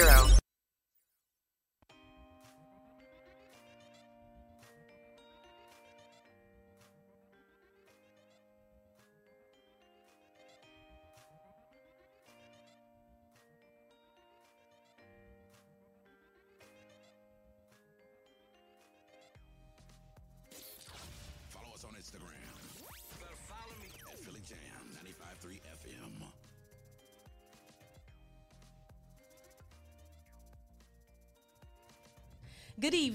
zero. 0.00 0.39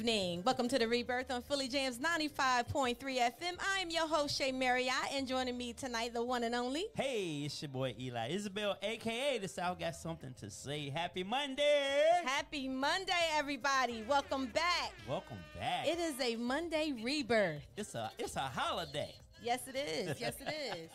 Evening. 0.06 0.44
Welcome 0.46 0.68
to 0.68 0.78
the 0.78 0.88
Rebirth 0.88 1.32
on 1.32 1.42
Philly 1.42 1.68
Jamz 1.68 1.98
95.3 1.98 2.96
FM. 3.00 3.58
I 3.60 3.80
am 3.80 3.90
your 3.90 4.08
host, 4.08 4.38
Shea 4.38 4.52
Marriott, 4.52 4.94
and 5.12 5.28
joining 5.28 5.58
me 5.58 5.74
tonight, 5.74 6.14
the 6.14 6.24
one 6.24 6.44
and 6.44 6.54
only. 6.54 6.86
Hey, 6.94 7.42
it's 7.46 7.60
your 7.60 7.70
boy 7.70 7.96
Eli 8.00 8.32
Isabell, 8.32 8.76
aka 8.84 9.40
the 9.40 9.48
South 9.48 9.80
got 9.80 9.96
something 9.96 10.36
to 10.42 10.52
say. 10.52 10.92
Happy 10.92 11.24
Monday! 11.24 12.22
Happy 12.24 12.68
Monday, 12.68 13.14
everybody. 13.34 14.04
Welcome 14.08 14.46
back. 14.54 14.94
Welcome 15.10 15.40
back. 15.60 15.88
It 15.88 15.98
is 15.98 16.22
a 16.22 16.36
Monday 16.36 16.94
rebirth. 17.04 17.66
it's 17.76 17.96
a 17.96 18.12
it's 18.20 18.36
a 18.36 18.42
holiday. 18.42 19.16
Yes, 19.44 19.62
it 19.68 19.76
is. 19.76 20.22
Yes, 20.22 20.36
it 20.40 20.54
is. 20.78 20.90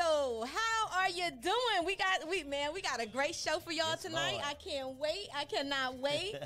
So, 0.00 0.46
how 0.46 0.98
are 0.98 1.10
you 1.10 1.30
doing? 1.42 1.84
We 1.84 1.94
got 1.94 2.26
we 2.28 2.42
man, 2.44 2.72
we 2.72 2.80
got 2.80 3.02
a 3.02 3.06
great 3.06 3.34
show 3.34 3.58
for 3.58 3.70
y'all 3.70 3.90
Yes, 3.90 4.02
tonight. 4.02 4.32
Lord. 4.32 4.44
I 4.46 4.54
can't 4.54 4.96
wait. 4.98 5.28
I 5.36 5.44
cannot 5.44 5.98
wait. 5.98 6.36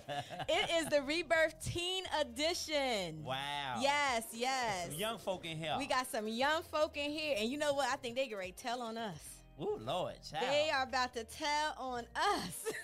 it 0.49 0.71
is 0.77 0.87
the 0.87 1.03
Rebirth 1.03 1.55
Teen 1.65 2.03
Edition. 2.21 3.23
Wow. 3.23 3.77
Yes, 3.81 4.25
yes. 4.33 4.89
Some 4.91 4.99
young 4.99 5.19
folk 5.19 5.45
in 5.45 5.57
here. 5.57 5.77
We 5.79 5.87
got 5.87 6.11
some 6.11 6.27
young 6.27 6.63
folk 6.65 6.97
in 6.97 7.13
here, 7.13 7.37
and 7.39 7.49
you 7.49 7.57
know 7.57 7.75
what? 7.75 7.89
I 7.91 7.97
think 7.97 8.17
they 8.17 8.27
get 8.27 8.39
ready 8.39 8.51
to 8.53 8.59
tell 8.59 8.83
on 8.83 8.99
us. 8.99 9.19
Ooh, 9.61 9.79
Lord, 9.81 10.15
child. 10.29 10.47
They 10.51 10.71
are 10.71 10.83
about 10.83 11.15
to 11.15 11.25
tell 11.25 11.75
on 11.79 12.05
us. 12.17 12.65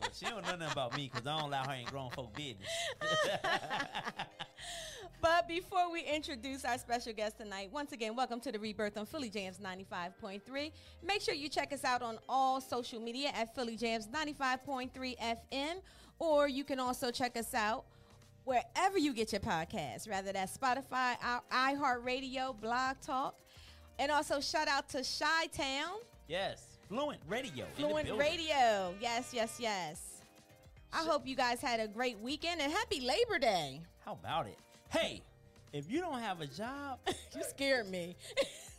Well, 0.00 0.10
she 0.12 0.26
don't 0.26 0.44
know 0.44 0.52
nothing 0.52 0.72
about 0.72 0.96
me 0.96 1.10
because 1.12 1.26
I 1.26 1.36
don't 1.36 1.48
allow 1.48 1.64
her 1.64 1.74
in 1.74 1.86
grown 1.86 2.10
folk 2.10 2.36
business. 2.36 2.68
but 5.22 5.48
before 5.48 5.90
we 5.90 6.02
introduce 6.02 6.64
our 6.64 6.78
special 6.78 7.12
guest 7.12 7.38
tonight, 7.38 7.70
once 7.72 7.92
again, 7.92 8.14
welcome 8.14 8.38
to 8.40 8.52
the 8.52 8.58
Rebirth 8.58 8.98
on 8.98 9.06
Philly 9.06 9.30
Jamz 9.30 9.60
95.3. 9.60 10.72
Make 11.02 11.22
sure 11.22 11.34
you 11.34 11.48
check 11.48 11.72
us 11.72 11.84
out 11.84 12.02
on 12.02 12.18
all 12.28 12.60
social 12.60 13.00
media 13.00 13.30
at 13.34 13.54
Philly 13.54 13.76
Jamz 13.76 14.08
95.3 14.08 14.90
FM, 15.18 15.76
or 16.18 16.48
you 16.48 16.64
can 16.64 16.78
also 16.78 17.10
check 17.10 17.36
us 17.36 17.54
out 17.54 17.84
wherever 18.44 18.98
you 18.98 19.14
get 19.14 19.32
your 19.32 19.40
podcasts, 19.40 20.08
rather 20.08 20.32
that's 20.32 20.56
Spotify, 20.56 21.16
iHeartRadio, 21.50 22.60
Blog 22.60 22.96
Talk. 23.00 23.40
And 23.98 24.10
also 24.10 24.40
shout 24.40 24.68
out 24.68 24.88
to 24.90 24.98
Chi 25.02 25.46
Town. 25.48 25.96
yes. 26.28 26.66
Fluent 26.88 27.20
radio. 27.26 27.64
Fluent. 27.76 28.10
Radio. 28.18 28.94
Yes, 29.00 29.30
yes, 29.32 29.56
yes. 29.58 30.20
I 30.92 30.98
hope 30.98 31.26
you 31.26 31.34
guys 31.34 31.60
had 31.62 31.80
a 31.80 31.88
great 31.88 32.18
weekend 32.20 32.60
and 32.60 32.70
happy 32.70 33.00
Labor 33.00 33.38
Day. 33.38 33.80
How 34.04 34.12
about 34.12 34.46
it? 34.46 34.58
Hey, 34.90 35.22
if 35.72 35.90
you 35.90 36.00
don't 36.00 36.20
have 36.20 36.42
a 36.42 36.46
job, 36.46 36.98
You 37.34 37.42
scared 37.48 37.90
me. 37.90 38.16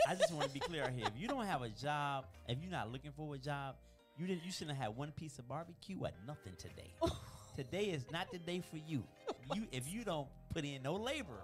I 0.08 0.14
just 0.16 0.32
want 0.32 0.48
to 0.48 0.54
be 0.54 0.60
clear 0.60 0.88
here. 0.96 1.08
If 1.08 1.20
you 1.20 1.28
don't 1.28 1.46
have 1.48 1.64
a 1.64 1.70
job, 1.70 2.26
if 2.48 2.60
you're 2.62 2.72
not 2.72 2.92
looking 2.92 3.12
for 3.12 3.34
a 3.34 3.38
job, 3.40 3.76
you 4.18 4.28
didn't. 4.28 4.46
You 4.46 4.52
shouldn't 4.52 4.78
have 4.78 4.88
had 4.90 4.96
one 4.96 5.12
piece 5.12 5.40
of 5.40 5.48
barbecue 5.48 5.98
or 6.00 6.12
nothing 6.28 6.54
today. 6.60 6.94
today 7.56 7.86
is 7.86 8.06
not 8.12 8.32
the 8.32 8.38
day 8.38 8.62
for 8.70 8.78
you. 8.88 9.04
You 9.54 9.64
if 9.72 9.92
you 9.92 10.04
don't 10.04 10.28
put 10.54 10.64
in 10.66 10.82
no 10.84 10.94
labor, 10.96 11.40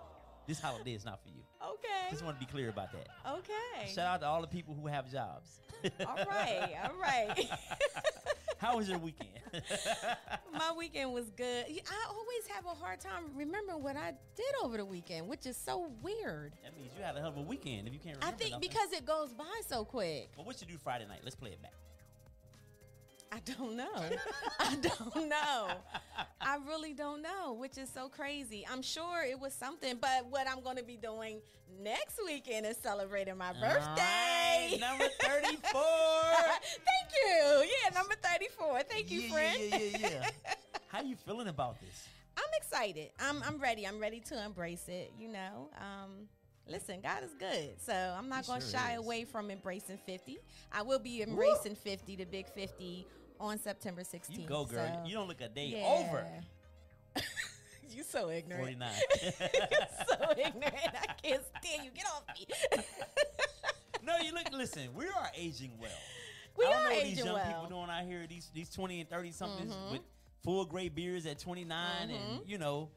this 0.51 0.59
holiday 0.59 0.93
is 0.93 1.05
not 1.05 1.23
for 1.23 1.29
you. 1.29 1.41
okay. 1.63 2.09
Just 2.09 2.25
want 2.25 2.37
to 2.37 2.45
be 2.45 2.51
clear 2.51 2.67
about 2.67 2.91
that. 2.91 3.07
Okay. 3.25 3.87
Shout 3.87 4.05
out 4.05 4.19
to 4.19 4.27
all 4.27 4.41
the 4.41 4.47
people 4.47 4.75
who 4.79 4.85
have 4.87 5.09
jobs. 5.09 5.61
All 6.05 6.25
right. 6.27 6.73
All 6.83 6.99
right. 7.01 7.49
How 8.57 8.75
was 8.75 8.89
your 8.89 8.97
weekend? 8.97 9.29
My 10.53 10.73
weekend 10.77 11.13
was 11.13 11.29
good. 11.31 11.65
I 11.67 12.05
always 12.09 12.47
have 12.53 12.65
a 12.65 12.75
hard 12.75 12.99
time 12.99 13.23
remembering 13.33 13.81
what 13.81 13.95
I 13.95 14.13
did 14.35 14.53
over 14.61 14.75
the 14.75 14.85
weekend, 14.85 15.29
which 15.29 15.45
is 15.45 15.55
so 15.55 15.89
weird. 16.03 16.53
that 16.63 16.75
means 16.75 16.91
you 16.97 17.03
had 17.03 17.15
a 17.15 17.19
hell 17.19 17.29
of 17.29 17.37
a 17.37 17.41
weekend 17.41 17.87
if 17.87 17.93
you 17.93 17.99
can't 17.99 18.17
remember. 18.17 18.35
I 18.35 18.37
think 18.37 18.51
nothing. 18.51 18.69
because 18.69 18.91
it 18.91 19.05
goes 19.05 19.33
by 19.33 19.61
so 19.65 19.85
quick. 19.85 20.31
Well, 20.35 20.45
what 20.45 20.59
you 20.59 20.67
do 20.67 20.77
Friday 20.77 21.07
night? 21.07 21.21
Let's 21.23 21.37
play 21.37 21.51
it 21.51 21.61
back. 21.61 21.73
I 23.31 23.39
don't 23.39 23.77
know. 23.77 23.89
I 24.59 24.75
don't 24.75 25.29
know. 25.29 25.67
I 26.41 26.57
really 26.67 26.93
don't 26.93 27.21
know, 27.21 27.53
which 27.53 27.77
is 27.77 27.89
so 27.89 28.09
crazy. 28.09 28.65
I'm 28.69 28.81
sure 28.81 29.23
it 29.23 29.39
was 29.39 29.53
something, 29.53 29.97
but 30.01 30.25
what 30.29 30.47
I'm 30.49 30.61
going 30.61 30.75
to 30.77 30.83
be 30.83 30.97
doing 30.97 31.39
next 31.81 32.19
weekend 32.25 32.65
is 32.65 32.77
celebrating 32.77 33.37
my 33.37 33.53
birthday. 33.53 34.01
Right, 34.71 34.77
number 34.79 35.05
34. 35.21 35.81
Thank 36.61 37.11
you. 37.23 37.63
Yeah, 37.63 37.93
number 37.93 38.15
34. 38.21 38.81
Thank 38.89 39.09
you, 39.11 39.21
yeah, 39.21 39.31
friend. 39.31 39.57
Yeah, 39.61 39.77
yeah, 39.77 39.97
yeah, 39.99 40.09
yeah. 40.09 40.53
How 40.87 41.01
you 41.01 41.15
feeling 41.15 41.47
about 41.47 41.79
this? 41.79 42.07
I'm 42.37 42.43
excited. 42.57 43.11
I'm 43.19 43.41
I'm 43.43 43.57
ready. 43.59 43.87
I'm 43.87 43.99
ready 43.99 44.19
to 44.21 44.43
embrace 44.43 44.85
it, 44.87 45.13
you 45.17 45.29
know. 45.29 45.69
Um 45.77 46.27
listen, 46.67 46.99
God 47.01 47.23
is 47.23 47.33
good. 47.39 47.79
So 47.79 47.93
I'm 47.93 48.29
not 48.29 48.45
going 48.45 48.61
to 48.61 48.67
sure 48.67 48.79
shy 48.79 48.93
is. 48.93 48.99
away 48.99 49.23
from 49.25 49.51
embracing 49.51 49.99
50. 50.05 50.37
I 50.71 50.81
will 50.81 50.99
be 50.99 51.21
embracing 51.21 51.75
50, 51.75 52.15
the 52.17 52.25
big 52.25 52.47
50 52.47 53.05
on 53.41 53.59
September 53.59 54.01
16th. 54.01 54.37
You 54.39 54.47
go, 54.47 54.65
girl. 54.65 54.85
So, 54.85 55.07
you 55.09 55.15
don't 55.15 55.27
look 55.27 55.41
a 55.41 55.49
day 55.49 55.73
yeah. 55.77 55.85
over 55.85 56.25
you 57.89 58.03
so 58.03 58.29
ignorant. 58.29 58.63
49. 58.79 58.89
You're 59.21 59.31
so 60.07 60.31
ignorant. 60.31 60.75
I 60.75 61.13
can't 61.21 61.41
stand 61.61 61.83
you. 61.85 61.91
Get 61.93 62.05
off 62.05 62.23
me. 62.33 62.83
no, 64.05 64.17
you 64.17 64.33
look. 64.33 64.51
Listen, 64.53 64.93
we 64.95 65.05
are 65.05 65.29
aging 65.35 65.71
well. 65.79 65.89
we 66.57 66.65
I 66.65 66.69
don't 66.69 66.77
are 66.77 66.83
know 66.83 66.89
what 66.95 66.97
aging 67.03 67.15
these 67.15 67.25
young 67.25 67.33
well. 67.33 67.45
people 67.45 67.67
doing 67.67 67.89
out 67.89 68.03
here. 68.05 68.25
These 68.29 68.49
these 68.53 68.69
20 68.69 69.01
and 69.01 69.09
30 69.09 69.31
somethings 69.31 69.73
Mhm. 69.75 69.91
with 69.91 70.01
full 70.43 70.65
gray 70.65 70.87
beards 70.89 71.25
at 71.25 71.39
29, 71.39 72.09
and 72.09 72.39
Mhm. 72.41 72.47
you 72.47 72.57
know, 72.57 72.89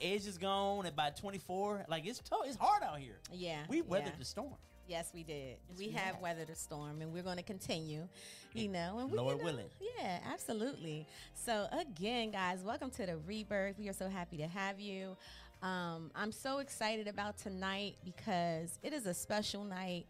age 0.00 0.26
is 0.26 0.36
gone 0.36 0.84
at 0.84 0.92
about 0.92 1.16
24. 1.16 1.86
Like 1.88 2.04
it's 2.06 2.18
tough. 2.18 2.40
It's 2.44 2.56
hard 2.56 2.82
out 2.82 2.98
here. 2.98 3.18
Yeah. 3.32 3.64
We 3.68 3.80
weathered 3.82 4.12
yeah. 4.12 4.18
the 4.18 4.24
storm. 4.24 4.56
Yes, 4.88 5.10
we 5.12 5.24
did. 5.24 5.56
Yes, 5.68 5.78
we, 5.78 5.86
we 5.88 5.92
have 5.92 6.14
have. 6.14 6.20
weathered 6.20 6.50
a 6.50 6.54
storm, 6.54 7.02
and 7.02 7.12
we're 7.12 7.22
going 7.22 7.38
to 7.38 7.42
continue. 7.42 8.06
You 8.54 8.68
know, 8.68 8.98
and 9.00 9.10
we, 9.10 9.18
you 9.18 9.24
know, 9.24 9.36
willing. 9.36 9.66
Yeah, 9.98 10.18
absolutely. 10.32 11.06
So 11.34 11.66
again, 11.72 12.30
guys, 12.30 12.60
welcome 12.64 12.90
to 12.90 13.04
the 13.06 13.16
rebirth. 13.26 13.78
We 13.78 13.88
are 13.88 13.92
so 13.92 14.08
happy 14.08 14.36
to 14.38 14.46
have 14.46 14.80
you. 14.80 15.16
Um, 15.62 16.10
I'm 16.14 16.32
so 16.32 16.58
excited 16.58 17.08
about 17.08 17.36
tonight 17.36 17.96
because 18.04 18.78
it 18.82 18.92
is 18.92 19.06
a 19.06 19.14
special 19.14 19.64
night. 19.64 20.06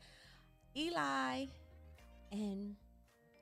Eli 0.76 1.46
and 2.31 2.75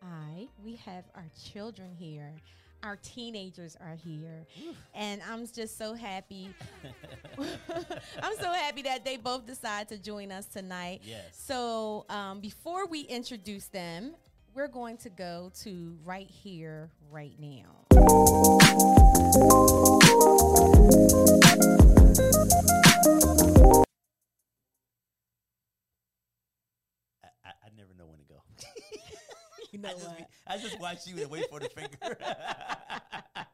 I, 0.02 0.48
we 0.62 0.76
have 0.76 1.04
our 1.14 1.26
children 1.52 1.90
here. 1.98 2.32
Our 2.84 2.96
teenagers 2.96 3.76
are 3.81 3.96
here. 3.96 4.46
And 4.94 5.22
I'm 5.31 5.46
just 5.46 5.78
so 5.78 5.94
happy. 5.94 6.50
I'm 8.22 8.36
so 8.36 8.52
happy 8.52 8.82
that 8.82 9.04
they 9.04 9.16
both 9.16 9.46
decide 9.46 9.88
to 9.88 9.98
join 9.98 10.31
us 10.31 10.46
tonight. 10.46 11.00
Yes. 11.02 11.25
So 11.32 12.04
um, 12.10 12.40
before 12.40 12.86
we 12.86 13.00
introduce 13.00 13.66
them, 13.69 14.14
we're 14.54 14.69
going 14.69 14.98
to 14.98 15.08
go 15.10 15.50
to 15.62 15.96
right 16.04 16.28
here, 16.28 16.90
right 17.10 17.34
now. 17.40 17.84
Know 29.84 29.90
I 29.90 29.92
just, 29.92 30.08
what? 30.08 30.19
be- 30.19 30.25
I 30.46 30.58
just 30.58 30.81
watch 30.81 31.06
you 31.06 31.20
and 31.22 31.31
wait 31.31 31.48
for 31.50 31.60
the 31.60 31.69
finger. 31.69 32.16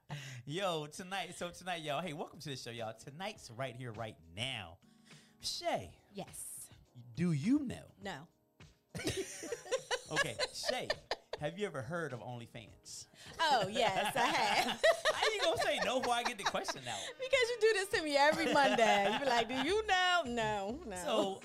Yo, 0.46 0.86
tonight, 0.86 1.34
so 1.36 1.50
tonight, 1.50 1.82
y'all, 1.82 2.00
hey, 2.00 2.12
welcome 2.12 2.38
to 2.40 2.48
the 2.50 2.56
show, 2.56 2.70
y'all. 2.70 2.94
Tonight's 3.04 3.50
right 3.56 3.74
here, 3.76 3.92
right 3.92 4.16
now. 4.36 4.78
Shea, 5.40 5.90
Yes. 6.14 6.68
do 7.16 7.32
you 7.32 7.60
know? 7.66 7.84
No. 8.02 8.12
Okay, 10.12 10.34
Shea, 10.52 10.88
have 11.40 11.58
you 11.58 11.66
ever 11.66 11.80
heard 11.82 12.12
of 12.12 12.20
OnlyFans? 12.20 13.06
Oh, 13.40 13.66
yes, 13.70 14.14
I 14.14 14.20
have. 14.26 14.82
How 15.14 15.32
you 15.34 15.40
gonna 15.42 15.56
say 15.62 15.78
no 15.84 15.98
before 16.00 16.14
I 16.14 16.22
get 16.22 16.36
the 16.38 16.44
question 16.44 16.82
out? 16.88 16.98
because 17.18 17.46
you 17.50 17.56
do 17.60 17.72
this 17.74 17.88
to 17.98 18.02
me 18.02 18.16
every 18.16 18.52
Monday. 18.52 19.10
You 19.12 19.18
be 19.20 19.24
like, 19.26 19.48
"Do 19.48 19.54
you 19.54 19.86
know?" 19.86 20.22
No, 20.26 20.78
no. 20.86 20.96
So, 21.04 21.40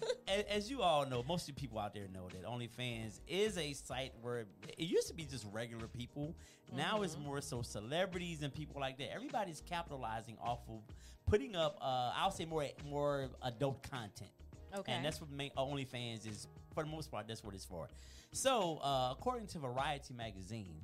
as 0.49 0.69
you 0.69 0.81
all 0.81 1.05
know, 1.05 1.23
most 1.27 1.47
of 1.47 1.55
the 1.55 1.61
people 1.61 1.79
out 1.79 1.93
there 1.93 2.07
know 2.13 2.27
that 2.29 2.43
OnlyFans 2.43 3.21
is 3.27 3.57
a 3.57 3.73
site 3.73 4.11
where 4.21 4.45
it 4.77 4.79
used 4.79 5.07
to 5.07 5.13
be 5.13 5.23
just 5.23 5.45
regular 5.51 5.87
people. 5.87 6.35
Now 6.75 7.03
it's 7.03 7.17
more 7.17 7.39
so 7.41 7.61
celebrities 7.61 8.41
and 8.41 8.53
people 8.53 8.81
like 8.81 8.97
that. 8.97 9.13
Everybody's 9.13 9.61
capitalizing 9.61 10.35
off 10.43 10.59
of 10.67 10.81
putting 11.25 11.55
up, 11.55 11.77
uh, 11.81 12.11
I'll 12.15 12.31
say 12.31 12.45
more 12.45 12.65
more 12.89 13.29
adult 13.43 13.89
content. 13.89 14.31
okay. 14.77 14.91
And 14.91 15.05
that's 15.05 15.21
what 15.21 15.29
OnlyFans 15.55 16.27
is 16.27 16.47
for 16.75 16.83
the 16.83 16.89
most 16.89 17.09
part. 17.09 17.27
That's 17.27 17.43
what 17.43 17.55
it's 17.55 17.65
for. 17.65 17.87
So, 18.31 18.79
uh, 18.83 19.09
according 19.13 19.47
to 19.47 19.59
Variety 19.59 20.13
magazine, 20.13 20.81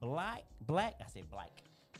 Black 0.00 0.44
Black 0.62 0.94
I 1.04 1.08
say 1.10 1.24
Black 1.30 1.50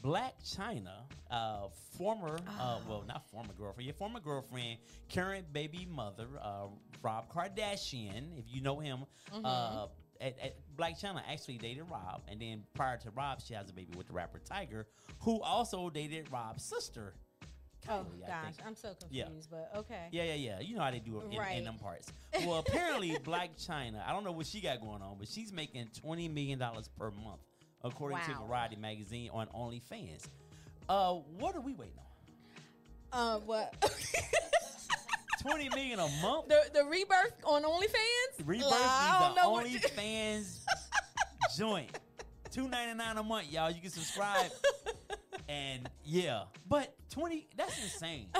Blac 0.02 0.32
Chyna, 0.44 1.04
uh, 1.30 1.68
former 1.96 2.38
uh, 2.58 2.78
well 2.88 3.04
not 3.06 3.28
former 3.30 3.52
girlfriend, 3.56 3.86
your 3.86 3.94
former 3.94 4.20
girlfriend, 4.20 4.78
current 5.12 5.52
baby 5.52 5.86
mother, 5.90 6.26
uh, 6.40 6.66
Rob 7.02 7.32
Kardashian, 7.32 8.36
if 8.38 8.44
you 8.48 8.62
know 8.62 8.80
him. 8.80 9.04
Uh, 9.44 9.86
at, 10.20 10.38
at 10.40 10.56
Blac 10.76 11.00
Chyna 11.00 11.22
actually 11.28 11.58
dated 11.58 11.84
Rob, 11.90 12.22
and 12.28 12.40
then 12.40 12.62
prior 12.74 12.96
to 12.98 13.10
Rob, 13.10 13.40
she 13.40 13.54
has 13.54 13.70
a 13.70 13.72
baby 13.72 13.92
with 13.96 14.06
the 14.06 14.12
rapper 14.12 14.40
Tyga, 14.40 14.84
who 15.20 15.40
also 15.40 15.90
dated 15.90 16.28
Rob's 16.30 16.64
sister. 16.64 17.14
Oh 17.88 18.06
I 18.24 18.28
gosh, 18.28 18.54
think. 18.56 18.66
I'm 18.66 18.76
so 18.76 18.88
confused. 18.88 19.12
Yeah. 19.12 19.26
But 19.50 19.70
okay. 19.80 20.06
Yeah, 20.10 20.24
yeah, 20.24 20.34
yeah. 20.34 20.60
You 20.60 20.76
know 20.76 20.82
how 20.82 20.90
they 20.90 21.00
do 21.00 21.20
it 21.20 21.34
in, 21.34 21.58
in 21.58 21.64
them 21.64 21.78
parts. 21.78 22.12
Well, 22.46 22.58
apparently, 22.66 23.10
Blac 23.10 23.50
Chyna, 23.66 24.06
I 24.06 24.12
don't 24.12 24.24
know 24.24 24.32
what 24.32 24.46
she 24.46 24.60
got 24.60 24.80
going 24.80 25.02
on, 25.02 25.16
but 25.18 25.28
she's 25.28 25.52
making 25.52 25.88
$20 26.04 26.32
million 26.32 26.58
per 26.98 27.10
month, 27.10 27.40
according 27.84 28.18
to 28.26 28.34
Variety 28.46 28.76
magazine 28.76 29.28
on 29.32 29.48
OnlyFans. 29.48 30.26
Uh, 30.88 31.12
what 31.38 31.54
are 31.54 31.60
we 31.60 31.74
waiting 31.74 31.94
on? 33.12 33.18
Uh, 33.18 33.38
what? 33.40 33.74
20 35.42 35.68
million 35.70 35.98
a 35.98 36.08
month? 36.22 36.48
the 36.48 36.60
the 36.72 36.84
rebirth 36.84 37.34
on 37.44 37.64
OnlyFans. 37.64 38.46
Rebirth 38.46 38.72
I 38.72 39.34
don't 39.34 39.64
needs 39.64 39.84
know 39.84 39.90
a 39.90 39.90
OnlyFans 39.90 40.58
joint. 41.58 41.98
Two 42.50 42.68
ninety 42.68 42.94
nine 42.94 43.16
a 43.16 43.22
month, 43.22 43.50
y'all. 43.50 43.70
You 43.70 43.80
can 43.80 43.90
subscribe. 43.90 44.50
And 45.52 45.88
yeah. 46.04 46.44
But 46.68 46.94
20, 47.10 47.48
that's 47.56 47.82
insane. 47.82 48.28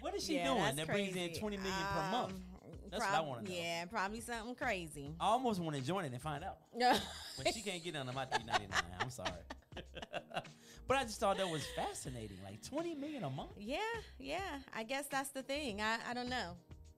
What 0.00 0.14
is 0.14 0.24
she 0.26 0.34
Yeah, 0.36 0.52
doing 0.52 0.76
that 0.76 0.86
brings 0.86 1.08
in 1.16 1.28
crazy. 1.28 1.40
20 1.40 1.56
million 1.56 1.72
per 1.94 2.10
month? 2.10 2.32
Um, 2.34 2.42
That's 2.90 3.00
what 3.02 3.08
I 3.10 3.14
prob- 3.14 3.26
wanna 3.26 3.42
know. 3.42 3.50
Yeah, 3.54 3.84
probably 3.86 4.20
something 4.20 4.54
crazy. 4.54 5.14
I 5.18 5.28
almost 5.28 5.60
want 5.60 5.76
to 5.76 5.82
join 5.82 6.04
it 6.04 6.12
and 6.12 6.20
find 6.20 6.44
out. 6.44 6.58
But 7.38 7.54
she 7.54 7.62
can't 7.62 7.82
get 7.82 7.96
under 7.96 8.12
my 8.12 8.26
three 8.26 8.44
ninety 8.44 8.66
nine. 8.70 8.82
I'm 9.00 9.08
sorry. 9.10 9.30
but 10.86 10.96
I 10.98 11.02
just 11.04 11.18
thought 11.20 11.38
that 11.38 11.48
was 11.48 11.64
fascinating. 11.74 12.36
Like 12.44 12.62
twenty 12.62 12.94
million 12.94 13.24
a 13.24 13.30
month. 13.30 13.52
Yeah, 13.58 13.78
yeah. 14.18 14.58
I 14.76 14.82
guess 14.84 15.06
that's 15.08 15.30
the 15.30 15.42
thing. 15.42 15.80
I, 15.80 15.96
I 16.08 16.12
don't 16.14 16.28
know. 16.28 16.52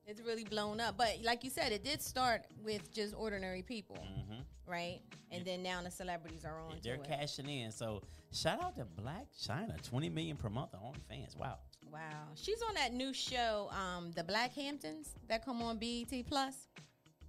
It's 0.09 0.21
really 0.21 0.45
blown 0.45 0.81
up. 0.81 0.97
But 0.99 1.19
like 1.23 1.45
you 1.45 1.51
said, 1.51 1.71
it 1.73 1.85
did 1.85 2.03
start 2.03 2.43
with 2.65 2.93
just 2.93 3.15
ordinary 3.15 3.63
people, 3.63 3.97
Mm-hmm. 3.97 4.26
Right? 4.67 5.01
And 5.31 5.45
then 5.45 5.63
now 5.63 5.81
the 5.83 5.91
celebrities 5.91 6.45
are 6.45 6.61
on. 6.61 6.77
They're 6.83 6.95
it. 6.95 7.05
cashing 7.05 7.49
in. 7.49 7.73
So 7.73 8.03
shout 8.33 8.63
out 8.63 8.77
to 8.77 8.85
Blac 8.85 9.27
Chyna. 9.41 9.81
Twenty 9.83 10.09
million 10.09 10.37
per 10.37 10.49
month 10.49 10.71
on 10.75 10.81
OnlyFans. 10.81 11.37
Wow. 11.37 11.59
Wow. 11.93 12.01
She's 12.35 12.61
on 12.63 12.75
that 12.75 12.93
new 12.93 13.13
show, 13.13 13.71
um, 13.71 14.11
The 14.13 14.25
Black 14.25 14.53
Hamptons, 14.55 15.15
that 15.29 15.45
come 15.45 15.63
on 15.63 15.79
BET 15.79 16.27
Plus. 16.27 16.55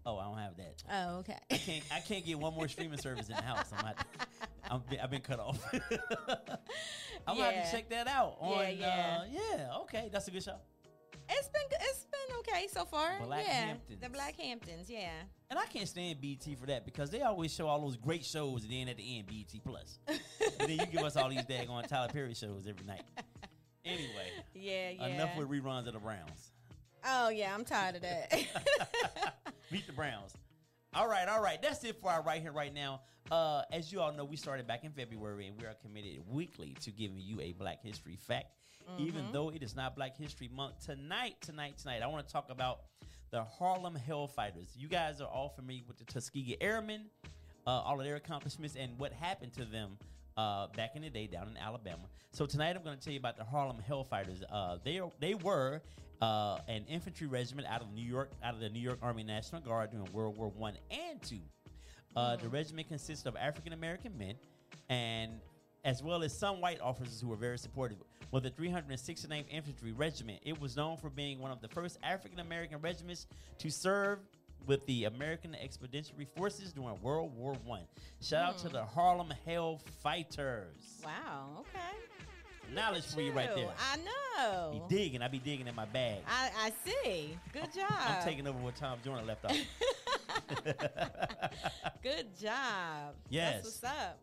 Oh, 0.05 0.17
I 0.17 0.23
don't 0.23 0.37
have 0.37 0.57
that. 0.57 0.83
Oh, 0.89 1.17
okay. 1.19 1.37
I 1.51 1.57
can't. 1.57 1.83
I 1.91 1.99
can't 1.99 2.25
get 2.25 2.39
one 2.39 2.53
more 2.53 2.67
streaming 2.69 2.97
service 2.97 3.27
in 3.27 3.35
the 3.35 3.41
house. 3.41 3.69
I'm 3.77 3.85
not. 3.85 4.05
I'm, 4.69 4.81
I've 5.03 5.11
been 5.11 5.21
cut 5.21 5.39
off. 5.39 5.59
I'm 7.27 7.37
gonna 7.37 7.51
have 7.51 7.65
to 7.65 7.71
check 7.71 7.89
that 7.89 8.07
out. 8.07 8.37
On, 8.39 8.57
Yeah, 8.59 8.69
yeah. 8.69 9.17
Uh, 9.19 9.25
yeah. 9.29 9.77
Okay, 9.81 10.09
that's 10.11 10.27
a 10.29 10.31
good 10.31 10.43
show. 10.43 10.55
It's 11.29 11.49
been 11.49 11.61
it's 11.81 12.05
been 12.05 12.37
okay 12.39 12.67
so 12.71 12.85
far. 12.85 13.19
Black 13.25 13.45
yeah, 13.45 13.53
Hamptons. 13.53 14.01
the 14.01 14.09
Black 14.09 14.39
Hamptons. 14.39 14.89
Yeah. 14.89 15.11
And 15.49 15.59
I 15.59 15.65
can't 15.65 15.87
stand 15.87 16.19
BT 16.21 16.55
for 16.55 16.65
that 16.67 16.85
because 16.85 17.09
they 17.09 17.21
always 17.21 17.53
show 17.53 17.67
all 17.67 17.81
those 17.81 17.97
great 17.97 18.23
shows 18.25 18.63
and 18.63 18.71
then 18.71 18.87
at 18.89 18.97
the 18.97 19.17
end 19.17 19.27
BT 19.27 19.61
Plus. 19.65 19.99
and 20.07 20.19
then 20.59 20.69
you 20.79 20.85
give 20.87 21.03
us 21.03 21.15
all 21.15 21.29
these 21.29 21.43
daggone 21.43 21.87
Tyler 21.87 22.09
Perry 22.09 22.33
shows 22.33 22.65
every 22.67 22.85
night. 22.85 23.03
Anyway, 23.85 24.31
Yeah, 24.53 24.89
yeah. 24.91 25.07
enough 25.07 25.37
with 25.37 25.49
reruns 25.49 25.87
of 25.87 25.93
the 25.93 25.99
Browns. 25.99 26.51
oh 27.05 27.29
yeah, 27.29 27.53
I'm 27.53 27.63
tired 27.63 27.95
of 27.95 28.01
that. 28.01 28.33
Meet 29.71 29.87
the 29.87 29.93
Browns. 29.93 30.33
All 30.93 31.07
right, 31.07 31.27
all 31.27 31.41
right. 31.41 31.61
That's 31.61 31.83
it 31.83 31.99
for 32.01 32.09
our 32.11 32.21
right 32.23 32.41
here, 32.41 32.51
right 32.51 32.73
now. 32.73 33.01
Uh, 33.31 33.61
as 33.71 33.91
you 33.91 33.99
all 34.01 34.11
know, 34.13 34.25
we 34.25 34.35
started 34.37 34.65
back 34.67 34.83
in 34.83 34.91
February 34.91 35.47
and 35.47 35.59
we 35.61 35.65
are 35.67 35.75
committed 35.81 36.19
weekly 36.29 36.75
to 36.81 36.91
giving 36.91 37.19
you 37.19 37.39
a 37.41 37.51
Black 37.53 37.81
History 37.83 38.15
fact. 38.17 38.47
Even 38.97 39.25
though 39.31 39.49
it 39.49 39.61
is 39.61 39.75
not 39.75 39.95
Black 39.95 40.17
History 40.17 40.49
Month, 40.53 40.85
tonight, 40.85 41.35
tonight, 41.41 41.77
tonight, 41.77 42.01
I 42.01 42.07
want 42.07 42.25
to 42.25 42.31
talk 42.33 42.49
about 42.49 42.81
the 43.31 43.43
Harlem 43.43 43.97
Hellfighters. 44.07 44.69
You 44.75 44.87
guys 44.87 45.19
are 45.21 45.27
all 45.27 45.49
familiar 45.49 45.83
with 45.87 45.97
the 45.97 46.05
Tuskegee 46.05 46.57
Airmen, 46.61 47.05
uh, 47.65 47.69
all 47.69 47.99
of 47.99 48.05
their 48.05 48.15
accomplishments, 48.15 48.75
and 48.79 48.97
what 48.97 49.11
happened 49.11 49.53
to 49.53 49.65
them 49.65 49.97
uh, 50.37 50.67
back 50.75 50.95
in 50.95 51.01
the 51.01 51.09
day 51.09 51.27
down 51.27 51.47
in 51.47 51.57
Alabama. 51.57 52.03
So 52.31 52.45
tonight, 52.45 52.75
I'm 52.75 52.83
going 52.83 52.97
to 52.97 53.03
tell 53.03 53.13
you 53.13 53.19
about 53.19 53.37
the 53.37 53.43
Harlem 53.43 53.77
Hellfighters. 53.87 54.43
Uh, 54.51 54.77
they 54.83 54.99
are, 54.99 55.11
they 55.19 55.33
were 55.35 55.81
uh, 56.21 56.59
an 56.67 56.85
infantry 56.87 57.27
regiment 57.27 57.67
out 57.67 57.81
of 57.81 57.91
New 57.91 58.05
York, 58.05 58.31
out 58.43 58.53
of 58.53 58.59
the 58.59 58.69
New 58.69 58.79
York 58.79 58.99
Army 59.01 59.23
National 59.23 59.61
Guard 59.61 59.91
during 59.91 60.11
World 60.13 60.37
War 60.37 60.49
One 60.49 60.75
and 60.89 61.21
Two. 61.21 61.39
Uh, 62.15 62.35
The 62.35 62.49
regiment 62.49 62.87
consists 62.87 63.25
of 63.25 63.35
African 63.35 63.73
American 63.73 64.17
men, 64.17 64.35
and 64.89 65.33
as 65.83 66.03
well 66.03 66.23
as 66.23 66.37
some 66.37 66.61
white 66.61 66.81
officers 66.81 67.21
who 67.21 67.27
were 67.27 67.35
very 67.35 67.57
supportive. 67.57 67.97
With 68.31 68.43
the 68.43 68.51
369th 68.51 69.45
Infantry 69.49 69.93
Regiment, 69.93 70.39
it 70.43 70.59
was 70.59 70.75
known 70.75 70.97
for 70.97 71.09
being 71.09 71.39
one 71.39 71.51
of 71.51 71.61
the 71.61 71.69
first 71.69 71.97
African 72.03 72.39
American 72.39 72.79
regiments 72.81 73.27
to 73.59 73.69
serve 73.69 74.19
with 74.65 74.85
the 74.85 75.05
American 75.05 75.55
Expeditionary 75.55 76.27
Forces 76.35 76.73
during 76.73 77.01
World 77.01 77.33
War 77.35 77.55
One. 77.65 77.83
Shout 78.21 78.49
out 78.49 78.57
to 78.59 78.67
hmm. 78.67 78.73
the 78.73 78.83
Harlem 78.83 79.33
Hell 79.45 79.79
Fighters. 80.03 81.01
wow. 81.03 81.59
Okay. 81.59 82.73
Knowledge 82.73 83.05
for 83.05 83.21
you 83.21 83.31
right 83.31 83.53
there. 83.55 83.69
I 83.79 83.97
know. 83.97 84.83
Be 84.89 84.95
digging. 84.95 85.21
I 85.21 85.29
be 85.29 85.39
digging 85.39 85.67
in 85.67 85.75
my 85.75 85.85
bag. 85.85 86.17
I, 86.27 86.49
I 86.59 86.71
see. 86.85 87.37
Good 87.53 87.73
job. 87.73 87.85
I'm 87.89 88.23
taking 88.25 88.45
over 88.45 88.59
what 88.59 88.75
Tom 88.75 88.99
Jordan 89.03 89.25
left 89.25 89.45
off. 89.45 89.55
Good 92.03 92.27
job. 92.39 93.15
Yes. 93.29 93.53
That's 93.53 93.65
what's 93.65 93.83
up. 93.83 94.19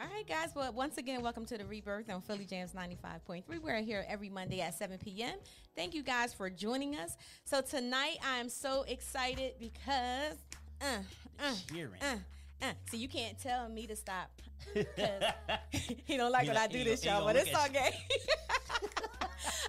All 0.00 0.06
right, 0.14 0.28
guys. 0.28 0.50
Well, 0.54 0.72
once 0.72 0.96
again, 0.96 1.22
welcome 1.22 1.44
to 1.46 1.58
the 1.58 1.64
Rebirth 1.64 2.08
on 2.08 2.20
Philly 2.20 2.46
Jamz 2.46 2.72
95.3. 2.72 3.42
We're 3.60 3.80
here 3.80 4.06
every 4.08 4.28
Monday 4.28 4.60
at 4.60 4.78
7 4.78 4.96
p.m. 4.98 5.34
Thank 5.74 5.92
you 5.92 6.04
guys 6.04 6.32
for 6.32 6.48
joining 6.48 6.94
us. 6.94 7.16
So 7.44 7.60
tonight, 7.60 8.18
I 8.24 8.36
am 8.36 8.48
so 8.48 8.84
excited 8.86 9.54
because, 9.58 10.36
uh, 10.80 10.98
uh, 11.40 11.54
Cheering. 11.72 12.00
uh, 12.00 12.14
uh. 12.62 12.72
So 12.88 12.96
you 12.96 13.08
can't 13.08 13.40
tell 13.40 13.68
me 13.68 13.88
to 13.88 13.96
stop. 13.96 14.30
he 14.72 16.16
don't 16.16 16.30
like 16.30 16.42
He 16.42 16.48
when 16.48 16.58
I 16.58 16.68
do 16.68 16.84
this, 16.84 17.04
y'all, 17.04 17.24
but 17.24 17.34
it's 17.34 17.52
at 17.52 17.70
okay. 17.70 17.90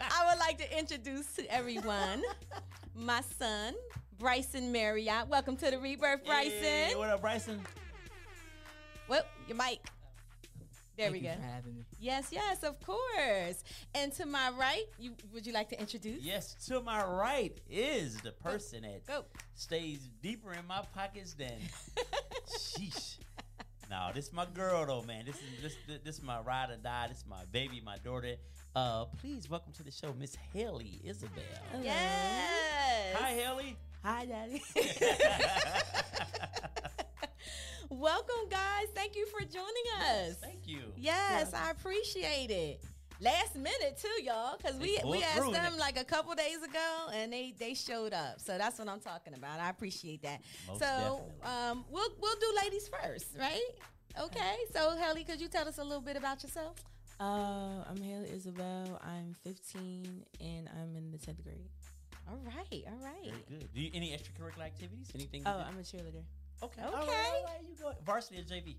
I 0.12 0.29
would 0.29 0.39
like 0.39 0.59
to 0.59 0.77
introduce 0.77 1.33
to 1.38 1.51
everyone 1.51 2.21
my 2.95 3.21
son, 3.39 3.74
Bryson 4.19 4.71
Marriott. 4.71 5.27
Welcome 5.27 5.57
to 5.57 5.71
the 5.71 5.79
Rebirth, 5.79 6.24
Bryson. 6.24 6.62
Hey, 6.62 6.93
what 6.95 7.09
up, 7.09 7.21
Bryson? 7.21 7.62
Well, 9.07 9.24
your 9.48 9.57
mic. 9.57 9.79
There 11.00 11.12
Thank 11.12 11.24
we 11.24 11.29
you 11.29 11.34
go. 11.34 11.41
for 11.41 11.48
having 11.48 11.75
me. 11.77 11.86
Yes, 11.98 12.27
yes, 12.29 12.63
of 12.63 12.77
course. 12.82 13.63
And 13.96 14.12
to 14.15 14.25
my 14.25 14.50
right, 14.60 14.84
you 14.98 15.13
would 15.34 15.48
you 15.48 15.53
like 15.53 15.70
to 15.70 15.79
introduce? 15.79 16.22
Yes, 16.22 16.56
to 16.68 16.82
my 16.82 17.06
right 17.06 17.58
is 17.70 18.18
the 18.18 18.34
person 18.34 18.82
that 18.82 19.06
Go. 19.08 19.24
stays 19.56 20.10
deeper 20.22 20.51
in 20.51 20.68
my 20.68 20.82
pockets 20.94 21.36
than 21.36 21.53
sheesh. 22.50 23.15
No, 23.89 24.10
this 24.13 24.27
is 24.27 24.34
my 24.34 24.46
girl 24.53 24.86
though, 24.86 25.01
man. 25.03 25.24
This 25.24 25.38
is 25.38 25.41
this 25.88 26.00
this 26.03 26.15
is 26.18 26.22
my 26.22 26.41
ride 26.41 26.70
or 26.70 26.75
die. 26.75 27.08
This 27.08 27.20
is 27.20 27.25
my 27.29 27.46
baby, 27.50 27.82
my 27.82 27.98
daughter. 28.00 28.36
Uh, 28.75 29.06
please 29.06 29.50
welcome 29.50 29.72
to 29.72 29.84
the 29.84 29.91
show, 29.91 30.13
Miss 30.20 30.36
Haley 30.51 31.00
Isabell. 31.08 31.82
Yes. 31.82 33.15
Hi, 33.18 33.32
Haley. 33.36 33.77
Hi, 34.03 34.25
Daddy. 34.25 34.62
Welcome, 37.89 38.50
guys. 38.51 38.88
Thank 38.93 39.15
you 39.15 39.25
for 39.25 39.39
joining 39.39 39.67
us. 40.00 40.36
Thank 40.36 40.67
you. 40.67 40.93
Yes, 40.96 41.53
I 41.53 41.72
appreciate 41.72 42.51
it. 42.51 42.84
Last 43.19 43.55
minute 43.55 44.00
too, 44.00 44.24
y'all, 44.24 44.55
because 44.58 44.79
we 44.79 44.98
we 45.03 45.24
asked 45.24 45.51
them 45.51 45.74
innit? 45.74 45.79
like 45.79 46.00
a 46.00 46.05
couple 46.05 46.34
days 46.36 46.63
ago, 46.63 47.08
and 47.12 47.34
they 47.34 47.53
they 47.58 47.74
showed 47.74 48.13
up. 48.13 48.39
So 48.39 48.58
that's 48.58 48.77
what 48.77 48.88
I'm 48.88 49.00
talking 49.00 49.34
about. 49.34 49.60
I 49.60 49.69
appreciate 49.69 50.22
that. 50.22 50.41
Most 50.67 50.79
so 50.79 51.22
um, 51.43 51.84
we'll 51.89 52.10
we'll 52.22 52.36
do 52.36 52.53
ladies 52.63 52.88
first, 52.88 53.36
right? 53.38 53.60
Okay. 54.22 54.55
So 54.74 54.96
Helly, 54.96 55.24
could 55.24 55.41
you 55.41 55.48
tell 55.48 55.67
us 55.67 55.79
a 55.79 55.84
little 55.84 56.01
bit 56.01 56.15
about 56.15 56.43
yourself? 56.43 56.75
Uh, 57.19 57.84
I'm 57.89 57.98
Haley 57.98 58.29
Isabell. 58.29 59.03
I'm 59.03 59.36
15 59.43 60.24
and 60.39 60.69
I'm 60.79 60.96
in 60.96 61.12
the 61.12 61.17
10th 61.17 61.43
grade. 61.43 61.67
All 62.29 62.39
right, 62.46 62.84
all 62.88 63.03
right. 63.03 63.34
Very 63.50 63.60
good. 63.60 63.74
Do 63.74 63.81
you 63.81 63.89
any 63.93 64.12
extracurricular 64.12 64.65
activities? 64.65 65.10
Anything? 65.13 65.43
Oh. 65.46 65.65
I'm 65.67 65.77
a 65.77 65.81
cheerleader. 65.81 66.24
Okay. 66.63 66.81
Okay. 66.81 66.83
All 66.83 66.91
right, 66.91 67.05
all 67.07 67.43
right, 67.45 67.61
you 67.67 67.75
go. 67.81 67.91
Varsity 68.05 68.39
or 68.39 68.43
JV? 68.43 68.75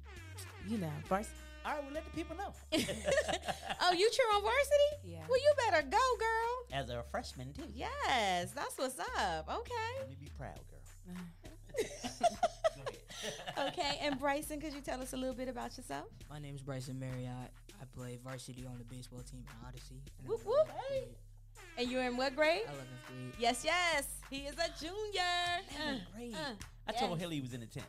You 0.68 0.78
know, 0.78 0.90
varsity. 1.08 1.37
All 1.64 1.72
right, 1.75 1.82
well, 1.84 1.92
let 1.92 2.04
the 2.04 2.10
people 2.12 2.37
know. 2.37 2.52
oh, 2.72 3.92
you 3.92 4.10
cheer 4.10 4.26
on 4.34 4.42
varsity? 4.42 4.90
Yeah. 5.04 5.18
Well, 5.28 5.38
you 5.38 5.52
better 5.70 5.82
go, 5.82 5.99
girl. 6.18 6.80
As 6.80 6.88
a 6.88 7.02
freshman, 7.10 7.52
too. 7.52 7.64
Yes, 7.75 8.52
that's 8.52 8.78
what's 8.78 8.99
up. 8.99 9.46
Okay. 9.46 9.99
Let 9.99 10.08
me 10.08 10.16
be 10.20 10.30
proud, 10.38 10.58
girl. 10.70 11.16
Okay. 13.58 13.99
And 14.00 14.18
Bryson, 14.18 14.60
could 14.60 14.72
you 14.72 14.80
tell 14.80 15.02
us 15.02 15.12
a 15.12 15.16
little 15.16 15.34
bit 15.34 15.49
about 15.49 15.76
yourself? 15.76 16.06
My 16.30 16.38
name 16.38 16.54
is 16.54 16.62
Bryson 16.62 16.99
Marriott. 16.99 17.50
I 17.80 17.84
play 17.94 18.18
varsity 18.25 18.64
on 18.64 18.78
the 18.78 18.84
baseball 18.84 19.20
team 19.20 19.44
at 19.46 19.68
Odyssey. 19.68 20.00
And 20.18 20.26
I'm 20.26 20.30
Whoop, 20.30 20.46
whoop. 20.46 20.66
11th 20.68 20.88
grade. 20.88 21.08
And 21.80 21.90
you're 21.90 22.02
in 22.02 22.14
what 22.18 22.37
grade? 22.37 22.60
11th 22.66 23.06
grade. 23.08 23.32
Yes, 23.38 23.62
yes. 23.64 24.06
He 24.28 24.40
is 24.40 24.52
a 24.52 24.68
junior. 24.78 25.22
Uh, 25.70 25.94
Great. 26.14 26.34
uh, 26.34 26.52
I 26.87 26.92
told 26.92 27.12
yes. 27.12 27.20
Haley 27.20 27.37
he 27.37 27.40
was 27.40 27.54
in 27.54 27.60
the 27.60 27.66
10th. 27.66 27.84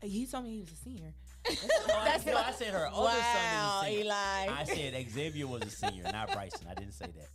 He 0.00 0.24
told 0.24 0.44
me 0.44 0.52
he 0.52 0.60
was 0.60 0.72
a 0.72 0.76
senior. 0.76 1.12
That's 1.44 2.26
no, 2.26 2.34
what- 2.34 2.46
I 2.46 2.52
said 2.52 2.72
her 2.74 2.86
other 2.86 3.02
wow, 3.02 3.80
son 3.82 3.86
is 3.86 3.92
a 3.92 3.96
senior. 3.96 4.04
Eli. 4.04 4.60
I 4.60 4.64
said 4.64 5.10
Xavier 5.10 5.46
was 5.46 5.62
a 5.62 5.70
senior, 5.70 6.04
not 6.12 6.32
Bryson. 6.32 6.66
I 6.70 6.74
didn't 6.74 6.92
say 6.92 7.06
that. 7.06 7.28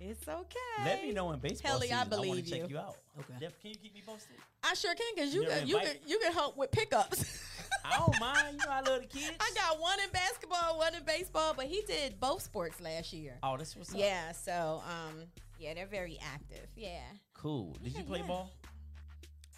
it's 0.00 0.26
okay. 0.26 0.84
Let 0.84 1.02
me 1.02 1.12
know 1.12 1.32
in 1.32 1.38
baseball 1.40 1.72
Helly, 1.72 1.92
I 1.92 2.02
season. 2.02 2.12
I, 2.12 2.16
want 2.16 2.28
believe 2.28 2.44
to 2.44 2.50
check 2.50 2.60
you. 2.60 2.76
you 2.76 2.78
out. 2.78 2.96
Okay. 3.18 3.34
Jeff, 3.40 3.60
can 3.60 3.70
you 3.70 3.76
keep 3.76 3.94
me 3.94 4.02
posted? 4.06 4.36
I 4.62 4.74
sure 4.74 4.94
can, 4.94 5.24
cause 5.24 5.34
you 5.34 5.42
You 5.42 5.48
can, 5.48 5.66
you 5.66 5.78
can 5.78 5.96
you 6.06 6.18
can 6.18 6.32
help 6.32 6.56
with 6.56 6.70
pickups. 6.70 7.40
I 7.84 7.98
don't 7.98 8.20
mind. 8.20 8.60
You 8.60 8.66
know 8.66 8.72
I 8.72 8.80
love 8.80 9.00
the 9.02 9.06
kids. 9.06 9.32
I 9.40 9.50
got 9.54 9.80
one 9.80 9.98
in 10.00 10.10
basketball, 10.10 10.78
one 10.78 10.94
in 10.94 11.02
baseball, 11.04 11.52
but 11.54 11.66
he 11.66 11.82
did 11.86 12.20
both 12.20 12.42
sports 12.42 12.80
last 12.80 13.12
year. 13.12 13.38
Oh, 13.42 13.56
this 13.56 13.76
was. 13.76 13.94
Yeah, 13.94 14.32
so 14.32 14.82
um, 14.86 15.24
yeah, 15.58 15.74
they're 15.74 15.86
very 15.86 16.18
active. 16.34 16.66
Yeah. 16.76 17.00
Cool. 17.34 17.76
Did 17.82 17.96
you 17.96 18.04
play 18.04 18.20
yeah. 18.20 18.26
ball? 18.26 18.50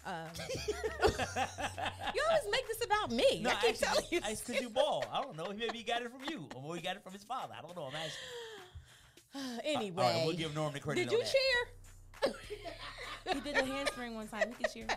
Um, 0.05 0.27
you 0.39 2.21
always 2.29 2.45
make 2.51 2.67
this 2.67 2.85
about 2.85 3.11
me. 3.11 3.41
no, 3.41 3.49
I 3.49 3.53
keep 3.55 3.69
actually, 3.71 3.73
telling 3.87 4.03
you. 4.11 4.19
It's 4.25 4.41
because 4.41 4.61
you 4.61 4.69
ball. 4.69 5.03
I 5.11 5.21
don't 5.21 5.35
know. 5.35 5.47
Maybe 5.57 5.79
he 5.79 5.83
got 5.83 6.01
it 6.03 6.11
from 6.11 6.23
you, 6.29 6.47
or 6.55 6.61
maybe 6.61 6.75
he 6.79 6.81
got 6.83 6.95
it 6.95 7.03
from 7.03 7.13
his 7.13 7.23
father. 7.23 7.53
I 7.57 7.61
don't 7.61 7.75
know. 7.75 7.85
I'm 7.89 7.95
asking. 7.95 9.59
anyway, 9.65 10.03
All 10.03 10.11
right, 10.13 10.25
we'll 10.25 10.35
give 10.35 10.53
Norm 10.53 10.73
the 10.73 10.79
credit 10.79 11.09
did 11.09 11.13
on 11.13 11.19
you 11.19 11.23
that. 11.25 12.33
cheer? 12.33 13.33
He 13.33 13.39
did 13.41 13.57
a 13.57 13.65
handspring 13.65 14.13
one 14.15 14.27
time. 14.27 14.49
He 14.49 14.63
could 14.63 14.71
cheer. 14.73 14.87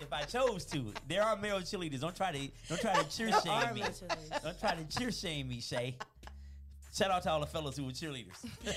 If 0.00 0.12
I 0.12 0.22
chose 0.22 0.64
to, 0.66 0.92
there 1.08 1.22
are 1.22 1.36
male 1.36 1.60
cheerleaders. 1.60 2.00
Don't 2.00 2.16
try 2.16 2.32
to 2.32 2.48
don't 2.68 2.80
try 2.80 3.00
to 3.00 3.08
cheer 3.16 3.30
shame 3.40 3.74
me. 3.74 3.82
Don't 4.42 4.58
try 4.58 4.74
to 4.74 4.84
cheer 4.98 5.12
shame 5.12 5.48
me, 5.48 5.60
Shea. 5.60 5.96
Shout 6.92 7.10
out 7.10 7.22
to 7.22 7.30
all 7.30 7.40
the 7.40 7.46
fellas 7.46 7.76
who 7.76 7.84
were 7.84 7.92
cheerleaders. 7.92 8.44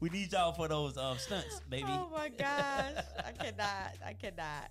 we 0.00 0.08
need 0.10 0.32
y'all 0.32 0.52
for 0.52 0.68
those 0.68 0.96
um, 0.96 1.18
stunts, 1.18 1.60
baby. 1.68 1.86
Oh 1.88 2.08
my 2.12 2.28
gosh, 2.28 3.04
I 3.24 3.32
cannot. 3.38 3.96
I 4.04 4.12
cannot. 4.12 4.70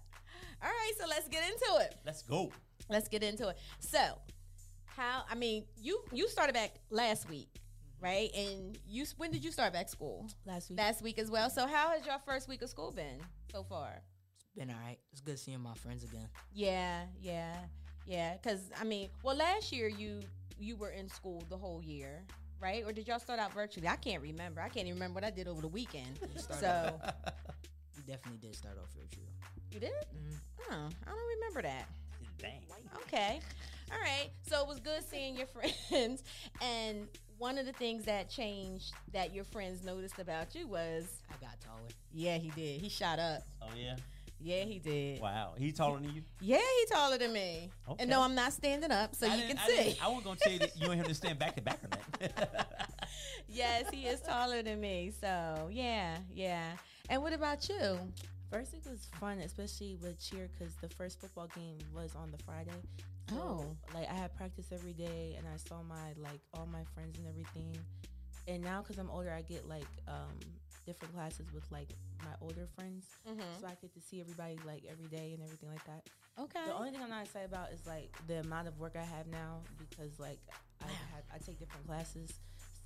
All 0.61 0.69
right, 0.69 0.91
so 0.99 1.05
let's 1.07 1.27
get 1.27 1.43
into 1.43 1.81
it. 1.81 1.95
Let's 2.05 2.21
go. 2.21 2.51
Let's 2.89 3.07
get 3.07 3.23
into 3.23 3.49
it. 3.49 3.57
So, 3.79 3.99
how? 4.85 5.23
I 5.29 5.35
mean, 5.35 5.65
you 5.81 6.01
you 6.11 6.27
started 6.29 6.53
back 6.53 6.75
last 6.89 7.29
week, 7.29 7.49
right? 8.01 8.29
And 8.35 8.77
you 8.87 9.05
when 9.17 9.31
did 9.31 9.43
you 9.43 9.51
start 9.51 9.73
back 9.73 9.89
school? 9.89 10.27
Last 10.45 10.69
week. 10.69 10.79
Last 10.79 11.01
week 11.01 11.19
as 11.19 11.31
well. 11.31 11.49
So, 11.49 11.67
how 11.67 11.89
has 11.89 12.05
your 12.05 12.19
first 12.25 12.47
week 12.47 12.61
of 12.61 12.69
school 12.69 12.91
been 12.91 13.19
so 13.51 13.63
far? 13.63 14.01
It's 14.39 14.51
been 14.55 14.69
all 14.69 14.81
right. 14.85 14.99
It's 15.11 15.21
good 15.21 15.39
seeing 15.39 15.59
my 15.61 15.73
friends 15.73 16.03
again. 16.03 16.27
Yeah, 16.53 17.03
yeah, 17.21 17.55
yeah. 18.05 18.33
Because 18.33 18.69
I 18.79 18.83
mean, 18.83 19.09
well, 19.23 19.35
last 19.35 19.71
year 19.71 19.87
you 19.87 20.21
you 20.59 20.75
were 20.75 20.91
in 20.91 21.09
school 21.09 21.43
the 21.49 21.57
whole 21.57 21.81
year, 21.81 22.23
right? 22.63 22.83
Or 22.85 22.93
did 22.93 23.07
y'all 23.07 23.19
start 23.19 23.39
out 23.39 23.53
virtually? 23.53 23.87
I 23.87 23.97
can't 23.97 24.21
remember. 24.23 24.61
I 24.61 24.69
can't 24.69 24.87
even 24.87 24.93
remember 24.95 25.15
what 25.15 25.23
I 25.25 25.29
did 25.31 25.47
over 25.47 25.61
the 25.61 25.67
weekend. 25.67 26.17
So 26.59 26.99
you 27.97 28.03
definitely 28.07 28.39
did 28.41 28.55
start 28.55 28.77
off 28.81 28.89
virtual. 28.97 29.25
you 29.71 29.79
did? 29.79 29.91
Mhm. 29.91 30.37
Oh, 30.71 30.89
I 31.05 31.09
don't 31.09 31.29
remember 31.39 31.61
that. 31.63 31.87
Dang. 32.39 32.61
Okay. 33.07 33.39
All 33.91 33.99
right. 33.99 34.29
So 34.47 34.61
it 34.61 34.67
was 34.67 34.79
good 34.79 35.03
seeing 35.09 35.35
your 35.35 35.47
friends. 35.89 36.23
And 36.61 37.07
one 37.37 37.57
of 37.57 37.65
the 37.65 37.73
things 37.73 38.05
that 38.05 38.29
changed 38.29 38.93
that 39.11 39.33
your 39.33 39.43
friends 39.43 39.83
noticed 39.83 40.19
about 40.19 40.55
you 40.55 40.65
was, 40.67 41.05
I 41.29 41.33
got 41.45 41.59
taller. 41.61 41.81
yeah, 42.13 42.37
he 42.37 42.49
did. 42.51 42.79
He 42.81 42.87
shot 42.89 43.19
up. 43.19 43.41
Oh 43.61 43.67
yeah. 43.77 43.95
Yeah, 44.43 44.63
he 44.65 44.79
did. 44.79 45.21
Wow. 45.21 45.53
He 45.57 45.71
taller 45.71 45.99
than 45.99 46.13
you. 46.13 46.21
Yeah, 46.41 46.57
he 46.57 46.85
taller 46.93 47.17
than 47.17 47.31
me. 47.33 47.71
Okay. 47.89 48.01
And 48.03 48.09
no, 48.09 48.21
I'm 48.21 48.35
not 48.35 48.51
standing 48.53 48.91
up, 48.91 49.15
so 49.15 49.27
I 49.27 49.35
you 49.35 49.47
can 49.47 49.57
I 49.57 49.67
see. 49.67 49.97
I 50.01 50.07
wasn't 50.07 50.25
gonna 50.25 50.39
tell 50.41 50.51
you 50.53 50.59
that 50.59 50.77
you 50.77 50.89
and 50.91 50.99
him 50.99 51.07
to 51.07 51.13
stand 51.15 51.39
back 51.39 51.55
to 51.55 51.61
back 51.61 51.79
or 51.83 51.89
nothing. 51.89 52.47
yes, 53.47 53.85
he 53.91 54.05
is 54.05 54.19
taller 54.21 54.61
than 54.61 54.79
me. 54.81 55.11
So 55.19 55.69
yeah, 55.71 56.17
yeah. 56.33 56.71
And 57.09 57.21
what 57.21 57.33
about 57.33 57.67
you? 57.69 57.97
First 58.51 58.73
week 58.73 58.83
was 58.85 59.07
fun, 59.19 59.39
especially 59.39 59.97
with 60.01 60.19
cheer, 60.19 60.47
because 60.57 60.75
the 60.75 60.89
first 60.89 61.19
football 61.19 61.47
game 61.55 61.77
was 61.93 62.13
on 62.15 62.31
the 62.31 62.37
Friday. 62.43 62.71
So, 63.29 63.35
Oh. 63.39 63.65
like 63.95 64.09
I 64.09 64.13
had 64.13 64.35
practice 64.35 64.67
every 64.71 64.93
day, 64.93 65.35
and 65.37 65.47
I 65.47 65.57
saw 65.57 65.81
my 65.81 66.13
like 66.17 66.39
all 66.53 66.67
my 66.71 66.83
friends 66.93 67.17
and 67.17 67.27
everything. 67.27 67.75
And 68.47 68.61
now, 68.61 68.81
because 68.81 68.97
I'm 68.97 69.09
older, 69.09 69.31
I 69.31 69.41
get 69.41 69.67
like 69.67 69.87
um 70.07 70.37
different 70.85 71.13
classes 71.13 71.45
with 71.53 71.63
like 71.71 71.89
my 72.23 72.31
older 72.41 72.67
friends, 72.75 73.05
Mm-hmm. 73.27 73.41
so 73.61 73.67
I 73.67 73.75
get 73.81 73.93
to 73.93 74.01
see 74.01 74.21
everybody 74.21 74.57
like 74.65 74.83
every 74.89 75.07
day 75.07 75.33
and 75.33 75.43
everything 75.43 75.69
like 75.69 75.83
that. 75.85 76.03
Okay. 76.39 76.65
The 76.65 76.73
only 76.75 76.91
thing 76.91 77.01
I'm 77.03 77.09
not 77.09 77.25
excited 77.25 77.49
about 77.51 77.71
is 77.71 77.85
like 77.85 78.09
the 78.27 78.39
amount 78.41 78.67
of 78.67 78.79
work 78.79 78.95
I 78.95 79.03
have 79.05 79.27
now 79.27 79.61
because 79.77 80.19
like 80.19 80.39
I 80.81 80.87
have, 81.13 81.23
I 81.33 81.37
take 81.37 81.59
different 81.59 81.85
classes, 81.87 82.33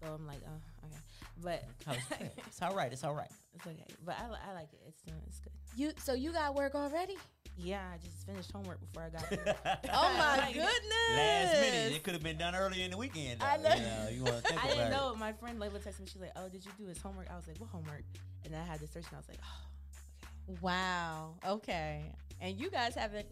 so 0.02 0.14
I'm 0.14 0.26
like, 0.28 0.40
oh, 0.48 0.86
okay, 0.86 0.98
but 1.42 1.64
Oh, 1.88 2.26
it's 2.48 2.62
all 2.62 2.76
right. 2.76 2.92
It's 2.92 3.04
all 3.04 3.14
right. 3.16 3.30
it's 3.56 3.66
okay. 3.66 3.84
But 4.06 4.16
I, 4.20 4.50
I 4.52 4.54
like 4.54 4.70
it. 4.74 4.80
It's 4.88 5.02
it's 5.28 5.40
good. 5.40 5.52
you 5.76 5.92
so 6.04 6.14
you 6.14 6.32
got 6.32 6.56
work 6.56 6.76
already? 6.76 7.16
Yeah, 7.60 7.82
I 7.92 7.98
just 7.98 8.24
finished 8.28 8.52
homework 8.52 8.80
before 8.80 9.04
I 9.04 9.10
got 9.10 9.26
here. 9.30 9.56
Oh 9.92 10.14
my 10.18 10.38
Like, 10.38 10.54
goodness! 10.54 11.16
Last 11.16 11.60
minute. 11.62 11.96
It 11.96 12.04
could 12.04 12.14
have 12.14 12.22
been 12.22 12.38
done 12.38 12.54
earlier 12.56 12.86
in 12.86 12.92
the 12.92 12.98
weekend. 12.98 13.42
I 13.42 13.58
know. 13.58 13.74
You, 13.74 13.82
know, 13.82 14.10
you 14.12 14.24
want 14.24 14.36
to 14.38 14.42
think 14.44 14.64
I 14.64 14.68
about 14.68 14.76
didn't 14.78 14.92
it. 14.92 14.96
know. 14.96 15.16
My 15.16 15.34
friend 15.34 15.60
Layla 15.60 15.80
texted 15.82 16.02
me. 16.02 16.06
She's 16.06 16.22
like, 16.22 16.34
"Oh, 16.36 16.48
did 16.50 16.64
you 16.64 16.72
do 16.78 16.86
his 16.86 17.00
homework?" 17.00 17.28
I 17.32 17.36
was 17.36 17.48
like, 17.48 17.58
"What 17.60 17.70
homework?" 17.72 18.04
And 18.46 18.54
then 18.54 18.62
I 18.62 18.66
had 18.66 18.80
to 18.82 18.88
search, 18.88 19.06
and 19.08 19.14
I 19.16 19.18
was 19.18 19.28
like, 19.28 19.40
"Oh, 19.44 20.54
okay." 20.54 20.60
Wow. 20.62 21.34
Okay. 21.48 22.12
And 22.42 22.60
you 22.60 22.70
guys 22.70 22.94
haven't 22.94 23.26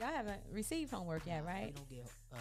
y'all 0.00 0.08
haven't 0.08 0.40
received 0.52 0.90
homework 0.90 1.26
yet, 1.26 1.44
right? 1.44 1.66
We 1.66 1.72
don't 1.72 1.90
get 1.90 2.06
uh, 2.34 2.38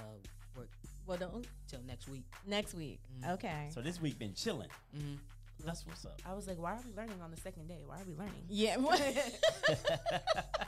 work 0.57 0.69
Well, 1.07 1.17
don't, 1.17 1.45
till 1.67 1.81
next 1.87 2.09
week. 2.09 2.25
next 2.47 2.73
week. 2.73 2.99
Mm. 3.21 3.33
Okay. 3.33 3.69
So 3.73 3.81
this 3.81 4.01
week 4.01 4.17
been 4.17 4.33
chilling. 4.33 4.69
Mm-hmm. 4.95 5.15
That's 5.65 5.85
what's 5.85 6.05
up. 6.05 6.21
I 6.25 6.33
was 6.33 6.47
like, 6.47 6.59
why 6.59 6.73
are 6.73 6.81
we 6.85 6.95
learning 6.95 7.21
on 7.23 7.31
the 7.31 7.37
second 7.37 7.67
day? 7.67 7.83
Why 7.85 7.95
are 7.95 8.05
we 8.05 8.13
learning?" 8.13 8.43
yeah. 8.49 8.77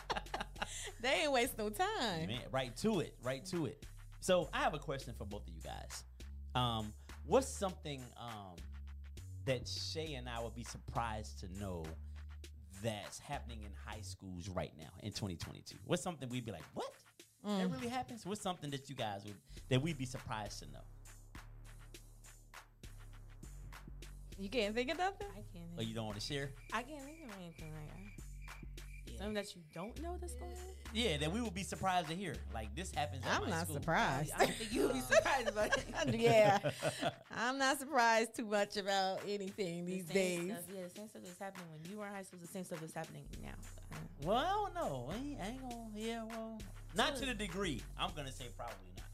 they 1.01 1.10
ain't 1.24 1.32
waste 1.32 1.58
no 1.58 1.70
time. 1.70 2.27
Man, 2.27 2.41
right 2.51 2.75
to 2.77 3.01
it, 3.01 3.15
right 3.24 3.46
to 3.48 3.65
it. 3.65 3.84
So 4.20 4.50
I 4.53 4.60
have 4.60 4.74
a 4.74 4.79
question 4.79 5.13
for 5.17 5.25
both 5.25 5.48
of 5.48 5.53
you 5.53 5.62
guys. 5.62 6.03
Um, 6.56 6.94
what's 7.25 7.48
something 7.48 8.01
um, 8.20 8.56
that 9.46 9.67
Shay 9.67 10.15
and 10.15 10.27
I 10.27 10.41
would 10.41 10.56
be 10.56 10.63
surprised 10.63 11.39
to 11.39 11.60
know 11.60 11.84
that's 12.84 13.20
happening 13.20 13.60
in 13.63 13.72
high 13.86 14.01
schools 14.01 14.50
right 14.50 14.72
now 14.77 14.89
in 15.03 15.12
2022? 15.12 15.77
What's 15.86 16.01
something 16.01 16.29
we'd 16.29 16.46
be 16.46 16.51
like, 16.51 16.63
what? 16.74 16.91
That 17.47 17.69
really 17.71 17.87
happens? 17.87 18.25
What's 18.25 18.41
something 18.41 18.69
that 18.71 18.89
you 18.89 18.95
guys 18.95 19.23
would 19.23 19.35
that 19.69 19.81
we'd 19.81 19.97
be 19.97 20.05
surprised 20.05 20.59
to 20.63 20.65
know? 20.71 20.79
You 24.37 24.49
can't 24.49 24.75
think 24.75 24.91
of 24.91 24.97
nothing? 24.97 25.27
I 25.31 25.35
can't. 25.53 25.65
Or 25.73 25.77
Think. 25.77 25.89
you 25.89 25.95
don't 25.95 26.05
want 26.05 26.19
to 26.19 26.25
share? 26.25 26.51
I 26.71 26.83
can't 26.83 27.01
think 27.03 27.17
of 27.27 27.35
anything 27.41 27.71
like 27.73 27.87
that. 27.89 28.03
Yeah. 29.07 29.17
Something 29.17 29.33
that 29.33 29.55
you 29.55 29.61
don't 29.73 29.99
know 30.03 30.15
that's 30.21 30.35
going 30.35 30.51
on. 30.51 30.57
Yeah, 30.93 31.17
that 31.17 31.31
we 31.31 31.41
would 31.41 31.55
be 31.55 31.63
surprised 31.63 32.07
to 32.09 32.13
hear. 32.15 32.35
Like 32.53 32.75
this 32.75 32.91
happens. 32.93 33.23
At 33.25 33.35
I'm 33.37 33.45
my 33.45 33.49
not 33.49 33.63
school. 33.63 33.77
surprised. 33.77 34.31
I 34.37 34.45
don't 34.45 34.53
think 34.55 34.73
you 34.73 34.83
would 34.83 34.93
be 34.93 34.99
surprised 34.99 35.47
about 35.49 35.75
it. 35.75 35.85
yeah. 36.19 36.59
I'm 37.35 37.57
not 37.57 37.79
surprised 37.79 38.35
too 38.35 38.45
much 38.45 38.77
about 38.77 39.21
anything 39.27 39.85
The 39.85 39.91
these 39.93 40.05
same 40.05 40.13
days. 40.13 40.51
Stuff, 40.51 40.63
yeah, 40.75 40.81
the 40.83 40.89
same 40.99 41.09
stuff 41.09 41.21
that's 41.25 41.39
happening 41.39 41.65
when 41.71 41.91
you 41.91 41.97
were 41.97 42.05
in 42.07 42.13
high 42.13 42.21
school. 42.21 42.39
is 42.43 42.47
The 42.47 42.53
same 42.53 42.63
stuff 42.65 42.79
that's 42.81 42.93
happening 42.93 43.23
now. 43.41 43.49
Uh, 43.91 43.95
Well, 44.23 44.37
I 44.37 44.49
don't 44.51 44.75
know. 44.75 45.09
I 45.11 45.15
ain't, 45.15 45.41
I 45.41 45.47
ain't 45.47 45.61
gonna. 45.61 45.87
Yeah, 45.95 46.23
well, 46.29 46.59
not 46.97 47.15
to 47.17 47.25
the 47.25 47.33
degree. 47.33 47.81
I'm 47.99 48.11
gonna 48.15 48.31
say 48.31 48.45
probably 48.57 48.91
not 48.95 49.05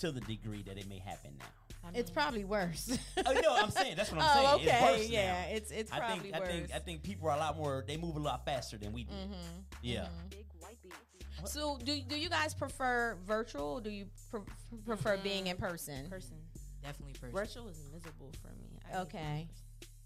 to 0.00 0.12
the 0.12 0.20
degree 0.20 0.62
that 0.62 0.78
it 0.78 0.88
may 0.88 0.98
happen 0.98 1.32
now. 1.38 1.46
I 1.84 1.98
It's 1.98 2.10
probably 2.10 2.44
worse. 2.44 2.96
Oh, 3.26 3.32
no, 3.32 3.56
I'm 3.56 3.70
saying 3.70 3.94
that's 3.96 4.10
what 4.12 4.22
I'm 4.22 4.28
oh, 4.30 4.58
saying. 4.58 4.68
okay. 4.68 4.92
It's 4.92 5.00
worse 5.00 5.08
yeah, 5.10 5.32
now. 5.32 5.56
it's 5.56 5.70
it's 5.70 5.92
I 5.92 5.98
probably 5.98 6.30
think 6.30 6.34
I 6.34 6.46
think 6.46 6.74
I 6.74 6.78
think 6.78 7.02
people 7.02 7.28
are 7.28 7.36
a 7.36 7.38
lot 7.38 7.56
more. 7.56 7.84
They 7.86 7.96
move 7.96 8.16
a 8.16 8.20
lot 8.20 8.44
faster 8.44 8.76
than 8.76 8.92
we 8.92 9.04
do. 9.04 9.12
mm-hmm. 9.12 9.32
Yeah. 9.82 10.08
Big 10.30 10.46
white 10.60 10.78
beats. 10.82 11.52
So 11.52 11.78
do 11.82 12.00
do 12.00 12.16
you 12.16 12.28
guys 12.28 12.54
prefer 12.54 13.16
virtual? 13.26 13.74
Or 13.74 13.80
do 13.80 13.90
you 13.90 14.06
pre- 14.30 14.40
prefer 14.86 15.16
being 15.18 15.48
in 15.48 15.56
person? 15.56 16.08
person. 16.08 16.36
Definitely 16.82 17.14
person. 17.14 17.32
Virtual 17.32 17.68
is 17.68 17.78
miserable 17.92 18.32
for 18.42 18.48
me. 18.60 18.78
I 18.84 18.96
hate 18.96 19.02
Okay. 19.02 19.48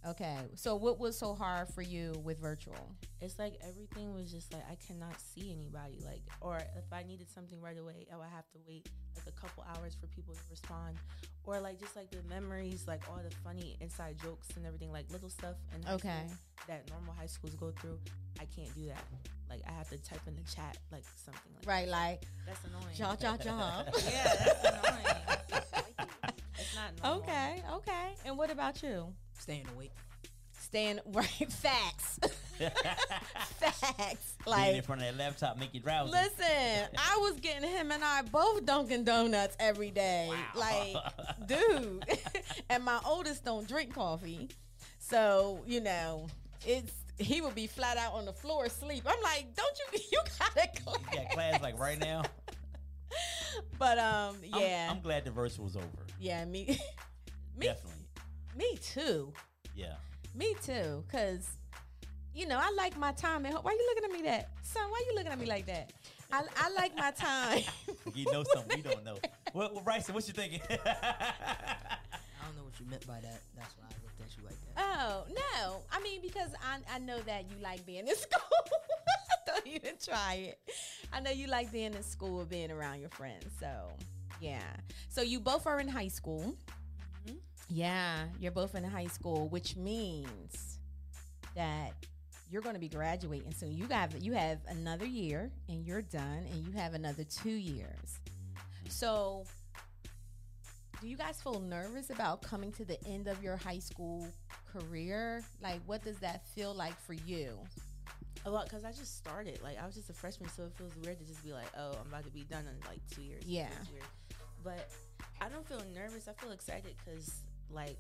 Being 0.03 0.11
in 0.11 0.17
person. 0.17 0.41
Okay. 0.47 0.50
So 0.57 0.76
what 0.76 0.99
was 0.99 1.17
so 1.19 1.35
hard 1.35 1.69
for 1.69 1.83
you 1.83 2.12
with 2.25 2.38
virtual? 2.41 2.95
It's 3.21 3.38
like 3.38 3.55
everything 3.67 4.15
was 4.15 4.31
just 4.31 4.53
like 4.53 4.62
I 4.71 4.76
cannot 4.87 5.15
see 5.21 5.53
anybody. 5.53 6.00
Like, 6.05 6.23
or 6.41 6.57
if 6.59 6.93
I 6.93 7.03
needed 7.03 7.29
something 7.31 7.61
right 7.61 7.79
away, 7.79 8.07
oh, 8.12 8.17
I 8.17 8.19
would 8.19 8.29
have 8.35 8.49
to 8.53 8.59
wait 8.67 8.88
like 9.17 9.26
a 9.26 9.41
couple 9.41 9.65
hours 9.76 9.97
for 10.00 10.07
people 10.09 10.35
to 10.35 10.41
respond. 10.50 10.97
Or 11.45 11.61
like 11.61 11.79
just 11.81 11.95
like 11.97 12.11
the 12.11 12.23
memories, 12.29 12.85
like 12.88 13.03
all 13.09 13.21
the 13.23 13.35
funny 13.45 13.76
inside 13.81 14.17
jokes 14.23 14.49
and 14.57 14.67
everything, 14.67 14.93
like 14.93 15.11
little 15.12 15.31
stuff 15.31 15.57
in 15.75 15.83
high 15.83 15.95
Okay. 15.95 16.23
that 16.69 16.88
normal 16.91 17.15
high 17.15 17.26
schools 17.26 17.55
go 17.55 17.73
through. 17.81 17.99
I 18.41 18.45
can't 18.47 18.75
do 18.75 18.87
that. 18.87 19.05
Like 19.49 19.61
I 19.69 19.73
have 19.73 19.88
to 19.91 19.99
type 19.99 20.21
in 20.26 20.35
the 20.35 20.43
chat 20.53 20.76
like 20.91 21.05
something 21.25 21.53
like 21.57 21.67
Right, 21.69 21.88
like 21.88 22.23
That's 22.47 22.61
annoying. 22.65 22.95
jaw 22.97 23.15
jaw 23.15 23.37
jaw. 23.37 23.85
Yeah, 24.11 24.25
that's 24.25 24.88
annoying. 24.88 26.33
it's 26.59 26.75
not 26.75 27.03
normal. 27.03 27.23
okay, 27.23 27.63
okay. 27.75 28.15
And 28.25 28.37
what 28.39 28.51
about 28.51 28.83
you? 28.83 29.13
Staying 29.39 29.67
awake. 29.75 29.93
Staying 30.59 31.01
right 31.07 31.27
facts. 31.51 32.19
facts. 33.61 34.35
Being 34.45 34.77
in 34.77 34.83
front 34.83 35.03
of 35.03 35.09
that 35.09 35.17
laptop 35.17 35.59
make 35.59 35.73
you 35.75 35.81
drowsy. 35.81 36.13
Listen, 36.13 36.89
I 36.99 37.19
was 37.19 37.39
getting 37.41 37.69
him 37.69 37.93
and 37.93 38.03
I 38.03 38.23
both 38.23 38.65
Dunkin' 38.65 39.05
Donuts 39.05 39.57
every 39.61 39.91
day. 39.91 40.29
Wow. 40.31 40.45
Like, 40.55 41.47
dude. 41.47 42.05
and 42.71 42.85
my 42.85 42.99
oldest 43.07 43.45
don't 43.45 43.69
drink 43.69 43.95
coffee. 43.95 44.49
So, 44.99 45.61
you 45.67 45.81
know, 45.81 46.27
it's 46.67 46.93
he 47.19 47.41
would 47.41 47.55
be 47.55 47.67
flat 47.67 47.97
out 47.97 48.13
on 48.15 48.25
the 48.25 48.33
floor 48.33 48.65
asleep. 48.67 49.05
I'm 49.07 49.23
like, 49.23 49.55
don't 49.55 49.79
you 49.93 50.01
you 50.13 50.19
gotta 50.39 50.69
class. 50.83 50.97
You 51.13 51.19
got 51.19 51.31
class 51.31 51.63
like 51.63 51.79
right 51.79 51.99
now. 51.99 52.23
But 53.79 53.99
um 53.99 54.37
I'm- 54.53 54.61
yeah. 54.63 54.89
I'm, 54.91 55.01
glad 55.01 55.25
the 55.25 55.31
verse 55.31 55.59
was 55.59 55.77
over. 55.77 55.87
Yeah, 56.21 56.45
me 56.45 56.67
me 57.59 57.67
Definitely. 57.67 57.93
me 58.57 58.79
too. 58.83 59.33
Yeah. 59.75 59.95
Me 60.35 60.55
too. 60.63 61.05
Cause 61.11 61.49
you 62.35 62.47
know, 62.47 62.59
I 62.61 62.71
like 62.77 62.99
my 62.99 63.13
time 63.13 63.47
at 63.47 63.53
home. 63.55 63.63
Why 63.63 63.73
you 63.73 63.87
looking 63.95 64.11
at 64.11 64.13
me 64.23 64.29
that? 64.29 64.51
Son, 64.63 64.83
why 64.91 65.03
you 65.09 65.15
looking 65.17 65.33
at 65.33 65.39
me 65.39 65.47
like 65.47 65.67
that? 65.67 65.93
I, 66.31 66.43
I 66.57 66.71
like 66.71 66.97
my 66.97 67.11
time. 67.13 67.63
You 68.15 68.25
know 68.33 68.45
something 68.55 68.77
we 68.79 68.83
don't 68.83 69.05
know. 69.05 69.19
What, 69.53 69.75
what 69.75 69.85
Bryson, 69.85 70.15
what 70.15 70.27
you 70.27 70.33
thinking? 70.33 70.61
I 70.71 70.77
don't 72.47 72.57
know 72.57 72.65
what 72.65 72.81
you 72.81 72.87
meant 72.89 73.07
by 73.07 73.21
that. 73.21 73.43
That's 73.55 73.75
why 73.77 73.85
I 73.91 73.95
looked 74.03 74.21
at 74.21 74.37
you 74.39 74.45
like 74.45 74.55
that. 74.75 74.83
Oh 74.83 75.25
no! 75.29 75.83
I 75.93 76.01
mean, 76.01 76.23
because 76.23 76.49
I 76.65 76.79
I 76.95 76.99
know 76.99 77.19
that 77.21 77.45
you 77.51 77.57
like 77.63 77.85
being 77.85 78.07
in 78.09 78.17
school. 78.17 78.41
Don't 79.47 79.67
even 79.67 79.95
try 80.03 80.35
it. 80.35 80.59
I 81.13 81.21
know 81.21 81.31
you 81.31 81.47
like 81.47 81.71
being 81.73 81.93
in 81.93 82.03
school, 82.03 82.45
being 82.47 82.71
around 82.71 83.01
your 83.01 83.11
friends. 83.11 83.45
So 83.61 83.69
yeah. 84.40 84.62
So 85.09 85.23
you 85.23 85.40
both 85.40 85.66
are 85.66 85.81
in 85.81 85.88
high 85.88 86.09
school. 86.09 86.55
Mhm. 87.26 87.37
Yeah, 87.71 88.26
you're 88.40 88.52
both 88.52 88.75
in 88.75 88.85
high 88.85 89.07
school, 89.07 89.49
which 89.49 89.76
means 89.76 90.78
that 91.55 91.93
you're 92.50 92.62
going 92.62 92.75
to 92.75 92.81
be 92.81 92.88
graduating 92.88 93.52
soon. 93.55 93.73
You 93.76 93.87
got 93.87 94.21
you 94.23 94.33
have 94.35 94.59
another 94.69 95.07
year, 95.07 95.50
and 95.69 95.85
you're 95.85 96.02
done, 96.02 96.47
and 96.50 96.64
you 96.66 96.73
have 96.73 96.95
another 96.95 97.25
two 97.25 97.50
years. 97.50 98.21
So 98.88 99.45
do 101.00 101.09
you 101.09 101.16
guys 101.16 101.40
feel 101.43 101.61
nervous 101.61 102.11
about 102.11 102.40
coming 102.43 102.73
to 102.73 102.85
the 102.85 103.02
end 103.07 103.26
of 103.28 103.43
your 103.43 103.57
high 103.57 103.78
school 103.81 104.26
career? 104.73 105.43
Like, 105.61 105.81
what 105.87 106.02
does 106.02 106.19
that 106.21 106.47
feel 106.55 106.73
like 106.75 106.99
for 107.00 107.12
you? 107.12 107.59
A 108.47 108.50
lot 108.50 108.64
because 108.64 108.85
I 108.85 108.93
just 108.93 109.16
started. 109.19 109.61
Like 109.62 109.76
I 109.83 109.85
was 109.87 109.95
just 109.97 110.09
a 110.09 110.12
freshman, 110.12 110.49
so 110.50 110.64
it 110.64 110.73
feels 110.76 110.93
weird 111.05 111.19
to 111.19 111.25
just 111.25 111.43
be 111.45 111.52
like, 111.52 111.66
"Oh, 111.76 111.93
I'm 112.00 112.07
about 112.07 112.25
to 112.25 112.31
be 112.31 112.45
done 112.45 112.64
in 112.66 112.78
like 112.88 113.00
two 113.11 113.23
years." 113.23 113.43
Yeah. 113.45 113.69
Feels 114.67 114.77
weird. 114.79 114.87
But 115.41 115.45
I 115.47 115.49
don't 115.49 115.67
feel 115.67 115.83
nervous. 115.95 116.29
I 116.29 116.33
feel 116.33 116.53
excited 116.53 116.95
because 117.05 117.31
like 117.71 117.97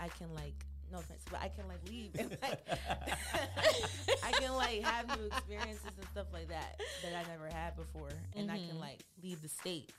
I 0.00 0.08
can 0.08 0.34
like 0.34 0.54
no 0.90 0.98
offense, 0.98 1.22
but 1.30 1.40
I 1.42 1.48
can 1.48 1.68
like 1.68 1.80
leave 1.88 2.10
and 2.18 2.30
like 2.42 2.60
I 4.24 4.32
can 4.32 4.54
like 4.54 4.82
have 4.82 5.06
new 5.18 5.26
experiences 5.26 5.82
and 5.98 6.06
stuff 6.12 6.26
like 6.32 6.48
that 6.48 6.80
that 7.02 7.14
I 7.14 7.28
never 7.30 7.46
had 7.54 7.76
before, 7.76 8.08
and 8.36 8.50
I 8.50 8.56
Mhm. 8.58 8.68
can 8.68 8.80
like 8.80 9.00
leave 9.22 9.42
the 9.42 9.48
state. 9.48 9.92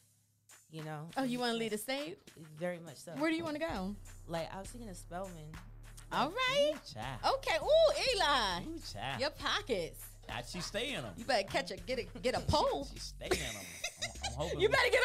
You 0.72 0.84
know? 0.84 1.10
Oh, 1.18 1.24
you 1.24 1.40
want 1.40 1.54
to 1.54 1.58
leave 1.58 1.72
the 1.72 1.80
state? 1.80 2.20
Very 2.60 2.78
much 2.80 2.98
so. 2.98 3.12
Where 3.14 3.32
do 3.32 3.36
you 3.38 3.44
want 3.44 3.56
to 3.56 3.60
go? 3.62 3.96
Like 4.28 4.54
I 4.54 4.60
was 4.60 4.68
thinking 4.70 4.90
of 4.90 4.98
Spelman. 4.98 5.52
All 6.12 6.30
right. 6.30 6.74
Child. 6.94 7.36
Okay. 7.38 7.58
Ooh, 7.62 8.16
Eli, 8.16 8.62
Ooh, 8.68 8.80
child. 8.94 9.20
your 9.22 9.30
pockets. 9.32 10.04
Ah, 10.32 10.42
She 10.48 10.60
stay 10.62 10.94
in 10.94 11.02
them. 11.04 11.14
You 11.18 11.26
better 11.26 11.48
catch 11.48 11.72
a 11.72 11.78
get 11.78 12.00
a 12.00 12.20
get 12.20 12.36
a 12.36 12.40
pole. 12.42 12.88
She 12.94 13.00
stay 13.00 13.26
in 13.26 13.32
them. 13.32 13.56
I'm, 13.56 14.10
I'm 14.26 14.34
hoping. 14.38 14.62
You 14.62 14.70
better 14.70 14.90
get 14.92 15.02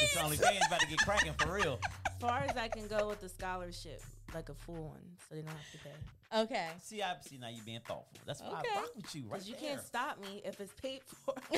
It's 0.00 0.14
OnlyFans. 0.16 0.24
only 0.24 0.36
fans 0.36 0.58
about 0.66 0.80
to 0.80 0.86
get 0.86 0.98
cracking 1.00 1.32
for 1.38 1.52
real. 1.54 1.78
As 2.06 2.12
far 2.20 2.40
as 2.48 2.56
I 2.56 2.68
can 2.68 2.86
go 2.86 3.08
with 3.08 3.20
the 3.20 3.28
scholarship, 3.28 4.02
like 4.34 4.48
a 4.48 4.54
full 4.54 4.74
one, 4.88 5.00
so 5.28 5.34
they 5.34 5.42
don't 5.42 5.50
have 5.50 5.72
to 5.72 5.78
pay. 5.78 6.40
Okay. 6.40 6.66
See, 6.82 7.02
I 7.02 7.14
see 7.26 7.38
now 7.38 7.48
you 7.48 7.62
being 7.62 7.80
thoughtful. 7.86 8.18
That's 8.26 8.40
why 8.42 8.48
Okay. 8.60 8.68
I 8.74 8.80
rock 8.80 8.90
with 8.96 9.14
you 9.14 9.22
right 9.22 9.32
Because 9.32 9.48
you 9.48 9.54
there. 9.60 9.70
can't 9.70 9.80
stop 9.86 10.20
me 10.20 10.42
if 10.44 10.60
it's 10.60 10.72
paid 10.74 11.00
for. 11.04 11.34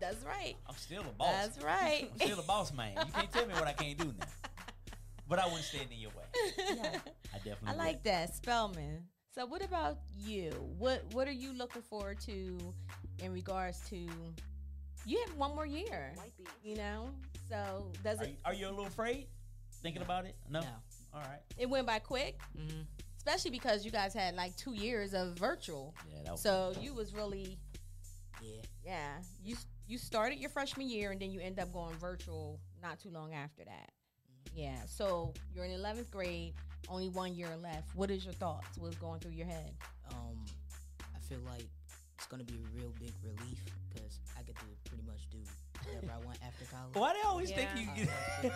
That's 0.00 0.24
right. 0.24 0.54
I'm 0.68 0.76
still 0.76 1.02
a 1.02 1.12
boss. 1.16 1.28
That's 1.32 1.62
right. 1.64 2.08
I'm 2.12 2.26
still 2.26 2.38
a 2.40 2.42
boss 2.44 2.72
man. 2.72 2.92
You 2.96 3.12
can't 3.12 3.32
tell 3.32 3.46
me 3.46 3.54
what 3.54 3.66
I 3.66 3.72
can't 3.72 3.98
do 3.98 4.06
now. 4.18 4.26
But 5.28 5.38
I 5.38 5.46
wouldn't 5.46 5.64
stand 5.64 5.88
in 5.92 5.98
your 6.00 6.10
way. 6.10 6.54
yeah. 6.76 6.96
I 7.34 7.36
definitely. 7.38 7.68
I 7.68 7.74
like 7.74 8.02
that 8.04 8.34
Spelman. 8.34 9.04
So, 9.32 9.46
what 9.46 9.64
about 9.64 9.98
you? 10.18 10.50
What 10.78 11.04
What 11.12 11.28
are 11.28 11.32
you 11.32 11.52
looking 11.52 11.82
forward 11.82 12.20
to 12.22 12.58
in 13.20 13.32
regards 13.32 13.80
to? 13.90 13.96
You 15.06 15.18
have 15.26 15.34
one 15.36 15.54
more 15.54 15.66
year. 15.66 16.12
You 16.62 16.76
know, 16.76 17.10
so 17.48 17.90
does 18.04 18.18
Are 18.20 18.24
it? 18.24 18.30
you, 18.30 18.36
are 18.44 18.54
you 18.54 18.66
a 18.66 18.70
little 18.70 18.86
afraid? 18.86 19.26
Thinking 19.82 20.02
about 20.02 20.26
it? 20.26 20.34
No. 20.50 20.60
No. 20.60 20.66
All 21.14 21.20
right. 21.22 21.40
It 21.58 21.68
went 21.70 21.86
by 21.86 22.00
quick, 22.00 22.38
Mm-hmm. 22.58 22.80
especially 23.16 23.50
because 23.50 23.84
you 23.84 23.90
guys 23.90 24.12
had 24.12 24.34
like 24.34 24.54
two 24.56 24.74
years 24.74 25.14
of 25.14 25.38
virtual. 25.38 25.94
Yeah. 26.08 26.22
That 26.24 26.32
was, 26.32 26.42
So 26.42 26.74
you 26.80 26.92
was 26.92 27.14
really, 27.14 27.56
Yeah. 28.42 28.60
yeah. 28.84 29.12
You 29.42 29.56
you 29.88 29.96
started 29.96 30.38
your 30.38 30.50
freshman 30.50 30.88
year 30.90 31.12
and 31.12 31.20
then 31.20 31.30
you 31.30 31.40
end 31.40 31.58
up 31.58 31.72
going 31.72 31.96
virtual 31.96 32.60
not 32.82 33.00
too 33.00 33.10
long 33.10 33.32
after 33.32 33.64
that. 33.64 33.90
Yeah. 34.54 34.76
So 34.86 35.32
you're 35.54 35.64
in 35.64 35.70
11th 35.72 36.10
grade, 36.10 36.52
only 36.88 37.08
one 37.08 37.34
year 37.34 37.48
left. 37.62 37.94
What 37.94 38.10
is 38.10 38.24
your 38.24 38.34
thoughts? 38.34 38.76
What's 38.78 38.96
going 38.96 39.20
through 39.20 39.32
your 39.32 39.46
head? 39.46 39.72
Um, 40.10 40.36
I 41.14 41.18
feel 41.28 41.38
like 41.46 41.66
it's 42.16 42.26
gonna 42.26 42.44
be 42.44 42.54
a 42.54 42.78
real 42.80 42.92
big 43.00 43.12
relief 43.24 43.60
because 43.88 44.18
I 44.38 44.42
get 44.42 44.56
to 44.56 44.64
pretty 44.84 45.04
much 45.06 45.28
do 45.30 45.38
whatever 45.86 46.12
I 46.12 46.18
want 46.26 46.38
after 46.46 46.64
college. 46.66 46.94
Why 46.94 47.12
do 47.12 47.18
they 47.22 47.28
always 47.28 47.50
Yeah. 47.50 47.56
think 47.74 47.98
you? 47.98 48.04
Get- 48.04 48.08
know? 48.44 48.50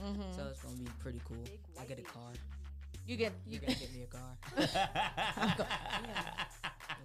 Mm-hmm. 0.06 0.32
So 0.36 0.46
it's 0.50 0.60
gonna 0.62 0.76
be 0.76 0.88
pretty 1.00 1.20
cool. 1.26 1.44
I 1.80 1.84
get 1.86 1.98
a 1.98 2.02
car. 2.02 2.30
you 3.06 3.16
get 3.16 3.32
You 3.46 3.54
you 3.54 3.60
gotta 3.60 3.72
get. 3.72 3.80
get 3.80 3.92
me 3.94 4.02
a 4.02 4.06
car. 4.06 4.36
you 4.56 4.62
You 4.62 4.68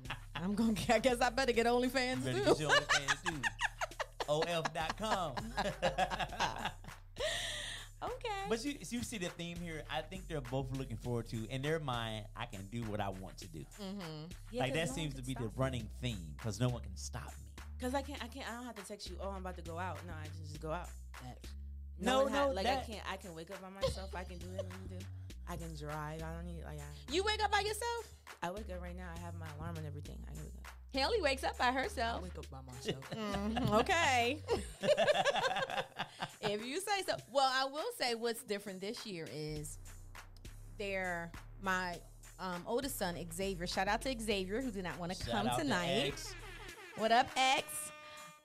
know? 0.09 0.15
I'm 0.35 0.55
gonna. 0.55 0.73
I 0.89 0.99
guess 0.99 1.21
I 1.21 1.29
better 1.29 1.53
get 1.53 1.65
OnlyFans 1.67 2.23
better 2.25 2.39
too. 2.39 2.45
get 2.45 2.59
your 2.59 2.69
OnlyFans 2.71 3.23
too. 3.25 3.41
OF.com. 4.29 5.33
okay. 8.53 8.77
but 8.79 8.91
you, 8.91 8.97
you 8.97 9.03
see 9.03 9.17
the 9.17 9.27
theme 9.29 9.57
here. 9.57 9.83
I 9.89 10.01
think 10.01 10.27
they're 10.27 10.41
both 10.41 10.67
looking 10.77 10.97
forward 10.97 11.27
to, 11.29 11.45
in 11.49 11.61
their 11.61 11.79
mind, 11.79 12.25
I 12.35 12.45
can 12.45 12.61
do 12.71 12.81
what 12.83 12.99
I 12.99 13.09
want 13.09 13.37
to 13.39 13.47
do. 13.47 13.59
mm-hmm. 13.81 13.99
Yeah, 14.51 14.61
like 14.61 14.73
'cause 14.73 14.79
that 14.81 14.87
no 14.89 14.93
seems 14.93 15.13
to 15.15 15.23
be 15.23 15.33
the 15.33 15.41
me. 15.45 15.49
running 15.55 15.89
theme 16.01 16.33
because 16.37 16.59
no 16.59 16.69
one 16.69 16.81
can 16.81 16.95
stop 16.95 17.27
me. 17.27 17.63
Cause 17.79 17.95
I 17.95 18.01
can't, 18.03 18.23
I 18.23 18.27
can't, 18.27 18.47
I 18.47 18.53
don't 18.55 18.65
have 18.65 18.75
to 18.75 18.85
text 18.85 19.09
you. 19.09 19.15
Oh, 19.21 19.29
I'm 19.29 19.37
about 19.41 19.55
to 19.55 19.63
go 19.63 19.79
out. 19.79 19.97
No, 20.05 20.13
I 20.13 20.25
can 20.25 20.45
just 20.47 20.61
go 20.61 20.71
out. 20.71 20.89
That's 21.23 21.47
No, 21.99 22.23
one 22.23 22.31
ha- 22.31 22.45
no, 22.47 22.51
like 22.51 22.65
that- 22.65 22.83
I 22.83 22.91
can't, 22.91 23.11
I 23.11 23.17
can 23.17 23.33
wake 23.33 23.49
up 23.51 23.59
by 23.61 23.69
myself. 23.69 24.13
I 24.15 24.23
can 24.23 24.37
do 24.37 24.47
whatever 24.49 24.69
you 24.83 24.99
do. 24.99 25.05
I 25.49 25.55
can 25.55 25.75
drive. 25.75 26.21
I 26.21 26.33
don't 26.35 26.45
need 26.45 26.63
like 26.63 26.79
I, 26.79 27.13
You 27.13 27.23
wake 27.23 27.43
up 27.43 27.51
by 27.51 27.59
yourself? 27.59 28.13
I 28.43 28.51
wake 28.51 28.69
up 28.71 28.81
right 28.81 28.95
now. 28.95 29.09
I 29.15 29.19
have 29.21 29.33
my 29.39 29.47
alarm 29.57 29.77
and 29.77 29.85
everything. 29.87 30.17
I 30.29 30.33
can 30.33 30.43
wake 30.43 30.53
up. 30.63 30.71
Haley 30.93 31.21
wakes 31.21 31.43
up 31.43 31.57
by 31.57 31.71
herself. 31.71 32.19
I 32.19 32.23
wake 32.23 32.37
up 32.37 32.49
by 32.51 32.59
myself. 32.71 33.09
Mhm, 33.15 33.79
okay. 33.79 34.37
if 36.41 36.65
you 36.65 36.79
say 36.81 37.03
so. 37.07 37.15
Well, 37.31 37.49
I 37.53 37.65
will 37.65 37.91
say 37.99 38.15
what's 38.15 38.43
different 38.43 38.81
this 38.81 39.05
year 39.05 39.27
is 39.33 39.77
there 40.77 41.31
my 41.61 41.97
um, 42.39 42.63
oldest 42.65 42.97
son 42.97 43.15
Xavier. 43.33 43.67
Shout 43.67 43.87
out 43.87 44.01
to 44.01 44.15
Xavier 44.19 44.61
who 44.61 44.71
did 44.71 44.83
not 44.83 44.99
want 44.99 45.13
to 45.13 45.29
come 45.29 45.47
to 45.49 45.55
tonight. 45.57 46.07
X. 46.07 46.33
What 46.97 47.11
up, 47.11 47.27
X? 47.37 47.91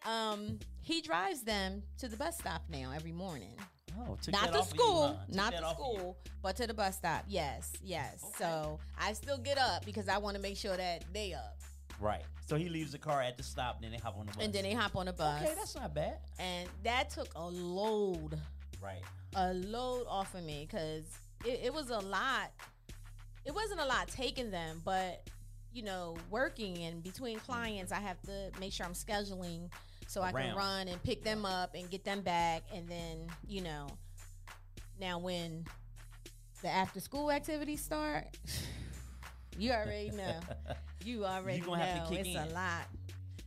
Um, 0.05 0.59
he 0.83 1.01
drives 1.01 1.43
them 1.43 1.83
to 1.99 2.09
the 2.09 2.17
bus 2.17 2.39
stop 2.39 2.63
now 2.69 2.93
every 2.95 3.13
morning. 3.13 3.57
Oh, 3.99 4.19
not 4.29 4.53
to 4.53 4.59
off 4.59 4.71
of 4.71 4.75
you, 4.75 4.81
school, 4.81 5.21
not 5.29 5.53
to 5.53 5.63
off 5.65 5.73
of 5.73 5.79
you. 5.79 5.99
school, 5.99 6.19
but 6.43 6.55
to 6.57 6.67
the 6.67 6.75
bus 6.75 6.97
stop. 6.97 7.25
Yes, 7.27 7.73
yes. 7.83 8.23
Okay. 8.23 8.35
So 8.39 8.79
I 9.01 9.15
still 9.15 9.39
get 9.39 9.59
up 9.59 9.85
because 9.87 10.09
I 10.09 10.19
want 10.19 10.37
to 10.37 10.43
make 10.43 10.57
sure 10.57 10.77
that 10.77 11.05
they 11.13 11.33
up, 11.33 11.57
Right. 12.01 12.23
So 12.47 12.57
he 12.57 12.69
leaves 12.69 12.93
the 12.93 12.99
car 12.99 13.23
at 13.23 13.37
the 13.37 13.43
stop, 13.43 13.77
and 13.77 13.85
then 13.85 13.91
they 13.91 13.99
hop 13.99 14.17
on 14.19 14.27
the 14.27 14.33
bus. 14.33 14.45
and 14.45 14.53
then 14.53 14.63
they 14.63 14.73
hop 14.73 14.95
on 14.97 15.07
the 15.07 15.13
bus. 15.13 15.43
Okay, 15.43 15.55
that's 15.57 15.75
not 15.75 15.95
bad. 15.95 16.19
and 16.39 16.69
that 16.85 17.11
took 17.11 17.29
a 17.35 17.47
load, 17.47 18.39
Right. 18.83 19.03
a 19.35 19.53
load 19.55 20.07
off 20.09 20.35
of 20.35 20.45
me 20.45 20.67
because 20.71 21.05
it, 21.45 21.61
it 21.65 21.75
was 21.75 21.91
a 21.91 21.99
lot. 21.99 22.53
It 23.45 23.55
wasn't 23.55 23.81
a 23.81 23.85
lot 23.87 24.09
taking 24.09 24.51
them, 24.51 24.83
but 24.85 25.29
you 25.73 25.83
know, 25.83 26.17
working 26.31 26.79
and 26.85 27.03
between 27.03 27.39
clients, 27.41 27.93
I 27.93 28.01
have 28.01 28.21
to 28.23 28.51
make 28.59 28.73
sure 28.73 28.87
I'm 28.87 28.95
scheduling 28.95 29.69
so 30.07 30.23
I 30.23 30.33
can 30.33 30.57
run 30.57 30.89
and 30.89 31.03
pick 31.03 31.23
them 31.23 31.45
up 31.45 31.75
and 31.75 31.91
get 31.91 32.03
them 32.03 32.23
back. 32.23 32.63
And 32.73 32.89
then, 32.89 33.27
you 33.47 33.61
know, 33.61 33.89
now 34.99 35.19
when 35.19 35.67
the 36.63 36.69
after 36.69 36.99
school 37.01 37.31
activities 37.31 37.83
start, 37.83 38.25
you 39.59 39.73
already 39.73 40.11
know. 40.11 40.39
You 41.05 41.25
already 41.35 41.61
gonna 41.61 41.79
know. 41.79 41.85
have 41.85 42.09
to 42.09 42.15
kick 42.15 42.27
it's 42.27 42.37
in. 42.37 42.51
a 42.51 42.55
lot. 42.55 42.87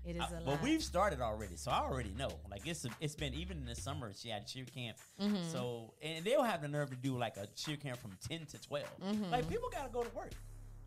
It 0.06 0.16
is 0.16 0.22
Uh, 0.22 0.26
a 0.32 0.34
lot. 0.36 0.46
but 0.46 0.62
we've 0.64 0.84
started 0.84 1.22
already, 1.22 1.56
so 1.56 1.72
I 1.72 1.80
already 1.82 2.12
know. 2.18 2.32
Like 2.50 2.66
it's 2.66 2.86
it's 3.00 3.16
been 3.16 3.34
even 3.34 3.58
in 3.58 3.66
the 3.66 3.76
summer. 3.76 4.12
She 4.16 4.30
had 4.30 4.48
cheer 4.48 4.66
camp, 4.66 4.98
Mm-hmm. 5.22 5.50
so 5.52 5.94
and 6.02 6.24
they'll 6.26 6.44
have 6.44 6.62
the 6.62 6.68
nerve 6.68 6.90
to 6.92 6.96
do 6.96 7.18
like 7.18 7.38
a 7.38 7.48
cheer 7.56 7.78
camp 7.78 8.00
from 8.00 8.12
ten 8.28 8.46
to 8.48 8.58
12 8.62 8.86
Mm-hmm. 9.04 9.32
Like 9.32 9.48
people 9.50 9.70
gotta 9.72 9.90
go 9.92 10.04
to 10.04 10.16
work, 10.16 10.32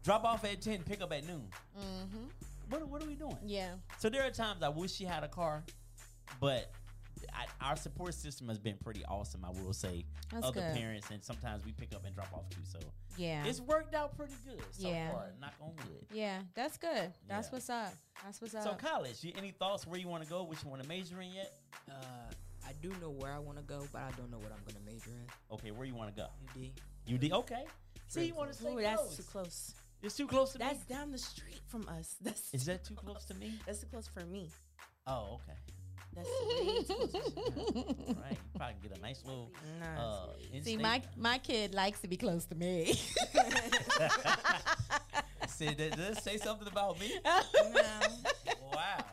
drop 0.03 0.25
off 0.25 0.45
at 0.45 0.61
ten, 0.63 0.83
pick 0.83 1.03
up 1.03 1.13
at 1.13 1.27
noon. 1.27 1.47
hmm 1.77 2.25
What 2.71 2.89
what 2.89 3.03
are 3.03 3.07
we 3.07 3.15
doing? 3.15 3.37
Yeah. 3.45 3.75
So 3.99 4.09
there 4.09 4.23
are 4.27 4.31
times 4.31 4.63
I 4.63 4.69
wish 4.71 4.93
she 4.93 5.05
had 5.05 5.23
a 5.25 5.29
car, 5.29 5.63
but 6.41 6.71
I, 7.35 7.47
our 7.71 7.77
support 7.77 8.15
system 8.15 8.49
has 8.49 8.59
been 8.59 8.77
pretty 8.83 9.05
awesome. 9.07 9.45
I 9.45 9.51
will 9.51 9.73
say, 9.73 10.05
That's 10.31 10.47
other 10.47 10.61
good. 10.61 10.75
parents 10.75 11.09
and 11.11 11.23
sometimes 11.23 11.65
we 11.65 11.73
pick 11.73 11.95
up 11.95 12.05
and 12.05 12.15
drop 12.15 12.33
off 12.35 12.49
too. 12.51 12.61
So 12.65 12.79
Yeah. 13.17 13.45
it's 13.47 13.61
worked 13.61 13.95
out 13.95 14.17
pretty 14.17 14.35
good 14.47 14.63
so 14.73 14.89
Yeah. 14.89 15.11
far. 15.13 15.33
Knock 15.41 15.55
on 15.61 15.75
wood. 15.89 16.07
yeah, 16.13 16.43
that's 16.55 16.77
good. 16.79 17.13
That's 17.29 17.49
Yeah. 17.49 17.53
what's 17.53 17.71
up. 17.71 17.93
That's 18.25 18.41
what's 18.41 18.55
up. 18.55 18.63
So 18.65 18.75
college, 18.75 19.23
you, 19.25 19.33
any 19.37 19.51
thoughts 19.51 19.87
where 19.87 19.99
you 19.99 20.09
want 20.09 20.23
to 20.25 20.29
go? 20.29 20.43
Which 20.45 20.63
you 20.63 20.71
want 20.71 20.83
to 20.83 20.89
major 20.89 21.21
in 21.21 21.33
yet? 21.33 21.53
Uh, 21.91 21.95
I 22.67 22.73
do 22.81 22.91
know 23.01 23.11
where 23.11 23.33
I 23.33 23.39
want 23.39 23.59
to 23.59 23.65
go, 23.65 23.87
but 23.93 24.03
I 24.03 24.11
don't 24.13 24.31
know 24.31 24.39
what 24.39 24.53
I'm 24.53 24.63
gonna 24.67 24.85
major 24.85 25.11
in. 25.11 25.27
Okay, 25.51 25.71
where 25.73 25.87
you 25.87 25.95
want 25.95 26.15
to 26.15 26.23
go? 26.23 26.29
UD. 26.55 26.73
You 27.07 27.19
did 27.19 27.33
okay. 27.33 27.65
See, 28.09 28.27
you 28.27 28.35
want 28.35 28.53
to 28.53 28.57
stay 28.59 28.73
Ooh, 28.73 28.81
that's 28.81 29.17
too 29.17 29.23
close. 29.25 29.75
It's 30.03 30.17
too 30.17 30.27
close 30.27 30.53
to 30.53 30.59
That's 30.59 30.75
me. 30.75 30.79
That's 30.89 30.99
down 31.01 31.11
the 31.13 31.19
street 31.19 31.61
from 31.69 31.89
us. 31.89 32.17
That's 32.21 32.53
Is 32.53 32.65
that 32.67 32.85
too 32.85 32.95
close 32.95 33.25
to 33.27 33.35
me? 33.35 33.59
that's 33.65 33.81
too 33.81 33.87
close 33.87 34.07
for 34.09 34.25
me. 34.27 34.51
Oh, 35.07 35.41
okay. 35.43 35.57
That's 36.15 36.29
way 36.29 36.83
too 36.85 36.95
close. 37.09 37.15
Right. 38.23 38.33
You 38.33 38.59
probably 38.59 38.77
get 38.83 38.99
a 38.99 39.01
nice 39.01 39.23
little. 39.25 39.51
Nah, 39.81 40.03
Uh, 40.03 40.27
See, 40.63 40.77
my 40.77 41.03
my 41.17 41.39
kid 41.39 41.75
likes 41.75 42.01
to 42.01 42.09
be 42.09 42.17
close 42.17 42.45
to 42.47 42.55
me. 42.55 42.95
See, 45.49 45.75
does 45.75 45.93
this 45.93 46.19
say 46.23 46.37
something 46.39 46.69
about 46.69 46.99
me? 47.01 47.13
no. 47.25 47.83
Wow. 48.73 49.05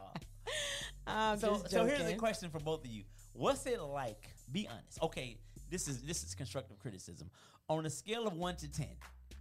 I'm 1.07 1.39
so, 1.39 1.62
so 1.67 1.85
here's 1.85 2.07
a 2.07 2.15
question 2.15 2.49
for 2.49 2.59
both 2.59 2.83
of 2.85 2.91
you. 2.91 3.03
What's 3.33 3.65
it 3.65 3.81
like? 3.81 4.29
Be 4.51 4.67
honest. 4.67 5.01
Okay, 5.01 5.38
this 5.69 5.88
is 5.88 6.01
this 6.03 6.23
is 6.23 6.35
constructive 6.35 6.77
criticism. 6.79 7.29
On 7.69 7.85
a 7.85 7.89
scale 7.89 8.25
of 8.27 8.33
one 8.35 8.55
to 8.57 8.67
10, 8.71 8.88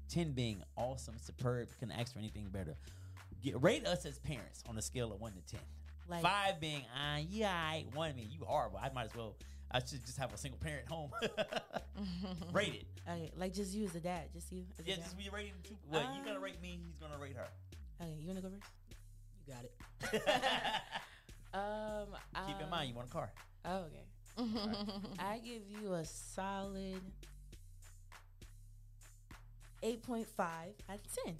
10 0.08 0.32
being 0.32 0.62
awesome, 0.76 1.14
superb, 1.18 1.68
couldn't 1.78 1.98
ask 1.98 2.12
for 2.12 2.18
anything 2.18 2.48
better. 2.50 2.76
Get, 3.42 3.62
rate 3.62 3.86
us 3.86 4.04
as 4.04 4.18
parents 4.18 4.62
on 4.68 4.76
a 4.76 4.82
scale 4.82 5.12
of 5.12 5.20
one 5.20 5.32
to 5.32 5.40
ten. 5.42 5.60
Like- 6.08 6.22
Five 6.22 6.58
being 6.60 6.82
uh, 6.94 7.18
yeah, 7.28 7.52
I 7.54 7.84
one 7.92 8.12
being 8.14 8.30
you 8.30 8.44
horrible. 8.44 8.78
I 8.82 8.88
might 8.90 9.06
as 9.06 9.14
well. 9.14 9.36
I 9.70 9.80
should 9.80 10.04
just 10.06 10.16
have 10.16 10.32
a 10.32 10.38
single 10.38 10.58
parent 10.58 10.88
home. 10.88 11.10
rate 12.52 12.74
it. 12.74 12.84
Okay, 13.10 13.32
like 13.36 13.54
just 13.54 13.72
you 13.74 13.86
as 13.86 13.94
a 13.94 14.00
dad, 14.00 14.24
just 14.34 14.52
you. 14.52 14.64
As 14.78 14.84
a 14.84 14.88
Yeah, 14.88 14.96
dad. 14.96 15.04
just 15.04 15.16
be 15.18 15.30
rating 15.32 15.52
two. 15.64 15.74
Well, 15.90 16.02
you 16.14 16.22
gonna 16.24 16.36
Um, 16.36 16.42
rate 16.42 16.60
me. 16.60 16.78
He's 16.86 16.98
gonna 16.98 17.16
rate 17.18 17.36
her. 17.36 17.48
Okay, 18.02 18.12
you 18.20 18.26
wanna 18.28 18.42
go 18.42 18.50
first? 18.50 18.70
You 19.46 19.54
got 19.54 19.64
it. 19.64 20.22
Um, 21.54 22.08
Keep 22.46 22.58
in 22.58 22.64
um, 22.64 22.70
mind, 22.70 22.90
you 22.90 22.94
want 22.94 23.08
a 23.08 23.10
car. 23.10 23.32
Oh, 23.64 23.86
okay. 23.86 24.04
I 25.18 25.38
give 25.38 25.62
you 25.66 25.94
a 25.94 26.04
solid 26.04 27.00
eight 29.82 30.02
point 30.02 30.26
five 30.36 30.72
out 30.90 30.96
of 30.96 31.24
ten. 31.24 31.34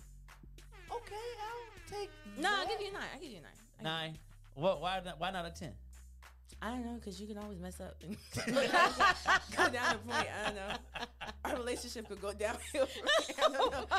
Okay, 0.90 1.14
I'll 1.44 1.98
take. 1.98 2.10
No, 2.38 2.48
I'll 2.50 2.66
give 2.66 2.80
you 2.80 2.88
a 2.88 2.92
nine. 2.94 3.02
I'll 3.14 3.20
give 3.20 3.30
you 3.30 3.38
a 3.38 3.42
nine. 3.42 3.50
I 3.52 3.76
give- 3.76 3.84
nine. 3.84 4.18
What? 4.58 4.80
Why? 4.80 5.00
Not, 5.04 5.20
why 5.20 5.30
not 5.30 5.46
a 5.46 5.50
ten? 5.50 5.72
I 6.60 6.70
don't 6.70 6.84
know, 6.84 6.94
because 6.94 7.20
you 7.20 7.28
can 7.28 7.38
always 7.38 7.60
mess 7.60 7.78
up 7.80 7.94
and 8.02 8.16
go 9.56 9.68
down 9.68 9.92
the 9.92 10.12
point. 10.12 10.26
I 10.44 10.46
don't 10.46 10.56
know. 10.56 10.76
Our 11.44 11.56
relationship 11.56 12.08
could 12.08 12.20
go 12.20 12.32
downhill. 12.32 12.88
I 13.38 13.40
don't 13.52 13.52
know. 13.72 13.84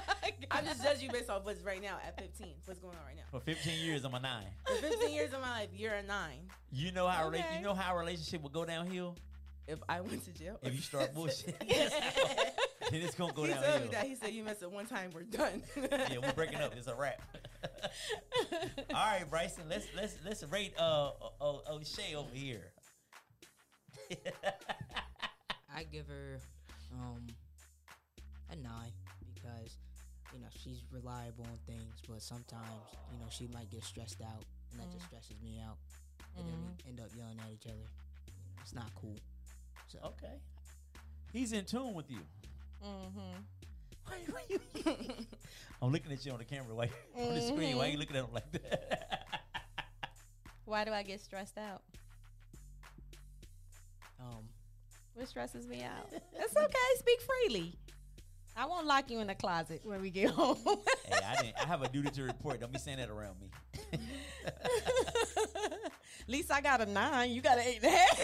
Oh 0.51 0.57
I'm 0.57 0.65
just 0.65 0.81
judging 0.83 1.03
you 1.05 1.11
based 1.11 1.29
off 1.29 1.45
what's 1.45 1.61
right 1.61 1.81
now 1.81 1.97
at 2.05 2.19
15. 2.19 2.47
What's 2.65 2.79
going 2.79 2.95
on 2.95 3.05
right 3.05 3.15
now? 3.15 3.21
For 3.31 3.39
15 3.39 3.79
years, 3.85 4.03
I'm 4.03 4.13
a 4.15 4.19
nine. 4.19 4.45
For 4.65 4.73
15 4.75 5.11
years 5.13 5.31
of 5.33 5.41
my 5.41 5.49
life, 5.59 5.69
you're 5.75 5.93
a 5.93 6.01
nine. 6.03 6.39
You 6.71 6.91
know 6.91 7.07
how 7.07 7.27
Okay. 7.27 7.43
you 7.55 7.61
know 7.63 7.73
how 7.75 7.95
a 7.95 7.99
relationship 7.99 8.41
would 8.41 8.51
go 8.53 8.65
downhill 8.65 9.15
If 9.67 9.79
I 9.87 10.01
went 10.01 10.25
to 10.25 10.31
jail. 10.31 10.57
if 10.63 10.73
you 10.73 10.81
start 10.81 11.13
bullshit. 11.15 11.55
yeah. 12.93 12.99
then 12.99 13.07
it's 13.07 13.15
gonna 13.15 13.33
go 13.33 13.43
he 13.43 13.53
told 13.53 13.81
me 13.81 13.87
that. 13.91 14.05
He 14.05 14.15
said, 14.15 14.33
you 14.33 14.43
mess 14.43 14.63
up 14.63 14.71
one 14.71 14.85
time, 14.85 15.11
we're 15.13 15.23
done. 15.23 15.63
yeah, 15.75 16.17
we're 16.21 16.33
breaking 16.33 16.59
up. 16.59 16.73
It's 16.75 16.87
a 16.87 16.95
wrap. 16.95 17.21
All 18.93 18.93
right, 18.93 19.25
Bryson. 19.29 19.63
Let's 19.69 19.87
let's 19.95 20.15
let's 20.25 20.43
rate 20.43 20.73
uh 20.79 21.11
uh, 21.41 21.71
O'Shea 21.71 22.15
over 22.15 22.33
here. 22.33 22.71
I 25.75 25.83
give 25.83 26.07
her 26.07 26.39
um 26.93 27.27
a 28.51 28.55
nine 28.55 28.91
because 29.33 29.77
you 30.33 30.39
know 30.39 30.47
she's 30.55 30.81
reliable 30.91 31.45
on 31.45 31.57
things, 31.67 32.01
but 32.07 32.21
sometimes 32.21 32.63
you 33.13 33.19
know 33.19 33.27
she 33.29 33.47
might 33.47 33.69
get 33.69 33.83
stressed 33.83 34.21
out, 34.21 34.43
and 34.71 34.79
that 34.79 34.91
just 34.91 35.05
stresses 35.05 35.35
me 35.43 35.59
out, 35.65 35.77
and 36.37 36.47
then 36.47 36.55
we 36.63 36.89
end 36.89 36.99
up 36.99 37.09
yelling 37.15 37.39
at 37.39 37.51
each 37.53 37.67
other. 37.67 37.75
You 38.25 38.33
know, 38.33 38.61
it's 38.63 38.73
not 38.73 38.89
cool. 38.99 39.17
So 39.87 39.99
okay. 40.03 40.39
He's 41.31 41.51
in 41.51 41.65
tune 41.65 41.93
with 41.93 42.09
you. 42.09 42.21
Hmm 42.81 43.19
Why, 44.05 44.17
why 44.31 44.41
you- 44.49 44.59
I'm 45.81 45.91
looking 45.91 46.11
at 46.11 46.25
you 46.25 46.31
on 46.31 46.37
the 46.39 46.45
camera, 46.45 46.73
like 46.73 46.91
on 47.17 47.33
the 47.35 47.41
screen. 47.41 47.77
Why 47.77 47.87
you 47.87 47.97
looking 47.97 48.15
at 48.15 48.25
him 48.25 48.33
like 48.33 48.51
that? 48.53 49.27
Why 50.65 50.83
do 50.85 50.91
I 50.91 51.03
get 51.03 51.19
stressed 51.21 51.57
out? 51.57 51.81
um 54.19 54.43
What 55.15 55.27
stresses 55.27 55.67
me 55.67 55.83
out? 55.83 56.09
It's 56.33 56.55
okay. 56.55 56.77
Speak 56.97 57.19
freely. 57.21 57.75
I 58.57 58.65
won't 58.65 58.85
lock 58.85 59.09
you 59.09 59.19
in 59.19 59.27
the 59.27 59.35
closet 59.35 59.81
when 59.85 60.01
we 60.01 60.09
get 60.09 60.31
home. 60.31 60.57
hey, 61.05 61.19
I 61.25 61.41
didn't. 61.41 61.55
I 61.63 61.65
have 61.65 61.81
a 61.81 61.87
duty 61.87 62.09
to 62.09 62.23
report. 62.23 62.59
Don't 62.59 62.73
be 62.73 62.79
saying 62.79 62.97
that 62.97 63.09
around 63.09 63.35
me. 63.39 63.49
At 64.45 66.27
least 66.27 66.51
I 66.51 66.59
got 66.59 66.81
a 66.81 66.85
nine. 66.85 67.31
You 67.31 67.41
got 67.41 67.57
an 67.57 67.63
eight 67.65 67.77
and 67.81 67.85
a 67.93 67.97
half. 67.97 68.19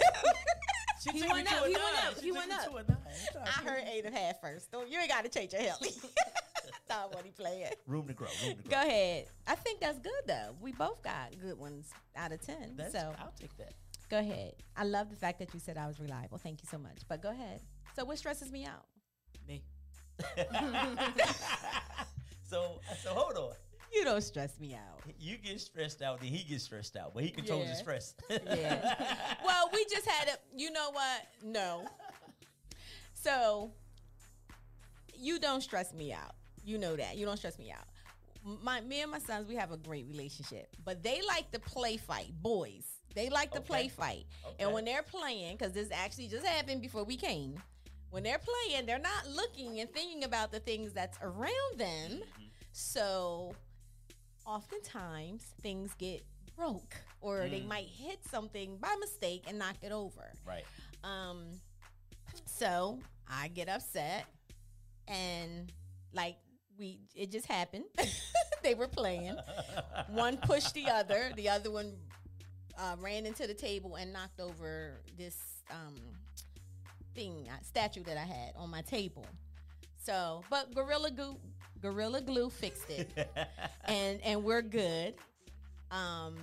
She 1.02 1.12
He 1.20 1.22
went 1.32 1.50
up, 1.52 1.66
he 1.66 1.74
nine. 1.74 1.82
went 1.84 2.06
up, 2.08 2.16
She 2.20 2.22
he 2.26 2.28
took 2.32 2.38
went 2.38 2.50
me 2.50 2.56
up. 2.56 2.95
To 3.32 3.38
a 3.38 3.40
nine. 3.40 3.46
I'm 3.46 3.46
trying 3.46 3.46
to 3.46 3.50
I 3.50 3.54
figure- 3.54 3.72
heard 3.72 3.84
eight 3.94 4.06
and 4.06 4.16
a 4.16 4.20
half 4.20 4.42
first. 4.42 4.72
Don't, 4.72 4.90
you 4.90 5.00
ain't 5.00 5.10
got 5.10 5.24
to 5.24 5.30
change 5.30 5.54
your 5.54 5.62
hell. 5.62 5.80
Stop 6.86 7.14
what 7.16 7.26
he 7.26 7.32
playing. 7.32 7.72
Room 7.88 8.08
to 8.08 8.14
grow. 8.14 8.28
Room 8.46 8.58
to 8.64 8.70
Go 8.70 8.78
ahead. 8.82 9.26
I 9.48 9.56
think 9.56 9.80
that's 9.80 10.00
good 10.00 10.12
though. 10.28 10.56
We 10.62 10.72
both 10.72 11.02
got 11.04 11.34
good 11.42 11.58
ones 11.58 11.90
out 12.16 12.32
of 12.32 12.42
ten. 12.46 12.74
That's, 12.76 12.92
so 12.94 13.14
I'll 13.20 13.34
take 13.40 13.56
that. 13.58 13.74
go 14.10 14.20
ahead. 14.20 14.54
I 14.78 14.84
love 14.84 15.10
the 15.10 15.16
fact 15.16 15.40
that 15.40 15.54
you 15.54 15.60
said 15.60 15.78
I 15.78 15.88
was 15.88 16.00
reliable. 16.00 16.38
Thank 16.38 16.62
you 16.62 16.68
so 16.70 16.78
much. 16.78 17.00
But 17.08 17.22
go 17.24 17.30
ahead. 17.32 17.62
So 17.96 18.06
what 18.06 18.18
stresses 18.20 18.52
me 18.52 18.66
out? 18.66 18.86
me. 19.48 19.64
so 22.50 22.80
so 23.04 23.10
hold 23.10 23.36
on. 23.38 23.54
You 23.94 24.04
don't 24.04 24.22
stress 24.22 24.60
me 24.60 24.74
out. 24.76 25.02
You 25.20 25.38
get 25.38 25.62
stressed 25.62 26.02
out, 26.02 26.20
then 26.20 26.30
he 26.30 26.44
gets 26.44 26.64
stressed 26.66 26.98
out, 26.98 27.14
but 27.14 27.24
he 27.24 27.30
controls 27.30 27.64
Yeah. 27.66 27.70
the 27.72 27.76
stress. 27.78 28.14
Yeah. 28.30 28.96
well, 29.46 29.70
we 29.74 29.86
just 29.86 30.06
had 30.08 30.28
a. 30.28 30.38
You 30.56 30.72
know 30.72 30.92
what? 30.92 31.28
No. 31.44 31.86
So 33.26 33.72
you 35.18 35.40
don't 35.40 35.62
stress 35.62 35.94
me 35.94 36.14
out. 36.14 36.36
You 36.64 36.78
know 36.78 36.96
that. 36.96 37.18
You 37.18 37.26
don't 37.26 37.38
stress 37.38 37.58
me 37.58 37.72
out. 37.72 37.86
My 38.64 38.82
me 38.82 39.02
and 39.02 39.10
my 39.10 39.18
sons, 39.20 39.48
we 39.48 39.56
have 39.56 39.72
a 39.72 39.78
great 39.78 40.06
relationship, 40.08 40.68
but 40.84 41.02
they 41.02 41.22
like 41.28 41.50
to 41.52 41.60
play 41.60 41.98
fight. 41.98 42.32
Boys, 42.44 42.86
they 43.16 43.30
like 43.30 43.52
to 43.54 43.62
play 43.62 43.88
fight, 43.88 44.26
Okay. 44.46 44.64
and 44.64 44.72
when 44.74 44.86
they're 44.86 45.02
playing, 45.02 45.58
because 45.58 45.74
this 45.74 45.90
actually 45.92 46.28
just 46.28 46.46
happened 46.46 46.82
before 46.84 47.04
we 47.04 47.18
came. 47.18 47.56
When 48.12 48.22
they're 48.22 48.40
playing, 48.52 48.86
they're 48.86 49.00
not 49.00 49.28
looking 49.28 49.80
and 49.80 49.92
thinking 49.92 50.24
about 50.24 50.52
the 50.52 50.60
things 50.60 50.94
that's 50.94 51.18
around 51.24 51.78
them. 51.78 52.12
Mm-hmm. 52.12 52.44
So 52.74 53.56
oftentimes 54.46 55.42
things 55.62 55.96
get 55.98 56.24
broke 56.56 56.96
or 57.22 57.50
they 57.50 57.62
Mm. 57.62 57.68
might 57.68 57.88
hit 57.88 58.20
something 58.30 58.78
by 58.78 58.96
mistake 59.00 59.46
and 59.48 59.58
knock 59.58 59.78
it 59.82 59.92
over. 59.92 60.32
right. 60.46 60.66
Um 61.04 61.60
so 62.46 63.00
I 63.30 63.48
get 63.50 63.70
upset 63.70 64.26
and 65.08 65.72
like 66.14 66.38
we 66.78 67.00
it 67.16 67.32
just 67.32 67.46
happened. 67.46 67.86
they 68.64 68.74
were 68.74 68.88
playing. 68.88 69.36
One 70.10 70.38
pushed 70.38 70.74
the 70.74 70.88
other, 70.90 71.32
the 71.36 71.50
other 71.50 71.72
one 71.72 71.94
uh, 72.78 72.96
ran 73.00 73.26
into 73.26 73.48
the 73.48 73.54
table 73.54 73.96
and 73.96 74.12
knocked 74.12 74.40
over 74.40 75.02
this 75.18 75.38
um 75.72 75.96
thing 77.14 77.48
uh, 77.50 77.56
statue 77.64 78.04
that 78.04 78.18
I 78.18 78.26
had 78.26 78.54
on 78.58 78.70
my 78.70 78.82
table. 78.82 79.26
So, 80.04 80.44
but 80.50 80.74
Gorilla 80.74 81.12
Glue 81.12 81.38
Gorilla 81.82 82.22
Glue 82.22 82.50
fixed 82.50 82.90
it 82.90 83.10
and 83.86 84.20
and 84.24 84.44
we're 84.44 84.62
good. 84.62 85.16
Um, 85.92 86.36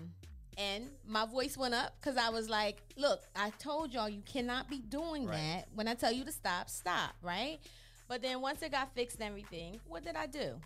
and 0.59 0.91
my 1.07 1.25
voice 1.27 1.57
went 1.57 1.75
up 1.75 1.95
because 2.01 2.17
I 2.17 2.29
was 2.31 2.49
like, 2.49 2.79
"Look, 2.97 3.23
I 3.35 3.51
told 3.51 3.93
y'all 3.93 4.09
you 4.09 4.23
cannot 4.23 4.69
be 4.69 4.79
doing 4.81 5.27
Right. 5.27 5.37
that. 5.37 5.69
When 5.75 5.89
I 5.89 5.95
tell 5.95 6.13
you 6.13 6.25
to 6.25 6.33
stop, 6.33 6.69
stop." 6.71 7.15
Right? 7.23 7.59
But 8.09 8.21
then 8.23 8.41
once 8.41 8.63
it 8.63 8.71
got 8.73 8.95
fixed 8.95 9.17
and 9.21 9.25
everything, 9.29 9.81
what 9.87 10.05
did 10.05 10.17
I 10.17 10.27
do? 10.27 10.61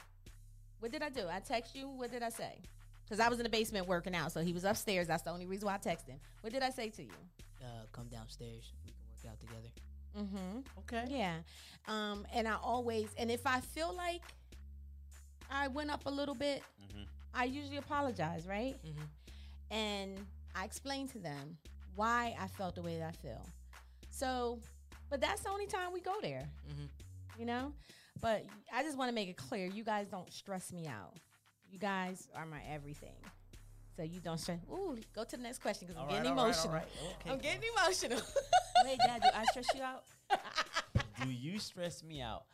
What 0.80 0.90
did 0.92 1.02
I 1.02 1.08
do? 1.10 1.26
I 1.28 1.40
text 1.40 1.74
you. 1.74 1.88
What 1.88 2.10
did 2.10 2.22
I 2.22 2.28
say? 2.30 2.58
Because 3.04 3.20
I 3.20 3.28
was 3.28 3.38
in 3.38 3.44
the 3.44 3.48
basement 3.50 3.86
working 3.86 4.14
out, 4.14 4.32
so 4.32 4.42
he 4.42 4.52
was 4.52 4.64
upstairs. 4.64 5.06
That's 5.06 5.22
the 5.22 5.30
only 5.30 5.46
reason 5.46 5.66
why 5.66 5.74
I 5.74 5.78
texted 5.78 6.08
him. 6.08 6.20
What 6.40 6.52
did 6.52 6.62
I 6.62 6.70
say 6.70 6.88
to 6.90 7.02
you? 7.02 7.10
Uh, 7.62 7.86
come 7.92 8.08
downstairs. 8.08 8.72
We 8.84 8.92
can 8.92 9.00
work 9.08 9.32
out 9.32 9.40
together. 9.40 9.68
Mm-hmm. 10.18 10.58
Okay. 10.80 11.04
Yeah. 11.16 11.36
Um, 11.86 12.26
and 12.32 12.48
I 12.48 12.56
always, 12.56 13.08
and 13.16 13.30
if 13.30 13.46
I 13.46 13.60
feel 13.60 13.94
like 13.94 14.22
I 15.50 15.68
went 15.68 15.90
up 15.90 16.06
a 16.06 16.10
little 16.10 16.34
bit, 16.34 16.62
Mhm. 16.82 17.06
I 17.32 17.44
usually 17.44 17.76
apologize, 17.76 18.46
right? 18.46 18.76
Mhm. 18.84 19.08
And 19.70 20.18
I 20.54 20.64
explain 20.64 21.08
to 21.08 21.18
them 21.18 21.56
why 21.94 22.34
I 22.40 22.46
felt 22.48 22.74
the 22.74 22.82
way 22.82 22.98
that 22.98 23.08
I 23.08 23.12
feel. 23.26 23.44
So, 24.10 24.60
but 25.10 25.20
that's 25.20 25.42
the 25.42 25.50
only 25.50 25.66
time 25.66 25.92
we 25.92 26.00
go 26.00 26.14
there, 26.22 26.48
Mhm. 26.68 26.88
you 27.38 27.46
know? 27.46 27.72
But 28.20 28.46
I 28.72 28.82
just 28.82 28.96
want 28.96 29.08
to 29.10 29.14
make 29.14 29.28
it 29.28 29.36
clear 29.36 29.66
you 29.66 29.84
guys 29.84 30.08
don't 30.08 30.32
stress 30.32 30.72
me 30.72 30.86
out. 30.86 31.14
You 31.68 31.78
guys 31.78 32.28
are 32.34 32.46
my 32.46 32.62
everything. 32.70 33.16
So 33.96 34.02
you 34.02 34.20
don't 34.20 34.38
stress. 34.38 34.60
Ooh, 34.70 34.96
go 35.14 35.24
to 35.24 35.36
the 35.36 35.42
next 35.42 35.60
question 35.60 35.86
because 35.86 36.00
I'm 36.00 36.08
right, 36.08 36.22
getting 36.22 36.38
all 36.38 36.46
right, 36.48 36.56
all 36.58 36.64
emotional. 36.64 36.76
Okay, 37.20 37.30
I'm 37.30 37.38
getting 37.38 37.70
emotional. 37.76 38.20
Wait, 38.84 38.98
Dad, 38.98 39.22
do 39.22 39.28
I 39.34 39.44
stress 39.46 39.66
you 39.74 39.82
out? 39.82 40.04
do 41.22 41.30
you 41.30 41.58
stress 41.58 42.02
me 42.02 42.20
out? 42.20 42.44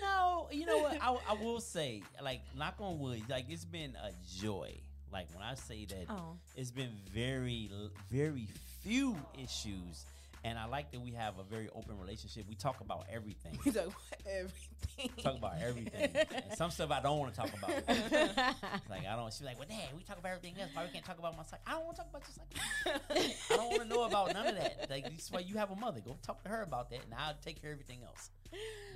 No, 0.00 0.48
you 0.52 0.64
know 0.64 0.78
what? 0.78 0.98
I, 1.02 1.16
I 1.30 1.32
will 1.42 1.60
say, 1.60 2.02
like, 2.22 2.40
knock 2.56 2.76
on 2.78 3.00
wood, 3.00 3.22
like 3.28 3.46
it's 3.48 3.64
been 3.64 3.96
a 3.96 4.10
joy. 4.40 4.78
Like 5.12 5.28
when 5.34 5.42
I 5.42 5.54
say 5.54 5.86
that, 5.86 6.06
Oh. 6.10 6.36
it's 6.56 6.70
been 6.70 6.92
very, 7.12 7.70
very 8.10 8.48
few 8.82 9.16
issues, 9.42 10.04
and 10.44 10.58
I 10.58 10.66
like 10.66 10.90
that 10.92 11.00
we 11.00 11.12
have 11.12 11.38
a 11.38 11.42
very 11.44 11.68
open 11.74 11.98
relationship. 11.98 12.44
We 12.48 12.54
talk 12.54 12.80
about 12.80 13.06
everything. 13.10 13.58
We 13.64 13.72
talk 13.72 13.86
about 13.86 14.20
everything. 14.26 15.22
talk 15.22 15.36
about 15.38 15.54
everything. 15.60 16.10
some 16.56 16.70
stuff 16.70 16.90
I 16.90 17.00
don't 17.00 17.18
want 17.18 17.34
to 17.34 17.40
talk 17.40 17.50
about. 17.56 17.70
Like 18.88 19.06
I 19.06 19.16
don't. 19.16 19.32
She's 19.32 19.42
like, 19.42 19.58
"Well, 19.58 19.68
Dad, 19.68 19.88
we 19.96 20.02
talk 20.02 20.18
about 20.18 20.32
everything 20.32 20.54
else. 20.60 20.70
Why 20.72 20.84
we 20.84 20.90
can't 20.90 21.04
talk 21.04 21.18
about 21.18 21.36
my 21.36 21.42
psych? 21.44 21.60
I 21.66 21.72
don't 21.72 21.84
want 21.84 21.96
to 21.96 22.02
talk 22.02 22.10
about 22.10 22.22
your 22.26 22.34
psych. 22.34 23.36
I 23.50 23.56
don't 23.56 23.68
want 23.70 23.82
to 23.82 23.88
know 23.88 24.04
about 24.04 24.32
none 24.32 24.46
of 24.48 24.54
that. 24.56 24.86
Like 24.90 25.04
that's 25.04 25.30
why 25.30 25.40
you 25.40 25.56
have 25.56 25.70
a 25.70 25.76
mother. 25.76 26.00
Go 26.00 26.16
talk 26.22 26.42
to 26.44 26.48
her 26.48 26.62
about 26.62 26.90
that, 26.90 27.00
and 27.04 27.12
I'll 27.16 27.34
take 27.44 27.60
care 27.60 27.70
of 27.72 27.74
everything 27.76 28.00
else. 28.04 28.30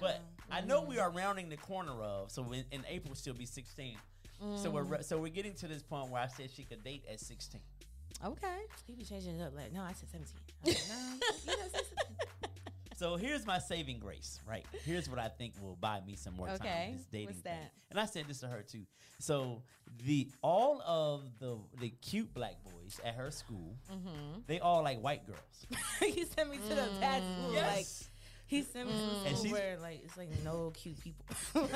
But 0.01 0.20
oh, 0.20 0.55
I 0.55 0.61
know 0.62 0.83
we 0.83 0.99
are 0.99 1.11
rounding 1.11 1.49
the 1.51 1.57
corner 1.57 1.92
of. 2.03 2.31
So 2.31 2.51
in, 2.53 2.64
in 2.73 2.85
April, 2.88 3.14
she'll 3.14 3.35
be 3.35 3.46
sixteen. 4.40 4.59
So 4.59 4.70
we're 4.70 4.83
re- 4.83 5.03
so 5.03 5.18
we're 5.18 5.29
getting 5.29 5.55
to 5.55 5.68
this 5.68 5.83
point 5.83 6.11
where 6.11 6.22
I 6.22 6.26
said 6.26 6.50
she 6.55 6.64
could 6.64 6.83
date 6.85 7.05
at 7.11 7.20
sixteen. 7.20 7.61
okay. 8.24 8.59
He 8.87 8.94
be 8.94 9.05
changing 9.05 9.38
it 9.38 9.42
up 9.42 9.55
like, 9.57 9.72
no, 9.72 9.83
I 9.83 9.92
said 9.92 10.09
17. 10.11 10.35
I 10.64 10.68
like, 10.68 10.79
no, 11.46 11.53
you 11.53 11.59
know, 11.59 11.64
16. 11.72 11.85
So 12.96 13.16
here's 13.16 13.46
my 13.46 13.59
saving 13.59 13.98
grace, 13.98 14.40
right? 14.46 14.66
Here's 14.85 15.09
what 15.09 15.18
I 15.18 15.29
think 15.29 15.55
will 15.62 15.76
buy 15.81 16.00
me 16.07 16.16
some 16.16 16.35
more 16.37 16.48
time. 16.48 16.57
Okay, 16.61 16.92
This 16.96 17.07
dating 17.11 17.26
what's 17.29 17.38
thing. 17.40 17.53
that? 17.55 17.72
And 17.90 17.98
I 17.98 18.05
said 18.05 18.26
this 18.29 18.40
to 18.40 18.46
her 18.48 18.62
too. 18.62 18.83
So 19.20 19.62
the 20.05 20.29
all 20.42 20.83
of 20.87 21.22
the 21.38 21.57
the 21.81 21.88
cute 22.03 22.35
black 22.35 22.57
boys 22.62 23.00
at 23.05 23.14
her 23.14 23.31
school, 23.31 23.74
Mm-hmm. 23.90 24.40
they 24.46 24.61
all 24.61 24.83
like 24.83 25.00
white 25.00 25.26
girls. 25.26 25.66
he 26.00 26.24
sent 26.26 26.50
me 26.50 26.59
to 26.59 26.74
the 26.74 26.88
bad 27.00 27.22
school. 27.22 27.53
Like, 27.55 27.87
he 28.46 28.62
sent 28.64 28.88
me 28.88 28.92
to 28.92 29.29
And 29.29 29.35
the 29.37 29.38
school 29.38 29.53
where, 29.53 29.79
like, 29.81 30.00
it's 30.05 30.16
like 30.18 30.29
no 30.44 30.70
cute 30.74 30.98
people. 31.00 31.24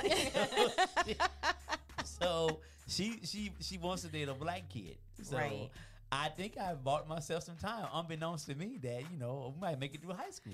so 2.21 2.61
she 2.89 3.21
she 3.25 3.53
she 3.61 3.79
wants 3.79 4.03
to 4.03 4.09
date 4.09 4.29
a 4.29 4.35
black 4.35 4.69
kid. 4.69 4.97
So 5.23 5.37
Right. 5.37 5.71
I 6.13 6.29
think 6.29 6.59
I 6.59 6.75
bought 6.75 7.09
myself 7.09 7.43
some 7.43 7.57
time, 7.57 7.87
unbeknownst 7.93 8.47
to 8.49 8.55
me, 8.55 8.79
that 8.83 9.03
you 9.11 9.19
know 9.19 9.53
we 9.55 9.61
might 9.61 9.81
make 9.81 9.95
it 9.95 10.03
through 10.03 10.15
high 10.15 10.31
school. 10.31 10.53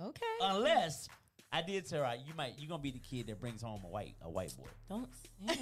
Okay. 0.00 0.24
Unless 0.40 1.08
I 1.52 1.62
did 1.62 1.88
tell 1.88 2.02
her, 2.04 2.14
you 2.26 2.32
might 2.36 2.54
you're 2.58 2.68
gonna 2.68 2.82
be 2.82 2.90
the 2.90 2.98
kid 2.98 3.26
that 3.26 3.40
brings 3.40 3.62
home 3.62 3.80
a 3.84 3.88
white 3.88 4.14
a 4.22 4.30
white 4.30 4.54
boy. 4.56 4.64
Don't 4.88 5.08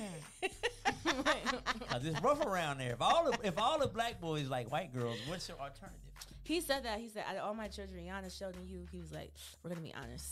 Cause 1.89 2.05
it's 2.05 2.21
rough 2.23 2.45
around 2.45 2.79
there. 2.79 2.93
If 2.93 3.03
all 3.03 3.31
the 3.31 3.47
if 3.47 3.59
all 3.59 3.79
the 3.79 3.89
black 3.89 4.21
boys 4.21 4.49
like 4.49 4.71
white 4.71 4.93
girls, 4.95 5.19
what's 5.27 5.49
your 5.49 5.59
alternative? 5.59 5.99
He 6.45 6.61
said 6.61 6.85
that. 6.85 6.99
He 6.99 7.09
said, 7.09 7.25
out 7.29 7.37
of 7.37 7.45
all 7.45 7.55
my 7.55 7.69
children, 7.69 8.05
Yana, 8.05 8.37
Sheldon, 8.37 8.63
you, 8.67 8.85
he 8.91 8.99
was 8.99 9.13
like, 9.13 9.33
we're 9.63 9.71
going 9.71 9.81
to 9.81 9.87
be 9.87 9.95
honest. 9.95 10.29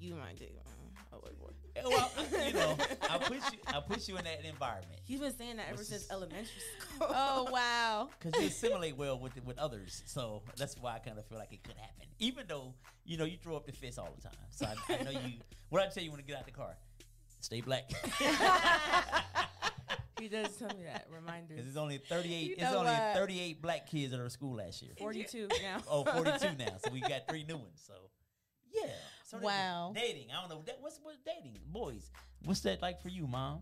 You 0.00 0.14
might 0.14 0.38
date 0.38 0.56
uh, 0.64 1.16
a 1.16 1.20
white 1.20 1.38
boy. 1.38 1.50
Well, 1.84 2.10
you 2.46 2.52
know, 2.52 2.76
I 3.10 3.18
put 3.18 3.36
you 3.36 3.58
I 3.66 3.80
put 3.80 4.08
you 4.08 4.16
in 4.16 4.24
that 4.24 4.44
environment 4.44 5.00
He's 5.04 5.20
been 5.20 5.36
saying 5.36 5.56
that 5.56 5.66
ever 5.68 5.76
What's 5.76 5.88
since 5.88 6.02
this? 6.02 6.10
elementary 6.10 6.46
school. 6.96 7.08
oh 7.10 7.48
wow. 7.50 8.08
because 8.20 8.40
you 8.40 8.48
assimilate 8.48 8.96
well 8.96 9.18
with 9.18 9.32
with 9.44 9.58
others. 9.58 10.02
So 10.06 10.42
that's 10.56 10.76
why 10.78 10.94
I 10.94 10.98
kind 10.98 11.18
of 11.18 11.26
feel 11.26 11.38
like 11.38 11.52
it 11.52 11.62
could 11.62 11.76
happen, 11.76 12.06
even 12.18 12.44
though 12.48 12.74
you 13.04 13.16
know 13.16 13.24
you 13.24 13.36
throw 13.42 13.56
up 13.56 13.66
the 13.66 13.72
fist 13.72 13.98
all 13.98 14.12
the 14.16 14.22
time. 14.22 14.38
So 14.50 14.66
I, 14.66 14.94
I 15.00 15.02
know 15.04 15.10
you. 15.10 15.34
What 15.70 15.82
I 15.82 15.88
tell 15.88 16.02
you 16.02 16.10
when 16.10 16.20
you 16.20 16.26
get 16.26 16.36
out 16.38 16.46
the 16.46 16.52
car, 16.52 16.76
stay 17.40 17.60
black. 17.60 17.90
he 20.18 20.28
does 20.28 20.56
tell 20.56 20.68
me 20.68 20.84
that. 20.84 21.06
reminder. 21.14 21.54
Because 21.54 21.68
it's 21.68 21.76
only 21.76 21.98
38. 21.98 22.48
You 22.48 22.54
it's 22.58 22.72
only 22.74 22.90
what? 22.90 23.14
38 23.14 23.62
black 23.62 23.86
kids 23.90 24.12
at 24.12 24.20
our 24.20 24.28
school 24.28 24.56
last 24.56 24.82
year. 24.82 24.92
42 24.98 25.48
now. 25.62 25.78
Oh, 25.88 26.04
42 26.04 26.56
now. 26.58 26.76
So 26.84 26.90
we 26.92 27.00
got 27.00 27.28
three 27.28 27.44
new 27.44 27.56
ones. 27.56 27.82
So 27.86 27.94
yeah. 28.72 28.90
So 29.28 29.36
Wow. 29.36 29.92
Dating. 29.94 30.28
I 30.30 30.40
don't 30.40 30.48
know. 30.48 30.62
That, 30.64 30.78
what's 30.80 30.98
what's 31.02 31.18
dating? 31.18 31.58
Boys. 31.66 32.10
What's 32.44 32.60
that 32.60 32.80
like 32.80 33.02
for 33.02 33.10
you, 33.10 33.26
mom? 33.26 33.60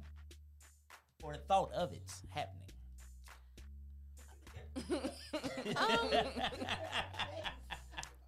Or 1.24 1.32
the 1.32 1.40
thought 1.40 1.72
of 1.72 1.92
it 1.92 2.08
happening? 2.30 2.62
Um, 5.76 6.10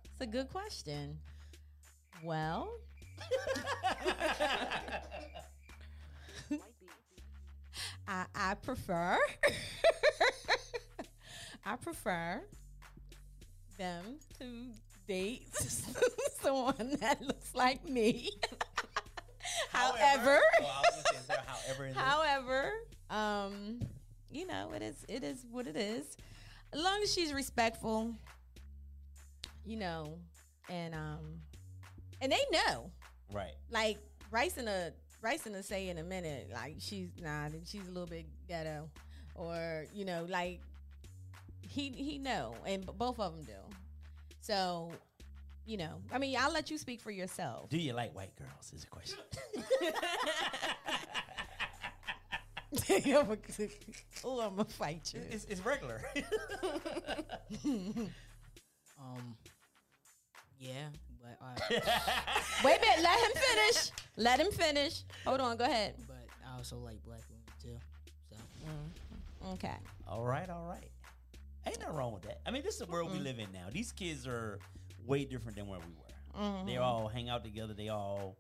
It's 0.05 0.21
a 0.21 0.27
good 0.27 0.49
question. 0.49 1.17
Well, 2.25 2.69
I, 8.09 8.25
I 8.35 8.55
prefer 8.55 9.17
I 11.65 11.77
prefer 11.77 12.43
them 13.77 14.19
to 14.41 14.73
date 15.09 15.49
someone 16.43 16.97
that 17.01 17.21
looks 17.23 17.55
like 17.55 17.89
me. 17.89 18.31
However, 19.73 20.39
I 20.39 20.61
was 20.61 21.03
gonna 21.03 21.03
say, 21.03 21.17
is 21.17 21.27
there 21.27 21.43
however 21.47 21.87
in? 21.87 21.95
However, 21.95 22.73
um, 23.11 23.81
you 24.31 24.47
know, 24.47 24.71
it 24.75 24.83
is 24.83 25.05
it 25.09 25.25
is 25.25 25.45
what 25.51 25.67
it 25.67 25.77
is. 25.77 26.17
As 26.73 26.81
long 26.81 27.01
as 27.03 27.13
she's 27.13 27.33
respectful, 27.33 28.15
you 29.65 29.77
know, 29.77 30.19
and 30.69 30.95
um 30.95 31.41
and 32.21 32.31
they 32.31 32.45
know. 32.53 32.91
Right. 33.33 33.55
Like 33.71 33.99
Rice 34.31 34.59
and 34.59 34.69
a 34.69 34.93
Rice 35.23 35.47
and 35.47 35.57
a 35.57 35.63
say 35.63 35.89
in 35.89 35.99
a 35.99 36.05
minute, 36.05 36.51
like 36.53 36.77
she's 36.79 37.09
nah, 37.21 37.49
she's 37.65 37.87
a 37.87 37.91
little 37.91 38.07
bit 38.07 38.27
ghetto. 38.47 38.91
Or, 39.35 39.87
you 39.95 40.05
know, 40.05 40.27
like 40.29 40.61
he 41.63 41.91
he 41.91 42.19
know, 42.19 42.55
and 42.67 42.85
both 42.85 43.19
of 43.19 43.35
them 43.35 43.45
do. 43.45 43.68
So, 44.49 44.91
you 45.67 45.77
know, 45.77 46.01
I 46.11 46.17
mean, 46.17 46.35
I'll 46.41 46.51
let 46.51 46.71
you 46.71 46.79
speak 46.79 47.03
for 47.03 47.11
yourself. 47.11 47.69
Do 47.69 47.77
you 47.77 47.93
like 47.93 48.15
white 48.15 48.35
girls? 48.35 48.73
Is 48.75 48.85
a 48.85 48.87
question. 48.87 49.19
oh, 54.25 54.41
I'm 54.41 54.57
gonna 54.57 54.65
fight 54.65 55.13
you. 55.15 55.21
it's, 55.31 55.45
it's 55.45 55.65
regular. 55.65 56.01
Um, 59.01 59.37
yeah, 60.59 60.89
but 61.23 61.39
uh, 61.41 61.55
Wait 62.65 62.79
a 62.79 62.81
minute, 62.81 63.01
let 63.01 63.21
him 63.21 63.31
finish. 63.37 63.91
Let 64.17 64.41
him 64.41 64.51
finish. 64.51 65.05
Hold 65.25 65.41
on, 65.41 65.57
go 65.57 65.63
ahead. 65.65 65.95
but 66.09 66.27
I 66.45 66.57
also 66.57 66.79
like 66.79 67.01
black 67.05 67.21
women 67.31 67.45
too. 67.63 67.79
So 68.29 68.37
Okay. 69.53 69.77
all 70.09 70.25
right, 70.25 70.51
all 70.51 70.67
right. 70.69 70.91
Ain't 71.67 71.81
nothing 71.81 71.97
wrong 71.97 72.13
with 72.13 72.23
that. 72.23 72.41
I 72.47 72.51
mean, 72.51 72.63
this 72.63 72.75
is 72.75 72.81
the 72.81 72.87
world 72.87 73.13
we 73.13 73.19
live 73.19 73.39
in 73.39 73.53
now. 73.53 73.67
These 73.71 73.93
kids 73.93 74.27
are 74.27 74.59
way 75.07 75.25
different 75.25 75.57
than 75.57 75.67
where 75.67 75.79
we 75.81 75.93
were. 75.93 76.65
They 76.67 76.77
all 76.77 77.09
hang 77.09 77.29
out 77.29 77.45
together. 77.45 77.75
They 77.75 77.89
all 77.89 78.37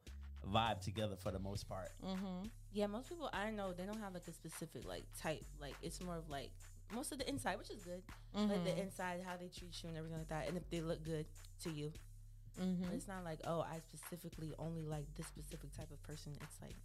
vibe 0.48 0.80
together 0.80 1.16
for 1.16 1.30
the 1.32 1.38
most 1.38 1.68
part. 1.68 1.90
Mm-hmm. 2.04 2.46
Yeah, 2.72 2.86
most 2.86 3.08
people 3.08 3.28
I 3.32 3.50
know 3.50 3.72
they 3.72 3.84
don't 3.84 4.00
have 4.00 4.14
like 4.14 4.26
a 4.28 4.32
specific 4.32 4.86
like 4.86 5.04
type. 5.20 5.44
Like 5.60 5.74
it's 5.82 6.00
more 6.02 6.16
of 6.16 6.30
like 6.30 6.50
most 6.94 7.12
of 7.12 7.18
the 7.18 7.28
inside, 7.28 7.58
which 7.58 7.70
is 7.70 7.82
good. 7.82 8.02
Like 8.34 8.64
the 8.64 8.80
inside, 8.80 9.20
how 9.26 9.36
they 9.36 9.48
treat 9.48 9.82
you 9.82 9.88
and 9.88 9.98
everything 9.98 10.18
like 10.18 10.28
that, 10.28 10.48
and 10.48 10.56
if 10.56 10.68
they 10.70 10.80
look 10.80 11.04
good 11.04 11.26
to 11.64 11.70
you. 11.70 11.92
Mm-hmm. 12.60 12.94
It's 12.94 13.08
not 13.08 13.24
like 13.24 13.40
oh, 13.46 13.60
I 13.60 13.80
specifically 13.92 14.52
only 14.58 14.84
like 14.84 15.06
this 15.16 15.26
specific 15.26 15.76
type 15.76 15.90
of 15.90 16.02
person. 16.02 16.32
It's 16.40 16.60
like 16.62 16.76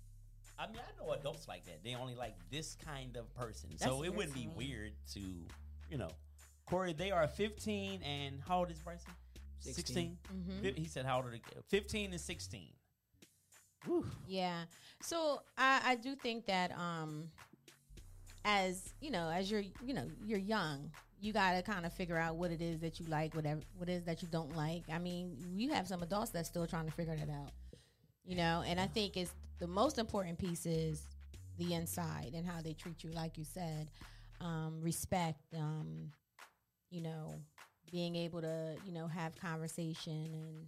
I 0.58 0.68
mean, 0.68 0.78
I 0.78 1.04
know 1.04 1.12
adults 1.14 1.48
like 1.48 1.66
that. 1.66 1.84
They 1.84 1.96
only 1.96 2.16
like 2.16 2.36
this 2.52 2.78
kind 2.86 3.18
of 3.18 3.34
person. 3.34 3.70
That's 3.72 3.84
so 3.84 4.04
it 4.04 4.14
wouldn't 4.14 4.36
be 4.36 4.48
weird 4.56 4.92
to, 5.14 5.20
you 5.90 5.98
know, 5.98 6.10
Corey. 6.66 6.94
They 6.94 7.12
are 7.12 7.28
15 7.28 8.02
and 8.04 8.40
how 8.48 8.60
old 8.60 8.72
is 8.72 8.80
Bryson? 8.80 9.12
16. 9.60 10.18
Mm-hmm. 10.34 10.76
He 10.76 10.88
said 10.88 11.06
how 11.06 11.18
old 11.18 11.28
are 11.28 11.32
they? 11.32 11.42
15 11.70 12.12
and 12.12 12.22
16. 12.22 12.68
Whew. 13.86 14.06
Yeah. 14.28 14.64
So 15.02 15.42
I, 15.58 15.82
I 15.86 15.96
do 15.96 16.16
think 16.16 16.46
that 16.46 16.72
um 16.78 17.30
as 18.46 18.94
you 19.00 19.12
know, 19.12 19.30
as 19.30 19.50
you're 19.50 19.64
you 19.84 19.94
know, 19.94 20.08
you're 20.26 20.40
young, 20.40 20.92
you 21.20 21.34
gotta 21.34 21.62
kind 21.62 21.86
of 21.86 21.94
figure 21.94 22.18
out 22.18 22.36
what 22.36 22.52
it 22.52 22.62
is 22.62 22.80
that 22.82 23.00
you 23.00 23.06
like, 23.08 23.36
whatever 23.36 23.62
what 23.78 23.90
it 23.90 23.94
is 23.94 24.04
that 24.04 24.22
you 24.22 24.28
don't 24.32 24.56
like. 24.56 24.84
I 24.92 25.00
mean, 25.00 25.38
you 25.56 25.72
have 25.72 25.88
some 25.88 26.04
adults 26.04 26.32
that's 26.32 26.50
still 26.50 26.68
trying 26.68 26.86
to 26.86 26.92
figure 26.92 27.16
that 27.16 27.30
out. 27.30 27.52
You 28.26 28.38
know, 28.38 28.64
and 28.66 28.80
I 28.80 28.88
think 28.88 29.18
it's 29.18 29.34
the 29.60 29.68
most 29.68 29.98
important 29.98 30.38
piece 30.40 30.66
is 30.66 31.08
the 31.58 31.74
inside 31.74 32.32
and 32.36 32.48
how 32.48 32.62
they 32.62 32.74
treat 32.74 33.04
you, 33.04 33.12
like 33.12 33.38
you 33.38 33.44
said, 33.44 33.90
um, 34.44 34.80
respect, 34.82 35.40
um, 35.58 36.12
you 36.92 37.02
know, 37.02 37.34
being 37.92 38.16
able 38.16 38.42
to, 38.42 38.76
you 38.86 38.92
know, 38.92 39.08
have 39.08 39.36
conversation 39.36 40.34
and. 40.34 40.68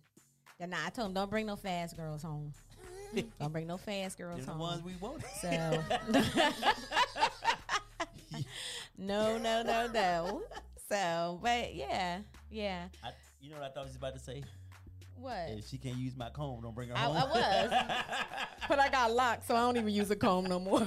Then 0.57 0.73
I 0.73 0.89
told 0.89 1.09
him 1.09 1.13
don't 1.13 1.29
bring 1.29 1.47
no 1.47 1.57
fast 1.57 1.97
girls 1.97 2.23
home. 2.23 2.53
don't 3.41 3.51
bring 3.51 3.67
no 3.67 3.75
fast 3.75 4.17
girls 4.17 4.37
They're 4.37 4.45
the 4.45 4.51
home. 4.53 4.61
ones 4.61 4.83
we 4.85 4.93
want. 5.01 5.21
So 5.41 5.49
no, 8.97 9.37
no, 9.37 9.63
no, 9.63 9.87
no. 9.93 10.41
So, 10.89 11.39
but 11.41 11.75
yeah, 11.75 12.19
yeah. 12.49 12.85
I, 13.03 13.09
you 13.41 13.49
know 13.49 13.57
what 13.57 13.65
I 13.65 13.69
thought 13.69 13.81
I 13.83 13.87
was 13.87 13.95
about 13.97 14.13
to 14.13 14.19
say? 14.19 14.43
What? 15.17 15.49
If 15.49 15.67
she 15.67 15.77
can't 15.77 15.97
use 15.97 16.15
my 16.15 16.29
comb, 16.29 16.61
don't 16.61 16.73
bring 16.75 16.89
her 16.89 16.95
I- 16.95 16.99
home. 16.99 17.17
I 17.17 17.25
was. 17.25 17.71
But 18.67 18.79
I 18.79 18.89
got 18.89 19.11
locked, 19.13 19.45
so 19.45 19.55
I 19.55 19.59
don't 19.59 19.77
even 19.77 19.93
use 19.93 20.09
a 20.09 20.15
comb 20.15 20.45
no 20.45 20.59
more. 20.59 20.79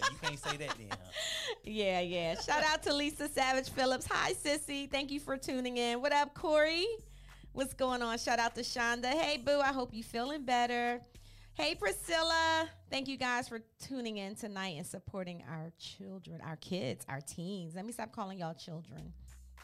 Well, 0.00 0.10
you 0.10 0.18
can't 0.20 0.38
say 0.38 0.56
that 0.56 0.76
then. 0.76 0.88
Huh? 0.90 0.96
yeah, 1.64 2.00
yeah. 2.00 2.40
Shout 2.40 2.64
out 2.64 2.82
to 2.84 2.92
Lisa 2.92 3.28
Savage 3.28 3.70
Phillips. 3.70 4.06
Hi, 4.10 4.32
sissy. 4.32 4.90
Thank 4.90 5.10
you 5.10 5.20
for 5.20 5.36
tuning 5.36 5.76
in. 5.76 6.00
What 6.00 6.12
up, 6.12 6.34
Corey? 6.34 6.86
What's 7.52 7.74
going 7.74 8.02
on? 8.02 8.18
Shout 8.18 8.38
out 8.38 8.54
to 8.56 8.62
Shonda. 8.62 9.06
Hey, 9.06 9.38
boo. 9.38 9.60
I 9.60 9.72
hope 9.72 9.94
you 9.94 10.02
feeling 10.02 10.44
better. 10.44 11.00
Hey, 11.54 11.74
Priscilla. 11.74 12.68
Thank 12.90 13.08
you 13.08 13.16
guys 13.16 13.48
for 13.48 13.60
tuning 13.80 14.18
in 14.18 14.34
tonight 14.34 14.74
and 14.76 14.86
supporting 14.86 15.42
our 15.50 15.72
children, 15.78 16.40
our 16.44 16.56
kids, 16.56 17.06
our 17.08 17.20
teens. 17.20 17.74
Let 17.74 17.86
me 17.86 17.92
stop 17.92 18.12
calling 18.12 18.38
y'all 18.38 18.54
children. 18.54 19.12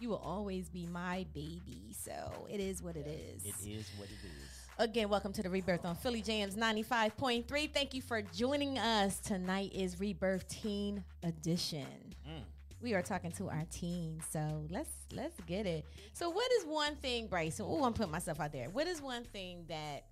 You 0.00 0.08
will 0.08 0.22
always 0.24 0.70
be 0.70 0.86
my 0.86 1.26
baby. 1.34 1.94
So 1.94 2.46
it 2.50 2.60
is 2.60 2.82
what 2.82 2.96
it 2.96 3.06
is. 3.06 3.44
It 3.44 3.54
is 3.68 3.90
what 3.98 4.08
it 4.08 4.24
is. 4.24 4.51
Again, 4.78 5.10
welcome 5.10 5.34
to 5.34 5.42
the 5.42 5.50
Rebirth 5.50 5.84
on 5.84 5.94
Philly 5.94 6.22
Jamz 6.22 6.56
95.3. 6.56 7.72
Thank 7.72 7.92
you 7.92 8.00
for 8.00 8.22
joining 8.22 8.78
us. 8.78 9.18
Tonight 9.18 9.70
is 9.74 10.00
Rebirth 10.00 10.48
Teen 10.48 11.04
Edition. 11.22 11.86
Mm. 12.26 12.42
We 12.80 12.94
are 12.94 13.02
talking 13.02 13.32
to 13.32 13.50
our 13.50 13.64
teens, 13.70 14.24
so 14.30 14.64
let's 14.70 14.90
let's 15.12 15.38
get 15.46 15.66
it. 15.66 15.84
So, 16.14 16.30
what 16.30 16.50
is 16.52 16.64
one 16.64 16.96
thing, 16.96 17.26
Bryson? 17.26 17.66
Oh, 17.68 17.84
I'm 17.84 17.92
putting 17.92 18.10
myself 18.10 18.40
out 18.40 18.50
there. 18.50 18.70
What 18.70 18.86
is 18.86 19.02
one 19.02 19.24
thing 19.24 19.66
that 19.68 20.06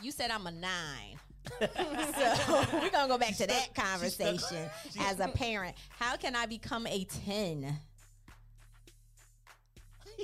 you 0.00 0.12
said 0.12 0.30
I'm 0.30 0.46
a 0.46 0.50
nine? 0.50 1.20
so 1.60 2.64
we're 2.72 2.90
gonna 2.90 3.06
go 3.06 3.18
back 3.18 3.36
to 3.36 3.46
that 3.46 3.74
conversation 3.74 4.68
as 4.98 5.20
a 5.20 5.28
parent. 5.34 5.76
How 5.90 6.16
can 6.16 6.34
I 6.34 6.46
become 6.46 6.86
a 6.86 7.04
ten? 7.04 7.78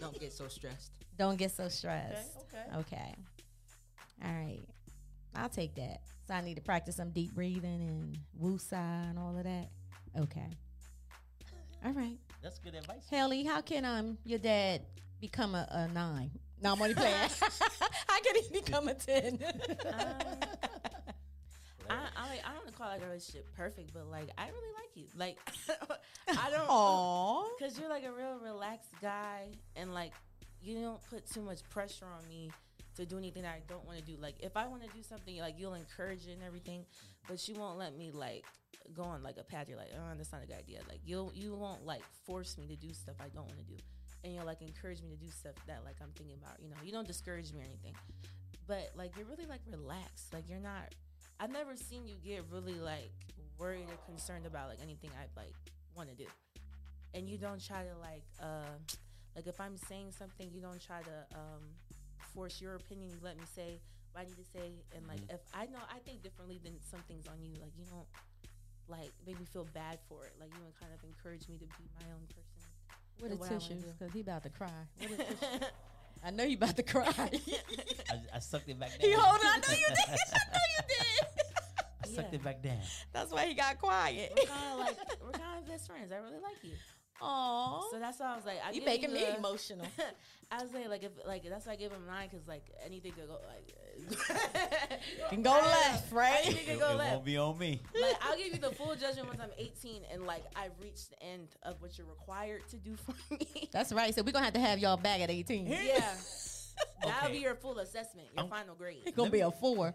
Don't 0.01 0.18
get 0.18 0.33
so 0.33 0.48
stressed. 0.48 0.92
Don't 1.18 1.37
get 1.37 1.51
so 1.53 1.68
stressed. 1.68 2.37
Okay, 2.37 2.59
Okay. 2.68 2.79
okay. 2.81 3.14
All 4.25 4.33
right. 4.33 4.62
I'll 5.35 5.48
take 5.48 5.75
that. 5.77 6.01
So 6.27 6.35
I 6.35 6.40
need 6.40 6.55
to 6.57 6.61
practice 6.62 6.96
some 6.96 7.11
deep 7.11 7.35
breathing 7.35 7.64
and 7.81 8.18
woosah 8.40 9.11
and 9.11 9.18
all 9.18 9.37
of 9.37 9.44
that. 9.44 9.68
Okay. 10.18 10.46
All 11.85 11.92
right. 11.92 12.18
That's 12.42 12.59
good 12.59 12.75
advice. 12.75 13.07
Haley, 13.11 13.44
how 13.44 13.61
can 13.61 13.85
um 13.85 14.18
your 14.25 14.38
dad 14.38 14.83
become 15.20 15.55
a, 15.55 15.66
a 15.70 15.88
nine? 15.88 16.31
No, 16.62 16.72
I'm 16.75 16.83
only 16.83 16.94
playing. 16.94 17.14
how 18.09 18.20
can 18.20 18.37
he 18.42 18.61
become 18.61 18.88
a 18.88 18.94
ten? 18.94 19.38
I, 21.90 21.94
I, 22.16 22.38
I 22.44 22.53
don't 22.55 22.77
call 22.77 22.88
like 22.88 23.03
a 23.03 23.07
relationship 23.07 23.48
perfect, 23.57 23.92
but 23.92 24.07
like 24.11 24.29
I 24.38 24.46
really 24.46 24.75
like 24.75 24.96
you. 24.96 25.07
Like 25.16 25.38
I 26.38 26.51
don't, 26.51 26.68
Aww. 26.68 27.44
cause 27.59 27.79
you're 27.79 27.88
like 27.88 28.05
a 28.05 28.12
real 28.12 28.38
relaxed 28.42 28.92
guy, 29.01 29.48
and 29.77 29.92
like 29.92 30.12
you 30.62 30.81
don't 30.81 31.01
put 31.11 31.29
too 31.29 31.42
much 31.42 31.62
pressure 31.70 32.07
on 32.07 32.29
me 32.29 32.51
to 32.96 33.07
do 33.07 33.18
anything 33.18 33.42
that 33.42 33.55
I 33.55 33.62
don't 33.68 33.85
want 33.87 33.98
to 33.98 34.05
do. 34.05 34.16
Like 34.20 34.37
if 34.40 34.57
I 34.57 34.66
want 34.66 34.83
to 34.83 34.88
do 34.88 35.03
something, 35.03 35.38
like 35.38 35.55
you'll 35.59 35.75
encourage 35.75 36.27
it 36.27 36.33
and 36.33 36.42
everything, 36.42 36.85
but 37.29 37.46
you 37.48 37.55
won't 37.55 37.79
let 37.79 37.96
me 37.96 38.11
like 38.12 38.44
go 38.94 39.03
on 39.03 39.22
like 39.22 39.37
a 39.38 39.44
path. 39.44 39.68
You're 39.68 39.79
like, 39.79 39.90
oh, 39.94 40.14
that's 40.16 40.33
not 40.33 40.42
a 40.42 40.46
good 40.46 40.59
idea. 40.59 40.81
Like 40.88 41.01
you'll 41.05 41.33
you 41.35 41.55
won't 41.55 41.85
like 41.87 42.03
force 42.27 42.57
me 42.59 42.66
to 42.68 42.77
do 42.77 42.92
stuff 42.92 43.16
I 43.20 43.29
don't 43.29 43.46
want 43.46 43.59
to 43.59 43.64
do, 43.64 43.77
and 44.25 44.35
you'll 44.35 44.46
like 44.46 44.62
encourage 44.62 45.03
me 45.03 45.11
to 45.11 45.16
do 45.16 45.31
stuff 45.31 45.55
that 45.66 45.83
like 45.85 45.96
I'm 46.03 46.11
thinking 46.16 46.37
about. 46.42 46.61
You 46.61 46.68
know, 46.68 46.77
you 46.85 46.92
don't 46.92 47.07
discourage 47.07 47.53
me 47.53 47.61
or 47.61 47.64
anything, 47.64 47.94
but 48.66 48.90
like 48.96 49.16
you're 49.16 49.27
really 49.27 49.46
like 49.46 49.61
relaxed. 49.70 50.33
Like 50.33 50.48
you're 50.48 50.61
not. 50.61 50.94
I've 51.40 51.51
never 51.51 51.77
seen 51.77 52.07
you 52.07 52.14
get 52.25 52.44
really 52.51 52.79
like 52.79 53.11
worried 53.59 53.88
or 53.88 53.96
concerned 54.07 54.46
about 54.46 54.68
like 54.68 54.79
anything 54.83 55.11
I 55.18 55.25
like 55.40 55.55
want 55.96 56.09
to 56.11 56.14
do, 56.14 56.27
and 57.14 57.29
you 57.29 57.38
don't 57.38 57.64
try 57.64 57.83
to 57.83 57.98
like 58.01 58.22
uh 58.40 58.94
like 59.37 59.47
if 59.47 59.61
I'm 59.61 59.77
saying 59.77 60.12
something, 60.18 60.51
you 60.55 60.61
don't 60.61 60.81
try 60.81 61.01
to 61.03 61.37
um 61.38 61.62
force 62.35 62.61
your 62.61 62.75
opinion. 62.77 63.11
You 63.11 63.18
let 63.23 63.37
me 63.37 63.45
say 63.55 63.81
what 64.12 64.23
I 64.23 64.25
need 64.25 64.37
to 64.37 64.45
say, 64.53 64.73
and 64.95 65.07
like 65.07 65.21
if 65.29 65.40
I 65.55 65.66
know 65.66 65.81
I 65.90 65.99
think 66.01 66.23
differently 66.23 66.61
than 66.62 66.75
some 66.90 67.01
things 67.09 67.27
on 67.29 67.40
you, 67.42 67.53
like 67.61 67.73
you 67.79 67.85
don't 67.90 68.07
like 68.88 69.12
make 69.27 69.38
me 69.38 69.47
feel 69.53 69.66
bad 69.73 69.99
for 70.09 70.27
it. 70.27 70.33
Like 70.40 70.51
you 70.57 70.64
would 70.64 70.79
kind 70.81 70.92
of 70.92 71.03
encourage 71.05 71.49
me 71.49 71.57
to 71.59 71.64
be 71.64 71.85
my 72.01 72.07
own 72.12 72.27
person. 72.29 72.68
What 73.21 73.31
a 73.33 73.37
what 73.37 73.49
tissues, 73.49 73.85
because 73.85 74.12
he 74.12 74.21
about 74.21 74.42
to 74.45 74.51
cry. 74.51 74.71
What 74.99 75.21
a? 75.21 75.66
I 76.25 76.31
know 76.31 76.45
you 76.45 76.57
about 76.57 76.77
to 76.77 76.83
cry. 76.85 77.09
I, 78.11 78.21
I 78.35 78.38
sucked 78.38 78.68
it 78.68 78.79
back 78.79 78.90
down. 79.01 79.01
he 79.11 79.12
hold 79.12 79.40
on. 79.40 79.47
I 79.47 79.57
know 79.59 79.75
you 79.75 79.87
did. 79.87 79.99
I 79.99 80.38
know 80.53 80.66
you 80.77 80.83
did. 80.88 81.27
I 82.05 82.07
sucked 82.09 82.33
Yeah. 82.33 82.38
it 82.38 82.45
back 82.45 82.62
down. 82.62 82.79
That's 83.12 83.33
why 83.33 83.47
he 83.47 83.55
got 83.55 83.79
quiet. 83.81 84.33
We're 84.37 84.47
kind 84.47 84.73
of 84.73 84.79
like 84.81 84.99
we're 85.25 85.31
kind 85.33 85.59
of 85.59 85.66
best 85.68 85.87
friends. 85.88 86.12
I 86.12 86.16
really 86.16 86.38
like 86.42 86.62
you. 86.62 86.73
Aww. 87.22 87.90
So 87.90 87.98
that's 87.98 88.18
why 88.20 88.32
I 88.32 88.37
was 88.37 88.44
like, 88.46 88.58
I 88.64 88.68
you 88.70 88.76
give 88.80 88.85
making 88.85 89.12
me 89.12 89.24
a- 89.24 89.37
emotional. 89.37 89.87
I 90.50 90.62
was 90.62 90.70
saying 90.70 90.90
like 90.90 91.02
if 91.02 91.12
like 91.26 91.44
that's 91.48 91.64
why 91.66 91.72
I 91.72 91.76
gave 91.76 91.90
him 91.90 92.04
nine 92.06 92.28
because 92.30 92.46
like 92.46 92.64
anything 92.85 93.12
could 93.12 93.26
go 93.26 93.38
like 93.48 93.72
Can 95.30 95.40
go 95.42 95.50
left, 95.52 96.12
right? 96.12 96.40
Anything 96.44 96.64
It, 96.66 96.70
could 96.72 96.80
go 96.80 96.90
it 96.90 96.96
left. 96.96 97.12
won't 97.12 97.24
be 97.24 97.37
on 97.38 97.58
me. 97.58 97.80
Like 97.98 98.16
I'll 98.22 98.37
give 98.37 98.48
you 98.48 98.58
the 98.58 98.70
full 98.72 98.94
judgment 98.94 99.28
once 99.28 99.40
I'm 99.42 99.50
18 99.56 100.02
and 100.12 100.26
like 100.26 100.44
I've 100.54 100.72
reached 100.82 101.11
the 101.11 101.22
end 101.22 101.48
of 101.62 101.80
what 101.80 101.96
you're 101.96 102.06
required 102.06 102.68
to 102.70 102.76
do 102.76 102.96
for 102.96 103.14
me. 103.30 103.68
That's 103.72 103.92
right. 103.92 104.14
So 104.14 104.22
we're 104.22 104.32
gonna 104.32 104.44
have 104.44 104.54
to 104.54 104.61
have 104.61 104.78
y'all 104.78 104.96
back 104.98 105.20
at 105.20 105.30
18. 105.30 105.66
yeah, 105.66 106.14
that'll 107.02 107.24
Okay. 107.28 107.32
be 107.32 107.38
your 107.38 107.54
full 107.54 107.78
assessment, 107.78 108.28
your 108.35 108.40
I'm- 108.44 108.50
final 108.50 108.74
grade. 108.74 108.98
It's 109.06 109.16
gonna 109.16 109.30
be 109.30 109.40
a 109.40 109.50
four. 109.50 109.94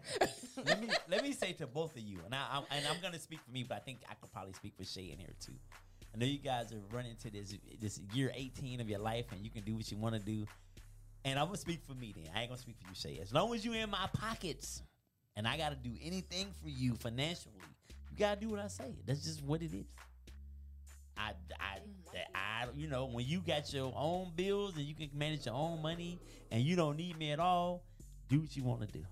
let 0.65 0.81
me 0.81 0.89
let 1.07 1.21
me 1.23 1.33
say 1.33 1.53
to 1.53 1.67
both 1.67 1.95
of 1.95 2.01
you, 2.01 2.19
and 2.25 2.33
I, 2.33 2.45
I'm 2.51 2.63
and 2.71 2.85
I'm 2.87 2.99
gonna 3.01 3.19
speak 3.19 3.41
for 3.45 3.51
me, 3.51 3.61
but 3.63 3.75
I 3.77 3.79
think 3.81 3.99
I 4.09 4.15
could 4.15 4.31
probably 4.31 4.53
speak 4.53 4.73
for 4.75 4.85
Shea 4.85 5.11
in 5.11 5.19
here 5.19 5.33
too. 5.39 5.53
I 6.17 6.19
know 6.19 6.25
you 6.25 6.39
guys 6.39 6.73
are 6.73 6.81
running 6.91 7.15
to 7.21 7.29
this 7.29 7.53
this 7.79 8.01
year 8.11 8.31
18 8.33 8.81
of 8.81 8.89
your 8.89 8.97
life, 8.97 9.25
and 9.31 9.43
you 9.43 9.51
can 9.51 9.61
do 9.61 9.75
what 9.75 9.91
you 9.91 9.97
want 9.97 10.15
to 10.15 10.19
do. 10.19 10.47
And 11.23 11.37
I'm 11.37 11.45
gonna 11.45 11.57
speak 11.57 11.81
for 11.87 11.93
me. 11.93 12.11
Then 12.15 12.31
I 12.35 12.41
ain't 12.41 12.49
gonna 12.49 12.59
speak 12.59 12.77
for 12.81 12.89
you, 12.89 12.95
Shea. 12.95 13.21
As 13.21 13.31
long 13.31 13.53
as 13.53 13.63
you 13.63 13.73
in 13.73 13.87
my 13.91 14.09
pockets, 14.13 14.81
and 15.35 15.47
I 15.47 15.57
gotta 15.57 15.75
do 15.75 15.91
anything 16.01 16.47
for 16.63 16.69
you 16.69 16.95
financially, 16.95 17.61
you 18.09 18.17
gotta 18.17 18.41
do 18.41 18.49
what 18.49 18.59
I 18.59 18.67
say. 18.67 18.95
That's 19.05 19.25
just 19.25 19.43
what 19.43 19.61
it 19.61 19.71
is. 19.71 19.85
I, 21.15 21.33
I, 21.59 21.79
I, 22.33 22.65
you 22.75 22.87
know, 22.87 23.05
when 23.05 23.27
you 23.27 23.41
got 23.41 23.71
your 23.71 23.93
own 23.95 24.31
bills 24.35 24.75
and 24.75 24.85
you 24.85 24.95
can 24.95 25.09
manage 25.13 25.45
your 25.45 25.55
own 25.55 25.83
money, 25.83 26.19
and 26.49 26.63
you 26.63 26.75
don't 26.75 26.97
need 26.97 27.15
me 27.19 27.31
at 27.31 27.39
all, 27.39 27.83
do 28.27 28.39
what 28.39 28.55
you 28.57 28.63
want 28.63 28.81
to 28.81 28.87
do. 28.87 29.05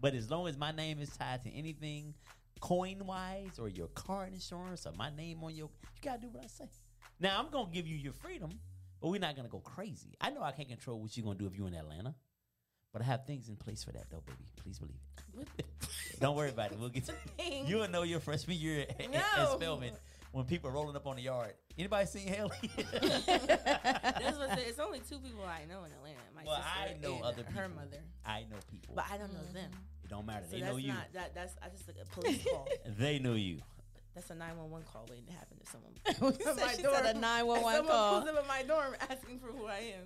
But 0.00 0.14
as 0.14 0.28
long 0.28 0.48
as 0.48 0.58
my 0.58 0.72
name 0.72 1.00
is 1.00 1.16
tied 1.16 1.44
to 1.44 1.50
anything 1.52 2.14
coin 2.60 3.06
wise 3.06 3.58
or 3.58 3.68
your 3.68 3.88
car 3.88 4.26
insurance 4.26 4.86
or 4.86 4.92
my 4.92 5.10
name 5.10 5.42
on 5.42 5.54
your 5.54 5.68
you 5.82 6.02
gotta 6.02 6.20
do 6.20 6.28
what 6.28 6.44
I 6.44 6.46
say. 6.46 6.68
Now 7.20 7.38
I'm 7.38 7.50
gonna 7.50 7.70
give 7.72 7.86
you 7.86 7.96
your 7.96 8.12
freedom, 8.12 8.50
but 9.00 9.08
we're 9.08 9.20
not 9.20 9.36
gonna 9.36 9.48
go 9.48 9.60
crazy. 9.60 10.14
I 10.20 10.30
know 10.30 10.42
I 10.42 10.52
can't 10.52 10.68
control 10.68 11.00
what 11.00 11.16
you're 11.16 11.24
gonna 11.24 11.38
do 11.38 11.46
if 11.46 11.56
you're 11.56 11.68
in 11.68 11.74
Atlanta. 11.74 12.14
But 12.92 13.02
I 13.02 13.04
have 13.06 13.26
things 13.26 13.48
in 13.48 13.56
place 13.56 13.84
for 13.84 13.92
that 13.92 14.10
though, 14.10 14.22
baby. 14.26 14.38
Please 14.56 14.78
believe 14.78 14.96
it. 15.40 15.64
Don't 16.20 16.36
worry 16.36 16.50
about 16.50 16.72
it. 16.72 16.78
We'll 16.78 16.88
get 16.88 17.04
to 17.06 17.12
Things? 17.36 17.68
You'll 17.68 17.88
know 17.88 18.02
your 18.02 18.20
freshman 18.20 18.56
year 18.56 18.86
at, 18.98 19.14
at 19.14 19.52
Spelman 19.52 19.92
when 20.32 20.44
people 20.46 20.70
are 20.70 20.72
rolling 20.72 20.96
up 20.96 21.06
on 21.06 21.16
the 21.16 21.22
yard. 21.22 21.52
Anybody 21.78 22.06
seen 22.06 22.28
Haley? 22.28 22.50
That's 22.76 24.38
what 24.38 24.58
It's 24.58 24.78
only 24.78 25.00
two 25.00 25.18
people 25.18 25.44
I 25.44 25.64
know 25.68 25.84
in 25.84 25.92
Atlanta. 25.92 26.18
My 26.34 26.42
well, 26.44 26.56
sister 26.56 26.70
I 26.76 26.96
know 27.00 27.14
and 27.16 27.24
other 27.24 27.42
people. 27.44 27.60
her 27.60 27.68
mother, 27.68 28.02
I 28.26 28.40
know 28.50 28.56
people. 28.70 28.94
but 28.96 29.04
I 29.12 29.16
don't 29.16 29.32
know 29.32 29.40
mm-hmm. 29.40 29.54
them. 29.54 29.70
It 30.08 30.14
don't 30.14 30.26
matter. 30.26 30.44
So 30.48 30.56
they 30.56 30.60
that's 30.62 30.72
know 30.72 30.78
you. 30.78 30.88
not 30.88 31.12
that. 31.12 31.34
That's 31.34 31.54
I 31.62 31.68
just 31.68 31.86
like 31.86 31.96
a 32.02 32.06
police 32.20 32.42
call. 32.44 32.66
They 32.98 33.18
know 33.18 33.34
you. 33.34 33.58
That's 34.14 34.30
a 34.30 34.34
911 34.34 34.86
call 34.92 35.06
waiting 35.08 35.26
to 35.26 35.32
happen 35.32 35.58
to 35.58 35.66
someone. 35.70 35.92
She 36.38 36.44
said 36.44 36.76
she 36.76 36.82
said 36.82 37.16
a 37.16 37.18
911 37.18 37.62
Someone 37.76 37.86
call. 37.86 38.20
pulls 38.22 38.28
up 38.30 38.38
at 38.42 38.48
my 38.48 38.62
dorm 38.62 38.94
asking 39.08 39.38
for 39.38 39.46
who 39.48 39.66
I 39.66 39.94
am. 39.96 40.04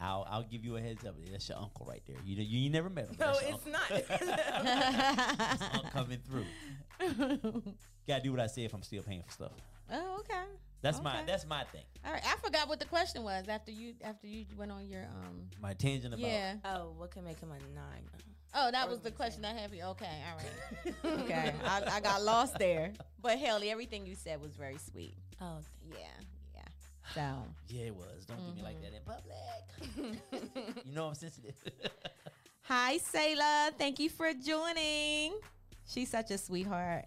I'll 0.00 0.26
I'll 0.28 0.42
give 0.42 0.64
you 0.64 0.76
a 0.76 0.80
heads 0.80 1.04
up. 1.04 1.14
That's 1.30 1.48
your 1.48 1.58
uncle 1.58 1.86
right 1.88 2.02
there. 2.06 2.16
You 2.24 2.36
you, 2.42 2.58
you 2.60 2.70
never 2.70 2.90
met 2.90 3.08
him. 3.08 3.16
No, 3.20 3.26
That's 3.34 3.42
it's 3.42 3.66
uncle. 3.66 3.72
not. 3.72 5.70
Uncle 5.74 5.90
coming 5.90 6.18
through. 6.26 7.62
Gotta 8.08 8.22
do 8.22 8.32
what 8.32 8.40
I 8.40 8.46
say 8.48 8.64
if 8.64 8.74
I'm 8.74 8.82
still 8.82 9.02
paying 9.02 9.22
for 9.22 9.30
stuff. 9.32 9.52
oh, 9.92 10.16
okay. 10.20 10.42
That's 10.82 11.00
my 11.02 11.22
that's 11.26 11.46
my 11.46 11.64
thing. 11.64 11.80
All 12.04 12.12
right. 12.12 12.22
I 12.26 12.36
forgot 12.44 12.68
what 12.68 12.78
the 12.80 12.84
question 12.86 13.22
was 13.22 13.48
after 13.48 13.70
you 13.70 13.94
after 14.02 14.26
you 14.26 14.44
went 14.56 14.70
on 14.72 14.86
your 14.86 15.04
um. 15.04 15.48
My 15.62 15.72
tangent 15.74 16.12
about 16.12 16.26
Yeah. 16.26 16.56
oh, 16.64 16.92
what 16.98 17.10
can 17.10 17.24
make 17.24 17.38
him 17.40 17.50
a 17.52 17.58
nine? 17.74 18.02
Oh, 18.54 18.70
that 18.70 18.88
was 18.88 19.00
the 19.00 19.10
what 19.10 19.16
question 19.16 19.44
I 19.44 19.52
had 19.52 19.70
for 19.70 19.76
you. 19.76 19.82
Okay, 19.84 20.22
all 20.30 20.38
right. 20.38 21.20
okay, 21.22 21.52
I, 21.64 21.96
I 21.96 22.00
got 22.00 22.22
lost 22.22 22.58
there. 22.58 22.92
But 23.20 23.38
Haley, 23.38 23.70
everything 23.70 24.06
you 24.06 24.14
said 24.14 24.40
was 24.40 24.52
very 24.54 24.78
sweet. 24.78 25.16
Oh, 25.40 25.58
Yeah, 25.90 25.96
yeah. 26.54 26.62
So 27.14 27.44
Yeah, 27.68 27.86
it 27.86 27.96
was. 27.96 28.24
Don't 28.26 28.38
do 28.38 28.54
me 28.54 28.62
like 28.62 28.76
mm-hmm. 28.76 28.84
that 28.84 28.94
in 28.94 30.06
public. 30.06 30.76
you 30.86 30.94
know 30.94 31.08
I'm 31.08 31.14
sensitive. 31.14 31.54
Hi, 32.62 32.98
Sayla. 32.98 33.72
Thank 33.76 33.98
you 33.98 34.08
for 34.08 34.32
joining. 34.32 35.38
She's 35.86 36.08
such 36.08 36.30
a 36.30 36.38
sweetheart. 36.38 37.06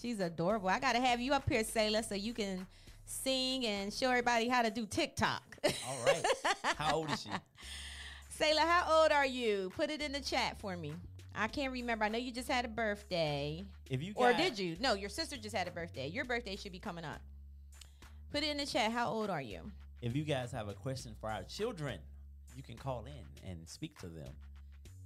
She's 0.00 0.20
adorable. 0.20 0.68
I 0.68 0.78
gotta 0.78 1.00
have 1.00 1.20
you 1.20 1.32
up 1.32 1.48
here, 1.48 1.62
Sayla, 1.62 2.08
so 2.08 2.14
you 2.14 2.34
can 2.34 2.66
sing 3.04 3.66
and 3.66 3.92
show 3.92 4.10
everybody 4.10 4.48
how 4.48 4.62
to 4.62 4.70
do 4.70 4.86
TikTok. 4.86 5.58
All 5.64 6.04
right. 6.06 6.24
How 6.76 6.96
old 6.96 7.10
is 7.10 7.22
she? 7.22 7.30
Sayla, 8.38 8.58
how 8.58 9.02
old 9.02 9.12
are 9.12 9.26
you? 9.26 9.70
Put 9.76 9.90
it 9.90 10.02
in 10.02 10.10
the 10.10 10.20
chat 10.20 10.58
for 10.58 10.76
me. 10.76 10.94
I 11.36 11.46
can't 11.46 11.72
remember. 11.72 12.04
I 12.04 12.08
know 12.08 12.18
you 12.18 12.32
just 12.32 12.48
had 12.48 12.64
a 12.64 12.68
birthday. 12.68 13.64
If 13.88 14.02
you 14.02 14.12
Or 14.16 14.32
did 14.32 14.58
you? 14.58 14.76
No, 14.80 14.94
your 14.94 15.08
sister 15.08 15.36
just 15.36 15.54
had 15.54 15.68
a 15.68 15.70
birthday. 15.70 16.08
Your 16.08 16.24
birthday 16.24 16.56
should 16.56 16.72
be 16.72 16.80
coming 16.80 17.04
up. 17.04 17.20
Put 18.32 18.42
it 18.42 18.50
in 18.50 18.56
the 18.56 18.66
chat. 18.66 18.90
How 18.90 19.08
old 19.08 19.30
are 19.30 19.42
you? 19.42 19.70
If 20.02 20.16
you 20.16 20.24
guys 20.24 20.50
have 20.52 20.68
a 20.68 20.74
question 20.74 21.14
for 21.20 21.30
our 21.30 21.44
children, 21.44 21.98
you 22.56 22.62
can 22.62 22.76
call 22.76 23.04
in 23.06 23.48
and 23.50 23.68
speak 23.68 23.98
to 24.00 24.06
them 24.06 24.32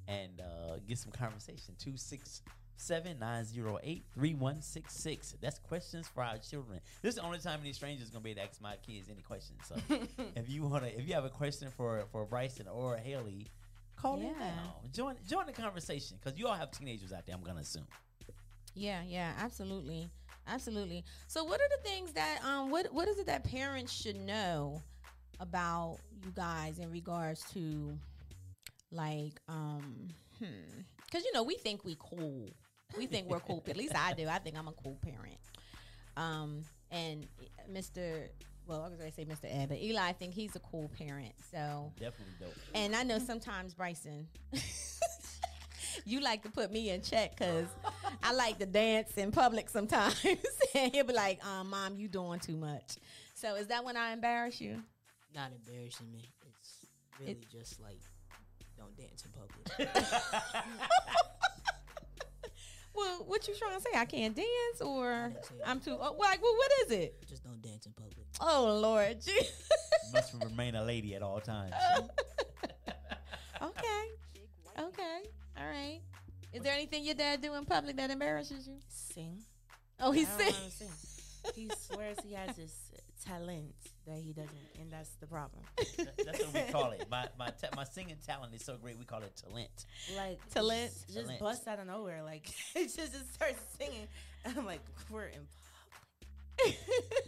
and 0.06 0.40
uh, 0.40 0.78
get 0.86 0.98
some 0.98 1.12
conversation. 1.12 1.74
267 1.78 2.50
908 2.50 2.67
3166. 2.78 5.36
That's 5.40 5.58
questions 5.58 6.08
for 6.08 6.22
our 6.22 6.38
children. 6.38 6.80
This 7.02 7.10
is 7.10 7.16
the 7.16 7.26
only 7.26 7.38
time 7.38 7.60
any 7.62 7.72
stranger 7.72 8.02
is 8.02 8.10
going 8.10 8.22
to 8.22 8.24
be 8.24 8.30
able 8.30 8.42
to 8.42 8.48
ask 8.48 8.60
my 8.60 8.76
kids 8.76 9.08
any 9.10 9.22
questions. 9.22 9.60
So 9.66 9.74
if 10.36 10.48
you 10.48 10.64
want 10.64 10.84
to, 10.84 10.98
if 10.98 11.08
you 11.08 11.14
have 11.14 11.24
a 11.24 11.30
question 11.30 11.68
for, 11.76 12.04
for 12.12 12.24
Bryson 12.24 12.66
or 12.68 12.96
Haley, 12.96 13.46
call 13.96 14.16
in 14.16 14.32
now. 14.38 14.76
Join, 14.92 15.16
join 15.28 15.46
the 15.46 15.52
conversation 15.52 16.18
because 16.22 16.38
you 16.38 16.46
all 16.46 16.54
have 16.54 16.70
teenagers 16.70 17.12
out 17.12 17.26
there, 17.26 17.34
I'm 17.34 17.42
going 17.42 17.56
to 17.56 17.62
assume. 17.62 17.86
Yeah, 18.74 19.00
yeah, 19.06 19.32
absolutely. 19.38 20.08
Absolutely. 20.46 21.04
So 21.26 21.44
what 21.44 21.60
are 21.60 21.68
the 21.68 21.88
things 21.88 22.12
that 22.14 22.38
um 22.44 22.70
what 22.70 22.90
what 22.92 23.06
is 23.06 23.18
it 23.18 23.26
that 23.26 23.44
parents 23.44 23.92
should 23.92 24.16
know 24.16 24.80
about 25.40 25.98
you 26.24 26.30
guys 26.34 26.78
in 26.78 26.90
regards 26.90 27.44
to 27.52 27.98
like 28.90 29.40
um 29.48 30.08
hmm 30.38 30.80
cuz 31.12 31.22
you 31.24 31.32
know 31.34 31.42
we 31.42 31.56
think 31.56 31.84
we 31.84 31.96
cool. 31.98 32.48
We 32.96 33.06
think 33.06 33.28
we're 33.28 33.40
cool. 33.40 33.62
At 33.68 33.76
least 33.76 33.94
I 33.94 34.14
do. 34.14 34.26
I 34.28 34.38
think 34.38 34.56
I'm 34.58 34.68
a 34.68 34.72
cool 34.72 34.98
parent. 35.02 35.38
Um 36.16 36.64
and 36.90 37.26
Mr. 37.70 38.28
well, 38.66 38.82
I 38.82 38.88
was 38.88 38.96
going 38.96 39.10
to 39.10 39.14
say 39.14 39.24
Mr. 39.26 39.44
Ed, 39.44 39.68
but 39.68 39.78
Eli 39.78 40.00
I 40.08 40.12
think 40.12 40.32
he's 40.34 40.56
a 40.56 40.60
cool 40.60 40.90
parent. 40.98 41.34
So 41.50 41.92
Definitely 41.98 42.34
dope. 42.40 42.54
and 42.74 42.96
I 42.96 43.02
know 43.02 43.18
sometimes 43.18 43.74
Bryson, 43.74 44.26
you 46.06 46.20
like 46.20 46.42
to 46.44 46.48
put 46.50 46.72
me 46.72 46.90
in 46.90 47.02
check 47.02 47.36
because 47.36 47.66
I 48.22 48.32
like 48.32 48.58
to 48.58 48.66
dance 48.66 49.12
in 49.18 49.30
public 49.32 49.68
sometimes, 49.68 50.16
and 50.74 50.92
he'll 50.94 51.04
be 51.04 51.12
like, 51.12 51.44
um, 51.46 51.70
"Mom, 51.70 51.94
you 51.96 52.08
doing 52.08 52.40
too 52.40 52.56
much." 52.56 52.96
So 53.34 53.54
is 53.56 53.66
that 53.68 53.84
when 53.84 53.96
I 53.96 54.12
embarrass 54.12 54.60
you? 54.60 54.82
Not 55.34 55.50
embarrassing 55.52 56.10
me. 56.10 56.24
It's 56.60 56.86
really 57.20 57.32
It- 57.32 57.50
just 57.50 57.80
like 57.80 58.00
don't 58.78 58.96
dance 58.96 59.24
in 59.26 59.30
public. 59.32 59.90
Well, 62.98 63.24
what 63.26 63.46
you 63.46 63.54
trying 63.54 63.76
to 63.76 63.80
say? 63.80 63.90
I 63.94 64.04
can't 64.04 64.34
dance, 64.34 64.80
or 64.80 65.30
didn't 65.32 65.44
say 65.44 65.54
that. 65.58 65.68
I'm 65.68 65.80
too 65.80 65.96
oh, 66.00 66.16
like, 66.18 66.42
well, 66.42 66.56
what 66.56 66.70
is 66.84 66.92
it? 66.92 67.14
just 67.28 67.44
don't 67.44 67.62
dance 67.62 67.86
in 67.86 67.92
public. 67.92 68.26
Oh 68.40 68.78
Lord, 68.82 69.20
gee. 69.24 69.40
Must 70.12 70.34
remain 70.42 70.74
a 70.74 70.84
lady 70.84 71.14
at 71.14 71.22
all 71.22 71.40
times. 71.40 71.74
okay, 73.62 74.02
okay, 74.80 75.20
all 75.56 75.66
right. 75.66 76.00
Is 76.52 76.62
there 76.62 76.74
anything 76.74 77.04
your 77.04 77.14
dad 77.14 77.40
do 77.40 77.54
in 77.54 77.64
public 77.64 77.96
that 77.96 78.10
embarrasses 78.10 78.66
you? 78.66 78.78
Sing. 78.88 79.38
Oh, 80.00 80.10
he 80.10 80.22
I 80.22 80.24
don't 80.24 80.38
know 80.38 80.44
said. 80.44 80.54
how 80.54 80.64
to 80.64 80.70
sing. 80.70 80.88
He 81.54 81.70
swears 81.78 82.18
he 82.26 82.34
has 82.34 82.56
this 82.56 82.87
talent 83.28 83.74
that 84.06 84.18
he 84.18 84.32
doesn't, 84.32 84.50
and 84.80 84.90
that's 84.92 85.10
the 85.20 85.26
problem. 85.26 85.62
That- 85.98 86.16
That's 86.24 86.44
what 86.46 86.54
we 86.66 86.72
call 86.72 86.90
it. 86.92 87.06
My 87.10 87.26
my 87.38 87.48
ta- 87.50 87.68
my 87.76 87.84
singing 87.84 88.16
talent 88.26 88.54
is 88.54 88.64
so 88.64 88.76
great. 88.76 88.98
We 88.98 89.04
call 89.04 89.20
it 89.22 89.32
talent. 89.36 89.86
Like 90.16 90.38
Talent. 90.50 90.90
just, 90.92 91.06
just 91.08 91.20
Talent. 91.26 91.40
bust 91.40 91.68
out 91.68 91.78
of 91.80 91.86
nowhere. 91.86 92.22
Like 92.22 92.48
it 92.74 92.84
just, 92.94 93.12
just 93.12 93.34
starts 93.34 93.60
singing. 93.78 94.06
And 94.44 94.56
I'm 94.58 94.66
like, 94.66 94.80
we're 95.10 95.26
in. 95.26 95.40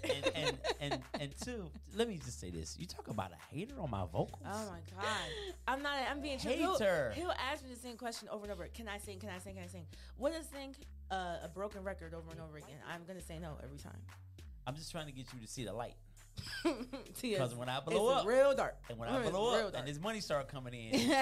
And 0.03 0.33
and 0.35 0.59
and 0.81 1.03
and 1.21 1.31
two. 1.45 1.71
Let 1.95 2.09
me 2.09 2.17
just 2.19 2.41
say 2.41 2.51
this. 2.51 2.77
You 2.79 2.87
talk 2.87 3.09
about 3.09 3.31
a 3.33 3.55
hater 3.55 3.75
on 3.79 3.91
my 3.91 4.05
vocals. 4.05 4.43
Oh 4.45 4.71
my 4.71 4.81
god! 4.97 5.29
I'm 5.69 5.83
not. 5.83 5.99
I'm 6.11 6.21
being 6.21 6.39
true. 6.39 6.51
He'll, 6.53 6.79
Hater. 6.79 7.13
he'll 7.15 7.35
ask 7.53 7.63
me 7.63 7.71
the 7.73 7.81
same 7.81 7.97
question 7.97 8.29
over 8.29 8.45
and 8.45 8.53
over. 8.53 8.67
Can 8.75 8.89
I 8.89 8.99
sing? 8.99 9.21
Can 9.21 9.29
I 9.29 9.39
sing? 9.39 9.55
Can 9.55 9.63
I 9.65 9.69
sing? 9.69 9.87
What 10.17 10.33
is 10.35 10.47
sing? 10.53 10.75
Uh, 11.13 11.39
a 11.45 11.49
broken 11.53 11.83
record 11.85 12.15
over 12.15 12.31
and 12.31 12.41
over 12.41 12.57
again. 12.57 12.79
I'm 12.93 13.03
gonna 13.07 13.23
say 13.23 13.39
no 13.39 13.57
every 13.63 13.79
time. 13.79 13.99
I'm 14.67 14.75
just 14.77 14.91
trying 14.91 15.07
to 15.07 15.13
get 15.13 15.27
you 15.35 15.41
to 15.41 15.47
see 15.47 15.65
the 15.65 15.73
light. 15.73 15.95
Because 16.63 17.21
Because 17.21 17.55
when 17.55 17.69
I 17.69 17.81
blow 17.81 18.11
it's 18.13 18.21
up, 18.23 18.27
real 18.27 18.55
dark. 18.55 18.77
and 18.89 18.99
when 18.99 19.09
I 19.09 19.21
It's 19.21 19.31
blow 19.31 19.55
up, 19.55 19.73
dark. 19.73 19.75
and 19.77 19.89
this 19.89 20.01
money 20.03 20.21
start 20.21 20.49
coming 20.49 20.73
in, 20.75 21.01
you're 21.09 21.17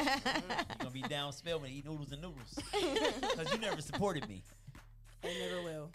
gonna 0.79 0.91
be 0.93 1.03
down 1.03 1.33
Spelman 1.33 1.71
eat 1.71 1.85
noodles 1.85 2.13
and 2.13 2.23
noodles. 2.23 2.59
Because 3.21 3.53
you 3.53 3.59
never 3.59 3.81
supported 3.81 4.29
me. 4.29 4.43
It 5.25 5.51
never 5.51 5.63
will. 5.63 5.91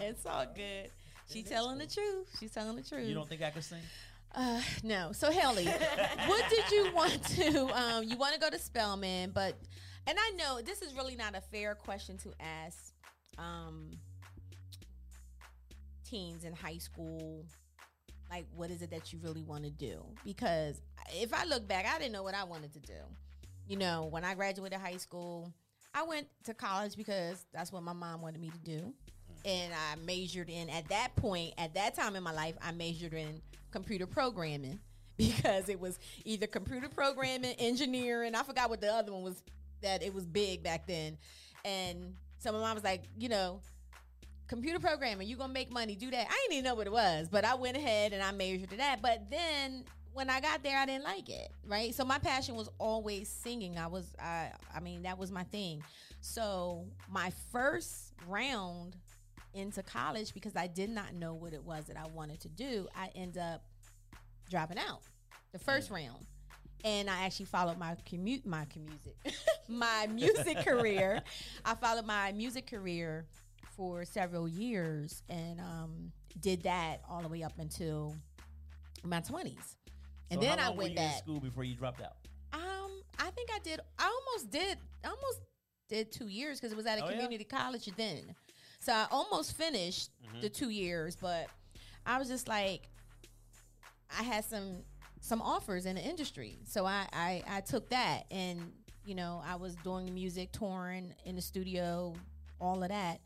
it's 0.00 0.26
all 0.26 0.46
good. 0.54 0.90
She's 1.32 1.44
telling 1.48 1.78
the 1.78 1.86
truth. 1.86 2.28
She's 2.40 2.50
telling 2.52 2.74
the 2.76 2.82
truth. 2.82 3.06
You 3.06 3.14
don't 3.14 3.28
think 3.28 3.42
I 3.42 3.50
could 3.50 3.62
sing? 3.64 3.78
Uh, 4.34 4.60
no. 4.82 5.12
So 5.12 5.30
Haley, 5.30 5.66
what 6.26 6.48
did 6.50 6.70
you 6.72 6.92
want 6.94 7.22
to? 7.36 7.66
Um, 7.78 8.04
you 8.04 8.16
want 8.16 8.34
to 8.34 8.40
go 8.40 8.50
to 8.50 8.58
Spelman, 8.58 9.30
but 9.32 9.56
and 10.06 10.18
I 10.18 10.30
know 10.36 10.60
this 10.62 10.82
is 10.82 10.94
really 10.94 11.14
not 11.14 11.36
a 11.36 11.40
fair 11.40 11.74
question 11.76 12.18
to 12.18 12.32
ask. 12.40 12.92
Um, 13.38 13.90
teens 16.12 16.44
in 16.44 16.52
high 16.52 16.78
school, 16.78 17.44
like 18.30 18.44
what 18.54 18.70
is 18.70 18.82
it 18.82 18.90
that 18.90 19.12
you 19.12 19.18
really 19.22 19.42
want 19.42 19.64
to 19.64 19.70
do? 19.70 20.04
Because 20.24 20.80
if 21.14 21.32
I 21.32 21.44
look 21.44 21.66
back, 21.66 21.86
I 21.92 21.98
didn't 21.98 22.12
know 22.12 22.22
what 22.22 22.34
I 22.34 22.44
wanted 22.44 22.72
to 22.74 22.80
do. 22.80 23.00
You 23.66 23.78
know, 23.78 24.08
when 24.10 24.24
I 24.24 24.34
graduated 24.34 24.78
high 24.78 24.98
school, 24.98 25.52
I 25.94 26.02
went 26.02 26.26
to 26.44 26.54
college 26.54 26.96
because 26.96 27.46
that's 27.52 27.72
what 27.72 27.82
my 27.82 27.92
mom 27.92 28.20
wanted 28.20 28.40
me 28.40 28.50
to 28.50 28.58
do. 28.58 28.92
And 29.44 29.72
I 29.72 29.96
majored 30.04 30.50
in, 30.50 30.68
at 30.68 30.88
that 30.88 31.16
point, 31.16 31.54
at 31.58 31.74
that 31.74 31.94
time 31.94 32.14
in 32.14 32.22
my 32.22 32.32
life, 32.32 32.54
I 32.62 32.72
majored 32.72 33.14
in 33.14 33.40
computer 33.70 34.06
programming 34.06 34.78
because 35.16 35.68
it 35.68 35.80
was 35.80 35.98
either 36.24 36.46
computer 36.46 36.88
programming, 36.88 37.54
engineering. 37.58 38.34
I 38.34 38.42
forgot 38.42 38.68
what 38.68 38.80
the 38.80 38.92
other 38.92 39.12
one 39.12 39.22
was, 39.22 39.42
that 39.80 40.02
it 40.02 40.14
was 40.14 40.26
big 40.26 40.62
back 40.62 40.86
then. 40.86 41.16
And 41.64 42.14
so 42.38 42.52
my 42.52 42.58
mom 42.58 42.74
was 42.74 42.84
like, 42.84 43.02
you 43.18 43.28
know, 43.28 43.60
computer 44.52 44.78
programming, 44.78 45.26
you're 45.26 45.38
gonna 45.38 45.52
make 45.52 45.72
money, 45.72 45.94
do 45.94 46.10
that. 46.10 46.26
I 46.28 46.38
didn't 46.42 46.52
even 46.58 46.64
know 46.64 46.74
what 46.74 46.86
it 46.86 46.92
was, 46.92 47.26
but 47.30 47.42
I 47.42 47.54
went 47.54 47.74
ahead 47.74 48.12
and 48.12 48.22
I 48.22 48.32
majored 48.32 48.68
to 48.70 48.76
that. 48.76 49.00
But 49.00 49.30
then 49.30 49.84
when 50.12 50.28
I 50.28 50.40
got 50.40 50.62
there, 50.62 50.76
I 50.78 50.84
didn't 50.84 51.04
like 51.04 51.30
it, 51.30 51.50
right? 51.66 51.94
So 51.94 52.04
my 52.04 52.18
passion 52.18 52.54
was 52.54 52.68
always 52.78 53.30
singing. 53.30 53.78
I 53.78 53.86
was, 53.86 54.14
I, 54.20 54.50
I 54.74 54.80
mean, 54.80 55.04
that 55.04 55.16
was 55.16 55.32
my 55.32 55.44
thing. 55.44 55.82
So 56.20 56.84
my 57.10 57.32
first 57.50 58.12
round 58.28 58.96
into 59.54 59.82
college, 59.82 60.34
because 60.34 60.54
I 60.54 60.66
did 60.66 60.90
not 60.90 61.14
know 61.14 61.32
what 61.32 61.54
it 61.54 61.64
was 61.64 61.86
that 61.86 61.96
I 61.96 62.06
wanted 62.14 62.40
to 62.40 62.48
do, 62.50 62.88
I 62.94 63.08
end 63.14 63.38
up 63.38 63.64
dropping 64.50 64.78
out 64.78 65.00
the 65.52 65.58
first 65.58 65.88
mm. 65.90 65.94
round. 65.94 66.26
And 66.84 67.08
I 67.08 67.24
actually 67.24 67.46
followed 67.46 67.78
my 67.78 67.96
commute, 68.04 68.44
my 68.44 68.66
music, 68.76 69.16
my 69.68 70.08
music 70.08 70.58
career. 70.58 71.22
I 71.64 71.74
followed 71.74 72.04
my 72.04 72.32
music 72.32 72.66
career 72.66 73.24
for 73.76 74.04
several 74.04 74.48
years 74.48 75.22
and 75.28 75.60
um, 75.60 76.12
did 76.40 76.62
that 76.64 76.98
all 77.08 77.22
the 77.22 77.28
way 77.28 77.42
up 77.42 77.52
until 77.58 78.16
my 79.04 79.20
twenties. 79.20 79.76
And 80.30 80.40
So 80.40 80.46
then 80.48 80.58
I 80.58 80.70
went 80.70 80.96
back. 80.96 81.18
school 81.18 81.40
before 81.40 81.64
you 81.64 81.74
dropped 81.74 82.00
out. 82.00 82.16
Um, 82.52 82.90
I 83.18 83.30
think 83.30 83.50
I 83.54 83.58
did. 83.60 83.80
I 83.98 84.04
almost 84.04 84.50
did. 84.50 84.78
I 85.04 85.08
almost 85.08 85.40
did 85.88 86.10
two 86.12 86.28
years 86.28 86.58
because 86.58 86.72
it 86.72 86.76
was 86.76 86.86
at 86.86 86.98
a 86.98 87.04
Oh, 87.04 87.08
yeah? 87.08 87.12
community 87.12 87.44
college 87.44 87.86
then. 87.96 88.34
So 88.78 88.92
I 88.92 89.06
almost 89.10 89.56
finished 89.56 90.10
Mm-hmm. 90.26 90.40
the 90.40 90.48
two 90.48 90.70
years, 90.70 91.16
but 91.16 91.46
I 92.06 92.18
was 92.18 92.28
just 92.28 92.48
like, 92.48 92.88
I 94.18 94.22
had 94.22 94.44
some 94.44 94.78
some 95.20 95.40
offers 95.42 95.86
in 95.86 95.94
the 95.96 96.02
industry, 96.02 96.58
so 96.64 96.84
I 96.86 97.06
I, 97.12 97.42
I 97.48 97.60
took 97.60 97.88
that, 97.90 98.24
and 98.30 98.72
you 99.04 99.14
know 99.14 99.42
I 99.46 99.54
was 99.56 99.74
doing 99.76 100.12
music, 100.14 100.50
touring 100.52 101.14
in 101.24 101.36
the 101.36 101.42
studio, 101.42 102.14
all 102.60 102.82
of 102.82 102.88
that, 102.88 103.20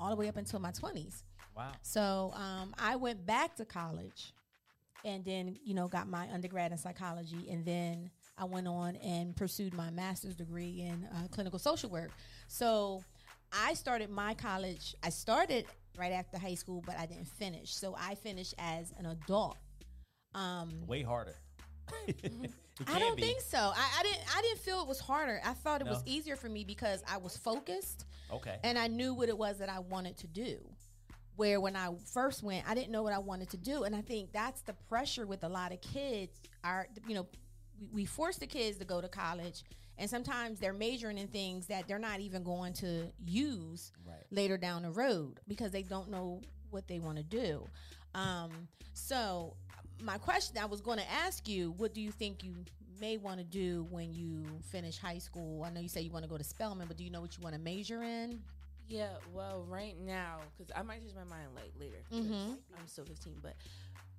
all 0.00 0.10
the 0.10 0.16
way 0.16 0.28
up 0.28 0.36
until 0.36 0.58
my 0.58 0.72
twenties. 0.72 1.22
Wow. 1.56 1.72
So 1.82 2.32
um, 2.34 2.74
I 2.78 2.96
went 2.96 3.26
back 3.26 3.56
to 3.56 3.64
college 3.64 4.32
and 5.04 5.24
then, 5.24 5.58
you 5.64 5.74
know, 5.74 5.88
got 5.88 6.08
my 6.08 6.28
undergrad 6.32 6.72
in 6.72 6.78
psychology. 6.78 7.48
And 7.50 7.64
then 7.64 8.10
I 8.38 8.44
went 8.44 8.66
on 8.66 8.96
and 8.96 9.36
pursued 9.36 9.74
my 9.74 9.90
master's 9.90 10.36
degree 10.36 10.86
in 10.88 11.06
uh, 11.14 11.28
clinical 11.28 11.58
social 11.58 11.90
work. 11.90 12.10
So 12.48 13.04
I 13.52 13.74
started 13.74 14.10
my 14.10 14.34
college, 14.34 14.94
I 15.02 15.10
started 15.10 15.66
right 15.98 16.12
after 16.12 16.38
high 16.38 16.54
school, 16.54 16.82
but 16.86 16.96
I 16.96 17.06
didn't 17.06 17.28
finish. 17.28 17.74
So 17.74 17.96
I 17.98 18.14
finished 18.14 18.54
as 18.58 18.92
an 18.98 19.06
adult. 19.06 19.58
Um, 20.34 20.86
Way 20.86 21.02
harder. 21.02 21.36
I 22.86 22.98
don't 22.98 23.16
be. 23.16 23.22
think 23.22 23.40
so. 23.42 23.58
I, 23.58 23.98
I 23.98 24.02
didn't. 24.02 24.20
I 24.36 24.40
didn't 24.42 24.60
feel 24.60 24.80
it 24.80 24.88
was 24.88 25.00
harder. 25.00 25.40
I 25.44 25.52
thought 25.52 25.80
it 25.82 25.86
was 25.86 26.02
easier 26.06 26.36
for 26.36 26.48
me 26.48 26.64
because 26.64 27.02
I 27.08 27.18
was 27.18 27.36
focused 27.36 28.06
Okay. 28.32 28.56
and 28.64 28.78
I 28.78 28.86
knew 28.86 29.12
what 29.12 29.28
it 29.28 29.36
was 29.36 29.58
that 29.58 29.68
I 29.68 29.80
wanted 29.80 30.16
to 30.18 30.26
do. 30.26 30.58
Where 31.36 31.60
when 31.60 31.74
I 31.76 31.94
first 32.12 32.42
went, 32.42 32.68
I 32.68 32.74
didn't 32.74 32.90
know 32.90 33.02
what 33.02 33.12
I 33.14 33.18
wanted 33.18 33.50
to 33.50 33.56
do, 33.56 33.84
and 33.84 33.94
I 33.96 34.00
think 34.02 34.32
that's 34.32 34.60
the 34.62 34.74
pressure 34.88 35.26
with 35.26 35.42
a 35.44 35.48
lot 35.48 35.72
of 35.72 35.80
kids. 35.80 36.38
Are 36.64 36.86
you 37.06 37.14
know, 37.14 37.26
we, 37.80 37.88
we 37.92 38.04
force 38.04 38.36
the 38.36 38.46
kids 38.46 38.76
to 38.78 38.84
go 38.84 39.00
to 39.00 39.08
college, 39.08 39.62
and 39.98 40.08
sometimes 40.08 40.58
they're 40.58 40.72
majoring 40.74 41.18
in 41.18 41.28
things 41.28 41.66
that 41.66 41.86
they're 41.88 41.98
not 41.98 42.20
even 42.20 42.42
going 42.42 42.72
to 42.74 43.10
use 43.24 43.92
Right. 44.06 44.24
later 44.30 44.56
down 44.58 44.82
the 44.82 44.90
road 44.90 45.40
because 45.48 45.70
they 45.70 45.82
don't 45.82 46.10
know 46.10 46.40
what 46.70 46.86
they 46.88 46.98
want 46.98 47.16
to 47.18 47.24
do. 47.24 47.64
Um, 48.14 48.50
so, 48.92 49.54
my 50.02 50.18
question 50.18 50.58
I 50.58 50.66
was 50.66 50.80
going 50.80 50.98
to 50.98 51.10
ask 51.10 51.48
you, 51.48 51.72
what 51.76 51.94
do 51.94 52.00
you 52.00 52.10
think 52.10 52.42
you 52.44 52.54
may 53.00 53.16
want 53.16 53.38
to 53.38 53.44
do 53.44 53.86
when 53.90 54.12
you 54.12 54.44
finish 54.70 54.98
high 54.98 55.18
school? 55.18 55.64
I 55.64 55.70
know 55.70 55.80
you 55.80 55.88
say 55.88 56.00
you 56.00 56.10
want 56.10 56.24
to 56.24 56.28
go 56.30 56.38
to 56.38 56.44
Spelman, 56.44 56.86
but 56.88 56.96
do 56.96 57.04
you 57.04 57.10
know 57.10 57.20
what 57.20 57.36
you 57.36 57.42
want 57.42 57.54
to 57.54 57.60
major 57.60 58.02
in? 58.02 58.40
Yeah, 58.88 59.10
well, 59.32 59.64
right 59.68 59.94
now, 59.98 60.38
because 60.56 60.72
I 60.76 60.82
might 60.82 61.00
change 61.00 61.14
my 61.14 61.24
mind 61.24 61.48
like 61.54 61.72
later. 61.78 61.98
'cause 62.10 62.18
Mhm. 62.24 62.58
I'm 62.76 62.86
still 62.88 63.04
15, 63.04 63.38
but 63.40 63.54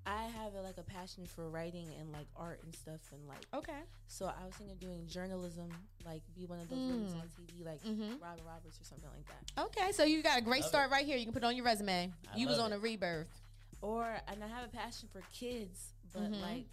I 0.05 0.23
have 0.23 0.55
a, 0.55 0.61
like 0.61 0.77
a 0.77 0.83
passion 0.83 1.25
for 1.27 1.49
writing 1.49 1.93
and 1.99 2.11
like 2.11 2.25
art 2.35 2.63
and 2.63 2.73
stuff, 2.75 3.01
and 3.11 3.27
like 3.27 3.45
Okay. 3.53 3.81
so 4.07 4.25
I 4.27 4.45
was 4.45 4.55
thinking 4.55 4.71
of 4.71 4.79
doing 4.79 5.05
journalism, 5.07 5.69
like 6.05 6.21
be 6.33 6.45
one 6.45 6.59
of 6.59 6.69
those 6.69 6.79
writers 6.79 7.13
Mm. 7.13 7.21
on 7.21 7.27
TV, 7.29 7.63
like 7.65 7.83
Mhm. 7.83 8.19
Robin 8.21 8.43
Roberts 8.45 8.79
or 8.79 8.83
something 8.85 9.09
like 9.09 9.27
that. 9.27 9.61
Okay, 9.65 9.91
so 9.91 10.03
you 10.05 10.23
got 10.23 10.37
a 10.39 10.41
great 10.41 10.61
Love 10.61 10.69
start 10.69 10.89
right 10.91 11.05
here. 11.05 11.17
You 11.17 11.25
can 11.25 11.33
put 11.33 11.43
it 11.43 11.45
on 11.45 11.55
your 11.55 11.65
resume. 11.65 12.11
I 12.31 12.37
you 12.37 12.47
was 12.47 12.57
on 12.57 12.71
it. 12.71 12.77
a 12.77 12.79
rebirth. 12.79 13.41
Or 13.81 14.05
and 14.27 14.43
I 14.43 14.47
have 14.47 14.65
a 14.65 14.75
passion 14.75 15.09
for 15.11 15.21
kids, 15.33 15.93
but 16.13 16.31
Mhm. 16.31 16.41
like 16.41 16.65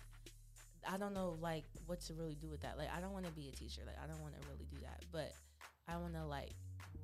I 0.87 0.97
don't 0.97 1.13
know 1.15 1.37
like 1.41 1.65
what 1.87 2.01
to 2.03 2.15
really 2.15 2.35
do 2.35 2.49
with 2.49 2.61
that. 2.61 2.79
Like 2.79 2.89
I 2.95 3.01
don't 3.01 3.13
want 3.13 3.27
to 3.27 3.33
be 3.33 3.49
a 3.49 3.53
teacher. 3.53 3.83
Like 3.87 3.97
I 4.03 4.07
don't 4.07 4.21
want 4.21 4.35
to 4.41 4.47
really 4.49 4.67
do 4.71 4.77
that, 4.83 5.05
but 5.13 5.33
I 5.87 5.97
want 5.97 6.15
to 6.15 6.25
like 6.25 6.55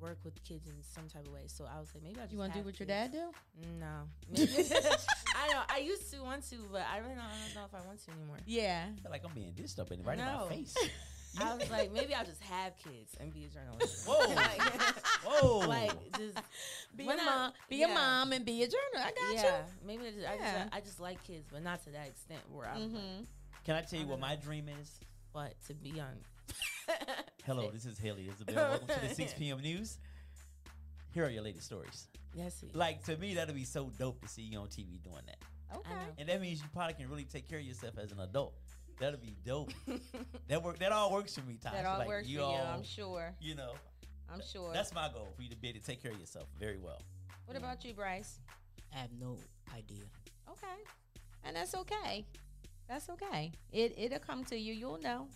work 0.01 0.17
with 0.23 0.41
kids 0.43 0.67
in 0.67 0.75
some 0.83 1.07
type 1.07 1.25
of 1.25 1.33
way. 1.33 1.43
So 1.47 1.65
I 1.65 1.79
was 1.79 1.89
like, 1.93 2.03
maybe 2.03 2.17
I 2.19 2.23
just 2.23 2.33
You 2.33 2.39
want 2.39 2.53
to 2.53 2.59
do 2.59 2.59
have 2.59 2.65
what 2.65 2.79
your 2.79 2.87
dad 2.87 3.11
do? 3.11 3.31
No. 3.79 4.07
I 4.35 5.47
don't. 5.51 5.71
I 5.71 5.79
used 5.79 6.11
to 6.13 6.19
want 6.21 6.47
to, 6.49 6.57
but 6.71 6.83
I 6.91 6.97
really 6.99 7.15
don't, 7.15 7.23
I 7.23 7.31
don't 7.45 7.55
know 7.55 7.65
if 7.65 7.73
I 7.73 7.85
want 7.85 8.03
to 8.05 8.11
anymore. 8.11 8.37
Yeah. 8.45 8.87
I 8.97 9.01
feel 9.01 9.11
like 9.11 9.23
I'm 9.25 9.33
being 9.33 9.53
dissed 9.53 9.79
up 9.79 9.91
and 9.91 10.05
right 10.05 10.17
in 10.19 10.25
my 10.25 10.47
face. 10.49 10.75
I 11.41 11.55
was 11.55 11.69
like, 11.69 11.91
maybe 11.91 12.13
I'll 12.13 12.25
just 12.25 12.41
have 12.43 12.73
kids 12.77 13.15
and 13.19 13.33
be 13.33 13.45
a 13.45 13.47
journalist. 13.47 14.07
Whoa. 14.07 14.33
like, 14.35 14.61
Whoa. 15.25 15.59
like 15.67 15.91
just 16.17 16.37
Be 16.95 17.05
a 17.07 17.09
a 17.09 17.13
I- 17.13 17.25
mom. 17.25 17.51
Be 17.69 17.77
yeah. 17.77 17.91
a 17.91 17.93
mom 17.93 18.31
and 18.33 18.45
be 18.45 18.63
a 18.63 18.67
journalist. 18.67 19.13
I 19.19 19.33
got 19.33 19.33
yeah, 19.43 19.61
maybe 19.85 20.07
I 20.07 20.11
just, 20.11 20.27
I, 20.27 20.35
Yeah. 20.35 20.63
just 20.63 20.75
I 20.75 20.79
just 20.81 20.99
like 20.99 21.23
kids, 21.23 21.45
but 21.51 21.63
not 21.63 21.83
to 21.85 21.89
that 21.91 22.07
extent 22.07 22.41
where 22.51 22.67
I'm 22.67 22.81
Mm-hmm. 22.89 23.23
Can 23.65 23.75
I 23.75 23.81
tell 23.81 23.99
you 23.99 24.05
I 24.05 24.09
what 24.09 24.19
don't 24.19 24.29
my 24.29 24.35
dream 24.35 24.69
is? 24.81 24.99
What 25.31 25.53
to 25.67 25.73
be 25.73 25.99
on. 25.99 26.15
Hello, 27.45 27.69
this 27.73 27.85
is 27.85 27.97
Haley 27.97 28.29
Isabell. 28.29 28.55
Welcome 28.55 28.87
to 28.87 29.07
the 29.09 29.13
6 29.15 29.33
p.m. 29.33 29.59
news. 29.61 29.97
Here 31.13 31.25
are 31.25 31.29
your 31.29 31.43
latest 31.43 31.65
stories. 31.65 32.07
Yes, 32.35 32.61
we- 32.63 32.69
Like 32.77 33.03
to 33.05 33.17
me, 33.17 33.33
that'll 33.35 33.55
be 33.55 33.63
so 33.63 33.91
dope 33.97 34.21
to 34.21 34.27
see 34.27 34.43
you 34.43 34.59
on 34.59 34.67
TV 34.67 35.01
doing 35.03 35.23
that, 35.25 35.37
Okay. 35.77 35.89
and 36.17 36.29
that 36.29 36.41
means 36.41 36.59
you 36.61 36.67
probably 36.73 36.93
can 36.93 37.09
really 37.09 37.23
take 37.23 37.49
care 37.49 37.59
of 37.59 37.65
yourself 37.65 37.97
as 37.97 38.11
an 38.11 38.19
adult. 38.19 38.53
That'd 38.99 39.21
be 39.21 39.35
dope. 39.45 39.71
that 40.47 40.63
work. 40.63 40.79
That 40.79 40.91
all 40.91 41.11
works 41.11 41.35
for 41.35 41.45
me, 41.45 41.57
Tasha. 41.63 41.73
That 41.73 41.85
all 41.85 41.99
like, 41.99 42.07
works 42.07 42.27
you 42.27 42.37
for 42.39 42.43
you. 42.43 42.47
all- 42.49 42.73
I'm 42.77 42.83
sure. 42.83 43.33
You 43.41 43.55
know, 43.55 43.73
I'm 44.31 44.41
sure. 44.41 44.71
that's 44.73 44.93
my 44.93 45.09
goal 45.13 45.27
for 45.35 45.41
you 45.43 45.49
to 45.49 45.55
be 45.57 45.69
able 45.69 45.79
to 45.79 45.85
take 45.85 46.01
care 46.01 46.11
of 46.11 46.19
yourself 46.19 46.47
very 46.59 46.77
well. 46.77 47.01
what 47.45 47.57
about 47.57 47.83
you, 47.83 47.93
Bryce? 47.93 48.39
I 48.93 48.99
have 48.99 49.09
no 49.19 49.37
idea. 49.75 50.03
Okay. 50.49 50.81
And 51.43 51.55
that's 51.55 51.75
okay. 51.75 52.25
That's 52.87 53.09
okay. 53.09 53.51
It 53.71 53.93
it'll 53.97 54.19
come 54.19 54.43
to 54.45 54.57
you. 54.57 54.73
You'll 54.73 54.99
know. 54.99 55.27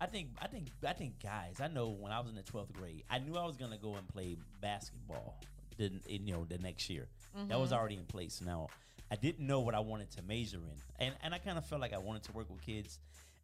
I 0.00 0.06
think 0.06 0.28
I 0.40 0.48
think 0.48 0.66
I 0.86 0.92
think 0.92 1.22
guys. 1.22 1.60
I 1.60 1.68
know 1.68 1.88
when 1.90 2.12
I 2.12 2.18
was 2.20 2.28
in 2.28 2.34
the 2.34 2.42
twelfth 2.42 2.72
grade, 2.74 3.04
I 3.08 3.18
knew 3.18 3.36
I 3.36 3.46
was 3.46 3.56
gonna 3.56 3.78
go 3.78 3.94
and 3.94 4.06
play 4.08 4.36
basketball. 4.60 5.40
The 5.78 5.90
in, 6.08 6.26
you 6.26 6.34
know 6.34 6.44
the 6.44 6.58
next 6.58 6.90
year, 6.90 7.06
that 7.48 7.58
was 7.58 7.70
Mhm. 7.70 7.78
already 7.78 7.94
in 7.96 8.04
place. 8.04 8.40
Now 8.44 8.68
I 9.12 9.16
didn't 9.16 9.46
know 9.46 9.60
what 9.60 9.74
I 9.74 9.80
wanted 9.80 10.10
to 10.12 10.22
major 10.22 10.56
in, 10.56 11.06
and 11.06 11.14
and 11.22 11.34
I 11.34 11.38
kind 11.38 11.58
of 11.58 11.66
felt 11.66 11.82
like 11.82 11.92
I 11.92 11.98
wanted 11.98 12.22
to 12.24 12.32
work 12.32 12.48
with 12.48 12.62
kids, 12.62 12.98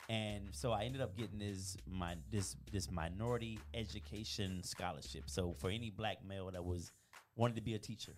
and 0.09 0.49
so 0.53 0.73
I 0.73 0.85
ended 0.85 1.03
up 1.03 1.14
getting 1.14 1.39
this 1.39 1.77
my 1.87 2.16
this 2.31 2.57
this 2.73 2.91
minority 2.91 3.59
education 3.75 4.62
scholarship. 4.62 5.25
So 5.27 5.53
for 5.53 5.69
any 5.69 5.91
black 5.91 6.25
male 6.27 6.51
that 6.51 6.64
was 6.64 6.91
wanted 7.37 7.57
to 7.57 7.61
be 7.61 7.75
a 7.75 7.79
teacher, 7.79 8.12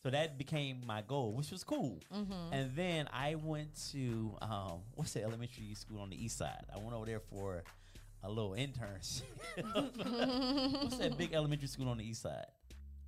so 0.00 0.10
that 0.10 0.38
became 0.38 0.82
my 0.86 1.02
goal, 1.02 1.34
which 1.34 1.50
was 1.50 1.64
cool. 1.64 1.98
Mm-hmm. 2.14 2.52
And 2.52 2.70
then 2.76 3.08
I 3.12 3.34
went 3.34 3.70
to 3.90 4.36
um, 4.40 4.82
what's 4.94 5.14
the 5.14 5.24
elementary 5.24 5.74
school 5.74 6.00
on 6.00 6.10
the 6.10 6.24
east 6.24 6.38
side? 6.38 6.66
I 6.72 6.78
went 6.78 6.92
over 6.92 7.04
there 7.04 7.18
for 7.18 7.64
a 8.22 8.28
little 8.28 8.52
internship. 8.52 9.22
what's 10.84 10.98
that 10.98 11.18
big 11.18 11.32
elementary 11.32 11.66
school 11.66 11.88
on 11.88 11.98
the 11.98 12.08
east 12.08 12.22
side? 12.22 12.46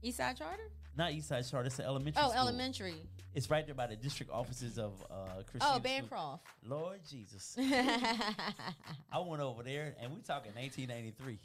Eastside 0.05 0.39
Charter? 0.39 0.71
Not 0.97 1.13
east 1.13 1.29
side 1.29 1.45
Charter. 1.49 1.67
It's 1.69 1.79
an 1.79 1.87
elementary. 1.87 2.23
Oh, 2.23 2.29
school. 2.29 2.41
elementary. 2.41 2.95
It's 3.35 3.49
right 3.49 3.65
there 3.65 3.75
by 3.75 3.87
the 3.87 3.97
district 3.97 4.31
offices 4.31 4.79
of 4.79 4.93
uh, 5.11 5.43
Christina. 5.51 5.63
Oh, 5.63 5.69
School. 5.71 5.81
Bancroft. 5.81 6.47
Lord 6.67 7.01
Jesus, 7.09 7.57
I 7.59 9.19
went 9.25 9.41
over 9.41 9.63
there 9.63 9.95
and 10.03 10.13
we 10.15 10.21
talking 10.21 10.53
1993. 10.55 11.39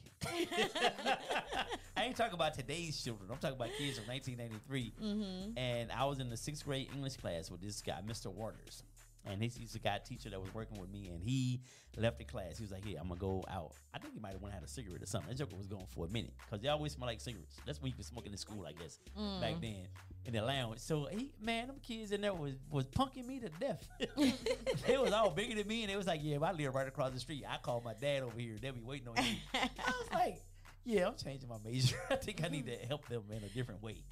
I 1.96 2.04
ain't 2.04 2.18
talking 2.18 2.34
about 2.34 2.56
today's 2.56 3.02
children. 3.02 3.30
I'm 3.32 3.38
talking 3.38 3.56
about 3.56 3.70
kids 3.78 3.98
from 3.98 4.08
1993. 4.08 4.94
mm-hmm. 5.02 5.58
and 5.58 5.92
I 5.94 6.04
was 6.04 6.20
in 6.20 6.30
the 6.30 6.36
sixth 6.36 6.66
grade 6.66 6.90
English 6.94 7.16
class 7.16 7.50
with 7.50 7.62
this 7.62 7.82
guy, 7.82 8.00
Mr. 8.06 8.28
Waters. 8.28 8.84
And 9.30 9.42
he's, 9.44 9.56
he's 9.56 9.76
a 9.76 9.80
guy 9.80 10.00
teacher 10.04 10.30
that 10.30 10.40
was 10.42 10.54
working 10.54 10.80
with 10.80 10.90
me, 10.90 11.10
and 11.10 11.22
he 11.22 11.62
left 11.98 12.18
the 12.18 12.24
class. 12.24 12.58
He 12.58 12.64
was 12.64 12.72
like, 12.72 12.86
"Hey, 12.86 12.96
I'm 12.96 13.08
gonna 13.10 13.20
go 13.20 13.44
out." 13.50 13.74
I 13.94 14.00
think 14.00 14.14
he 14.14 14.20
might 14.20 14.34
have 14.34 14.42
went 14.42 14.54
and 14.54 14.62
had 14.62 14.68
a 14.68 14.72
cigarette 14.72 15.02
or 15.02 15.06
something. 15.06 15.30
That 15.30 15.38
joker 15.38 15.56
was 15.58 15.68
going 15.68 15.86
for 15.88 16.06
a 16.06 16.10
minute 16.10 16.34
because 16.46 16.62
they 16.62 16.70
always 16.70 16.94
smell 16.94 17.08
like 17.08 17.20
cigarettes. 17.20 17.58
That's 17.66 17.82
when 17.82 17.90
you 17.92 17.96
could 17.96 18.06
smoking 18.06 18.32
in 18.32 18.38
school, 18.38 18.66
I 18.68 18.72
guess, 18.72 19.00
Mm. 19.20 19.42
back 19.42 19.56
then 19.62 19.88
in 20.26 20.34
the 20.34 20.42
lounge. 20.42 20.80
So 20.80 21.08
he, 21.12 21.32
man, 21.42 21.68
them 21.68 21.78
kids 21.82 22.12
in 22.12 22.22
there 22.22 22.34
was 22.34 22.54
was 22.72 22.86
punking 22.88 23.26
me 23.26 23.40
to 23.40 23.50
death. 23.50 23.88
they 24.88 24.98
was 24.98 25.12
all 25.12 25.32
bigger 25.32 25.56
than 25.56 25.68
me, 25.68 25.84
and 25.84 25.92
they 25.92 25.98
was 25.98 26.08
like, 26.08 26.22
"Yeah, 26.24 26.36
if 26.38 26.44
I 26.44 26.52
live 26.52 26.74
right 26.76 26.88
across 26.88 27.12
the 27.12 27.20
street, 27.20 27.44
I 27.50 27.58
call 27.58 27.82
my 27.84 27.94
dad 27.94 28.24
over 28.24 28.40
here. 28.40 28.56
They'll 28.62 28.74
be 28.74 28.82
waiting 28.82 29.08
on 29.10 29.16
you." 29.18 29.36
I 29.54 29.70
was 29.88 30.10
like, 30.14 30.42
"Yeah, 30.86 31.08
I'm 31.08 31.16
changing 31.16 31.50
my 31.50 31.58
major. 31.66 31.98
I 32.10 32.16
think 32.16 32.44
I 32.44 32.48
need 32.48 32.66
to 32.68 32.76
help 32.88 33.08
them 33.10 33.24
in 33.32 33.44
a 33.44 33.50
different 33.50 33.82
way." 33.84 34.04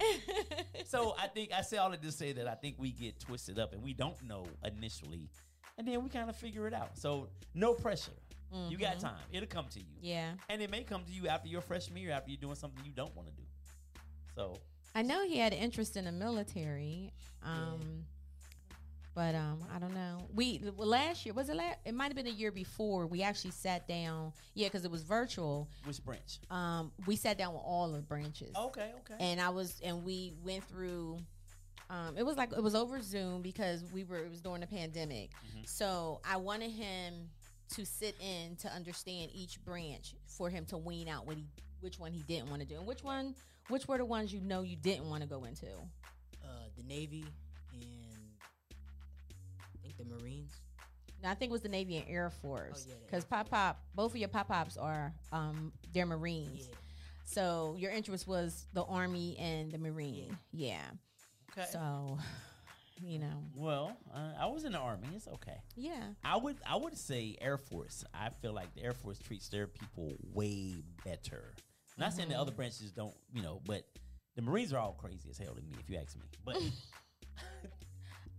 So 0.86 1.14
I 1.18 1.26
think 1.26 1.52
I 1.52 1.62
say 1.62 1.76
all 1.76 1.92
of 1.92 2.00
this 2.00 2.12
to 2.12 2.18
say 2.18 2.32
that 2.32 2.46
I 2.48 2.54
think 2.54 2.76
we 2.78 2.90
get 2.92 3.18
twisted 3.20 3.58
up 3.58 3.72
and 3.72 3.82
we 3.82 3.92
don't 3.92 4.20
know 4.22 4.46
initially, 4.64 5.28
and 5.78 5.86
then 5.86 6.02
we 6.02 6.08
kind 6.08 6.30
of 6.30 6.36
figure 6.36 6.66
it 6.66 6.74
out. 6.74 6.96
So 6.98 7.28
no 7.54 7.74
pressure. 7.74 8.12
You 8.68 8.78
got 8.78 8.96
Mhm. 8.96 9.00
time. 9.00 9.20
It'll 9.32 9.48
come 9.48 9.66
to 9.70 9.80
you, 9.80 9.96
Yeah. 10.00 10.34
and 10.48 10.62
it 10.62 10.70
may 10.70 10.84
come 10.84 11.04
to 11.04 11.12
you 11.12 11.26
after 11.28 11.48
your 11.48 11.60
freshman 11.60 12.00
year, 12.00 12.12
after 12.12 12.30
you're 12.30 12.40
doing 12.40 12.54
something 12.54 12.82
you 12.84 12.92
don't 12.92 13.14
want 13.16 13.28
to 13.28 13.34
do. 13.34 13.42
So 14.34 14.56
I 14.94 15.02
know 15.02 15.26
he 15.26 15.36
had 15.38 15.52
interest 15.52 15.96
in 15.96 16.04
the 16.06 16.12
military. 16.12 17.12
Um, 17.42 18.06
but 19.16 19.34
um, 19.34 19.64
I 19.74 19.78
don't 19.78 19.94
know. 19.94 20.28
We 20.34 20.60
last 20.76 21.24
year 21.24 21.32
was 21.34 21.48
it 21.48 21.56
last? 21.56 21.78
It 21.86 21.94
might 21.94 22.08
have 22.08 22.14
been 22.14 22.26
a 22.26 22.36
year 22.38 22.52
before. 22.52 23.06
We 23.06 23.22
actually 23.22 23.52
sat 23.52 23.88
down. 23.88 24.34
Yeah, 24.54 24.68
because 24.68 24.84
it 24.84 24.90
was 24.90 25.02
virtual. 25.02 25.70
which 25.84 26.04
branch? 26.04 26.38
Um, 26.50 26.92
we 27.06 27.16
sat 27.16 27.38
down 27.38 27.54
with 27.54 27.62
all 27.64 27.86
of 27.86 27.94
the 27.94 28.02
branches. 28.02 28.54
Okay, 28.54 28.92
okay. 29.00 29.16
and 29.18 29.40
I 29.40 29.48
was 29.48 29.80
and 29.82 30.04
we 30.04 30.34
went 30.44 30.64
through 30.64 31.18
um 31.88 32.18
it 32.18 32.26
was 32.26 32.36
like 32.36 32.52
it 32.52 32.62
was 32.62 32.74
over 32.74 33.00
Zoom 33.00 33.40
because 33.40 33.82
we 33.90 34.04
were 34.04 34.18
it 34.18 34.28
was 34.30 34.42
during 34.42 34.60
the 34.60 34.66
pandemic. 34.66 35.30
Mhm. 35.30 35.66
So 35.66 36.20
I 36.22 36.36
wanted 36.36 36.72
him 36.72 37.30
to 37.74 37.86
sit 37.86 38.16
in 38.20 38.56
to 38.56 38.68
understand 38.68 39.30
each 39.34 39.64
branch 39.64 40.14
for 40.26 40.50
him 40.50 40.66
to 40.66 40.76
wean 40.76 41.08
out 41.08 41.26
what 41.26 41.36
he 41.38 41.46
which 41.80 41.98
one 41.98 42.12
he 42.12 42.22
didn't 42.24 42.50
want 42.50 42.60
to 42.60 42.68
do 42.68 42.76
and 42.76 42.86
which 42.86 43.02
one 43.02 43.34
which 43.68 43.88
were 43.88 43.96
the 43.96 44.04
ones 44.04 44.30
you 44.30 44.40
know 44.40 44.60
you 44.60 44.76
didn't 44.76 45.08
want 45.08 45.22
to 45.22 45.28
go 45.28 45.44
into. 45.44 45.66
Uh, 46.44 46.68
the 46.76 46.82
Navy 46.82 47.24
and 47.24 47.24
I 47.24 47.30
think 47.30 47.45
the 49.98 50.04
Marines. 50.04 50.52
Now 51.22 51.30
I 51.30 51.34
think 51.34 51.50
it 51.50 51.52
was 51.52 51.62
the 51.62 51.68
Navy 51.68 51.96
and 51.96 52.06
Air 52.08 52.30
Force 52.30 52.86
Oh, 52.86 52.90
yeah, 52.90 52.94
because 53.06 53.24
pop 53.24 53.48
pop 53.50 53.80
both 53.94 54.12
of 54.12 54.16
your 54.18 54.28
pop 54.28 54.48
pops 54.48 54.76
are 54.76 55.12
um 55.32 55.72
they're 55.92 56.06
Marines. 56.06 56.68
Yeah. 56.68 56.76
So 57.24 57.74
your 57.78 57.90
interest 57.90 58.26
was 58.28 58.66
the 58.72 58.84
Army 58.84 59.36
and 59.38 59.72
the 59.72 59.78
Marine. 59.78 60.36
Yeah. 60.52 60.82
okay. 61.56 61.66
So 61.72 62.18
you 63.02 63.18
know, 63.18 63.44
well, 63.54 63.96
uh, 64.14 64.32
I 64.40 64.46
was 64.46 64.64
in 64.64 64.72
the 64.72 64.78
army. 64.78 65.08
It's 65.14 65.28
okay. 65.28 65.58
yeah. 65.74 66.02
I 66.24 66.36
would 66.36 66.56
I 66.68 66.76
would 66.76 66.96
say 66.96 67.36
Air 67.40 67.58
Force. 67.58 68.04
I 68.14 68.30
feel 68.30 68.52
like 68.54 68.74
the 68.74 68.82
Air 68.84 68.94
Force 68.94 69.18
treats 69.18 69.48
their 69.48 69.66
people 69.66 70.14
way 70.32 70.82
better. 71.04 71.54
Not 71.98 72.12
saying 72.12 72.28
the 72.28 72.38
other 72.38 72.52
branches 72.52 72.92
don't, 72.92 73.14
you 73.32 73.42
know, 73.42 73.62
but 73.66 73.84
the 74.34 74.42
Marines 74.42 74.72
are 74.74 74.78
all 74.78 74.92
crazy 74.92 75.30
as 75.30 75.38
hell 75.38 75.54
to 75.54 75.62
me, 75.62 75.72
if 75.80 75.88
you 75.88 75.96
ask 75.96 76.14
me. 76.14 76.22
But 76.44 76.56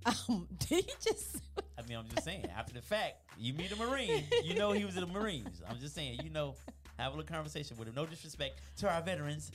Um, 0.06 0.48
did 0.60 0.86
he 0.86 0.92
just? 1.02 1.38
I 1.78 1.88
mean, 1.88 1.98
I'm 1.98 2.08
just 2.08 2.24
saying. 2.24 2.46
After 2.56 2.74
the 2.74 2.82
fact, 2.82 3.16
you 3.38 3.54
meet 3.54 3.72
a 3.72 3.76
Marine, 3.76 4.24
you 4.44 4.56
know 4.56 4.72
he 4.72 4.86
was 4.86 4.96
in 4.96 5.02
the 5.02 5.08
Marines. 5.08 5.62
I'm 5.70 5.80
just 5.80 5.96
saying, 5.96 6.20
you 6.24 6.30
know, 6.30 6.56
have 6.98 7.14
a 7.14 7.16
little 7.18 7.32
conversation 7.32 7.78
with 7.78 7.88
him. 7.88 7.96
No 7.96 8.06
disrespect 8.06 8.60
to 8.78 8.90
our 8.90 9.02
veterans, 9.02 9.52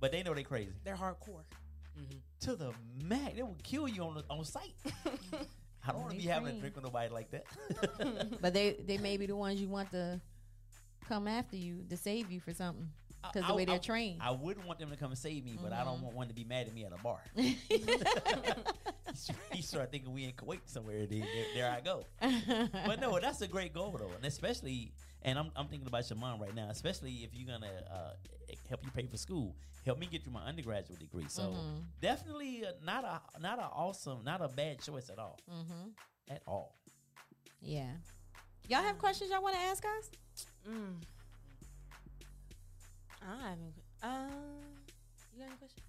but 0.00 0.12
they 0.12 0.22
know 0.22 0.34
they 0.34 0.42
crazy 0.42 0.72
They're 0.84 0.96
hardcore. 0.96 1.42
Mm-hmm. 1.98 2.18
to 2.42 2.54
the 2.54 2.70
max. 3.04 3.34
They 3.34 3.42
will 3.42 3.56
kill 3.64 3.88
you 3.88 4.04
on 4.04 4.14
the, 4.14 4.24
on 4.30 4.44
sight. 4.44 4.72
I 5.86 5.92
don't 5.92 6.02
want 6.02 6.12
to 6.12 6.16
be 6.16 6.24
having 6.24 6.48
a 6.48 6.52
drink 6.60 6.76
with 6.76 6.84
nobody 6.84 7.12
like 7.12 7.30
that. 7.32 7.44
But 8.40 8.54
they 8.54 8.76
they 8.86 8.98
may 8.98 9.16
be 9.16 9.26
the 9.26 9.34
ones 9.36 9.60
you 9.60 9.68
want 9.68 9.90
to 9.92 10.20
come 11.08 11.26
after 11.26 11.56
you 11.56 11.84
to 11.90 11.96
save 11.96 12.30
you 12.30 12.40
for 12.40 12.52
something. 12.52 12.88
Because 13.22 13.46
the 13.48 13.54
way 13.54 13.64
they're 13.64 13.76
I- 13.76 13.78
trained. 13.78 14.20
I 14.22 14.30
wouldn't 14.30 14.66
want 14.66 14.78
them 14.78 14.90
to 14.90 14.96
come 14.96 15.10
and 15.10 15.18
save 15.18 15.44
me, 15.44 15.58
but 15.60 15.72
I 15.72 15.84
don't 15.84 16.02
want 16.02 16.14
one 16.14 16.28
to 16.28 16.34
be 16.34 16.44
mad 16.44 16.66
at 16.66 16.74
me 16.74 16.84
at 16.84 16.92
a 16.92 17.02
bar. 17.02 17.20
he 19.52 19.62
started 19.62 19.90
thinking 19.90 20.12
we 20.12 20.24
in 20.24 20.32
Kuwait 20.32 20.60
somewhere. 20.66 21.06
There, 21.06 21.20
there, 21.20 21.44
there 21.54 21.70
I 21.70 21.80
go. 21.80 22.04
But 22.86 23.00
no, 23.00 23.18
that's 23.20 23.40
a 23.42 23.48
great 23.48 23.72
goal 23.74 23.96
though, 23.98 24.10
and 24.16 24.24
especially, 24.24 24.92
and 25.22 25.38
I'm, 25.38 25.50
I'm 25.56 25.66
thinking 25.68 25.88
about 25.88 26.08
your 26.08 26.18
mom 26.18 26.40
right 26.40 26.54
now, 26.54 26.68
especially 26.70 27.12
if 27.24 27.30
you're 27.34 27.48
gonna 27.48 27.66
uh, 27.90 28.10
help 28.68 28.84
you 28.84 28.90
pay 28.90 29.06
for 29.06 29.16
school, 29.16 29.56
help 29.84 29.98
me 29.98 30.06
get 30.06 30.22
through 30.22 30.34
my 30.34 30.44
undergraduate 30.44 30.98
degree. 31.00 31.26
So 31.28 31.42
Mm-hmm. 31.42 31.78
definitely 32.00 32.64
uh, 32.66 32.72
not 32.84 33.04
a 33.04 33.40
not 33.40 33.58
a 33.58 33.62
awesome, 33.62 34.18
not 34.24 34.40
a 34.42 34.48
bad 34.48 34.80
choice 34.80 35.10
at 35.10 35.18
all, 35.18 35.38
mm-hmm. 35.50 35.88
at 36.30 36.42
all. 36.46 36.74
Yeah. 37.60 37.90
Y'all 38.68 38.82
have 38.82 38.98
questions 38.98 39.30
y'all 39.30 39.42
want 39.42 39.54
to 39.54 39.60
ask 39.62 39.82
us? 39.98 40.10
Mm. 40.70 41.02
I 43.22 43.48
haven't. 43.48 43.74
Um, 44.02 44.30
you 45.34 45.40
got 45.40 45.48
any 45.48 45.56
question? 45.56 45.82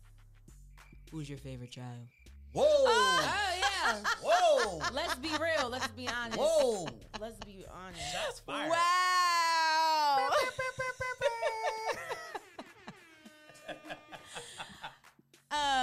Who's 1.12 1.30
your 1.30 1.38
favorite 1.40 1.72
child? 1.72 2.08
Whoa! 2.54 2.66
Oh 2.66 3.52
yeah. 3.58 3.96
Whoa! 4.24 4.82
Let's 4.94 5.16
be 5.16 5.30
real. 5.30 5.70
Let's 5.70 5.88
be 5.90 6.08
honest. 6.08 6.40
Whoa! 6.40 6.88
Let's 7.20 7.38
be 7.46 7.64
honest. 7.72 8.12
Shots 8.12 8.40
fired. 8.40 8.70
Wow. 8.70 10.30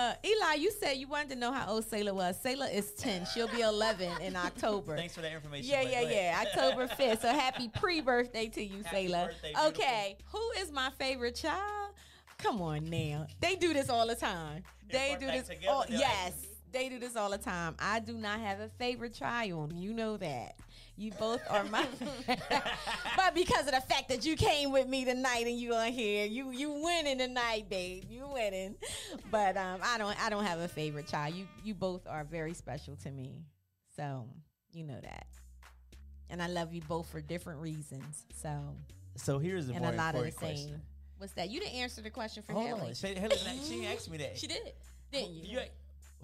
Uh, 0.06 0.14
Eli, 0.24 0.54
you 0.54 0.70
said 0.70 0.96
you 0.96 1.08
wanted 1.08 1.30
to 1.30 1.36
know 1.36 1.52
how 1.52 1.68
old 1.72 1.84
Sayla 1.84 2.12
was. 2.14 2.36
Sayla 2.42 2.72
is 2.72 2.92
10. 2.92 3.26
She'll 3.32 3.48
be 3.48 3.60
11 3.60 4.20
in 4.22 4.36
October. 4.48 4.96
Thanks 4.96 5.14
for 5.14 5.22
that 5.22 5.32
information. 5.32 5.68
Yeah, 5.70 5.82
yeah, 5.82 6.00
yeah. 6.02 6.42
October 6.46 6.86
5th. 6.98 7.22
So 7.22 7.28
happy 7.28 7.68
pre 7.68 8.00
birthday 8.00 8.48
to 8.48 8.62
you, 8.62 8.82
Happy 8.84 9.08
Sayla. 9.08 9.26
birthday. 9.26 9.52
Okay, 9.66 10.16
who 10.32 10.50
is 10.58 10.70
my 10.72 10.90
favorite 10.98 11.34
child? 11.34 11.94
Come 12.38 12.60
on 12.60 12.84
now. 12.90 13.26
They 13.40 13.56
do 13.56 13.72
this 13.72 13.88
all 13.88 14.06
the 14.06 14.14
time. 14.14 14.62
They 14.90 15.16
They 15.18 15.26
do 15.26 15.32
this. 15.32 15.48
together, 15.48 15.72
All, 15.72 15.84
yes, 15.88 16.32
like- 16.40 16.48
they 16.72 16.88
do 16.90 16.98
this 16.98 17.16
all 17.16 17.30
the 17.30 17.38
time. 17.38 17.74
I 17.78 18.00
do 18.00 18.12
not 18.18 18.38
have 18.40 18.60
a 18.60 18.68
favorite 18.68 19.14
child. 19.14 19.72
You 19.72 19.92
know 19.94 20.16
that. 20.18 20.56
You 20.98 21.12
both 21.12 21.42
are 21.50 21.64
my. 21.64 21.86
but 23.16 23.34
because 23.34 23.66
of 23.66 23.74
the 23.74 23.82
fact 23.82 24.08
that 24.08 24.24
you 24.24 24.34
came 24.34 24.72
with 24.72 24.88
me 24.88 25.04
tonight 25.04 25.46
and 25.46 25.58
you 25.58 25.74
are 25.74 25.90
here, 25.90 26.24
you 26.24 26.50
you 26.50 26.72
winning 26.72 27.18
tonight, 27.18 27.68
babe. 27.68 28.04
You 28.08 28.26
winning. 28.32 28.76
But 29.30 29.58
um, 29.58 29.80
I 29.82 29.98
don't 29.98 30.18
I 30.24 30.30
don't 30.30 30.44
have 30.44 30.58
a 30.60 30.68
favorite 30.68 31.06
child. 31.06 31.34
You 31.34 31.46
you 31.62 31.74
both 31.74 32.06
are 32.06 32.24
very 32.24 32.54
special 32.54 32.96
to 32.96 33.10
me. 33.10 33.42
So 33.94 34.26
you 34.72 34.84
know 34.84 34.98
that. 35.02 35.26
And 36.30 36.42
I 36.42 36.48
love 36.48 36.72
you 36.72 36.80
both 36.88 37.08
for 37.08 37.20
different 37.20 37.60
reasons. 37.60 38.24
So 38.34 38.48
So 39.16 39.38
here's 39.38 39.66
the 39.66 39.74
and 39.74 39.82
more 39.84 39.92
a 39.92 39.96
lot 39.96 40.14
of 40.14 40.22
the 40.22 40.28
important 40.28 40.58
same. 40.58 40.82
What's 41.18 41.32
that? 41.34 41.50
You 41.50 41.60
didn't 41.60 41.74
answer 41.74 42.00
the 42.00 42.10
question 42.10 42.42
for 42.42 42.52
Hold 42.52 42.66
Haley. 42.66 42.80
on, 42.88 42.94
she, 42.94 43.06
Haley, 43.08 43.36
she 43.64 43.80
didn't 43.80 44.10
me 44.10 44.18
that. 44.18 44.38
She 44.38 44.46
did, 44.46 44.72
didn't 45.12 45.34
you? 45.34 45.42
You 45.44 45.60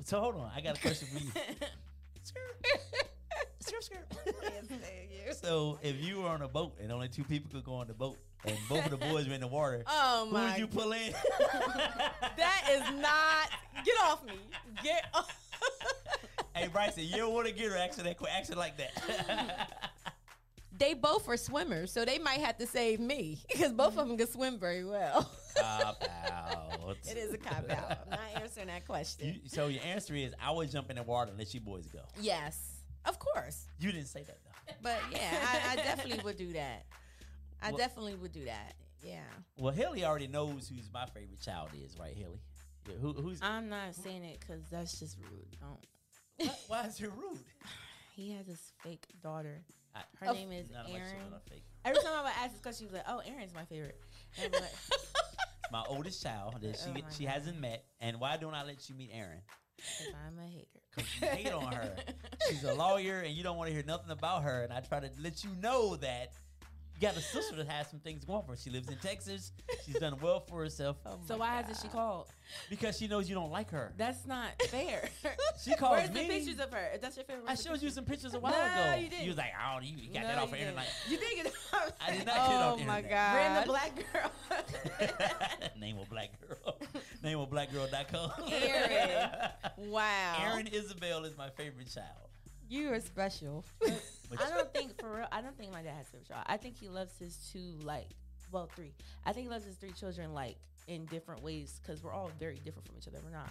so 0.05 0.20
hold 0.20 0.37
on, 0.37 0.51
I 0.55 0.61
got 0.61 0.79
a 0.79 0.81
question 0.81 1.09
for 1.09 1.18
you. 1.18 1.31
Skirt, 3.63 3.85
skirt. 3.85 4.05
so 5.41 5.79
if 5.83 6.03
you 6.03 6.23
were 6.23 6.29
on 6.29 6.43
a 6.43 6.49
boat 6.49 6.75
and 6.81 6.91
only 6.91 7.09
two 7.09 7.25
people 7.25 7.51
could 7.53 7.65
go 7.65 7.75
on 7.75 7.87
the 7.87 7.95
boat, 7.95 8.19
and 8.45 8.57
both 8.69 8.85
of 8.87 8.91
the 8.91 8.97
boys 8.97 9.29
were 9.29 9.35
in 9.35 9.41
the 9.41 9.47
water, 9.47 9.85
Oh 9.89 10.27
who 10.29 10.35
would 10.35 10.59
you 10.59 10.67
pull 10.67 10.93
in? 10.93 11.13
that 12.37 12.69
is 12.71 13.01
not. 13.01 13.85
Get 13.85 13.97
off 14.05 14.25
me. 14.27 14.35
Get. 14.83 15.07
Off. 15.15 15.39
hey 16.55 16.69
Bryson, 16.69 17.05
you 17.05 17.17
don't 17.17 17.33
want 17.33 17.47
to 17.47 17.53
get 17.53 17.71
her 17.71 17.77
action 17.77 18.05
that 18.05 18.17
action 18.31 18.57
like 18.57 18.77
that. 18.79 19.93
they 20.77 20.95
both 20.95 21.29
are 21.29 21.37
swimmers, 21.37 21.93
so 21.93 22.05
they 22.05 22.19
might 22.19 22.41
have 22.41 22.59
to 22.59 22.67
save 22.67 22.99
me 22.99 23.41
because 23.49 23.73
both 23.73 23.97
of 23.97 24.09
them 24.09 24.17
can 24.19 24.27
swim 24.27 24.59
very 24.59 24.85
well. 24.85 25.31
Cop 25.57 26.03
out. 26.33 26.97
it 27.09 27.17
is 27.17 27.33
a 27.33 27.39
cop 27.39 27.71
out. 27.71 27.99
I'm 28.05 28.11
not 28.11 28.43
answering 28.43 28.67
that 28.69 28.87
question. 28.87 29.41
You, 29.43 29.49
so 29.49 29.69
your 29.69 29.83
answer 29.85 30.15
is 30.17 30.35
I 30.43 30.51
would 30.51 30.71
jump 30.71 30.91
in 30.91 30.97
the 30.97 31.03
water 31.05 31.31
and 31.31 31.39
let 31.39 31.55
you 31.55 31.61
boys 31.61 31.87
go. 31.87 32.01
yes, 32.21 32.72
of 33.05 33.19
course. 33.19 33.67
You 33.79 33.93
didn't 33.93 34.09
say 34.09 34.23
that 34.23 34.39
though. 34.45 34.75
But 34.83 34.99
yeah, 35.11 35.31
I, 35.69 35.73
I 35.73 35.77
definitely 35.77 36.23
would 36.25 36.37
do 36.37 36.53
that. 36.53 36.85
I 37.63 37.69
Well- 37.71 37.79
definitely 37.79 38.15
would 38.15 38.33
do 38.33 38.45
that. 38.47 38.75
Yeah. 39.05 39.19
Well, 39.59 39.73
Haley 39.75 40.05
already 40.05 40.29
knows 40.29 40.69
who's 40.69 40.89
my 40.93 41.07
favorite 41.07 41.41
child 41.41 41.71
is, 41.75 41.99
right, 41.99 42.15
Haley? 42.17 42.41
Yeah, 42.89 42.95
who, 43.01 43.13
who's? 43.13 43.41
I'm 43.43 43.69
not 43.69 43.95
saying 43.97 44.23
it 44.25 44.39
because 44.41 44.63
that's 44.71 44.99
just 45.01 45.17
rude. 45.19 45.57
Don't. 45.61 46.47
why, 46.49 46.55
why 46.83 46.87
is 46.87 47.01
it 47.01 47.11
rude? 47.17 47.39
He 48.15 48.33
has 48.33 48.47
this 48.47 48.73
fake 48.85 49.07
daughter. 49.23 49.63
I- 49.95 50.01
Her 50.21 50.27
Oh, 50.29 50.33
name 50.35 50.53
is 50.53 50.71
Erin. 50.71 50.85
children 50.87 51.33
are 51.33 51.41
fake. 51.49 51.65
Every 51.85 52.01
time 52.03 52.13
I 52.15 52.23
would 52.25 52.33
ask 52.43 52.53
this 52.53 52.61
question, 52.61 52.87
she's 52.87 52.93
like, 52.95 53.05
"Oh, 53.09 53.21
Erin's 53.27 53.55
my 53.55 53.65
favorite." 53.65 53.99
Like, 54.41 54.53
My 55.73 55.83
oldest 55.89 56.23
child 56.23 56.57
that 56.61 56.77
she 56.85 56.91
Oh 56.91 56.93
my 56.93 57.01
she 57.11 57.25
God. 57.25 57.33
hasn't 57.33 57.59
met, 57.59 57.85
and 58.01 58.21
why 58.21 58.37
don't 58.37 58.53
I 58.55 58.65
let 58.65 58.87
you 58.91 58.95
meet 58.95 59.11
Erin? 59.15 59.41
"Cause 59.99 60.14
I'm 60.26 60.39
a 60.39 60.47
hater." 60.47 60.66
Because 60.95 61.20
you 61.22 61.26
hate 61.26 61.53
on 61.53 61.72
her. 61.72 61.97
She's 62.49 62.64
a 62.64 62.74
lawyer, 62.74 63.20
and 63.20 63.35
you 63.35 63.43
don't 63.43 63.57
want 63.57 63.68
to 63.68 63.74
hear 63.74 63.83
nothing 63.83 64.11
about 64.11 64.43
her. 64.43 64.62
And 64.62 64.72
I 64.72 64.80
try 64.80 65.01
to 65.01 65.09
let 65.18 65.43
you 65.43 65.51
know 65.59 65.97
that 65.97 66.33
got 67.03 67.17
a 67.17 67.21
sister 67.21 67.57
that 67.57 67.69
has 67.69 67.91
some 67.91 68.01
things 68.01 68.25
going 68.25 68.43
for 68.45 68.53
her. 68.53 68.57
She 68.57 68.71
lives 68.71 68.89
in 68.89 68.97
Texas. 68.97 69.53
She's 69.85 69.99
done 69.99 70.17
well 70.23 70.41
for 70.41 70.61
herself 70.61 70.97
Oh 71.05 71.19
So 71.27 71.37
why 71.37 71.57
hasn't 71.57 71.79
she 71.83 71.89
called? 71.89 72.29
because 72.71 72.97
she 72.99 73.09
knows 73.09 73.29
you 73.29 73.35
don't 73.35 73.51
like 73.51 73.71
her. 73.71 73.93
That's 73.97 74.27
not 74.27 74.51
fair. 74.69 75.09
She 75.63 75.75
calls 75.75 75.99
Where's 75.99 76.11
me. 76.13 76.23
the 76.23 76.29
pictures 76.29 76.59
of 76.61 76.71
her? 76.73 76.91
If 76.95 77.01
that's 77.01 77.17
your 77.17 77.25
favorite, 77.25 77.45
I 77.49 77.55
showed 77.55 77.81
you 77.83 77.91
some 77.91 78.05
pictures 78.05 78.35
a 78.35 78.41
while 78.41 78.53
No, 78.53 78.59
ago. 78.91 78.97
you 79.03 79.09
didn't. 79.09 79.23
You 79.25 79.29
was 79.31 79.39
like, 79.39 79.53
oh, 79.63 79.81
you, 79.83 79.97
you 79.97 80.13
got 80.13 80.23
No, 80.23 80.29
that 80.29 80.39
off 80.39 80.45
you 80.47 80.51
the 80.53 80.57
didn't. 80.59 80.69
internet. 80.71 80.95
You 81.09 81.17
did 81.19 81.37
get 81.37 81.47
it 81.47 81.53
off. 81.73 81.93
I 82.07 82.11
did 82.13 82.27
not 82.27 82.35
get 82.35 82.45
it 82.45 82.51
oh 82.51 82.55
off 82.55 82.81
Oh 82.81 82.85
my 82.85 82.99
internet. 82.99 83.11
god. 83.11 83.37
Random 83.37 83.65
black 83.67 84.13
girl. 84.13 85.71
Name 85.81 85.99
a 85.99 86.05
black 86.07 86.31
girl. 86.41 86.77
Name 87.23 87.39
a 87.39 87.47
blackgirl.com. 87.47 88.33
Erin. 88.53 89.31
Wow. 89.91 90.37
Erin 90.53 90.67
Isabell 90.67 91.25
is 91.25 91.37
my 91.37 91.49
favorite 91.51 91.93
child. 91.93 92.07
You 92.73 92.93
are 92.93 93.01
special. 93.01 93.64
I 93.85 94.49
don't 94.49 94.73
think 94.73 94.99
for 94.99 95.16
real. 95.16 95.27
I 95.31 95.43
don't 95.43 95.57
think 95.57 95.73
my 95.73 95.83
dad 95.83 95.95
has 95.97 96.09
a 96.09 96.11
favorite 96.11 96.29
child. 96.29 96.45
I 96.47 96.57
think 96.57 96.77
he 96.77 96.89
loves 96.89 97.12
his 97.18 97.37
two 97.53 97.77
like, 97.85 98.09
well, 98.51 98.68
three. 98.75 98.95
I 99.27 99.33
think 99.33 99.47
he 99.47 99.51
loves 99.51 99.64
his 99.64 99.77
three 99.77 99.93
children 99.93 100.33
like 100.33 100.57
in 100.89 101.05
different 101.07 101.43
ways 101.43 101.81
because 101.83 102.03
we're 102.03 102.12
all 102.12 102.31
very 102.39 102.59
different 102.64 102.87
from 102.87 102.97
each 102.97 103.09
other. 103.09 103.18
We're 103.23 103.31
not 103.31 103.51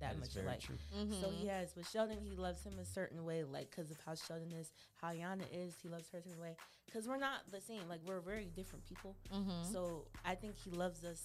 that 0.00 0.18
much 0.18 0.34
very 0.34 0.46
alike. 0.46 0.60
true. 0.60 0.76
So 0.92 0.96
mm-hmm. 0.96 1.36
he 1.36 1.46
has 1.48 1.76
with 1.76 1.88
Sheldon, 1.88 2.18
he 2.18 2.34
loves 2.34 2.64
him 2.64 2.78
a 2.80 2.84
certain 2.84 3.24
way, 3.24 3.44
like 3.44 3.70
because 3.70 3.90
of 3.90 3.98
how 4.04 4.14
Sheldon 4.14 4.52
is, 4.52 4.72
how 5.00 5.12
Yana 5.12 5.44
is, 5.52 5.76
he 5.80 5.88
loves 5.88 6.10
her 6.10 6.18
a 6.18 6.22
certain 6.22 6.40
way. 6.40 6.56
Because 6.86 7.06
we're 7.06 7.18
not 7.18 7.40
the 7.52 7.60
same, 7.60 7.82
like 7.88 8.00
we're 8.06 8.20
very 8.20 8.48
different 8.56 8.84
people. 8.86 9.16
Mm-hmm. 9.32 9.72
So 9.72 10.06
I 10.24 10.34
think 10.34 10.56
he 10.56 10.70
loves 10.70 11.04
us 11.04 11.22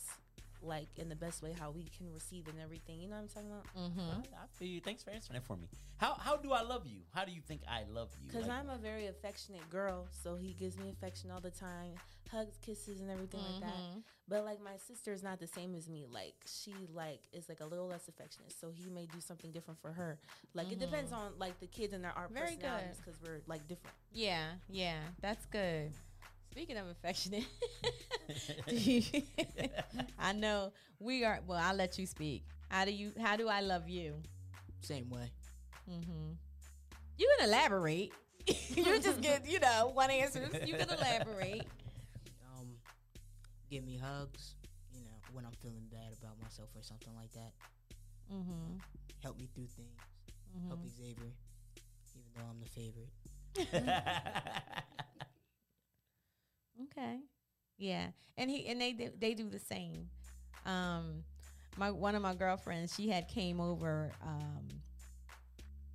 like 0.62 0.88
in 0.98 1.10
the 1.10 1.16
best 1.16 1.42
way, 1.42 1.54
how 1.58 1.72
we 1.72 1.90
can 1.98 2.12
receive 2.14 2.48
and 2.48 2.60
everything. 2.62 3.00
You 3.00 3.10
know 3.10 3.16
what 3.16 3.24
I'm 3.24 3.28
talking 3.28 3.52
about? 3.52 3.66
Mm-hmm. 3.78 4.00
I, 4.00 4.44
I 4.44 4.48
feel 4.58 4.68
you. 4.68 4.82
Thanks 4.82 5.04
for 5.04 5.12
answering 5.12 5.40
that 5.40 5.46
for 5.46 5.58
me. 5.58 5.68
How 5.98 6.14
how 6.14 6.38
do 6.38 6.52
I 6.52 6.62
love 6.62 6.86
you? 6.86 7.02
How 7.14 7.26
do 7.26 7.32
you 7.32 7.42
think 7.42 7.62
I 7.70 7.84
love 7.92 8.10
you? 8.22 8.28
Because 8.28 8.48
Like, 8.48 8.60
I'm 8.60 8.70
a 8.70 8.78
very 8.78 9.08
affectionate 9.08 9.70
girl, 9.70 10.08
so 10.24 10.36
he 10.36 10.54
gives 10.54 10.78
me 10.78 10.90
affection 10.90 11.32
all 11.32 11.42
the 11.42 11.52
time, 11.52 11.94
hugs, 12.32 12.58
kisses, 12.62 13.02
and 13.02 13.10
everything 13.10 13.42
like 13.52 13.62
that. 13.62 14.02
But 14.28 14.44
like 14.44 14.62
my 14.62 14.78
sister 14.88 15.14
is 15.14 15.24
not 15.24 15.40
the 15.40 15.48
same 15.48 15.74
as 15.76 15.90
me. 15.90 16.06
Like 16.12 16.36
she 16.46 16.74
like 16.94 17.22
is 17.32 17.48
like 17.50 17.62
a 17.62 17.66
little 17.66 17.88
less 17.88 18.08
affectionate, 18.08 18.54
so 18.60 18.70
he 18.70 18.90
may 18.90 19.06
do 19.06 19.20
something 19.20 19.52
different 19.52 19.80
for 19.82 19.92
her. 19.92 20.20
Like 20.54 20.72
it 20.72 20.80
depends 20.80 21.12
on 21.12 21.32
like 21.40 21.60
the 21.60 21.68
kids 21.68 21.94
and 21.94 22.04
their 22.04 22.12
our 22.12 22.28
Very 22.28 22.56
personalities 22.56 22.98
because 22.98 23.20
we're 23.22 23.42
like 23.48 23.68
different. 23.68 23.96
Yeah, 24.12 24.52
yeah, 24.70 25.00
that's 25.22 25.46
good. 25.46 25.92
Speaking 26.58 26.78
of 26.78 26.88
affectionate, 26.88 27.46
you- 28.68 29.04
I 30.20 30.34
know 30.34 30.74
we 31.00 31.24
are. 31.24 31.40
Well, 31.46 31.60
I'll 31.62 31.76
let 31.76 32.00
you 32.00 32.08
speak. 32.08 32.46
How 32.70 32.84
do 32.84 32.92
you? 32.92 33.12
How 33.22 33.36
do 33.36 33.48
I 33.48 33.62
love 33.62 33.88
you? 33.88 34.16
Same 34.82 35.08
way. 35.12 35.30
Mm-hmm. 35.88 36.32
You 37.20 37.36
can 37.38 37.48
elaborate. 37.48 38.12
you 38.48 39.00
just 39.00 39.22
get, 39.22 39.48
you 39.48 39.60
know, 39.60 39.92
one 39.94 40.10
answer. 40.10 40.50
You 40.66 40.74
can 40.74 40.90
elaborate. 40.90 41.62
Um, 42.58 42.70
give 43.70 43.86
me 43.86 43.96
hugs. 43.96 44.56
You 44.92 45.02
know, 45.02 45.18
when 45.34 45.46
I'm 45.46 45.54
feeling 45.62 45.86
bad 45.92 46.12
about 46.20 46.42
myself 46.42 46.70
or 46.76 46.82
something 46.82 47.14
like 47.16 47.34
that. 47.34 47.52
Mm-hmm. 48.34 48.80
Help 49.22 49.38
me 49.38 49.48
through 49.54 49.68
things. 49.68 50.02
Help 50.68 50.82
me 50.82 50.90
Xavier, 50.90 51.34
even 52.16 52.32
though 52.36 52.50
I'm 52.50 52.60
the 52.60 52.66
favorite. 52.66 53.14
Okay. 56.84 57.20
Yeah, 57.78 58.08
and 58.38 58.50
he 58.50 58.68
and 58.68 58.82
they 58.82 58.92
do, 58.94 59.10
they 59.20 59.34
do 59.34 59.50
the 59.50 59.60
same. 59.60 60.10
Um, 60.66 61.24
my 61.78 61.92
one 61.92 62.16
of 62.16 62.22
my 62.22 62.34
girlfriends, 62.34 62.96
she 62.96 63.08
had 63.08 63.28
came 63.28 63.60
over. 63.62 64.12
Um, 64.24 64.68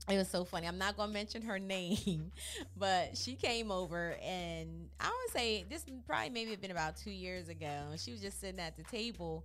it 0.09 0.17
was 0.17 0.29
so 0.29 0.45
funny. 0.45 0.67
I'm 0.67 0.79
not 0.79 0.97
gonna 0.97 1.13
mention 1.13 1.43
her 1.43 1.59
name, 1.59 2.31
but 2.77 3.17
she 3.17 3.35
came 3.35 3.71
over, 3.71 4.17
and 4.23 4.89
I 5.01 5.09
would 5.09 5.33
say 5.33 5.65
this 5.69 5.85
probably 6.07 6.31
maybe 6.31 6.51
have 6.53 6.61
been 6.61 6.71
about 6.71 6.97
two 6.97 7.11
years 7.11 7.49
ago. 7.49 7.67
And 7.91 7.99
she 7.99 8.13
was 8.13 8.21
just 8.21 8.41
sitting 8.41 8.61
at 8.61 8.77
the 8.77 8.85
table, 8.85 9.45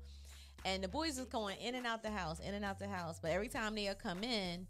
and 0.64 0.84
the 0.84 0.88
boys 0.88 1.18
was 1.18 1.28
going 1.28 1.58
in 1.58 1.74
and 1.76 1.88
out 1.88 2.04
the 2.04 2.12
house, 2.12 2.40
in 2.40 2.54
and 2.54 2.64
out 2.64 2.80
the 2.80 2.88
house. 2.88 3.20
But 3.20 3.32
every 3.32 3.50
time 3.50 3.74
they 3.74 3.92
come 4.00 4.24
in, 4.24 4.68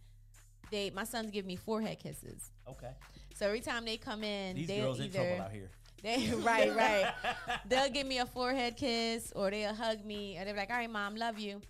they 0.71 0.89
my 0.91 1.03
sons 1.03 1.31
give 1.31 1.45
me 1.45 1.57
forehead 1.57 1.99
kisses. 1.99 2.51
okay. 2.69 2.91
So 3.35 3.45
every 3.45 3.59
time 3.59 3.85
they 3.85 3.97
come 3.97 4.23
in, 4.23 4.55
These 4.55 4.67
they'll 4.67 4.85
girls 4.85 4.99
in 4.99 5.05
either 5.05 5.19
trouble 5.19 5.43
out 5.43 5.51
here. 5.51 5.69
They 6.03 6.31
right, 6.43 6.75
right. 6.75 7.13
they'll 7.67 7.89
give 7.89 8.07
me 8.07 8.19
a 8.19 8.25
forehead 8.25 8.77
kiss 8.77 9.31
or 9.35 9.49
they'll 9.51 9.73
hug 9.73 10.05
me 10.05 10.35
and 10.37 10.47
they're 10.47 10.55
like, 10.55 10.69
"All 10.69 10.77
right, 10.77 10.89
mom, 10.89 11.15
love 11.15 11.39
you." 11.39 11.61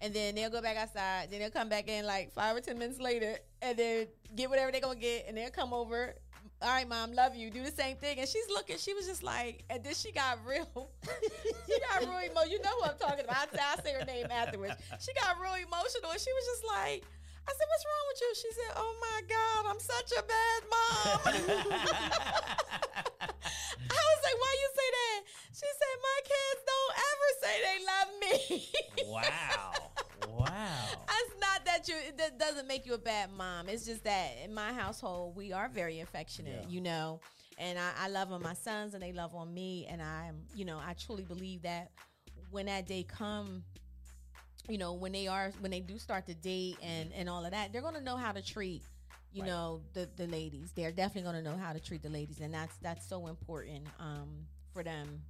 And 0.00 0.12
then 0.12 0.34
they'll 0.34 0.50
go 0.50 0.60
back 0.60 0.76
outside. 0.76 1.30
Then 1.30 1.40
they'll 1.40 1.50
come 1.50 1.68
back 1.68 1.88
in 1.88 2.04
like 2.04 2.32
five 2.32 2.56
or 2.56 2.60
ten 2.60 2.78
minutes 2.78 3.00
later, 3.00 3.36
and 3.62 3.76
then 3.78 4.06
get 4.34 4.50
whatever 4.50 4.72
they're 4.72 4.80
gonna 4.80 4.98
get, 4.98 5.26
and 5.28 5.36
they'll 5.36 5.50
come 5.50 5.72
over. 5.72 6.14
All 6.62 6.70
right, 6.70 6.88
mom, 6.88 7.12
love 7.12 7.34
you. 7.34 7.50
Do 7.50 7.62
the 7.62 7.70
same 7.70 7.96
thing. 7.96 8.18
And 8.18 8.28
she's 8.28 8.48
looking. 8.48 8.78
She 8.78 8.94
was 8.94 9.06
just 9.06 9.22
like, 9.22 9.64
and 9.68 9.84
then 9.84 9.94
she 9.94 10.12
got 10.12 10.38
real. 10.46 10.90
she 11.66 11.78
got 11.90 12.00
real 12.00 12.30
emotional. 12.30 12.46
You 12.46 12.62
know 12.62 12.70
who 12.80 12.88
I'm 12.88 12.98
talking 12.98 13.24
about. 13.24 13.36
I 13.36 13.56
say, 13.56 13.62
I 13.62 13.82
say 13.82 13.92
her 13.98 14.04
name 14.04 14.26
afterwards. 14.30 14.74
She 15.00 15.12
got 15.14 15.38
real 15.40 15.54
emotional, 15.54 16.10
and 16.10 16.20
she 16.20 16.32
was 16.32 16.44
just 16.46 16.64
like. 16.66 17.04
I 17.46 17.52
said, 17.52 17.66
"What's 17.68 17.84
wrong 17.84 18.04
with 18.08 18.20
you?" 18.22 18.30
She 18.34 18.50
said, 18.52 18.72
"Oh 18.76 18.94
my 19.00 19.18
God, 19.28 19.60
I'm 19.70 19.80
such 19.80 20.12
a 20.12 20.22
bad 20.22 20.60
mom." 20.70 21.20
I 23.90 24.00
was 24.10 24.20
like, 24.24 24.38
"Why 24.42 24.52
you 24.62 24.68
say 24.74 24.88
that?" 24.98 25.20
She 25.52 25.68
said, 25.80 25.96
"My 26.02 26.18
kids 26.24 26.60
don't 26.72 26.94
ever 27.10 27.28
say 27.42 27.54
they 27.66 27.78
love 27.92 28.10
me." 28.22 28.34
wow. 29.10 29.72
Wow. 30.28 30.88
It's 31.26 31.40
not 31.40 31.64
that 31.64 31.86
you. 31.88 31.94
It 31.96 32.38
doesn't 32.38 32.66
make 32.66 32.86
you 32.86 32.94
a 32.94 32.98
bad 32.98 33.30
mom. 33.30 33.68
It's 33.68 33.84
just 33.86 34.04
that 34.04 34.32
in 34.44 34.52
my 34.52 34.72
household 34.72 35.36
we 35.36 35.52
are 35.52 35.68
very 35.68 36.00
affectionate. 36.00 36.62
Yeah. 36.64 36.68
You 36.68 36.80
know, 36.80 37.20
and 37.58 37.78
I, 37.78 37.90
I 38.00 38.08
love 38.08 38.32
on 38.32 38.42
my 38.42 38.54
sons 38.54 38.94
and 38.94 39.02
they 39.02 39.12
love 39.12 39.34
on 39.34 39.52
me, 39.52 39.86
and 39.88 40.02
I'm, 40.02 40.42
you 40.54 40.64
know, 40.64 40.78
I 40.78 40.94
truly 40.94 41.24
believe 41.24 41.62
that 41.62 41.90
when 42.50 42.66
that 42.66 42.86
day 42.86 43.04
come, 43.04 43.64
you 44.68 44.78
know, 44.78 44.94
when 44.94 45.12
they 45.12 45.26
are 45.26 45.50
when 45.60 45.70
they 45.70 45.80
do 45.80 45.98
start 45.98 46.26
to 46.26 46.34
date 46.34 46.78
and 46.82 47.12
and 47.14 47.28
all 47.28 47.44
of 47.44 47.50
that, 47.52 47.72
they're 47.72 47.82
gonna 47.82 48.00
know 48.00 48.16
how 48.16 48.32
to 48.32 48.42
treat. 48.42 48.82
You 49.32 49.42
Right. 49.42 49.48
know 49.48 49.80
the 49.94 50.08
the 50.16 50.26
ladies. 50.26 50.72
They're 50.72 50.92
definitely 50.92 51.22
gonna 51.22 51.42
know 51.42 51.56
how 51.56 51.72
to 51.72 51.80
treat 51.80 52.02
the 52.02 52.08
ladies, 52.08 52.40
and 52.40 52.52
that's 52.54 52.76
that's 52.78 53.06
so 53.08 53.26
important 53.26 53.86
um, 53.98 54.46
for 54.72 54.82
them. 54.82 55.22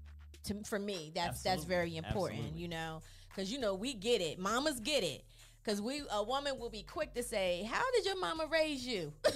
To 0.45 0.63
for 0.65 0.79
me, 0.79 1.11
that's 1.15 1.43
that's 1.43 1.65
very 1.65 1.97
important. 1.97 2.41
Absolutely. 2.41 2.63
You 2.63 2.69
know, 2.69 3.03
because 3.29 3.51
you 3.51 3.59
know 3.59 3.75
we 3.75 3.95
get 3.95 4.21
it. 4.21 4.39
Mamas 4.39 4.79
get 4.81 5.03
it. 5.03 5.25
Because 5.65 5.81
we 5.81 6.03
a 6.13 6.23
woman 6.23 6.59
will 6.59 6.69
be 6.69 6.83
quick 6.83 7.15
to 7.15 7.23
say, 7.23 7.63
"How 7.71 7.83
did 7.93 8.05
your 8.05 8.19
mama 8.21 8.47
raise 8.51 8.87
you?" 8.87 9.13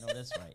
No, 0.00 0.06
that's 0.14 0.30
right. 0.38 0.54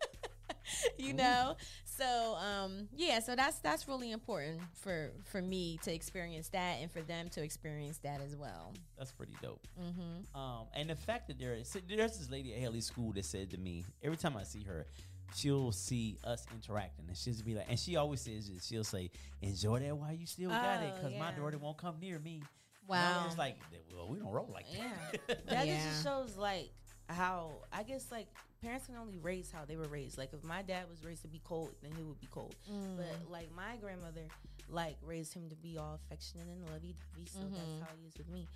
you 0.96 1.12
know 1.12 1.56
so 1.96 2.36
um 2.36 2.88
yeah 2.96 3.20
so 3.20 3.34
that's 3.36 3.58
that's 3.60 3.86
really 3.88 4.10
important 4.12 4.60
for 4.74 5.12
for 5.24 5.40
me 5.40 5.78
to 5.82 5.92
experience 5.94 6.48
that 6.48 6.78
and 6.80 6.90
for 6.90 7.02
them 7.02 7.28
to 7.28 7.42
experience 7.42 7.98
that 7.98 8.20
as 8.20 8.34
well 8.36 8.72
That's 8.98 9.12
pretty 9.12 9.34
dope. 9.42 9.66
mm-hmm. 9.80 10.38
Um, 10.40 10.66
and 10.74 10.90
the 10.90 10.96
fact 10.96 11.28
that 11.28 11.38
there 11.38 11.54
is 11.54 11.76
there's 11.88 12.18
this 12.18 12.30
lady 12.30 12.52
at 12.54 12.60
Haley 12.60 12.80
School 12.80 13.12
that 13.12 13.24
said 13.24 13.50
to 13.50 13.58
me 13.58 13.84
every 14.02 14.16
time 14.16 14.36
I 14.36 14.44
see 14.44 14.62
her, 14.64 14.86
she'll 15.34 15.72
see 15.72 16.16
us 16.24 16.46
interacting 16.52 17.06
and 17.08 17.16
she'll 17.16 17.34
be 17.44 17.54
like, 17.54 17.66
and 17.68 17.78
she 17.78 17.96
always 17.96 18.20
says 18.20 18.48
this, 18.50 18.66
she'll 18.66 18.84
say, 18.84 19.10
"Enjoy 19.42 19.78
that 19.80 19.96
while 19.96 20.12
you 20.12 20.26
still 20.26 20.50
got 20.50 20.82
it, 20.82 20.92
Oh, 20.94 20.96
because 21.02 21.18
my 21.18 21.30
daughter 21.32 21.58
won't 21.58 21.78
come 21.78 21.96
near 22.00 22.18
me." 22.18 22.42
wow 22.86 22.96
And 22.96 23.22
I 23.22 23.26
was 23.26 23.38
like, 23.38 23.56
well, 23.94 24.08
we 24.08 24.18
don't 24.18 24.30
roll 24.32 24.50
like 24.52 24.66
Yeah. 24.72 24.90
that. 25.28 25.46
That 25.46 25.66
Yeah. 25.66 25.74
just 25.90 26.04
shows 26.04 26.36
like 26.36 26.70
how 27.08 27.52
I 27.72 27.82
guess 27.82 28.10
like 28.10 28.28
parents 28.64 28.86
can 28.86 28.96
only 28.96 29.18
raise 29.18 29.50
how 29.52 29.64
they 29.64 29.76
were 29.76 29.86
raised. 29.88 30.18
Like 30.18 30.32
if 30.32 30.42
my 30.42 30.62
dad 30.62 30.84
was 30.90 31.04
raised 31.04 31.22
to 31.22 31.28
be 31.28 31.40
cold, 31.44 31.70
then 31.82 31.92
he 31.96 32.02
would 32.02 32.20
be 32.20 32.28
cold. 32.30 32.54
Mm. 32.70 32.96
But 32.96 33.30
like 33.30 33.48
my 33.54 33.76
grandmother, 33.80 34.26
like 34.68 34.96
raised 35.04 35.34
him 35.34 35.48
to 35.50 35.56
be 35.56 35.76
all 35.78 35.94
affectionate 36.02 36.46
and 36.48 36.62
lovey 36.72 36.94
dovey. 37.12 37.26
So 37.26 37.40
Mhm. 37.40 37.52
that's 37.54 37.80
how 37.90 37.94
he 38.00 38.06
is 38.08 38.16
with 38.18 38.28
me. 38.28 38.48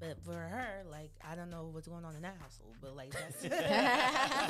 But 0.00 0.18
for 0.24 0.34
her, 0.34 0.82
like 0.90 1.12
I 1.24 1.36
don't 1.36 1.48
know 1.50 1.68
what's 1.70 1.86
going 1.86 2.04
on 2.04 2.16
in 2.16 2.22
that 2.22 2.36
household, 2.40 2.74
but 2.80 2.96
like 2.96 3.12
that's 3.12 3.44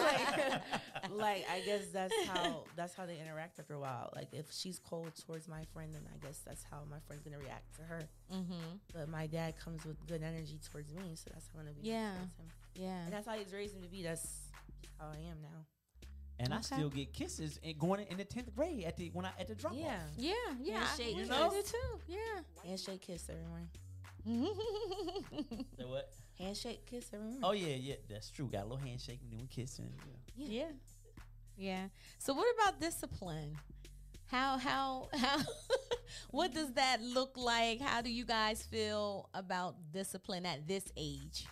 like, 0.01 0.63
like 1.11 1.45
I 1.51 1.61
guess 1.61 1.87
that's 1.93 2.15
how 2.27 2.65
that's 2.75 2.95
how 2.95 3.05
they 3.05 3.19
interact 3.21 3.59
after 3.59 3.75
a 3.75 3.79
while. 3.79 4.11
Like 4.17 4.29
if 4.33 4.51
she's 4.51 4.79
cold 4.79 5.13
towards 5.27 5.49
my 5.49 5.65
friend, 5.75 5.93
then 5.95 6.03
I 6.15 6.25
guess 6.27 6.39
that's 6.47 6.65
how 6.71 6.79
my 6.91 6.97
friend's 7.07 7.23
gonna 7.23 7.39
react 7.39 7.75
to 7.77 7.83
her. 7.83 8.03
mm-hmm. 8.33 8.77
But 8.95 9.11
my 9.11 9.27
dad 9.27 9.55
comes 9.63 9.85
with 9.85 9.97
good 10.07 10.23
energy 10.23 10.59
towards 10.71 10.95
me, 10.95 11.17
so 11.17 11.31
that's 11.35 11.47
how 11.53 11.59
I'm 11.61 11.67
gonna 11.67 11.77
be 11.77 11.89
Yeah. 11.89 12.15
him. 12.15 12.31
yeah 12.75 13.05
And 13.05 13.13
that's 13.13 13.27
how 13.27 13.35
he's 13.37 13.53
raised 13.53 13.75
me 13.77 13.83
to 13.83 13.89
be. 13.89 14.03
That's 14.03 14.42
how 14.99 15.07
I 15.13 15.19
am 15.31 15.41
now. 15.43 15.67
and 16.39 16.53
I 16.55 16.61
still 16.61 16.89
get 16.91 17.13
kisses 17.13 17.59
and 17.65 17.79
going 17.79 18.07
in 18.11 18.17
the 18.17 18.25
tenth 18.25 18.55
grade 18.55 18.85
at 18.85 18.97
the 18.97 19.11
when 19.13 19.25
I 19.27 19.31
at 19.39 19.49
the 19.49 19.55
drop 19.55 19.75
Yeah. 19.77 19.87
off. 19.97 20.01
yeah 20.17 20.33
yeah 20.63 20.79
Handshake, 20.85 21.15
we 21.17 21.21
you 21.23 21.25
do 21.27 21.31
know? 21.31 21.53
it 21.55 21.67
too 21.67 22.01
yeah 22.09 22.19
Handshake 22.65 23.01
kiss 23.03 23.29
every 23.31 23.45
morning. 23.45 23.69
Say 25.79 25.85
what? 25.85 26.11
Handshake 26.39 26.87
kiss 26.87 27.07
every 27.13 27.27
morning. 27.27 27.41
Oh 27.43 27.53
yeah, 27.53 27.75
yeah, 27.77 27.95
that's 28.09 28.31
true. 28.31 28.47
Got 28.47 28.63
a 28.63 28.69
little 28.69 28.77
handshake 28.79 29.21
and 29.23 29.33
then 29.33 29.41
we 29.41 29.47
kissing. 29.47 29.93
Yeah. 30.37 30.47
yeah 30.49 30.65
yeah 31.59 31.85
so 32.19 32.33
what 32.33 32.47
about 32.59 32.81
discipline 32.81 33.55
how 34.29 34.57
how 34.57 35.11
how 35.15 35.37
what 36.31 36.55
does 36.55 36.73
that 36.73 37.03
look 37.03 37.37
like 37.37 37.79
how 37.79 38.01
do 38.01 38.11
you 38.11 38.25
guys 38.25 38.63
feel 38.63 39.29
about 39.35 39.75
discipline 39.93 40.47
at 40.47 40.67
this 40.67 40.91
age 40.97 41.47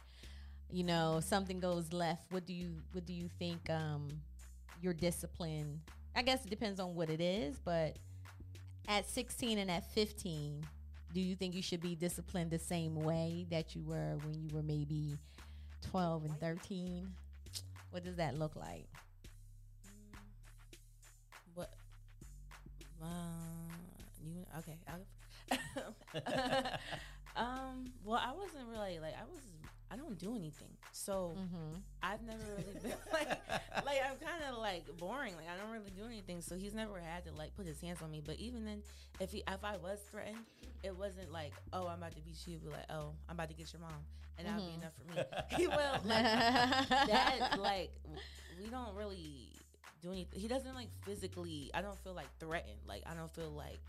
you 0.72 0.84
know 0.84 1.20
something 1.22 1.60
goes 1.60 1.92
left 1.92 2.22
what 2.30 2.46
do 2.46 2.52
you 2.52 2.70
what 2.92 3.04
do 3.06 3.12
you 3.12 3.28
think 3.38 3.68
um 3.70 4.08
your 4.80 4.92
discipline 4.92 5.80
i 6.14 6.22
guess 6.22 6.44
it 6.44 6.50
depends 6.50 6.80
on 6.80 6.94
what 6.94 7.10
it 7.10 7.20
is 7.20 7.58
but 7.64 7.96
at 8.88 9.08
16 9.08 9.58
and 9.58 9.70
at 9.70 9.84
15 9.92 10.64
do 11.12 11.20
you 11.20 11.34
think 11.34 11.54
you 11.54 11.62
should 11.62 11.80
be 11.80 11.94
disciplined 11.94 12.50
the 12.50 12.58
same 12.58 12.94
way 12.94 13.46
that 13.50 13.74
you 13.74 13.82
were 13.82 14.16
when 14.24 14.40
you 14.40 14.48
were 14.54 14.62
maybe 14.62 15.16
12 15.90 16.24
and 16.24 16.40
13 16.40 17.08
what 17.90 18.04
does 18.04 18.16
that 18.16 18.38
look 18.38 18.54
like 18.56 18.86
What? 21.54 21.72
Uh, 23.02 23.06
you 24.22 24.46
okay? 24.58 24.78
Um. 27.36 27.92
Well, 28.04 28.20
I 28.22 28.32
wasn't 28.32 28.68
really 28.68 28.98
like 28.98 29.14
I 29.14 29.24
was. 29.24 29.40
I 29.90 29.96
don't 29.96 30.18
do 30.18 30.36
anything, 30.36 30.68
so 30.92 31.34
mm-hmm. 31.36 31.78
I've 32.02 32.22
never 32.22 32.42
really 32.56 32.78
been 32.80 32.92
like 33.12 33.28
like 33.84 34.00
I'm 34.04 34.16
kind 34.18 34.44
of 34.48 34.58
like 34.58 34.84
boring. 34.98 35.34
Like 35.36 35.46
I 35.48 35.60
don't 35.60 35.72
really 35.72 35.90
do 35.90 36.06
anything, 36.06 36.42
so 36.42 36.54
he's 36.56 36.74
never 36.74 37.00
had 37.00 37.24
to 37.24 37.32
like 37.32 37.56
put 37.56 37.66
his 37.66 37.80
hands 37.80 38.00
on 38.00 38.10
me. 38.10 38.22
But 38.24 38.36
even 38.36 38.64
then, 38.64 38.82
if 39.18 39.32
he 39.32 39.42
if 39.48 39.64
I 39.64 39.76
was 39.78 39.98
threatened, 40.10 40.38
it 40.84 40.96
wasn't 40.96 41.32
like 41.32 41.52
oh 41.72 41.88
I'm 41.88 41.98
about 41.98 42.14
to 42.14 42.22
beat 42.22 42.36
you. 42.46 42.52
He'd 42.52 42.64
be 42.64 42.70
like 42.70 42.86
oh 42.88 43.12
I'm 43.28 43.34
about 43.34 43.48
to 43.48 43.54
get 43.54 43.72
your 43.72 43.80
mom, 43.80 43.92
and 44.38 44.46
that'll 44.46 44.64
be 44.64 44.74
enough 44.74 44.92
for 44.94 45.12
me. 45.12 45.22
he 45.56 45.66
will 45.66 46.00
like 46.04 46.24
that 46.88 47.58
like 47.58 47.90
we 48.62 48.68
don't 48.70 48.94
really 48.94 49.48
do 50.02 50.12
anything. 50.12 50.40
He 50.40 50.48
doesn't 50.48 50.74
like 50.74 50.88
physically. 51.04 51.70
I 51.74 51.82
don't 51.82 51.98
feel 51.98 52.14
like 52.14 52.28
threatened. 52.38 52.78
Like 52.86 53.02
I 53.06 53.14
don't 53.14 53.32
feel 53.34 53.50
like 53.50 53.80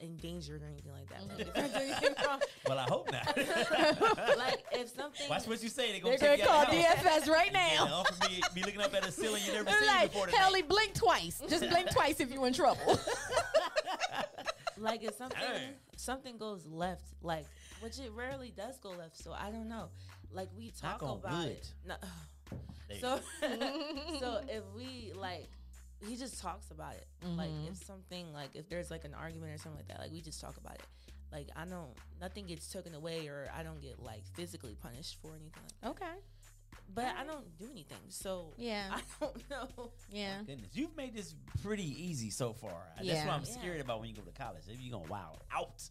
endangered 0.00 0.62
or 0.62 0.66
anything 0.66 0.92
like 0.92 1.08
that. 1.08 1.28
Mm-hmm. 1.28 1.38
Like, 1.38 1.48
if 1.48 1.56
I 1.56 1.78
do 1.78 1.84
anything 1.84 2.14
wrong, 2.26 2.40
well, 2.66 2.78
I 2.78 2.82
hope 2.82 3.12
not. 3.12 3.36
like 4.38 4.64
if 4.72 4.88
something. 4.88 5.28
Watch 5.28 5.46
what 5.46 5.62
you 5.62 5.68
say. 5.68 5.92
They 5.92 6.00
gonna 6.00 6.16
They're 6.18 6.36
gonna 6.36 6.48
call 6.48 6.62
out. 6.62 6.68
DFS 6.68 7.28
right 7.28 7.52
now. 7.52 7.86
offer 7.92 8.28
me, 8.28 8.40
be 8.54 8.62
looking 8.62 8.80
up 8.80 8.94
at 8.94 9.06
a 9.06 9.12
ceiling 9.12 9.42
you 9.46 9.52
never 9.52 9.64
They're 9.64 9.78
seen 9.78 9.86
like, 9.86 10.12
before. 10.12 10.28
Helly, 10.28 10.62
blink 10.62 10.94
twice. 10.94 11.42
Just 11.48 11.68
blink 11.68 11.90
twice 11.90 12.20
if 12.20 12.32
you're 12.32 12.46
in 12.46 12.52
trouble. 12.52 12.98
like 14.78 15.02
if 15.04 15.16
something 15.16 15.38
Dang. 15.40 15.74
something 15.96 16.38
goes 16.38 16.66
left, 16.66 17.04
like 17.22 17.46
which 17.80 17.98
it 17.98 18.10
rarely 18.14 18.52
does 18.56 18.78
go 18.78 18.90
left. 18.90 19.16
So 19.16 19.32
I 19.32 19.50
don't 19.50 19.68
know. 19.68 19.88
Like 20.32 20.48
we 20.56 20.70
talk 20.70 21.02
about 21.02 21.22
wood. 21.22 21.48
it. 21.48 21.72
No, 21.86 21.96
so 23.00 23.20
so 24.20 24.40
if 24.48 24.62
we 24.74 25.12
like 25.14 25.50
he 26.06 26.16
just 26.16 26.40
talks 26.40 26.70
about 26.70 26.94
it 26.94 27.06
like 27.36 27.50
Mhm. 27.50 27.70
if 27.70 27.76
something 27.84 28.32
like 28.32 28.50
if 28.54 28.68
there's 28.68 28.90
like 28.90 29.04
an 29.04 29.14
argument 29.14 29.52
or 29.52 29.58
something 29.58 29.78
like 29.78 29.88
that 29.88 30.00
like 30.00 30.12
we 30.12 30.20
just 30.20 30.40
talk 30.40 30.56
about 30.56 30.74
it 30.76 30.82
like 31.32 31.48
i 31.56 31.64
don't 31.64 31.90
nothing 32.20 32.46
gets 32.46 32.70
taken 32.72 32.94
away 32.94 33.28
or 33.28 33.50
i 33.56 33.62
don't 33.62 33.80
get 33.82 33.98
like 34.02 34.24
physically 34.34 34.74
punished 34.82 35.18
for 35.20 35.28
anything 35.32 35.62
like 35.82 35.90
okay. 35.92 36.14
but 36.94 37.04
i 37.20 37.24
don't 37.24 37.44
do 37.58 37.66
anything 37.70 37.98
so 38.08 38.52
Yeah. 38.56 38.90
i 38.92 39.00
don't 39.20 39.50
know 39.50 39.90
Yeah. 40.10 40.42
Goodness, 40.46 40.70
you've 40.74 40.96
made 40.96 41.14
this 41.14 41.34
pretty 41.62 41.84
easy 42.08 42.30
so 42.30 42.52
far. 42.52 42.82
That's 42.96 43.24
what 43.26 43.34
I'm 43.34 43.44
Yeah. 43.44 43.52
scared 43.60 43.80
about 43.80 44.00
when 44.00 44.08
you 44.08 44.14
go 44.16 44.22
to 44.22 44.32
college. 44.32 44.62
If 44.68 44.80
you're 44.80 44.98
gonna 44.98 45.08
wild 45.10 45.42
out, 45.52 45.82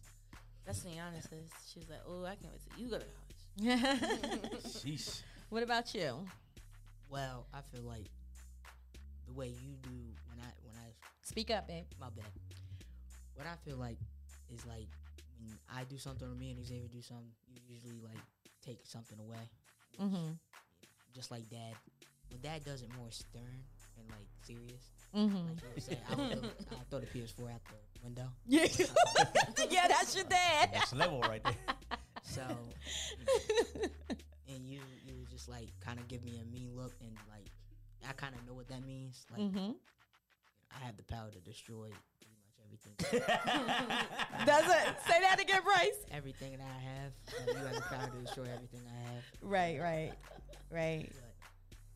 that's 0.66 0.84
what 0.84 0.94
Yana 0.94 1.22
says 1.22 1.48
she's 1.72 1.88
like 1.88 2.00
oh 2.06 2.24
i 2.24 2.34
can't 2.36 2.52
wait 2.52 2.60
till 2.68 2.84
you 2.84 2.90
go 2.90 2.98
to 2.98 3.06
college 3.06 4.64
sheesh. 4.84 5.22
what 5.48 5.62
about 5.62 5.94
you? 5.94 6.26
Well, 7.08 7.46
I 7.52 7.60
feel 7.62 7.82
like 7.82 8.06
the 9.30 9.38
way 9.38 9.48
you 9.48 9.76
do 9.82 9.90
when 10.28 10.38
I 10.40 10.50
when 10.64 10.76
I 10.76 10.88
Speak 11.22 11.50
up, 11.50 11.68
babe. 11.68 11.84
my 12.00 12.08
bad. 12.10 12.26
What 13.34 13.46
I 13.46 13.54
feel 13.64 13.76
like 13.76 13.98
is 14.52 14.64
like 14.66 14.88
when 15.38 15.52
I 15.74 15.84
do 15.84 15.98
something 15.98 16.28
or 16.28 16.34
me 16.34 16.50
and 16.50 16.64
Xavier 16.64 16.88
do 16.92 17.00
something, 17.02 17.30
you 17.48 17.60
usually 17.68 18.00
like 18.02 18.18
take 18.64 18.80
something 18.84 19.18
away. 19.18 19.48
Mm-hmm. 20.00 20.32
Just 21.14 21.30
like 21.30 21.48
dad. 21.48 21.74
But 22.30 22.42
dad 22.42 22.64
does 22.64 22.82
it 22.82 22.88
more 22.96 23.10
stern 23.10 23.64
and 23.98 24.08
like 24.08 24.28
serious. 24.42 24.90
Mm-hmm. 25.14 25.36
Like 25.36 25.60
he 25.60 25.66
would 25.74 25.82
say, 25.82 25.98
I 26.10 26.14
would 26.14 26.40
throw, 26.40 26.50
I'll 26.72 26.84
throw 26.90 27.00
the 27.00 27.06
PS4 27.06 27.52
out 27.54 27.60
the 27.64 28.00
window. 28.04 28.28
Yeah. 28.46 28.66
yeah, 29.70 29.88
that's 29.88 30.14
your 30.14 30.24
dad. 30.24 30.70
Next 30.72 30.94
level 30.94 31.20
right 31.22 31.42
there. 31.42 31.54
So, 32.22 32.42
and 34.48 34.64
you 34.64 34.78
you 35.04 35.14
just 35.30 35.48
like 35.48 35.68
kind 35.80 35.98
of 35.98 36.06
give 36.06 36.22
me 36.22 36.38
a 36.40 36.44
mean 36.52 36.70
look 36.76 36.92
and 37.00 37.16
like 37.28 37.46
I 38.08 38.12
kind 38.12 38.34
of 38.34 38.46
know 38.46 38.54
what 38.54 38.68
that 38.68 38.84
means. 38.86 39.26
Like 39.30 39.40
mm-hmm. 39.42 39.72
I 40.70 40.84
have 40.84 40.96
the 40.96 41.02
power 41.04 41.30
to 41.30 41.38
destroy 41.40 41.88
pretty 42.20 42.36
much 42.42 42.56
everything. 42.64 43.20
Doesn't 44.46 44.96
say 45.06 45.20
that 45.20 45.40
again, 45.40 45.60
Bryce. 45.64 46.04
everything 46.12 46.52
that 46.52 46.60
I 46.60 46.80
have. 46.80 47.12
And 47.48 47.58
you 47.60 47.66
as 47.66 47.76
a 47.78 47.82
founder 47.82 48.20
destroy 48.22 48.46
everything 48.54 48.80
I 48.86 49.12
have. 49.12 49.22
Right, 49.42 49.80
right, 49.80 50.12
right. 50.70 51.06
But 51.08 51.20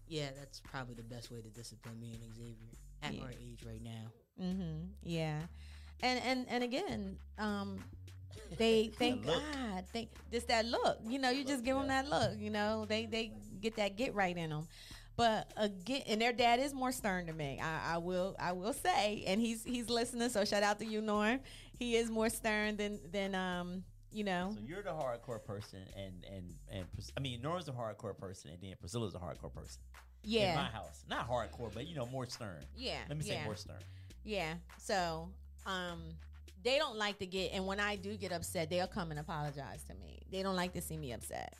yeah, 0.08 0.28
that's 0.38 0.60
probably 0.60 0.94
the 0.94 1.02
best 1.02 1.30
way 1.30 1.40
to 1.40 1.48
discipline 1.48 1.98
me 2.00 2.18
and 2.22 2.34
Xavier 2.34 2.54
at 3.02 3.14
Yeah. 3.14 3.22
our 3.22 3.30
age 3.30 3.64
right 3.66 3.82
now. 3.82 4.12
Mm-hmm. 4.42 4.86
Yeah, 5.02 5.40
and 6.02 6.20
and 6.24 6.46
and 6.48 6.64
again, 6.64 7.16
um, 7.38 7.78
they 8.58 8.88
thank. 8.98 9.24
God. 9.24 9.84
Thank 9.92 10.08
just 10.32 10.48
that 10.48 10.66
look. 10.66 10.98
You 11.06 11.18
know, 11.18 11.30
you 11.30 11.44
just 11.44 11.64
give 11.64 11.76
them 11.76 11.88
that 11.88 12.08
look. 12.08 12.32
You 12.38 12.50
know, 12.50 12.84
they 12.86 13.06
they 13.06 13.32
get 13.60 13.76
that 13.76 13.96
get 13.96 14.14
right 14.14 14.36
in 14.36 14.50
them. 14.50 14.66
But 15.16 15.52
again, 15.56 16.02
and 16.08 16.20
their 16.20 16.32
dad 16.32 16.58
is 16.58 16.74
more 16.74 16.90
stern 16.90 17.26
than 17.26 17.36
me. 17.36 17.60
I, 17.62 17.94
I 17.94 17.98
will 17.98 18.34
I 18.38 18.52
will 18.52 18.72
say, 18.72 19.24
and 19.26 19.40
he's 19.40 19.62
he's 19.62 19.88
listening. 19.88 20.28
So 20.28 20.44
shout 20.44 20.62
out 20.62 20.78
to 20.80 20.86
you, 20.86 21.00
Norm. 21.00 21.40
He 21.78 21.96
is 21.96 22.10
more 22.10 22.28
stern 22.28 22.76
than 22.76 22.98
than 23.12 23.34
um 23.34 23.84
you 24.10 24.24
know. 24.24 24.52
So 24.54 24.60
you're 24.66 24.82
the 24.82 24.90
hardcore 24.90 25.44
person, 25.44 25.80
and 25.96 26.24
and 26.32 26.54
and 26.70 26.84
I 27.16 27.20
mean 27.20 27.42
Nora's 27.42 27.68
a 27.68 27.72
hardcore 27.72 28.16
person, 28.16 28.50
and 28.50 28.60
then 28.60 28.74
Priscilla's 28.80 29.14
a 29.14 29.18
hardcore 29.18 29.52
person. 29.52 29.80
Yeah, 30.22 30.50
in 30.50 30.56
my 30.56 30.64
house, 30.64 31.04
not 31.08 31.28
hardcore, 31.28 31.72
but 31.72 31.86
you 31.86 31.94
know 31.94 32.06
more 32.06 32.26
stern. 32.26 32.64
yeah. 32.74 32.98
Let 33.08 33.18
me 33.18 33.24
say 33.24 33.34
yeah. 33.34 33.44
more 33.44 33.56
stern. 33.56 33.76
Yeah. 34.24 34.54
So, 34.78 35.28
um, 35.66 36.00
they 36.62 36.78
don't 36.78 36.96
like 36.96 37.18
to 37.18 37.26
get, 37.26 37.52
and 37.52 37.66
when 37.66 37.78
I 37.78 37.96
do 37.96 38.16
get 38.16 38.32
upset, 38.32 38.70
they'll 38.70 38.86
come 38.86 39.10
and 39.10 39.20
apologize 39.20 39.84
to 39.84 39.94
me. 39.94 40.22
They 40.32 40.42
don't 40.42 40.56
like 40.56 40.72
to 40.72 40.80
see 40.80 40.96
me 40.96 41.12
upset. 41.12 41.54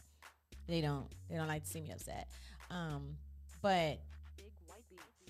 They 0.67 0.81
don't. 0.81 1.07
They 1.29 1.37
don't 1.37 1.47
like 1.49 1.65
to 1.65 1.69
see 1.69 1.83
me 1.83 1.93
upset. 1.93 2.29
Um, 2.71 3.17
but 3.65 3.99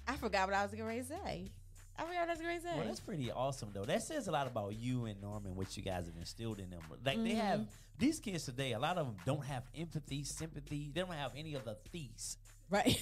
I 0.09 0.16
forgot 0.16 0.49
what 0.49 0.57
I 0.57 0.62
was 0.62 0.72
getting 0.72 0.87
ready 0.87 1.01
to 1.03 1.07
say. 1.07 1.51
I 1.97 2.03
forgot 2.03 2.20
what 2.22 2.28
I 2.28 2.32
was 2.32 2.39
getting 2.41 2.47
ready 2.49 2.61
to 2.61 2.66
say. 2.66 2.76
Well, 2.76 2.87
that's 2.87 3.01
pretty 3.01 3.30
awesome 3.30 3.70
though. 3.72 3.85
That 3.85 4.03
says 4.03 4.26
a 4.26 4.32
lot 4.32 4.49
about 4.49 4.74
you 4.74 5.05
and 5.07 5.20
Norman, 5.22 5.55
what 5.55 5.76
you 5.76 5.82
guys 5.85 6.07
have 6.07 6.16
instilled 6.16 6.59
in 6.59 6.70
them. 6.70 6.80
Like 7.05 7.22
they 7.22 7.35
have 7.35 7.61
Mm-hmm. 7.61 7.68
these 7.99 8.18
kids 8.18 8.45
today. 8.45 8.72
A 8.72 8.78
lot 8.80 8.99
of 8.99 9.07
them 9.07 9.16
don't 9.24 9.45
have 9.45 9.62
empathy, 9.78 10.24
sympathy. 10.24 10.91
They 10.93 11.01
don't 11.03 11.12
have 11.12 11.30
any 11.37 11.55
of 11.55 11.64
the 11.64 11.76
these. 11.93 12.37
right. 12.68 12.99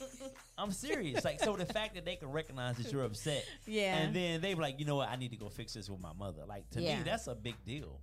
I'm 0.58 0.70
serious. 0.72 1.24
like 1.24 1.40
so, 1.40 1.56
the 1.56 1.64
fact 1.64 1.94
that 1.94 2.04
they 2.04 2.16
can 2.16 2.30
recognize 2.30 2.76
that 2.76 2.92
you're 2.92 3.04
upset, 3.04 3.44
yeah. 3.66 3.96
and 3.96 4.14
then 4.14 4.40
they 4.42 4.52
be 4.54 4.60
like, 4.60 4.78
you 4.78 4.84
know 4.84 4.96
what, 4.96 5.08
I 5.08 5.16
need 5.16 5.30
to 5.30 5.36
go 5.36 5.48
fix 5.48 5.72
this 5.74 5.88
with 5.88 6.00
my 6.00 6.12
mother. 6.12 6.42
Like 6.46 6.68
to 6.72 6.82
Yeah. 6.82 6.98
me, 6.98 7.02
that's 7.04 7.26
a 7.28 7.34
big 7.34 7.54
deal. 7.64 7.98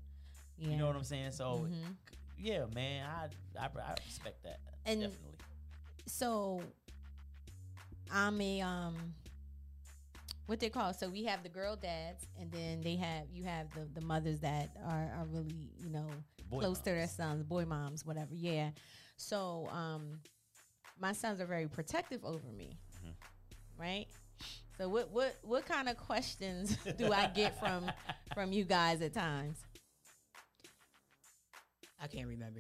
yeah. 0.58 0.70
You 0.72 0.78
know 0.78 0.88
what 0.88 0.96
I'm 0.96 1.04
saying? 1.04 1.32
So, 1.32 1.68
Mhm. 1.70 1.96
yeah, 2.40 2.66
man, 2.74 3.06
I, 3.08 3.28
I 3.60 3.66
I 3.66 3.96
respect 4.06 4.42
that 4.44 4.60
And- 4.86 5.02
definitely. 5.02 5.38
So 6.06 6.62
I'm 8.12 8.40
a 8.42 8.62
um 8.62 9.14
what 10.46 10.60
they 10.60 10.70
call 10.70 10.94
so 10.94 11.08
we 11.10 11.24
have 11.24 11.42
the 11.44 11.50
girl 11.50 11.76
dads 11.76 12.26
and 12.40 12.52
then 12.52 12.82
they 12.82 12.96
have 12.96 13.24
you 13.32 13.44
have 13.46 13.68
the 13.74 13.88
the 14.00 14.06
mothers 14.06 14.40
that 14.42 14.70
are, 14.86 15.10
are 15.18 15.26
really 15.30 15.70
you 15.80 15.90
know 15.90 16.10
Boy 16.50 16.60
close 16.60 16.80
to 16.80 16.92
their 16.92 17.08
sons 17.08 17.44
boy 17.44 17.66
moms 17.66 18.06
whatever 18.06 18.34
yeah 18.34 18.72
so 19.16 19.68
um 19.72 20.20
my 21.00 21.14
sons 21.14 21.40
are 21.40 21.46
very 21.46 21.68
protective 21.68 22.24
over 22.26 22.52
me 22.52 22.78
Mhm. 23.06 23.14
right 23.78 24.08
so 24.78 24.90
what 24.90 25.10
what 25.12 25.36
what 25.44 25.66
kind 25.66 25.88
of 25.88 25.98
questions 25.98 26.78
do 26.98 27.12
I 27.14 27.28
get 27.28 27.58
from 27.60 27.90
from 28.34 28.52
you 28.52 28.66
guys 28.66 29.02
at 29.02 29.14
times 29.14 29.64
I 32.00 32.08
can't 32.08 32.28
remember. 32.28 32.60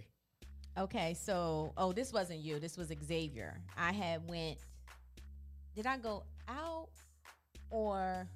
Okay, 0.78 1.14
so 1.14 1.72
oh, 1.78 1.92
this 1.94 2.12
wasn't 2.12 2.40
you. 2.40 2.60
This 2.60 2.78
was 2.78 2.92
Xavier. 3.06 3.60
I 3.78 3.92
had 3.92 4.28
went. 4.28 4.58
Did 5.76 5.86
I 5.86 5.98
go 5.98 6.24
out, 6.48 6.90
or 7.70 8.28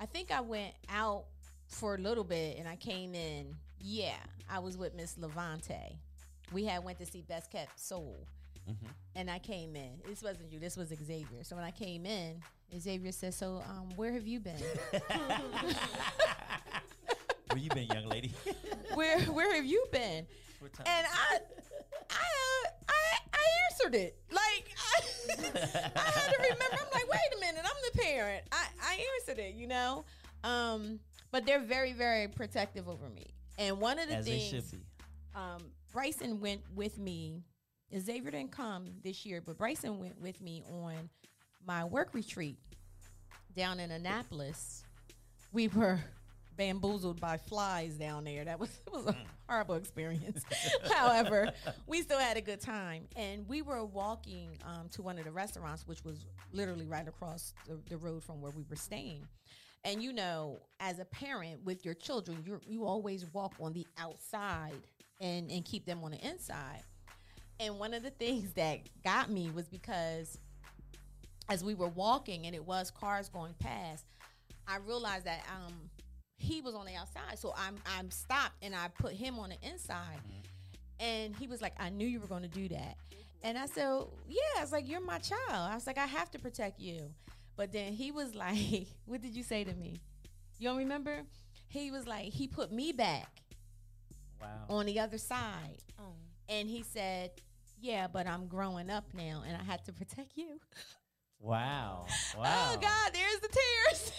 I 0.00 0.06
think 0.06 0.30
I 0.30 0.40
went 0.40 0.74
out 0.90 1.24
for 1.68 1.94
a 1.94 1.98
little 1.98 2.24
bit 2.24 2.58
and 2.58 2.68
I 2.68 2.76
came 2.76 3.14
in. 3.14 3.54
Yeah, 3.80 4.16
I 4.50 4.58
was 4.58 4.76
with 4.76 4.94
Miss 4.94 5.16
Levante. 5.18 5.98
We 6.52 6.64
had 6.64 6.84
went 6.84 6.98
to 6.98 7.06
see 7.06 7.22
Best 7.22 7.50
Kept 7.50 7.78
Soul, 7.80 8.16
Mhm. 8.68 8.88
and 9.16 9.30
I 9.30 9.38
came 9.38 9.74
in. 9.76 10.00
This 10.06 10.22
wasn't 10.22 10.52
you. 10.52 10.58
This 10.58 10.76
was 10.76 10.88
Xavier. 10.88 11.42
So 11.44 11.56
when 11.56 11.64
I 11.64 11.70
came 11.70 12.04
in, 12.06 12.42
Xavier 12.78 13.12
said, 13.12 13.32
"So, 13.34 13.62
um, 13.68 13.88
where 13.96 14.12
have 14.12 14.26
you 14.26 14.40
been? 14.40 14.60
Where 17.50 17.58
you 17.58 17.70
been, 17.70 17.86
young 17.86 18.06
lady? 18.06 18.32
where 18.94 19.20
Where 19.26 19.54
have 19.54 19.64
you 19.64 19.86
been?" 19.92 20.26
Time? 20.68 20.86
and 20.86 21.06
I, 21.06 21.38
I, 22.10 22.64
I, 22.88 23.18
I 23.32 23.44
answered 23.70 23.94
it. 23.94 24.16
Like 24.30 24.74
I, 24.78 25.00
I 25.96 26.00
had 26.00 26.30
to 26.32 26.38
remember. 26.42 26.64
I'm 26.72 26.92
like, 26.92 27.10
wait 27.10 27.36
a 27.36 27.40
minute, 27.40 27.62
I'm 27.64 27.92
the 27.92 27.98
parent. 28.02 28.44
I, 28.52 28.66
I 28.82 29.04
answered 29.18 29.38
it, 29.42 29.54
you 29.54 29.66
know. 29.66 30.04
Um, 30.42 31.00
but 31.30 31.46
they're 31.46 31.60
very, 31.62 31.92
very 31.92 32.28
protective 32.28 32.88
over 32.88 33.08
me. 33.08 33.26
And 33.58 33.78
one 33.80 33.98
of 33.98 34.08
the 34.08 34.16
As 34.16 34.26
things, 34.26 34.48
should 34.48 34.70
be. 34.70 34.78
um, 35.34 35.62
Bryson 35.92 36.40
went 36.40 36.60
with 36.74 36.98
me. 36.98 37.42
Xavier 37.96 38.30
didn't 38.32 38.52
come 38.52 38.86
this 39.02 39.24
year, 39.24 39.40
but 39.40 39.56
Bryson 39.56 39.98
went 40.00 40.20
with 40.20 40.40
me 40.40 40.64
on 40.70 41.08
my 41.66 41.84
work 41.84 42.12
retreat 42.12 42.58
down 43.56 43.78
in 43.80 43.90
Annapolis. 43.90 44.82
We 45.52 45.68
were 45.68 46.00
bamboozled 46.56 47.20
by 47.20 47.36
flies 47.36 47.94
down 47.94 48.24
there. 48.24 48.44
That 48.44 48.58
was 48.58 48.70
it 48.86 48.92
was 48.92 49.06
a 49.06 49.16
horrible 49.48 49.74
experience. 49.74 50.44
However, 50.92 51.52
we 51.86 52.02
still 52.02 52.18
had 52.18 52.36
a 52.36 52.40
good 52.40 52.60
time, 52.60 53.06
and 53.16 53.46
we 53.48 53.62
were 53.62 53.84
walking 53.84 54.58
um, 54.64 54.88
to 54.90 55.02
one 55.02 55.18
of 55.18 55.24
the 55.24 55.32
restaurants, 55.32 55.86
which 55.86 56.04
was 56.04 56.26
literally 56.52 56.86
right 56.86 57.06
across 57.06 57.54
the, 57.66 57.78
the 57.88 57.96
road 57.96 58.22
from 58.22 58.40
where 58.40 58.52
we 58.52 58.64
were 58.68 58.76
staying. 58.76 59.26
And 59.84 60.02
you 60.02 60.12
know, 60.12 60.60
as 60.80 60.98
a 60.98 61.04
parent 61.04 61.64
with 61.64 61.84
your 61.84 61.94
children, 61.94 62.42
you 62.46 62.60
you 62.66 62.86
always 62.86 63.26
walk 63.32 63.54
on 63.60 63.72
the 63.72 63.86
outside 63.98 64.80
and 65.20 65.50
and 65.50 65.64
keep 65.64 65.84
them 65.84 66.02
on 66.02 66.12
the 66.12 66.26
inside. 66.26 66.82
And 67.60 67.78
one 67.78 67.94
of 67.94 68.02
the 68.02 68.10
things 68.10 68.52
that 68.56 68.80
got 69.02 69.30
me 69.30 69.50
was 69.50 69.68
because 69.68 70.38
as 71.48 71.62
we 71.62 71.74
were 71.74 71.88
walking 71.88 72.46
and 72.46 72.54
it 72.54 72.64
was 72.64 72.90
cars 72.90 73.28
going 73.28 73.54
past, 73.58 74.06
I 74.66 74.78
realized 74.78 75.26
that 75.26 75.44
um 75.54 75.74
he 76.36 76.60
was 76.60 76.74
on 76.74 76.86
the 76.86 76.94
outside. 76.94 77.38
So 77.38 77.54
I'm 77.56 77.76
I'm 77.86 78.10
stopped 78.10 78.56
and 78.62 78.74
I 78.74 78.88
put 78.88 79.12
him 79.12 79.38
on 79.38 79.50
the 79.50 79.56
inside. 79.68 80.18
Mm-hmm. 80.18 80.40
And 81.00 81.36
he 81.36 81.46
was 81.46 81.60
like, 81.60 81.74
I 81.78 81.88
knew 81.90 82.06
you 82.06 82.20
were 82.20 82.26
gonna 82.26 82.48
do 82.48 82.68
that. 82.68 82.96
And 83.42 83.58
I 83.58 83.66
said, 83.66 83.88
Yeah, 84.28 84.40
I 84.58 84.60
was 84.62 84.72
like, 84.72 84.88
You're 84.88 85.00
my 85.00 85.18
child. 85.18 85.40
I 85.50 85.74
was 85.74 85.86
like, 85.86 85.98
I 85.98 86.06
have 86.06 86.30
to 86.32 86.38
protect 86.38 86.80
you. 86.80 87.10
But 87.56 87.72
then 87.72 87.92
he 87.92 88.10
was 88.10 88.34
like, 88.46 88.86
What 89.06 89.20
did 89.22 89.34
you 89.36 89.42
say 89.42 89.64
to 89.64 89.74
me? 89.74 90.00
You 90.58 90.68
don't 90.68 90.78
remember? 90.78 91.22
He 91.68 91.90
was 91.90 92.06
like, 92.06 92.26
he 92.26 92.46
put 92.46 92.72
me 92.72 92.92
back 92.92 93.28
Wow. 94.40 94.48
on 94.68 94.86
the 94.86 95.00
other 95.00 95.18
side. 95.18 95.78
Oh. 95.98 96.12
And 96.48 96.68
he 96.68 96.82
said, 96.82 97.32
Yeah, 97.80 98.06
but 98.06 98.26
I'm 98.26 98.46
growing 98.46 98.90
up 98.90 99.04
now 99.14 99.42
and 99.46 99.56
I 99.56 99.62
had 99.64 99.84
to 99.86 99.92
protect 99.92 100.36
you. 100.36 100.60
Wow. 101.40 102.06
Oh, 102.36 102.40
wow. 102.40 102.70
Oh 102.72 102.78
God, 102.80 103.12
there's 103.12 103.40
the 103.40 103.48
tears. 103.48 104.12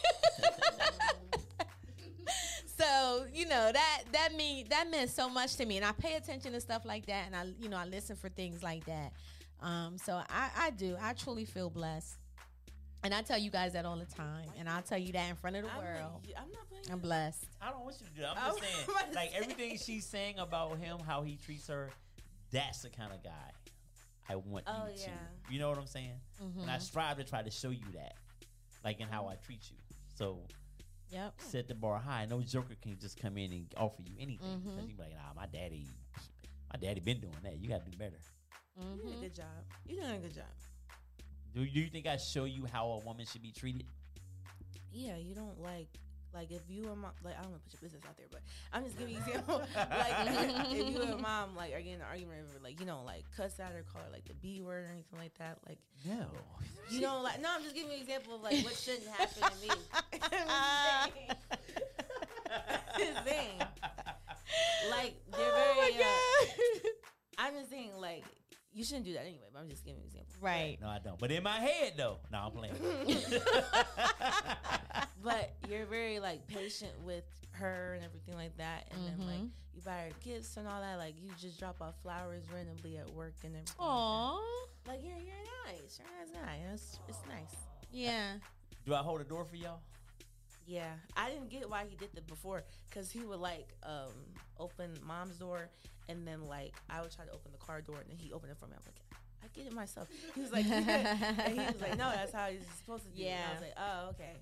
so 2.77 3.25
you 3.33 3.45
know 3.47 3.71
that 3.71 4.03
that 4.11 4.35
mean 4.35 4.67
that 4.69 4.89
meant 4.89 5.09
so 5.09 5.29
much 5.29 5.55
to 5.57 5.65
me, 5.65 5.77
and 5.77 5.85
I 5.85 5.91
pay 5.91 6.15
attention 6.15 6.53
to 6.53 6.61
stuff 6.61 6.85
like 6.85 7.05
that, 7.07 7.25
and 7.27 7.35
I 7.35 7.45
you 7.59 7.69
know 7.69 7.77
I 7.77 7.85
listen 7.85 8.15
for 8.15 8.29
things 8.29 8.63
like 8.63 8.85
that. 8.85 9.13
Um, 9.61 9.97
so 9.97 10.21
I 10.29 10.49
I 10.57 10.69
do 10.71 10.95
I 11.01 11.13
truly 11.13 11.45
feel 11.45 11.69
blessed, 11.69 12.15
and 13.03 13.13
I 13.13 13.21
tell 13.21 13.37
you 13.37 13.49
guys 13.49 13.73
that 13.73 13.85
all 13.85 13.95
the 13.97 14.05
time, 14.05 14.47
and 14.59 14.67
I'll 14.69 14.81
tell 14.81 14.97
you 14.97 15.13
that 15.13 15.29
in 15.29 15.35
front 15.35 15.55
of 15.55 15.63
the 15.63 15.71
I'm, 15.71 15.77
world. 15.77 16.21
like, 16.25 16.35
I'm 16.37 16.51
not 16.51 16.69
playing. 16.69 16.83
I'm 16.91 16.99
blessed. 16.99 17.45
I 17.61 17.71
don't 17.71 17.83
want 17.83 17.95
you 17.99 18.07
to 18.07 18.13
do 18.13 18.21
that. 18.21 18.37
I 18.37 18.49
I'm 18.49 18.55
just 18.57 18.85
saying, 18.85 18.97
like 19.15 19.31
everything 19.35 19.77
she's 19.77 20.05
saying 20.05 20.39
about 20.39 20.77
him, 20.77 20.99
how 20.99 21.23
he 21.23 21.37
treats 21.37 21.67
her, 21.67 21.89
that's 22.51 22.81
the 22.81 22.89
kind 22.89 23.11
of 23.13 23.23
guy 23.23 23.29
I 24.29 24.35
want 24.35 24.65
Oh, 24.67 24.87
you 24.87 24.99
yeah. 25.01 25.05
to. 25.07 25.53
You 25.53 25.59
know 25.59 25.69
what 25.69 25.77
I'm 25.77 25.87
saying? 25.87 26.19
And 26.61 26.69
I 26.69 26.77
strive 26.79 27.17
to 27.17 27.23
try 27.23 27.41
to 27.41 27.51
show 27.51 27.69
you 27.69 27.85
that, 27.93 28.15
like 28.83 28.99
in 28.99 29.07
how 29.07 29.27
I 29.27 29.35
treat 29.35 29.61
you. 29.71 29.77
So 30.15 30.39
Yep. 31.11 31.33
set 31.37 31.67
the 31.67 31.75
bar 31.75 31.99
high. 31.99 32.25
No 32.25 32.41
joker 32.41 32.75
can 32.81 32.97
just 32.99 33.19
come 33.19 33.37
in 33.37 33.51
and 33.51 33.73
offer 33.77 34.01
you 34.03 34.15
anything. 34.19 34.47
Mhm. 34.59 34.75
Cause 34.77 34.87
you 34.87 34.95
be 34.95 35.01
like, 35.03 35.13
nah, 35.13 35.33
my 35.35 35.45
daddy, 35.47 35.85
my 36.73 36.79
daddy 36.79 36.99
been 36.99 37.19
doing 37.19 37.33
that. 37.43 37.57
You 37.57 37.69
got 37.69 37.85
to 37.85 37.91
do 37.91 37.97
better. 37.97 38.17
You're 38.77 38.85
doing 38.97 38.99
Mm-hmm. 39.07 39.17
a 39.17 39.21
good 39.21 39.35
job. 39.35 39.45
You're 39.87 40.01
doing 40.01 40.15
a 40.15 40.19
good 40.19 40.33
job. 40.35 40.45
Do, 41.53 41.65
do 41.65 41.79
you 41.79 41.87
think 41.89 42.05
I 42.07 42.17
show 42.17 42.43
you 42.45 42.65
how 42.69 42.87
a 42.91 42.99
woman 43.05 43.25
should 43.25 43.41
be 43.41 43.51
treated? 43.51 43.85
Yeah, 44.91 45.15
you 45.17 45.33
don't 45.35 45.59
like 45.61 45.87
like 46.35 46.51
if 46.51 46.61
you 46.69 46.83
and 46.91 47.01
mom 47.01 47.11
like 47.23 47.35
I 47.39 47.41
don't 47.41 47.51
want 47.51 47.63
to 47.63 47.69
put 47.71 47.81
your 47.81 47.89
business 47.89 48.03
out 48.07 48.15
there, 48.17 48.27
but 48.29 48.41
I'm 48.73 48.83
just 48.83 48.97
giving 48.99 49.15
you 49.15 49.21
an 49.21 49.27
example. 49.29 49.61
like 49.75 50.27
if 50.71 50.93
you 50.93 51.01
and 51.01 51.19
mom 51.21 51.55
like 51.55 51.73
are 51.73 51.77
getting 51.79 51.95
an 51.95 52.01
argument 52.09 52.41
over 52.43 52.59
like 52.63 52.79
you 52.79 52.85
know 52.85 53.01
like 53.05 53.23
cuss 53.35 53.59
out 53.59 53.71
or 53.73 53.83
call 53.91 54.01
her 54.03 54.09
like 54.11 54.25
the 54.25 54.33
B 54.35 54.61
word 54.61 54.85
or 54.85 54.91
anything 54.91 55.17
like 55.17 55.33
that, 55.39 55.57
like 55.67 55.79
No. 56.05 56.27
you 56.91 57.01
don't 57.01 57.23
like. 57.23 57.39
No, 57.41 57.49
I'm 57.55 57.63
just 57.63 57.73
giving 57.73 57.89
you 57.91 57.95
an 57.97 58.03
example 58.03 58.35
of 58.35 58.43
like 58.43 58.63
what 58.63 58.75
shouldn't 58.75 59.07
happen 59.07 59.41
to 59.41 59.55
me. 59.61 59.69
I'm 60.31 61.09
just 62.99 63.23
saying. 63.25 63.59
Like 64.91 65.15
they're 65.31 65.51
Oh 65.51 65.73
very. 65.79 66.03
uh, 66.03 66.89
I'm 67.39 67.53
just 67.55 67.69
saying 67.69 67.91
like 67.99 68.23
you 68.73 68.83
shouldn't 68.83 69.05
do 69.05 69.13
that 69.13 69.21
anyway. 69.21 69.47
But 69.53 69.59
I'm 69.61 69.69
just 69.69 69.85
giving 69.85 70.01
you 70.01 70.03
an 70.03 70.07
example. 70.07 70.35
right. 70.41 70.77
No, 70.81 70.87
I 70.89 70.99
don't. 70.99 71.17
But 71.17 71.31
in 71.31 71.41
my 71.43 71.59
head, 71.59 71.93
though, 71.97 72.17
no, 72.31 72.39
I'm 72.39 72.51
playing. 72.51 72.75
But 75.25 75.53
you're 75.69 75.85
very 75.85 76.19
like 76.19 76.47
patient 76.47 76.91
with 77.03 77.23
her 77.53 77.93
and 77.95 78.05
everything 78.05 78.35
like 78.35 78.55
that, 78.57 78.87
and 78.91 79.05
then 79.07 79.27
like 79.27 79.39
Mhm. 79.39 79.49
you 79.75 79.81
buy 79.83 79.97
her 80.03 80.09
gifts 80.23 80.55
and 80.57 80.67
all 80.67 80.79
that. 80.81 80.97
Like 80.97 81.15
you 81.21 81.29
just 81.41 81.59
drop 81.59 81.81
off 81.81 81.95
flowers 82.03 82.43
randomly 82.53 82.97
at 82.97 83.09
work 83.13 83.33
and 83.43 83.55
everything. 83.55 83.75
Aw. 83.79 84.35
Like, 84.87 84.97
like 84.97 85.03
you're 85.03 85.17
you're 85.17 85.45
nice. 85.65 85.99
You're 85.99 86.41
nice. 86.41 86.45
nice. 86.45 86.73
It's, 86.73 86.99
it's 87.09 87.27
nice. 87.27 87.55
Yeah. 87.91 88.33
Do 88.85 88.93
I 88.93 88.99
hold 88.99 89.19
the 89.19 89.23
door 89.23 89.45
for 89.45 89.55
y'all? 89.55 89.79
Yeah, 90.67 90.93
I 91.15 91.29
didn't 91.29 91.49
get 91.49 91.69
why 91.69 91.85
he 91.89 91.95
did 91.95 92.09
that 92.15 92.25
before 92.27 92.63
because 92.89 93.09
he 93.11 93.19
would 93.19 93.39
like 93.39 93.67
um 93.83 94.13
open 94.59 94.91
mom's 95.05 95.37
door 95.37 95.69
and 96.09 96.27
then 96.27 96.45
like 96.45 96.73
I 96.89 97.01
would 97.01 97.11
try 97.11 97.25
to 97.25 97.31
open 97.31 97.51
the 97.51 97.57
car 97.57 97.81
door 97.81 97.97
and 97.99 98.09
then 98.09 98.17
he 98.17 98.31
opened 98.33 98.51
it 98.51 98.57
for 98.57 98.65
me. 98.67 98.73
I'm 98.75 98.83
like, 98.85 98.99
I 99.43 99.47
get 99.55 99.65
it 99.67 99.73
myself. 99.73 100.07
He 100.33 100.41
was 100.41 100.51
like, 100.51 100.65
and 100.71 101.53
he 101.59 101.65
was 101.65 101.81
like, 101.81 101.97
no, 101.97 102.09
that's 102.11 102.33
how 102.33 102.47
he's 102.47 102.65
supposed 102.77 103.03
to 103.05 103.09
do 103.11 103.23
it. 103.23 103.27
And 103.27 103.43
I 103.49 103.53
was 103.53 103.61
like, 103.61 103.77
oh, 103.77 104.09
okay. 104.09 104.33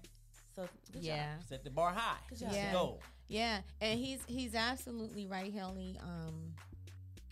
So 0.55 0.67
good 0.91 1.03
Yeah. 1.03 1.39
Set 1.47 1.63
the 1.63 1.69
bar 1.69 1.91
high. 1.91 2.17
Good 2.29 2.41
Let's 2.41 2.53
job. 2.55 2.63
Yeah. 2.63 2.71
go. 2.71 2.99
Yeah, 3.27 3.61
and 3.81 3.99
he's 3.99 4.23
he's 4.27 4.53
absolutely 4.53 5.25
right, 5.25 5.51
Haley. 5.51 5.97
Um, 6.03 6.53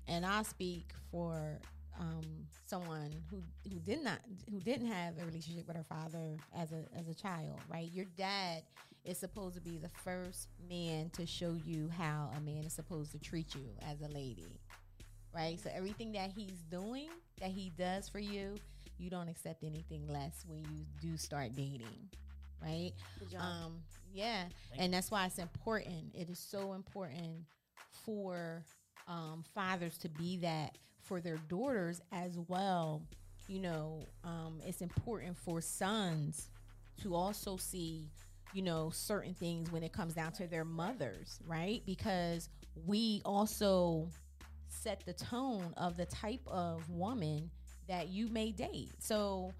and 0.08 0.26
I 0.26 0.44
speak 0.44 0.94
for 1.12 1.60
um 2.00 2.22
someone 2.66 3.14
who 3.30 3.44
who 3.70 3.80
did 3.80 4.04
not 4.04 4.20
who 4.50 4.60
didn't 4.60 4.88
have 4.88 5.18
a 5.22 5.26
relationship 5.26 5.68
with 5.68 5.78
her 5.78 5.84
father 5.84 6.38
as 6.56 6.72
a 6.72 6.86
as 6.98 7.08
a 7.08 7.14
child, 7.14 7.60
right? 7.70 7.92
Your 7.92 8.06
dad 8.18 8.64
is 9.04 9.18
supposed 9.18 9.56
to 9.56 9.62
be 9.62 9.78
the 9.78 9.90
first 9.90 10.48
man 10.70 11.10
to 11.12 11.26
show 11.26 11.54
you 11.66 11.90
how 11.90 12.32
a 12.38 12.40
man 12.42 12.64
is 12.64 12.74
supposed 12.74 13.12
to 13.12 13.20
treat 13.20 13.54
you 13.56 13.68
as 13.90 14.02
a 14.02 14.08
lady, 14.08 14.60
right? 15.34 15.60
So 15.60 15.70
everything 15.74 16.12
that 16.14 16.32
he's 16.32 16.62
doing, 16.70 17.10
that 17.40 17.50
he 17.50 17.72
does 17.78 18.08
for 18.08 18.20
you, 18.20 18.56
you 18.98 19.10
don't 19.10 19.28
accept 19.28 19.64
anything 19.64 20.08
less 20.08 20.44
when 20.48 20.60
you 20.66 20.86
do 21.02 21.18
start 21.18 21.56
dating, 21.56 22.10
right? 22.62 22.92
Good 23.20 23.32
job. 23.32 23.42
Um, 23.42 23.74
yeah, 24.14 24.44
Thank 24.70 24.82
and 24.82 24.94
that's 24.94 25.10
why 25.12 25.26
it's 25.26 25.40
important. 25.40 26.14
It 26.14 26.30
is 26.30 26.40
so 26.40 26.74
important 26.74 27.46
for 28.06 28.64
um, 29.08 29.44
fathers 29.54 29.98
to 30.00 30.10
be 30.10 30.38
that 30.38 30.78
for 31.02 31.20
their 31.20 31.38
daughters 31.50 32.02
as 32.12 32.38
well. 32.48 33.04
You 33.48 33.60
know, 33.60 34.08
um, 34.24 34.62
it's 34.66 34.82
important 34.82 35.38
for 35.38 35.62
sons 35.62 36.50
to 37.02 37.16
also 37.16 37.58
see, 37.58 38.10
you 38.54 38.62
know, 38.62 38.90
certain 38.94 39.34
things 39.34 39.72
when 39.72 39.84
it 39.84 39.92
comes 39.92 40.14
down 40.14 40.32
to 40.34 40.48
their 40.48 40.64
mothers, 40.64 41.40
right? 41.46 41.82
Because 41.86 42.50
we 42.86 43.22
also 43.26 44.08
set 44.68 45.04
the 45.06 45.14
tone 45.14 45.74
of 45.78 45.98
the 45.98 46.06
type 46.06 46.42
of 46.48 46.90
woman 46.90 47.50
that 47.88 48.10
you 48.10 48.30
may 48.30 48.52
date. 48.52 48.92
So, 49.00 49.54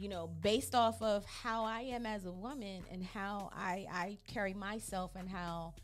you 0.00 0.08
know, 0.08 0.28
based 0.40 0.74
off 0.74 1.02
of 1.02 1.26
how 1.26 1.64
I 1.64 1.80
am 1.82 2.06
as 2.06 2.24
a 2.24 2.32
woman 2.32 2.82
and 2.90 3.04
how 3.04 3.50
I, 3.54 3.86
I 3.92 4.18
carry 4.32 4.54
myself 4.54 5.12
and 5.14 5.28
how 5.28 5.74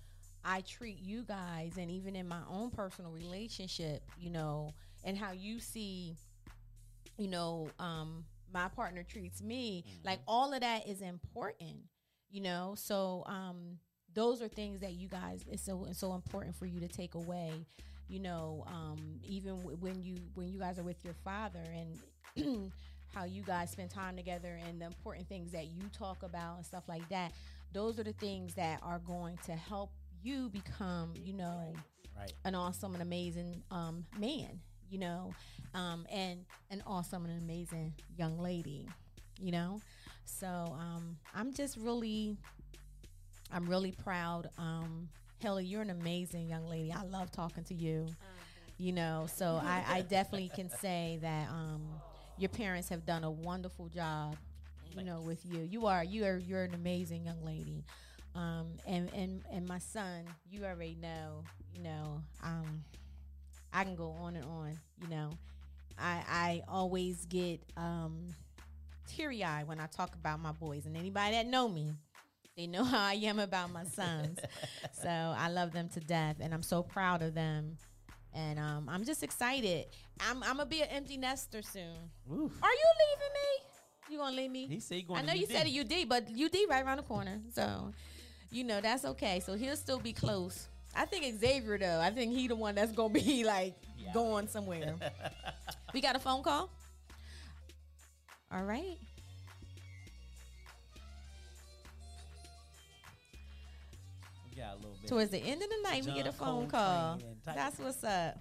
I 0.42 0.62
treat 0.62 0.98
you 1.00 1.22
guys, 1.24 1.72
and 1.76 1.90
even 1.90 2.16
in 2.16 2.26
my 2.26 2.40
own 2.50 2.70
personal 2.70 3.10
relationship, 3.12 4.02
you 4.18 4.30
know, 4.30 4.72
and 5.04 5.18
how 5.18 5.32
you 5.32 5.60
see, 5.60 6.16
you 7.18 7.28
know, 7.28 7.68
um, 7.78 8.24
my 8.52 8.68
partner 8.68 9.02
treats 9.02 9.42
me, 9.42 9.84
like 10.04 10.20
all 10.26 10.52
of 10.52 10.60
that 10.60 10.88
is 10.88 11.00
important, 11.02 11.76
you 12.30 12.40
know. 12.40 12.74
So, 12.76 13.24
um, 13.26 13.78
those 14.14 14.40
are 14.40 14.48
things 14.48 14.80
that 14.80 14.94
you 14.94 15.08
guys 15.08 15.44
it's 15.50 15.62
so 15.62 15.84
it's 15.90 15.98
so 15.98 16.14
important 16.14 16.56
for 16.56 16.64
you 16.64 16.80
to 16.80 16.88
take 16.88 17.14
away 17.14 17.52
you 18.08 18.18
know 18.18 18.64
um 18.66 19.20
even 19.22 19.56
w- 19.58 19.76
when 19.78 20.02
you 20.02 20.16
when 20.34 20.48
you 20.48 20.58
guys 20.58 20.78
are 20.78 20.82
with 20.84 20.96
your 21.04 21.12
father 21.22 21.60
and 22.36 22.72
how 23.16 23.24
you 23.24 23.42
guys 23.42 23.70
spend 23.70 23.88
time 23.90 24.14
together 24.14 24.58
and 24.68 24.78
the 24.80 24.84
important 24.84 25.26
things 25.26 25.50
that 25.52 25.68
you 25.68 25.82
talk 25.96 26.22
about 26.22 26.56
and 26.56 26.66
stuff 26.66 26.84
like 26.86 27.08
that 27.08 27.32
those 27.72 27.98
are 27.98 28.04
the 28.04 28.12
things 28.12 28.52
that 28.54 28.78
are 28.82 28.98
going 28.98 29.38
to 29.46 29.52
help 29.52 29.90
you 30.22 30.50
become 30.50 31.12
you 31.24 31.32
know 31.32 31.72
Right. 32.18 32.32
an 32.46 32.54
awesome 32.54 32.94
and 32.94 33.02
amazing 33.02 33.62
um 33.70 34.04
man 34.18 34.58
you 34.90 34.98
know 34.98 35.32
um 35.74 36.06
and 36.10 36.44
an 36.70 36.82
awesome 36.86 37.24
and 37.26 37.42
amazing 37.42 37.92
young 38.16 38.38
lady 38.38 38.88
you 39.38 39.52
know 39.52 39.80
so 40.24 40.46
um 40.78 41.16
i'm 41.34 41.52
just 41.52 41.76
really 41.76 42.36
i'm 43.52 43.66
really 43.68 43.92
proud 43.92 44.48
um 44.58 45.08
Haley, 45.40 45.66
you're 45.66 45.82
an 45.82 45.90
amazing 45.90 46.48
young 46.48 46.66
lady. 46.66 46.90
I 46.92 47.02
love 47.02 47.30
talking 47.30 47.62
to 47.64 47.74
you. 47.74 48.06
You 48.78 48.92
know, 48.92 49.26
so 49.34 49.60
I, 49.62 49.84
I 49.86 50.00
definitely 50.00 50.50
can 50.54 50.70
say 50.70 51.18
that 51.20 51.48
um, 51.50 51.82
your 52.38 52.48
parents 52.48 52.88
have 52.88 53.06
done 53.06 53.24
a 53.24 53.30
wonderful 53.30 53.88
job. 53.88 54.36
You 54.96 55.04
know, 55.04 55.20
with 55.20 55.44
you, 55.44 55.60
you 55.60 55.86
are 55.86 56.02
you 56.02 56.24
are 56.24 56.38
you're 56.38 56.64
an 56.64 56.74
amazing 56.74 57.24
young 57.24 57.44
lady. 57.44 57.84
Um, 58.34 58.68
and 58.86 59.10
and 59.14 59.42
and 59.50 59.68
my 59.68 59.78
son, 59.78 60.24
you 60.50 60.64
already 60.64 60.96
know. 61.00 61.42
You 61.74 61.82
know, 61.82 62.22
um, 62.42 62.84
I 63.72 63.84
can 63.84 63.94
go 63.94 64.10
on 64.10 64.36
and 64.36 64.44
on. 64.44 64.78
You 65.02 65.08
know, 65.08 65.30
I 65.98 66.22
I 66.28 66.62
always 66.68 67.26
get 67.26 67.60
um, 67.76 68.34
teary 69.06 69.44
eyed 69.44 69.68
when 69.68 69.80
I 69.80 69.86
talk 69.86 70.14
about 70.14 70.40
my 70.40 70.52
boys, 70.52 70.86
and 70.86 70.96
anybody 70.96 71.32
that 71.32 71.46
know 71.46 71.68
me, 71.68 71.92
they 72.56 72.66
know 72.66 72.84
how 72.84 73.04
I 73.04 73.14
am 73.14 73.38
about 73.38 73.70
my 73.72 73.84
sons. 73.84 74.38
so 74.92 75.08
I 75.08 75.48
love 75.48 75.72
them 75.72 75.88
to 75.90 76.00
death, 76.00 76.36
and 76.40 76.54
I'm 76.54 76.62
so 76.62 76.82
proud 76.82 77.22
of 77.22 77.34
them. 77.34 77.76
And 78.36 78.58
um, 78.58 78.88
I'm 78.90 79.02
just 79.04 79.22
excited. 79.22 79.86
I'm, 80.20 80.42
I'm 80.42 80.58
gonna 80.58 80.66
be 80.66 80.82
an 80.82 80.88
empty 80.90 81.16
nester 81.16 81.62
soon. 81.62 81.96
Oof. 82.30 82.52
Are 82.62 82.70
you 82.70 82.88
leaving 83.00 83.32
me? 83.32 84.12
You 84.12 84.18
gonna 84.18 84.36
leave 84.36 84.50
me? 84.50 84.66
He 84.66 84.78
said 84.78 84.96
he 84.96 85.02
going 85.02 85.20
I 85.20 85.26
know 85.26 85.32
you 85.32 85.44
UD. 85.44 85.50
said 85.50 85.66
a 85.66 85.80
UD, 85.80 86.08
but 86.08 86.24
UD 86.28 86.54
right 86.68 86.84
around 86.84 86.98
the 86.98 87.02
corner. 87.04 87.40
So, 87.54 87.92
you 88.50 88.62
know 88.62 88.80
that's 88.82 89.06
okay. 89.06 89.40
So 89.40 89.54
he'll 89.54 89.74
still 89.76 89.98
be 89.98 90.12
close. 90.12 90.68
I 90.94 91.06
think 91.06 91.40
Xavier 91.40 91.78
though. 91.78 91.98
I 92.00 92.10
think 92.10 92.34
he 92.34 92.46
the 92.46 92.56
one 92.56 92.74
that's 92.74 92.92
gonna 92.92 93.12
be 93.14 93.42
like 93.54 93.74
Yeah. 93.98 94.12
going 94.12 94.48
somewhere. 94.48 94.94
we 95.94 96.02
got 96.02 96.14
a 96.14 96.18
phone 96.20 96.42
call. 96.42 96.68
All 98.52 98.62
right. 98.64 98.98
Towards 105.06 105.30
the 105.30 105.38
end 105.38 105.62
of 105.62 105.68
the 105.68 105.78
night, 105.82 106.04
we 106.04 106.12
get 106.12 106.26
a 106.26 106.32
phone 106.32 106.68
Coltrane 106.68 106.70
call. 106.70 107.20
That's 107.44 107.78
what's 107.78 108.02
up. 108.02 108.38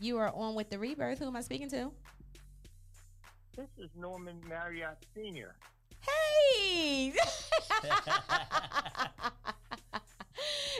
You 0.00 0.18
are 0.18 0.32
on 0.34 0.54
with 0.54 0.70
the 0.70 0.78
rebirth. 0.78 1.18
Who 1.18 1.26
am 1.26 1.36
I 1.36 1.40
speaking 1.40 1.68
to? 1.70 1.90
This 3.56 3.68
is 3.78 3.90
Norman 3.96 4.40
Marriott 4.48 5.04
Sr. 5.14 5.56
Hey, 6.00 7.06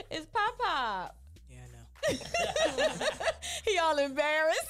it's 0.09 0.25
Pop 0.27 0.57
Pop. 0.57 1.17
Yeah, 1.49 1.57
I 1.65 2.13
know. 2.13 2.17
he 3.65 3.77
all 3.77 3.97
embarrassed. 3.97 4.67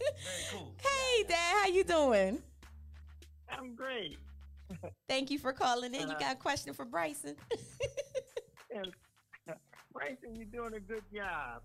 Very 0.00 0.44
cool. 0.50 0.74
hey, 0.78 1.24
Dad, 1.28 1.62
how 1.62 1.66
you 1.68 1.84
doing? 1.84 2.42
I'm 3.50 3.74
great. 3.74 4.16
Thank 5.08 5.30
you 5.30 5.38
for 5.38 5.52
calling 5.52 5.94
in. 5.94 6.08
You 6.08 6.14
Uh, 6.14 6.18
got 6.18 6.32
a 6.34 6.38
question 6.38 6.72
for 6.74 6.84
Bryson? 6.84 7.36
Bryson, 9.92 10.34
you're 10.34 10.46
doing 10.46 10.74
a 10.74 10.80
good 10.80 11.04
job. 11.14 11.62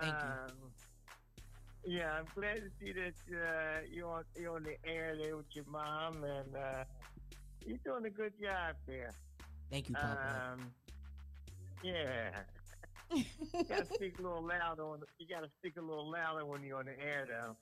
Thank 0.00 0.14
you. 0.14 0.28
um, 0.28 0.72
Yeah, 1.84 2.12
I'm 2.18 2.26
glad 2.34 2.56
to 2.56 2.70
see 2.80 2.92
that 2.92 3.14
uh, 3.34 3.80
you're, 3.90 4.08
on, 4.08 4.24
you're 4.36 4.54
on 4.56 4.62
the 4.62 4.76
air 4.88 5.16
there 5.16 5.36
with 5.36 5.46
your 5.54 5.64
mom, 5.68 6.24
and 6.24 6.56
uh, 6.56 6.84
you're 7.66 7.78
doing 7.84 8.04
a 8.06 8.10
good 8.10 8.32
job 8.40 8.76
there. 8.86 9.10
Thank 9.70 9.88
you, 9.90 9.94
Papa. 9.94 10.52
Um, 10.54 10.72
yeah. 11.82 12.30
you 13.14 13.24
gotta 13.68 13.86
speak 13.94 14.18
a 14.18 14.22
little 14.22 14.42
louder. 14.46 14.82
On 14.84 15.00
the, 15.00 15.06
you 15.18 15.26
gotta 15.28 15.48
speak 15.58 15.76
a 15.76 15.80
little 15.82 16.10
louder 16.10 16.44
when 16.46 16.62
you're 16.62 16.78
on 16.78 16.86
the 16.86 16.98
air, 17.00 17.26
though. 17.28 17.56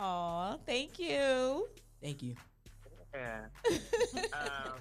Aw, 0.00 0.56
thank 0.64 0.98
you. 0.98 1.68
Thank 2.02 2.22
you. 2.22 2.34
Yeah. 3.14 3.40
um, 4.32 4.78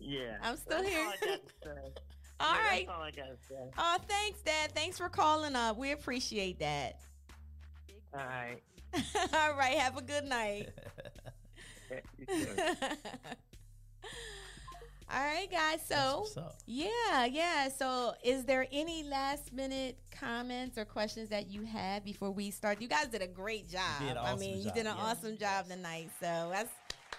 yeah. 0.00 0.38
I'm 0.42 0.56
still 0.56 0.82
That's 0.82 0.88
here. 0.88 1.00
All 1.06 1.12
I 1.12 1.26
got 1.26 1.46
to 1.46 1.54
say. 1.62 1.92
All 2.40 2.54
Yeah, 2.54 2.68
right. 2.68 2.86
That's 2.86 2.98
all 2.98 3.02
I 3.02 3.10
got 3.12 3.26
to 3.28 3.36
say. 3.48 3.70
Oh, 3.78 3.98
thanks, 4.08 4.40
Dad. 4.40 4.72
Thanks 4.74 4.98
for 4.98 5.08
calling 5.08 5.54
up. 5.54 5.78
We 5.78 5.92
appreciate 5.92 6.58
that. 6.58 7.00
All 8.12 8.26
right. 8.26 8.60
All 9.32 9.54
right. 9.56 9.78
Have 9.78 9.96
a 9.96 10.02
good 10.02 10.24
night. 10.24 10.70
Yeah, 15.08 15.40
you 15.40 15.48
too. 15.48 15.50
All 15.50 15.50
right, 15.50 15.50
guys. 15.50 15.80
So, 15.86 16.50
yeah, 16.66 17.24
yeah. 17.26 17.68
So, 17.68 18.14
is 18.24 18.44
there 18.44 18.66
any 18.72 19.04
last 19.04 19.52
minute 19.52 19.96
comments 20.18 20.78
or 20.78 20.84
questions 20.84 21.28
that 21.30 21.48
you 21.48 21.64
had 21.64 22.04
before 22.04 22.30
we 22.30 22.50
start? 22.50 22.80
You 22.80 22.88
guys 22.88 23.06
did 23.06 23.22
a 23.22 23.26
great 23.26 23.68
job. 23.70 24.00
did 24.00 24.10
an 24.12 24.16
I 24.18 24.32
awesome 24.32 24.40
mean, 24.40 24.58
you 24.58 24.70
did 24.72 24.86
an 24.86 24.94
yeah. 24.96 25.02
awesome 25.02 25.36
job 25.38 25.68
tonight. 25.68 26.10
So, 26.20 26.48
let's 26.50 26.70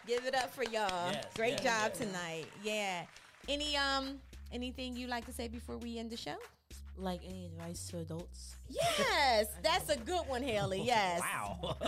give 0.06 0.26
it 0.26 0.36
up 0.36 0.54
for 0.54 0.64
y'all. 0.64 1.12
Yes, 1.12 1.26
great 1.36 1.62
yes, 1.62 1.64
job 1.64 1.92
yes. 1.94 1.98
tonight. 1.98 2.46
Yeah. 2.64 3.04
Any 3.50 3.78
um 3.78 4.20
anything 4.52 4.96
you 4.96 5.08
like 5.08 5.26
to 5.26 5.32
say 5.32 5.48
before 5.48 5.78
we 5.78 5.98
end 6.00 6.10
the 6.10 6.18
show? 6.18 6.36
Like 6.98 7.22
any 7.26 7.46
advice 7.46 7.88
to 7.90 8.00
adults? 8.00 8.56
Yes, 8.68 9.48
that's 9.64 9.90
a 9.90 9.98
good 9.98 10.28
one, 10.28 10.42
Haley. 10.44 10.82
Yes, 10.86 11.22
Wow. 11.22 11.78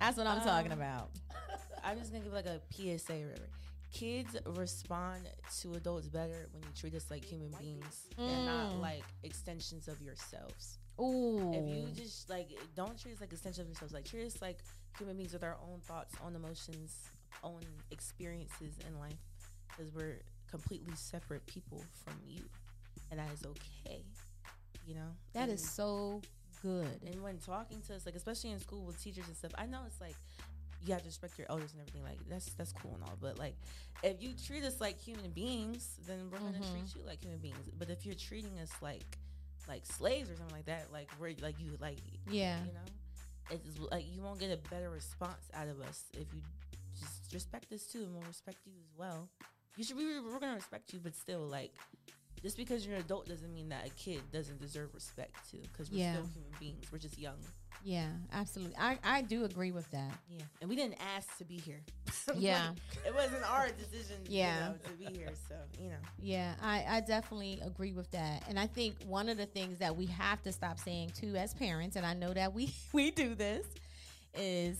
that's 0.00 0.16
what 0.16 0.26
I'm 0.26 0.40
talking 0.42 0.70
Um, 0.72 0.78
about. 0.78 1.10
I'm 1.84 1.98
just 1.98 2.12
gonna 2.12 2.22
give 2.22 2.32
like 2.32 2.46
a 2.46 2.60
PSA 2.70 3.14
or 3.14 3.26
whatever. 3.28 3.48
Kids 3.92 4.36
respond 4.46 5.28
to 5.60 5.72
adults 5.74 6.08
better 6.08 6.48
when 6.52 6.62
you 6.62 6.68
treat 6.74 6.94
us 6.94 7.10
like 7.10 7.24
human 7.24 7.50
beings 7.60 8.06
and 8.16 8.46
not 8.46 8.72
Mm. 8.72 8.80
like 8.80 9.04
extensions 9.22 9.86
of 9.86 10.00
yourselves. 10.00 10.78
Ooh, 10.98 11.52
If 11.52 11.66
you 11.68 11.92
just 11.94 12.28
like 12.30 12.48
don't 12.74 12.98
treat 12.98 13.12
us 13.14 13.20
like 13.20 13.32
extensions 13.32 13.60
of 13.60 13.68
yourselves, 13.68 13.92
like 13.92 14.04
treat 14.06 14.24
us 14.26 14.40
like 14.40 14.58
human 14.98 15.16
beings 15.16 15.32
with 15.32 15.42
our 15.42 15.58
own 15.70 15.80
thoughts, 15.80 16.14
own 16.24 16.34
emotions, 16.34 16.96
own 17.44 17.60
experiences 17.90 18.74
in 18.86 18.98
life, 18.98 19.18
because 19.68 19.92
we're 19.92 20.20
completely 20.50 20.94
separate 20.94 21.44
people 21.46 21.82
from 22.04 22.14
you, 22.26 22.42
and 23.10 23.20
that 23.20 23.30
is 23.32 23.44
okay. 23.44 24.02
You 24.86 24.94
know 24.94 25.08
that 25.34 25.44
And- 25.48 25.52
is 25.52 25.68
so 25.70 26.22
good. 26.62 27.02
and 27.02 27.22
when 27.22 27.38
talking 27.38 27.80
to 27.82 27.94
us, 27.94 28.06
like 28.06 28.14
especially 28.14 28.50
in 28.50 28.60
school 28.60 28.84
with 28.84 29.00
teachers 29.02 29.26
and 29.26 29.36
stuff, 29.36 29.52
I 29.56 29.66
know 29.66 29.84
it's 29.86 30.00
like 30.00 30.16
you 30.84 30.92
have 30.92 31.02
to 31.02 31.08
respect 31.08 31.38
your 31.38 31.46
elders 31.50 31.72
and 31.72 31.80
everything. 31.80 32.02
Like 32.02 32.18
that's 32.28 32.52
that's 32.54 32.72
cool 32.72 32.94
and 32.94 33.02
all, 33.04 33.16
but 33.20 33.38
like 33.38 33.54
if 34.02 34.20
you 34.22 34.32
treat 34.46 34.64
us 34.64 34.80
like 34.80 34.98
human 34.98 35.30
beings, 35.30 35.96
then 36.06 36.28
we're 36.30 36.38
gonna 36.38 36.58
Mhm. 36.58 36.70
treat 36.72 36.94
you 36.96 37.02
like 37.06 37.22
human 37.22 37.38
beings. 37.38 37.70
But 37.78 37.88
if 37.90 38.04
you're 38.04 38.14
treating 38.16 38.58
us 38.58 38.70
like 38.80 39.18
like 39.68 39.86
slaves 39.86 40.28
or 40.28 40.36
something 40.36 40.56
like 40.56 40.64
that, 40.66 40.92
like 40.92 41.08
we're 41.20 41.34
like 41.40 41.58
you 41.60 41.76
like 41.80 41.98
Yeah. 42.28 42.64
you 42.64 42.72
know, 42.72 42.84
it's 43.50 43.78
like 43.92 44.06
you 44.12 44.22
won't 44.22 44.40
get 44.40 44.50
a 44.50 44.56
better 44.70 44.90
response 44.90 45.48
out 45.54 45.68
of 45.68 45.80
us 45.80 46.04
if 46.14 46.32
you 46.34 46.42
just 46.98 47.32
respect 47.32 47.72
us 47.72 47.86
too, 47.86 48.02
and 48.04 48.12
we'll 48.14 48.22
respect 48.26 48.58
you 48.66 48.72
as 48.80 48.92
well. 48.96 49.28
You 49.76 49.84
should 49.84 49.96
we 49.96 50.20
we're 50.20 50.40
gonna 50.40 50.54
respect 50.56 50.92
you, 50.92 51.00
but 51.00 51.14
still 51.14 51.46
like. 51.46 51.72
Just 52.42 52.56
because 52.56 52.84
you're 52.84 52.96
an 52.96 53.02
adult 53.02 53.26
doesn't 53.28 53.54
mean 53.54 53.68
that 53.68 53.86
a 53.86 53.90
kid 53.90 54.20
doesn't 54.32 54.60
deserve 54.60 54.92
respect 54.94 55.48
too, 55.48 55.60
because 55.60 55.92
we're 55.92 55.98
Yeah. 55.98 56.14
still 56.14 56.26
human 56.26 56.50
beings. 56.58 56.90
We're 56.90 56.98
just 56.98 57.16
young. 57.16 57.38
Yeah, 57.84 58.06
absolutely. 58.32 58.76
I, 58.78 58.98
I 59.02 59.22
do 59.22 59.44
agree 59.44 59.72
with 59.72 59.90
that. 59.90 60.12
Yeah, 60.30 60.42
and 60.60 60.70
we 60.70 60.76
didn't 60.76 60.98
ask 61.16 61.36
to 61.38 61.44
be 61.44 61.56
here. 61.56 61.80
Yeah. 62.36 62.68
Like, 62.68 63.06
it 63.06 63.14
wasn't 63.14 63.42
our 63.50 63.68
decision. 63.70 64.16
Yeah. 64.28 64.54
you 64.54 64.72
know, 64.72 64.74
to 64.84 64.90
be 65.12 65.18
here. 65.18 65.30
So 65.48 65.54
you 65.82 65.88
know, 65.90 65.96
Yeah, 66.20 66.54
I, 66.62 66.84
I 66.88 67.00
definitely 67.00 67.60
agree 67.64 67.92
with 67.92 68.10
that. 68.12 68.44
And 68.48 68.58
I 68.60 68.66
think 68.68 68.94
one 69.06 69.28
of 69.28 69.36
the 69.36 69.46
things 69.46 69.78
that 69.78 69.96
we 69.96 70.06
have 70.06 70.40
to 70.44 70.52
stop 70.52 70.78
saying 70.78 71.10
too 71.18 71.34
as 71.36 71.52
parents, 71.54 71.96
and 71.96 72.06
I 72.06 72.14
know 72.14 72.32
that 72.32 72.52
we, 72.54 72.72
we 72.92 73.10
do 73.10 73.34
this, 73.34 73.66
is 74.34 74.78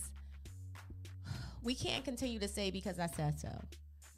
we 1.63 1.75
can't 1.75 2.05
continue 2.05 2.39
to 2.39 2.47
say 2.47 2.71
because 2.71 2.99
I 2.99 3.07
said 3.07 3.39
so. 3.39 3.49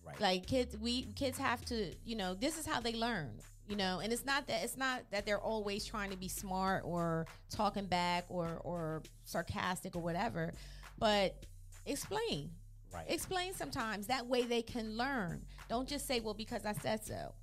right. 0.05 0.19
Like 0.21 0.45
kids 0.45 0.77
we 0.77 1.03
kids 1.15 1.37
have 1.39 1.63
to, 1.65 1.93
you 2.05 2.15
know, 2.15 2.33
this 2.35 2.57
is 2.59 2.65
how 2.65 2.79
they 2.79 2.93
learn. 2.93 3.31
You 3.67 3.75
know, 3.75 3.99
and 3.99 4.13
it's 4.13 4.25
not 4.25 4.45
that 4.47 4.63
it's 4.63 4.77
not 4.77 5.01
that 5.11 5.25
they're 5.25 5.39
always 5.39 5.85
trying 5.85 6.11
to 6.11 6.17
be 6.17 6.27
smart 6.27 6.83
or 6.85 7.25
talking 7.49 7.85
back 7.85 8.25
or 8.29 8.59
or 8.63 9.01
sarcastic 9.23 9.95
or 9.95 10.01
whatever, 10.03 10.53
but 10.99 11.35
explain. 11.87 12.51
right. 12.93 13.05
Explain 13.09 13.53
sometimes. 13.53 14.07
That 14.07 14.27
way 14.27 14.43
they 14.43 14.61
can 14.61 14.95
learn. 14.97 15.41
Don't 15.67 15.87
just 15.89 16.05
say, 16.07 16.19
well, 16.19 16.35
because 16.35 16.63
I 16.65 16.73
said 16.73 17.03
so. 17.05 17.33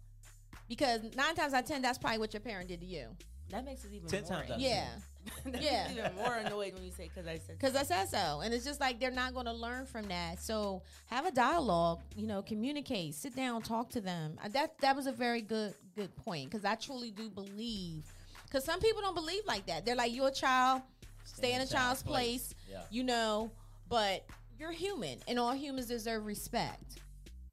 Because 0.68 1.02
nine 1.16 1.34
times 1.34 1.54
out 1.54 1.64
of 1.64 1.68
ten, 1.68 1.82
that's 1.82 1.98
probably 1.98 2.18
what 2.18 2.32
your 2.32 2.40
parent 2.40 2.68
did 2.68 2.80
to 2.80 2.86
you. 2.86 3.08
that 3.50 3.64
makes 3.64 3.84
it 3.84 3.92
even 3.92 4.08
Ten 4.08 4.22
more. 4.22 4.44
times 4.44 4.62
Yeah. 4.62 4.86
that 5.44 5.60
Yeah. 5.62 5.88
makes 5.88 5.98
even 5.98 6.14
more 6.16 6.34
annoyed 6.36 6.72
when 6.74 6.82
you 6.84 6.90
say 6.92 7.08
because 7.12 7.26
I 7.26 7.38
said 7.38 7.58
Because 7.58 7.76
I 7.76 7.82
said 7.82 8.08
so. 8.08 8.40
And 8.42 8.54
it's 8.54 8.64
just 8.64 8.80
like 8.80 8.98
they're 8.98 9.10
not 9.10 9.34
going 9.34 9.46
to 9.46 9.52
learn 9.52 9.86
from 9.86 10.06
that. 10.08 10.40
So 10.40 10.82
have 11.06 11.26
a 11.26 11.30
dialogue, 11.32 12.00
you 12.16 12.26
know, 12.26 12.42
communicate, 12.42 13.14
sit 13.14 13.34
down, 13.36 13.62
talk 13.62 13.90
to 13.90 14.00
them. 14.00 14.38
Uh, 14.42 14.48
That, 14.48 14.78
that 14.80 14.96
was 14.96 15.06
a 15.06 15.12
very 15.12 15.42
good, 15.42 15.74
good 15.94 16.14
point. 16.16 16.50
Because 16.50 16.64
I 16.64 16.74
truly 16.74 17.10
do 17.10 17.28
believe, 17.30 18.04
because 18.46 18.64
some 18.64 18.80
people 18.80 19.02
don't 19.02 19.14
believe 19.14 19.42
like 19.46 19.66
that. 19.66 19.84
They're 19.84 19.96
like, 19.96 20.14
you're 20.14 20.28
a 20.28 20.32
child, 20.32 20.82
stay 21.24 21.52
in 21.54 21.60
a 21.60 21.66
child's 21.66 22.02
place, 22.02 22.54
Yeah. 22.70 22.82
you 22.90 23.04
know, 23.04 23.50
but 23.88 24.24
you're 24.58 24.72
human 24.72 25.18
and 25.28 25.38
all 25.38 25.52
humans 25.54 25.86
deserve 25.86 26.24
respect, 26.26 26.98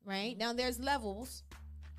right? 0.06 0.38
Now 0.38 0.54
there's 0.54 0.80
levels, 0.80 1.44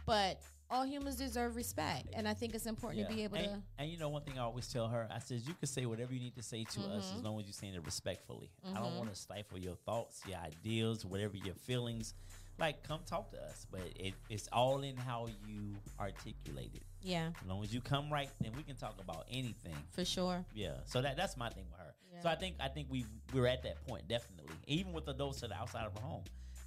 but 0.07 0.41
all 0.71 0.87
humans 0.87 1.17
deserve 1.17 1.57
respect. 1.57 2.07
And 2.15 2.29
I 2.29 2.35
think 2.35 2.55
it's 2.55 2.67
important 2.67 3.09
to 3.09 3.13
be 3.15 3.25
able 3.25 3.37
and, 3.39 3.47
to. 3.47 3.63
And 3.79 3.91
you 3.91 3.99
know, 3.99 4.09
one 4.09 4.23
thing 4.23 4.39
I 4.39 4.43
always 4.43 4.69
tell 4.69 4.87
her, 4.87 5.09
I 5.11 5.19
says 5.19 5.47
you 5.49 5.55
can 5.55 5.67
say 5.67 5.85
whatever 5.85 6.15
you 6.15 6.21
need 6.21 6.37
to 6.37 6.43
say 6.43 6.63
to 6.65 6.81
us 6.83 7.07
Mm-hmm. 7.07 7.19
as 7.19 7.25
long 7.25 7.41
as 7.41 7.47
you're 7.47 7.53
saying 7.53 7.75
it 7.75 7.85
respectfully. 7.85 8.51
I 8.65 8.79
don't 8.79 8.97
want 8.97 9.13
to 9.13 9.21
stifle 9.21 9.59
your 9.59 9.75
thoughts, 9.75 10.21
your 10.29 10.39
ideas, 10.39 11.05
whatever 11.05 11.37
your 11.37 11.55
feelings. 11.55 12.15
Like, 12.61 12.83
come 12.83 13.01
talk 13.07 13.31
to 13.33 13.43
us, 13.43 13.67
but 13.71 13.81
it, 13.97 14.13
it's 14.29 14.47
all 14.53 14.83
in 14.83 14.95
how 14.97 15.29
you 15.49 15.75
articulate 15.99 16.71
it. 16.75 16.83
Yeah, 17.03 17.31
As 17.41 17.49
long 17.49 17.65
as 17.65 17.73
you 17.73 17.81
come 17.81 18.13
right, 18.13 18.29
then 18.43 18.53
we 18.55 18.63
can 18.63 18.77
talk 18.77 18.97
about 19.01 19.25
anything. 19.31 19.75
for 19.91 20.05
sure. 20.05 20.45
Yeah. 20.55 20.75
So 20.85 21.01
that 21.01 21.17
that's 21.17 21.37
my 21.39 21.49
thing 21.49 21.65
with 21.71 21.81
her. 21.81 21.95
So 22.23 22.29
I 22.29 22.35
think 22.35 22.57
I 22.61 22.69
think 22.69 22.89
we 22.91 23.07
we're 23.33 23.47
at 23.47 23.63
that 23.63 23.83
point 23.87 24.07
definitely. 24.07 24.53
Even 24.67 24.93
with 24.93 25.09
adults 25.09 25.41
that 25.41 25.51
are 25.51 25.59
outside 25.59 25.87
of 25.87 25.95
the 25.95 26.03
home. 26.03 26.25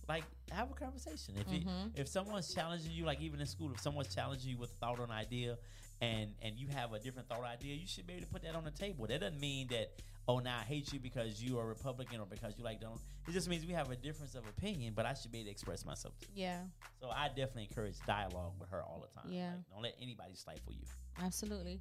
Like 0.10 0.24
have 0.52 0.72
a 0.72 0.74
conversation. 0.74 1.36
If 1.38 1.48
it, 1.54 1.66
Mhm. 1.68 1.91
if 1.96 2.08
someone's 2.08 2.52
challenging 2.54 2.91
you, 2.91 3.06
like 3.06 3.22
even 3.22 3.39
in 3.39 3.46
school, 3.46 3.72
if 3.72 3.80
someone's 3.80 4.14
challenging 4.14 4.50
you 4.50 4.58
with 4.58 4.72
a 4.72 4.76
thought 4.76 5.00
or 5.00 5.04
an 5.04 5.12
idea, 5.12 5.58
and 6.02 6.34
and 6.41 6.58
you 6.58 6.68
have 6.70 6.91
a 6.94 7.00
different 7.00 7.30
thought 7.30 7.39
or 7.39 7.46
idea, 7.46 7.76
you 7.76 7.86
should 7.88 8.08
be 8.08 8.14
able 8.14 8.26
to 8.26 8.32
put 8.32 8.41
that 8.41 8.56
on 8.56 8.64
the 8.64 8.72
table. 8.72 9.06
That 9.06 9.22
doesn't 9.22 9.39
mean 9.39 9.68
that 9.68 9.91
oh 10.28 10.40
now 10.40 10.58
I 10.60 10.64
hate 10.64 10.92
you 10.94 11.00
because 11.00 11.42
you 11.42 11.60
are 11.60 11.66
Republican 11.68 12.20
or 12.20 12.26
because 12.26 12.54
you 12.58 12.64
like 12.64 12.80
don't. 12.82 13.00
It 13.28 13.32
just 13.32 13.48
means 13.50 13.66
we 13.66 13.74
have 13.74 13.90
a 13.92 13.96
difference 13.96 14.36
of 14.36 14.44
opinion, 14.48 14.94
but 14.96 15.06
I 15.06 15.14
should 15.14 15.32
be 15.32 15.40
able 15.40 15.46
to 15.48 15.52
express 15.52 15.86
myself. 15.86 16.14
Too. 16.20 16.28
Yeah. 16.36 16.60
So 17.02 17.10
I 17.10 17.28
definitely 17.30 17.68
encourage 17.70 17.96
dialogue 18.06 18.54
with 18.60 18.70
her 18.70 18.82
all 18.82 19.06
the 19.08 19.22
time. 19.22 19.32
Yeah. 19.32 19.48
Like, 19.52 19.70
don't 19.74 19.84
let 19.84 19.96
anybody 20.02 20.36
stifle 20.36 20.72
you. 20.74 20.86
Absolutely. 21.22 21.80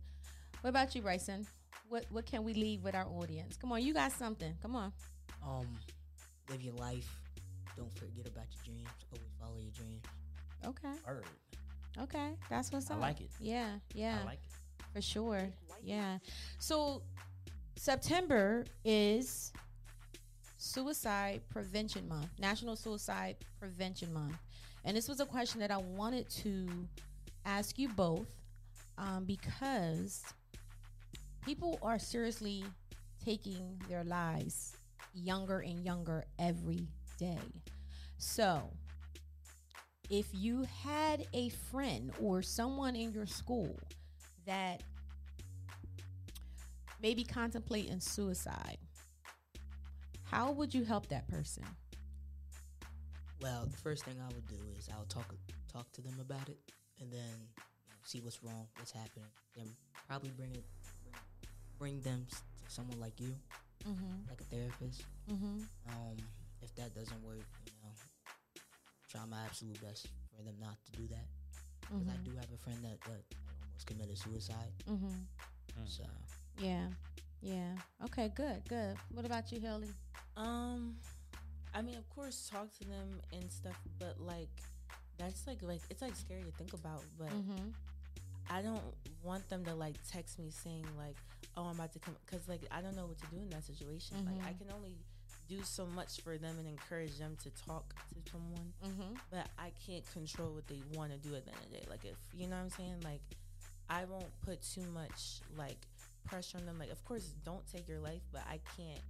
What 0.60 0.70
about 0.70 0.94
you, 0.94 1.02
Bryson? 1.02 1.46
What 1.88 2.06
what 2.10 2.26
can 2.26 2.44
we 2.44 2.54
leave 2.54 2.82
with 2.84 2.94
our 2.94 3.06
audience? 3.06 3.56
Come 3.56 3.72
on, 3.72 3.82
you 3.82 3.92
got 3.94 4.12
something. 4.12 4.54
Come 4.62 4.76
on. 4.76 4.92
Um, 5.46 5.66
live 6.48 6.62
your 6.62 6.74
life. 6.74 7.08
Don't 7.76 7.92
forget 7.98 8.26
about 8.26 8.44
your 8.52 8.74
dreams. 8.74 8.88
Always 9.12 9.32
follow 9.40 9.58
your 9.60 9.72
dreams. 9.72 10.02
Okay. 10.64 10.98
Word. 11.06 11.24
Okay. 12.00 12.36
That's 12.48 12.70
what's 12.72 12.90
up. 12.90 12.98
I 12.98 13.00
like 13.00 13.20
it. 13.20 13.30
Yeah. 13.40 13.70
Yeah. 13.94 14.18
I 14.22 14.24
like 14.24 14.38
it. 14.44 14.84
for 14.94 15.02
sure. 15.02 15.48
Yeah. 15.82 16.18
So 16.58 17.02
September 17.82 18.64
is 18.84 19.52
Suicide 20.56 21.40
Prevention 21.50 22.08
Month, 22.08 22.28
National 22.38 22.76
Suicide 22.76 23.34
Prevention 23.58 24.12
Month. 24.12 24.36
And 24.84 24.96
this 24.96 25.08
was 25.08 25.18
a 25.18 25.26
question 25.26 25.58
that 25.58 25.72
I 25.72 25.78
wanted 25.78 26.30
to 26.30 26.68
ask 27.44 27.80
you 27.80 27.88
both 27.88 28.28
um, 28.98 29.24
because 29.24 30.22
people 31.44 31.80
are 31.82 31.98
seriously 31.98 32.64
taking 33.24 33.82
their 33.88 34.04
lives 34.04 34.76
younger 35.12 35.58
and 35.58 35.84
younger 35.84 36.24
every 36.38 36.86
day. 37.18 37.50
So, 38.16 38.62
if 40.08 40.26
you 40.32 40.64
had 40.84 41.26
a 41.32 41.48
friend 41.48 42.12
or 42.22 42.42
someone 42.42 42.94
in 42.94 43.10
your 43.10 43.26
school 43.26 43.76
that 44.46 44.84
maybe 47.02 47.24
contemplating 47.24 48.00
suicide, 48.00 48.78
how 50.24 50.52
would 50.52 50.72
you 50.72 50.84
help 50.84 51.08
that 51.08 51.28
person? 51.28 51.64
Well, 53.40 53.66
the 53.70 53.76
first 53.76 54.04
thing 54.04 54.16
I 54.22 54.32
would 54.32 54.46
do 54.46 54.56
is 54.78 54.88
I'll 54.92 55.04
talk 55.06 55.34
talk 55.72 55.90
to 55.92 56.00
them 56.00 56.14
about 56.20 56.48
it, 56.48 56.58
and 57.00 57.10
then 57.12 57.18
you 57.18 57.90
know, 57.90 57.96
see 58.04 58.20
what's 58.20 58.42
wrong, 58.42 58.68
what's 58.78 58.92
happening. 58.92 59.26
Then 59.56 59.66
probably 60.08 60.30
bring 60.30 60.52
it 60.54 60.64
bring, 61.02 61.14
bring 61.78 62.00
them 62.02 62.26
to 62.30 62.36
someone 62.72 63.00
like 63.00 63.18
you, 63.20 63.34
Mm-hmm. 63.82 64.30
like 64.30 64.40
a 64.40 64.44
therapist. 64.44 65.02
Mm-hmm. 65.28 65.58
Um, 65.90 66.16
if 66.62 66.72
that 66.76 66.94
doesn't 66.94 67.20
work, 67.24 67.42
you 67.66 67.72
know, 67.82 67.90
try 69.10 69.22
my 69.28 69.42
absolute 69.44 69.80
best 69.82 70.06
for 70.30 70.42
them 70.44 70.54
not 70.60 70.76
to 70.86 70.92
do 70.92 71.08
that. 71.08 71.26
Because 71.90 72.06
I 72.08 72.16
do 72.24 72.30
have 72.36 72.46
a 72.54 72.58
friend 72.62 72.78
that, 72.84 73.00
that 73.10 73.22
almost 73.66 73.86
committed 73.86 74.16
suicide. 74.16 74.70
Mm-hmm. 74.88 75.06
Mm. 75.82 75.88
So 75.88 76.04
Yeah. 76.62 76.86
Yeah. 77.42 77.74
Okay, 78.04 78.30
good, 78.34 78.62
good. 78.68 78.96
What 79.12 79.24
about 79.26 79.50
you, 79.50 79.60
Haley? 79.60 79.88
Um, 80.36 80.94
I 81.74 81.82
mean, 81.82 81.96
of 81.96 82.08
course, 82.14 82.48
talk 82.52 82.72
to 82.78 82.84
them 82.88 83.20
and 83.32 83.50
stuff, 83.50 83.78
but 83.98 84.20
like, 84.20 84.48
that's 85.18 85.46
like 85.46 85.58
like 85.62 85.80
it's 85.90 86.02
like 86.02 86.14
scary 86.16 86.42
to 86.42 86.52
think 86.52 86.72
about. 86.72 87.02
But 87.18 87.28
Mm-hmm. 87.30 87.68
I 88.50 88.60
don't 88.60 88.82
want 89.22 89.48
them 89.48 89.64
to 89.64 89.74
like 89.74 89.94
text 90.10 90.38
me 90.38 90.50
saying 90.50 90.84
like, 90.98 91.16
"Oh, 91.56 91.64
I'm 91.64 91.76
about 91.76 91.92
to 91.94 91.98
come," 91.98 92.14
because 92.26 92.48
like 92.48 92.60
I 92.70 92.80
don't 92.80 92.96
know 92.96 93.06
what 93.06 93.18
to 93.18 93.26
do 93.26 93.36
in 93.42 93.50
that 93.50 93.64
situation. 93.64 94.16
Like 94.26 94.44
I 94.46 94.52
Mhm. 94.52 94.58
can 94.58 94.72
only 94.74 94.96
do 95.48 95.62
so 95.64 95.86
much 95.86 96.20
for 96.22 96.38
them 96.38 96.58
and 96.58 96.66
encourage 96.68 97.18
them 97.18 97.36
to 97.42 97.50
talk 97.66 97.94
to 98.14 98.30
someone, 98.30 98.72
Mm-hmm. 98.84 99.14
but 99.30 99.48
I 99.58 99.72
can't 99.86 100.04
control 100.12 100.52
what 100.54 100.66
they 100.68 100.80
want 100.94 101.12
to 101.12 101.18
do 101.18 101.34
at 101.34 101.44
the 101.44 101.50
end 101.52 101.60
of 101.64 101.70
the 101.70 101.76
day. 101.78 101.86
Like 101.90 102.04
if 102.04 102.16
you 102.34 102.46
know 102.46 102.56
what 102.56 102.62
I'm 102.62 102.70
saying, 102.70 103.00
like 103.04 103.22
I 103.90 104.04
won't 104.04 104.30
put 104.42 104.60
too 104.62 104.84
much 104.94 105.40
like 105.56 105.78
pressure 106.24 106.58
on 106.58 106.66
them. 106.66 106.78
Like 106.78 106.90
of 106.90 107.04
course, 107.04 107.32
don't 107.44 107.62
take 107.70 107.88
your 107.88 107.98
life, 108.00 108.22
but 108.32 108.42
I 108.48 108.58
can't 108.76 109.00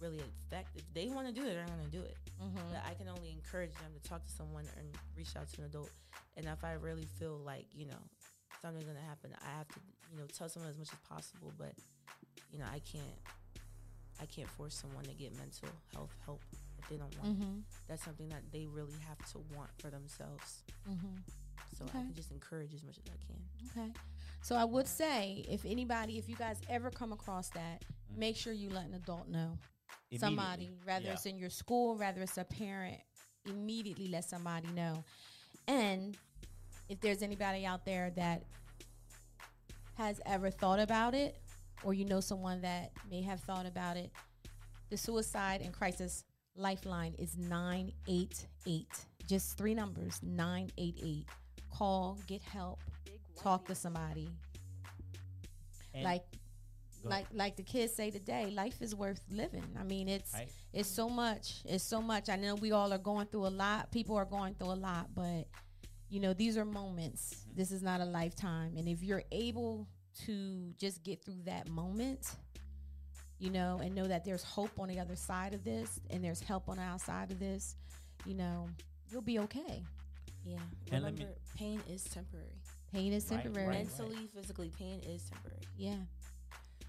really 0.00 0.20
affect 0.20 0.76
if 0.76 0.84
they 0.92 1.08
want 1.08 1.26
to 1.26 1.32
do 1.32 1.42
it. 1.46 1.54
They're 1.54 1.66
gonna 1.66 1.88
do 1.90 2.02
it. 2.02 2.16
Mm-hmm. 2.42 2.72
But 2.72 2.82
I 2.88 2.94
can 2.94 3.08
only 3.08 3.30
encourage 3.30 3.72
them 3.74 3.92
to 3.94 4.08
talk 4.08 4.24
to 4.26 4.32
someone 4.32 4.64
and 4.78 4.86
reach 5.16 5.36
out 5.36 5.48
to 5.54 5.60
an 5.62 5.66
adult. 5.66 5.90
And 6.36 6.46
if 6.46 6.64
I 6.64 6.72
really 6.74 7.08
feel 7.18 7.40
like, 7.44 7.66
you 7.74 7.86
know, 7.86 8.00
something's 8.60 8.84
gonna 8.84 9.00
happen, 9.08 9.30
I 9.42 9.56
have 9.58 9.68
to, 9.68 9.80
you 10.12 10.18
know, 10.18 10.26
tell 10.36 10.48
someone 10.48 10.70
as 10.70 10.78
much 10.78 10.88
as 10.92 10.98
possible. 11.08 11.52
But 11.58 11.72
you 12.52 12.58
know, 12.58 12.66
I 12.72 12.80
can't, 12.80 13.18
I 14.20 14.26
can't 14.26 14.48
force 14.50 14.74
someone 14.74 15.04
to 15.04 15.14
get 15.14 15.32
mental 15.36 15.68
health 15.94 16.14
help 16.24 16.40
if 16.78 16.88
they 16.88 16.96
don't 16.96 17.14
want. 17.22 17.38
Mm-hmm. 17.40 17.58
That's 17.88 18.04
something 18.04 18.28
that 18.28 18.42
they 18.52 18.66
really 18.66 18.94
have 19.08 19.18
to 19.32 19.38
want 19.56 19.70
for 19.78 19.88
themselves. 19.88 20.62
Mm-hmm. 20.88 21.16
So 21.78 21.84
Okay. 21.84 21.98
I 21.98 22.02
can 22.02 22.14
just 22.14 22.30
encourage 22.30 22.72
as 22.74 22.82
much 22.84 22.96
as 22.98 23.04
I 23.12 23.18
can. 23.26 23.82
Okay. 23.82 23.92
So 24.46 24.54
I 24.54 24.62
would 24.62 24.86
say 24.86 25.44
if 25.48 25.64
anybody, 25.64 26.18
if 26.18 26.28
you 26.28 26.36
guys 26.36 26.60
ever 26.68 26.88
come 26.88 27.12
across 27.12 27.48
that, 27.50 27.82
Mhm. 27.82 28.16
make 28.16 28.36
sure 28.36 28.52
you 28.52 28.70
let 28.70 28.84
an 28.86 28.94
adult 28.94 29.26
know. 29.26 29.58
Somebody, 30.16 30.70
whether 30.84 31.06
Yeah. 31.06 31.14
it's 31.14 31.26
in 31.26 31.36
your 31.36 31.50
school, 31.50 31.96
whether 31.96 32.22
it's 32.22 32.38
a 32.38 32.44
parent, 32.44 33.02
immediately 33.44 34.06
let 34.06 34.24
somebody 34.24 34.68
know. 34.68 35.02
And 35.66 36.16
if 36.88 37.00
there's 37.00 37.22
anybody 37.22 37.66
out 37.66 37.84
there 37.84 38.10
that 38.12 38.44
has 39.94 40.20
ever 40.24 40.52
thought 40.52 40.78
about 40.78 41.12
it, 41.12 41.42
or 41.82 41.92
you 41.92 42.04
know 42.04 42.20
someone 42.20 42.60
that 42.60 42.92
may 43.10 43.22
have 43.22 43.40
thought 43.40 43.66
about 43.66 43.96
it, 43.96 44.12
the 44.90 44.96
suicide 44.96 45.60
and 45.60 45.74
crisis 45.74 46.22
lifeline 46.54 47.14
is 47.14 47.36
988. 47.36 49.06
Just 49.26 49.58
three 49.58 49.74
numbers 49.74 50.22
988. 50.22 51.28
Call, 51.68 52.14
get 52.28 52.42
help, 52.42 52.78
talk 53.36 53.66
to 53.66 53.74
somebody. 53.74 54.28
And- 55.94 56.04
like 56.04 56.24
like 57.04 57.26
like 57.32 57.54
the 57.56 57.62
kids 57.62 57.94
say 57.94 58.10
today, 58.10 58.50
life 58.50 58.82
is 58.82 58.92
worth 58.94 59.20
living. 59.30 59.64
I 59.78 59.84
mean, 59.84 60.08
it's 60.08 60.34
Right. 60.34 60.50
it's 60.72 60.88
so 60.88 61.08
much. 61.08 61.62
It's 61.64 61.84
so 61.84 62.02
much. 62.02 62.28
I 62.28 62.34
know 62.36 62.56
we 62.56 62.72
all 62.72 62.92
are 62.92 62.98
going 62.98 63.26
through 63.28 63.46
a 63.46 63.54
lot. 63.64 63.92
People 63.92 64.16
are 64.16 64.24
going 64.24 64.54
through 64.54 64.72
a 64.72 64.80
lot, 64.90 65.14
but 65.14 65.46
you 66.08 66.18
know, 66.20 66.32
these 66.32 66.56
are 66.56 66.64
moments. 66.64 67.34
Mm-hmm. 67.34 67.56
This 67.56 67.70
is 67.70 67.82
not 67.82 68.00
a 68.00 68.04
lifetime. 68.04 68.76
And 68.76 68.88
if 68.88 69.02
you're 69.04 69.22
able 69.30 69.86
to 70.24 70.72
just 70.78 71.02
get 71.04 71.24
through 71.24 71.42
that 71.44 71.68
moment, 71.68 72.26
you 73.38 73.50
know, 73.50 73.78
and 73.82 73.94
know 73.94 74.06
that 74.06 74.24
there's 74.24 74.42
hope 74.42 74.78
on 74.80 74.88
the 74.88 74.98
other 74.98 75.14
side 75.16 75.52
of 75.54 75.62
this 75.62 76.00
and 76.10 76.24
there's 76.24 76.40
help 76.40 76.68
on 76.68 76.76
the 76.76 76.82
outside 76.82 77.30
of 77.30 77.38
this, 77.38 77.76
you 78.24 78.34
know, 78.34 78.68
you'll 79.10 79.20
be 79.22 79.38
okay. 79.40 79.84
Yeah. 80.44 80.58
And 80.90 81.04
let 81.04 81.14
me- 81.14 81.26
pain 81.54 81.80
is 81.88 82.02
temporary. 82.04 82.60
Pain 82.96 83.12
is 83.12 83.30
Right, 83.30 83.42
temporary. 83.42 83.68
right. 83.68 83.86
Mentally, 83.86 84.26
physically, 84.34 84.70
pain 84.78 85.00
is 85.00 85.28
temporary. 85.28 85.60
Yeah. 85.76 85.96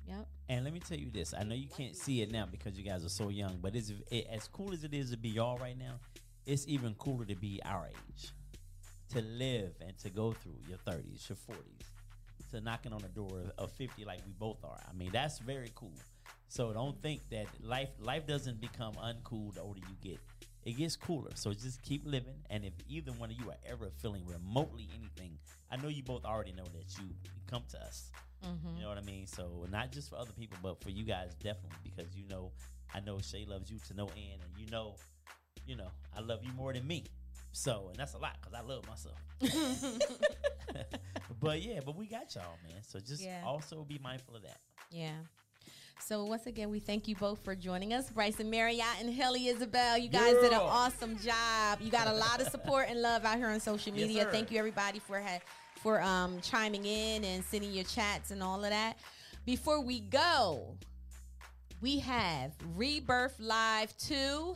Yep. 0.07 0.27
And 0.47 0.63
let 0.63 0.73
me 0.73 0.79
tell 0.79 0.97
you 0.97 1.09
this: 1.11 1.33
I 1.33 1.43
know 1.43 1.53
you 1.53 1.67
can't 1.67 1.97
see 1.97 2.21
it 2.21 2.31
now 2.31 2.45
because 2.45 2.77
you 2.77 2.83
guys 2.85 3.03
are 3.03 3.09
so 3.09 3.27
young, 3.27 3.57
but 3.61 3.75
it's 3.75 3.91
it, 4.09 4.25
as 4.31 4.47
cool 4.47 4.71
as 4.71 4.85
it 4.85 4.93
is 4.93 5.11
to 5.11 5.17
be 5.17 5.27
y'all 5.29 5.57
right 5.57 5.77
now. 5.77 5.99
It's 6.45 6.65
even 6.69 6.93
cooler 6.95 7.25
to 7.25 7.35
be 7.35 7.59
our 7.65 7.87
age, 7.89 8.31
to 9.09 9.21
live 9.21 9.73
and 9.85 9.97
to 9.97 10.09
go 10.09 10.31
through 10.31 10.55
your 10.69 10.77
thirties, 10.77 11.25
your 11.27 11.35
forties, 11.35 11.81
to 12.51 12.61
knocking 12.61 12.93
on 12.93 13.01
the 13.01 13.09
door 13.09 13.41
of- 13.41 13.51
of 13.57 13.71
fifty 13.73 14.05
like 14.05 14.25
we 14.25 14.31
both 14.31 14.63
are. 14.63 14.81
I 14.89 14.93
mean, 14.93 15.11
that's 15.11 15.39
very 15.39 15.73
cool. 15.75 15.91
So 16.47 16.71
don't 16.71 17.01
think 17.01 17.27
that 17.31 17.47
life 17.61 17.89
life 17.99 18.25
doesn't 18.25 18.61
become 18.61 18.93
uncool 18.95 19.53
the 19.55 19.59
older 19.61 19.81
you 19.89 19.95
get. 20.01 20.19
It 20.67 20.75
gets 20.75 20.97
cooler. 20.97 21.31
So 21.35 21.53
just 21.53 21.81
keep 21.81 22.05
living. 22.05 22.35
And 22.49 22.65
if 22.65 22.73
either 22.89 23.13
one 23.13 23.31
of 23.31 23.39
you 23.39 23.49
are 23.49 23.55
ever 23.71 23.89
feeling 24.01 24.23
remotely 24.27 24.89
anything, 24.99 25.37
I 25.71 25.77
know 25.77 25.87
you 25.87 26.03
both 26.03 26.25
already 26.25 26.51
know 26.51 26.65
that 26.65 26.97
you 26.99 27.05
come 27.49 27.63
to 27.69 27.77
us. 27.81 28.11
Mm-hmm. 28.45 28.75
You 28.75 28.81
know 28.83 28.89
what 28.89 28.97
I 28.97 29.01
mean? 29.01 29.27
So 29.27 29.65
not 29.71 29.93
just 29.93 30.09
for 30.09 30.17
other 30.17 30.33
people, 30.37 30.57
but 30.61 30.83
for 30.83 30.89
you 30.89 31.05
guys 31.05 31.33
definitely 31.35 31.77
because 31.83 32.13
you 32.17 32.27
know, 32.27 32.51
I 32.93 32.99
know 32.99 33.17
Shea 33.19 33.45
loves 33.45 33.71
you 33.71 33.77
to 33.87 33.93
no 33.93 34.07
end, 34.07 34.41
and 34.43 34.59
you 34.59 34.69
know, 34.69 34.95
you 35.65 35.77
know, 35.77 35.87
I 36.13 36.19
love 36.19 36.43
you 36.43 36.51
more 36.51 36.73
than 36.73 36.85
me. 36.85 37.05
So 37.53 37.87
and 37.87 37.95
that's 37.97 38.13
a 38.13 38.17
lot 38.17 38.35
because 38.41 38.53
I 38.53 38.61
love 38.61 38.83
myself. 38.89 39.15
but 41.39 41.61
yeah, 41.61 41.79
but 41.85 41.95
we 41.95 42.07
got 42.07 42.35
y'all, 42.35 42.57
man. 42.67 42.83
So 42.83 42.99
just 42.99 43.23
Yeah. 43.23 43.41
also 43.45 43.85
be 43.85 43.99
mindful 44.03 44.35
of 44.35 44.43
that. 44.43 44.59
Yeah. 44.91 45.15
So 45.99 46.23
once 46.23 46.45
again, 46.45 46.69
we 46.69 46.79
thank 46.79 47.07
you 47.07 47.15
both 47.15 47.43
for 47.43 47.53
joining 47.53 47.93
us, 47.93 48.09
Bryson 48.09 48.49
Marriott 48.49 48.85
and 49.01 49.13
Haley 49.13 49.47
Isabell. 49.47 50.01
You 50.01 50.07
guys 50.07 50.35
did 50.35 50.53
an 50.53 50.59
awesome 50.59 51.17
job. 51.17 51.79
You 51.81 51.91
got 51.91 52.07
a 52.07 52.13
lot 52.13 52.39
of 52.39 52.47
support 52.47 52.87
and 52.89 53.01
love 53.01 53.25
out 53.25 53.37
here 53.37 53.47
on 53.47 53.59
social 53.59 53.91
media. 53.93 54.23
Yes, 54.23 54.27
thank 54.31 54.49
you 54.49 54.57
everybody 54.57 54.99
for 54.99 55.21
for 55.81 56.01
um, 56.01 56.39
chiming 56.41 56.85
in 56.85 57.23
and 57.23 57.43
sending 57.43 57.71
your 57.71 57.83
chats 57.83 58.31
and 58.31 58.41
all 58.41 58.63
of 58.63 58.69
that. 58.69 58.97
Before 59.45 59.81
we 59.81 59.99
go, 59.99 60.75
we 61.81 61.99
have 61.99 62.51
Rebirth 62.75 63.39
Live 63.39 63.95
2 63.97 64.55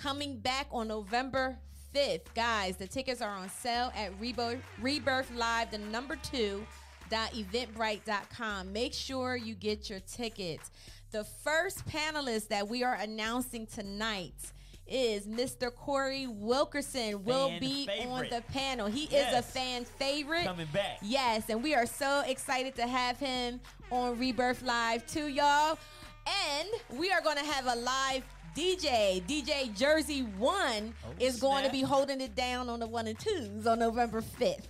coming 0.00 0.38
back 0.38 0.66
on 0.70 0.88
November 0.88 1.58
5th. 1.94 2.34
Guys, 2.34 2.76
the 2.76 2.86
tickets 2.86 3.22
are 3.22 3.30
on 3.30 3.48
sale 3.48 3.92
at 3.96 4.12
Rebirth, 4.20 4.60
Rebirth 4.80 5.30
Live, 5.34 5.70
the 5.70 5.78
number 5.78 6.16
2 6.16 6.64
www.eventbrite.com. 7.10 8.72
Make 8.72 8.94
sure 8.94 9.36
you 9.36 9.54
get 9.54 9.90
your 9.90 10.00
tickets. 10.00 10.70
The 11.10 11.24
first 11.24 11.86
panelist 11.86 12.48
that 12.48 12.68
we 12.68 12.84
are 12.84 12.94
announcing 12.94 13.66
tonight 13.66 14.52
is 14.86 15.26
Mr. 15.26 15.74
Corey 15.74 16.26
Wilkerson 16.26 17.24
will 17.24 17.48
fan 17.48 17.60
be 17.60 17.86
favorite. 17.86 18.08
on 18.08 18.26
the 18.30 18.42
panel. 18.52 18.86
He 18.86 19.06
yes. 19.10 19.32
is 19.32 19.38
a 19.38 19.42
fan 19.42 19.84
favorite. 19.84 20.44
Coming 20.44 20.68
back. 20.72 20.98
Yes, 21.02 21.44
and 21.48 21.62
we 21.62 21.74
are 21.74 21.86
so 21.86 22.22
excited 22.26 22.74
to 22.76 22.86
have 22.86 23.18
him 23.18 23.60
on 23.90 24.18
Rebirth 24.18 24.62
Live 24.62 25.06
too, 25.06 25.28
y'all. 25.28 25.78
And 26.26 26.68
we 26.98 27.10
are 27.10 27.20
going 27.22 27.38
to 27.38 27.44
have 27.44 27.66
a 27.66 27.76
live 27.76 28.22
DJ, 28.54 29.22
DJ 29.22 29.74
Jersey 29.76 30.22
One, 30.22 30.94
oh, 31.06 31.12
is 31.18 31.38
going 31.38 31.64
to 31.64 31.70
be 31.70 31.82
holding 31.82 32.20
it 32.20 32.34
down 32.34 32.68
on 32.68 32.80
the 32.80 32.86
one 32.86 33.06
and 33.06 33.18
twos 33.18 33.66
on 33.66 33.78
November 33.78 34.20
5th. 34.20 34.64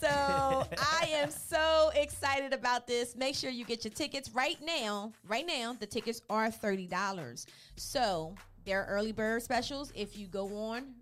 So 0.00 0.08
I 0.08 1.08
am 1.12 1.30
so 1.30 1.90
excited 1.94 2.54
about 2.54 2.86
this. 2.86 3.14
Make 3.16 3.34
sure 3.34 3.50
you 3.50 3.66
get 3.66 3.84
your 3.84 3.92
tickets 3.92 4.30
right 4.30 4.56
now. 4.64 5.12
Right 5.28 5.46
now, 5.46 5.76
the 5.78 5.86
tickets 5.86 6.22
are 6.30 6.48
$30. 6.48 7.46
So 7.76 8.34
there 8.64 8.82
are 8.82 8.86
early 8.86 9.12
bird 9.12 9.42
specials. 9.42 9.92
If 9.94 10.16
you 10.16 10.26
go 10.26 10.46
on 10.56 10.94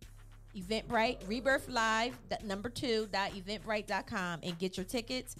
Eventbrite, 0.56 1.28
Rebirth 1.28 1.68
Live, 1.68 2.18
number 2.44 2.68
two, 2.68 3.08
dot 3.12 3.30
eventbrite.com 3.32 4.40
and 4.42 4.58
get 4.58 4.76
your 4.76 4.84
tickets 4.84 5.36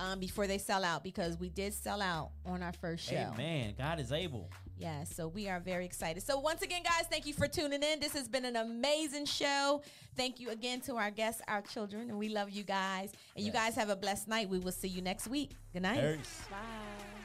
um, 0.00 0.18
before 0.20 0.46
they 0.46 0.58
sell 0.58 0.84
out 0.84 1.02
because 1.02 1.38
we 1.38 1.48
did 1.48 1.72
sell 1.72 2.02
out 2.02 2.30
on 2.44 2.62
our 2.62 2.74
first 2.74 3.08
show. 3.08 3.30
Amen. 3.34 3.74
God 3.78 4.00
is 4.00 4.12
able. 4.12 4.50
Yeah, 4.78 5.04
so 5.04 5.26
we 5.26 5.48
are 5.48 5.58
very 5.58 5.84
excited. 5.84 6.22
So 6.22 6.38
once 6.38 6.62
again, 6.62 6.82
guys, 6.84 7.06
thank 7.10 7.26
you 7.26 7.34
for 7.34 7.48
tuning 7.48 7.82
in. 7.82 7.98
This 7.98 8.12
has 8.12 8.28
been 8.28 8.44
an 8.44 8.56
amazing 8.56 9.26
show. 9.26 9.82
Thank 10.16 10.38
you 10.38 10.50
again 10.50 10.80
to 10.82 10.96
our 10.96 11.10
guests, 11.10 11.42
our 11.48 11.62
children, 11.62 12.10
and 12.10 12.18
we 12.18 12.28
love 12.28 12.50
you 12.50 12.62
guys. 12.62 13.12
And 13.34 13.44
you 13.44 13.50
guys 13.50 13.74
have 13.74 13.88
a 13.88 13.96
blessed 13.96 14.28
night. 14.28 14.48
We 14.48 14.60
will 14.60 14.72
see 14.72 14.88
you 14.88 15.02
next 15.02 15.26
week. 15.26 15.50
Good 15.72 15.82
night. 15.82 16.18
Peace. 16.18 16.42
Bye. 16.48 17.17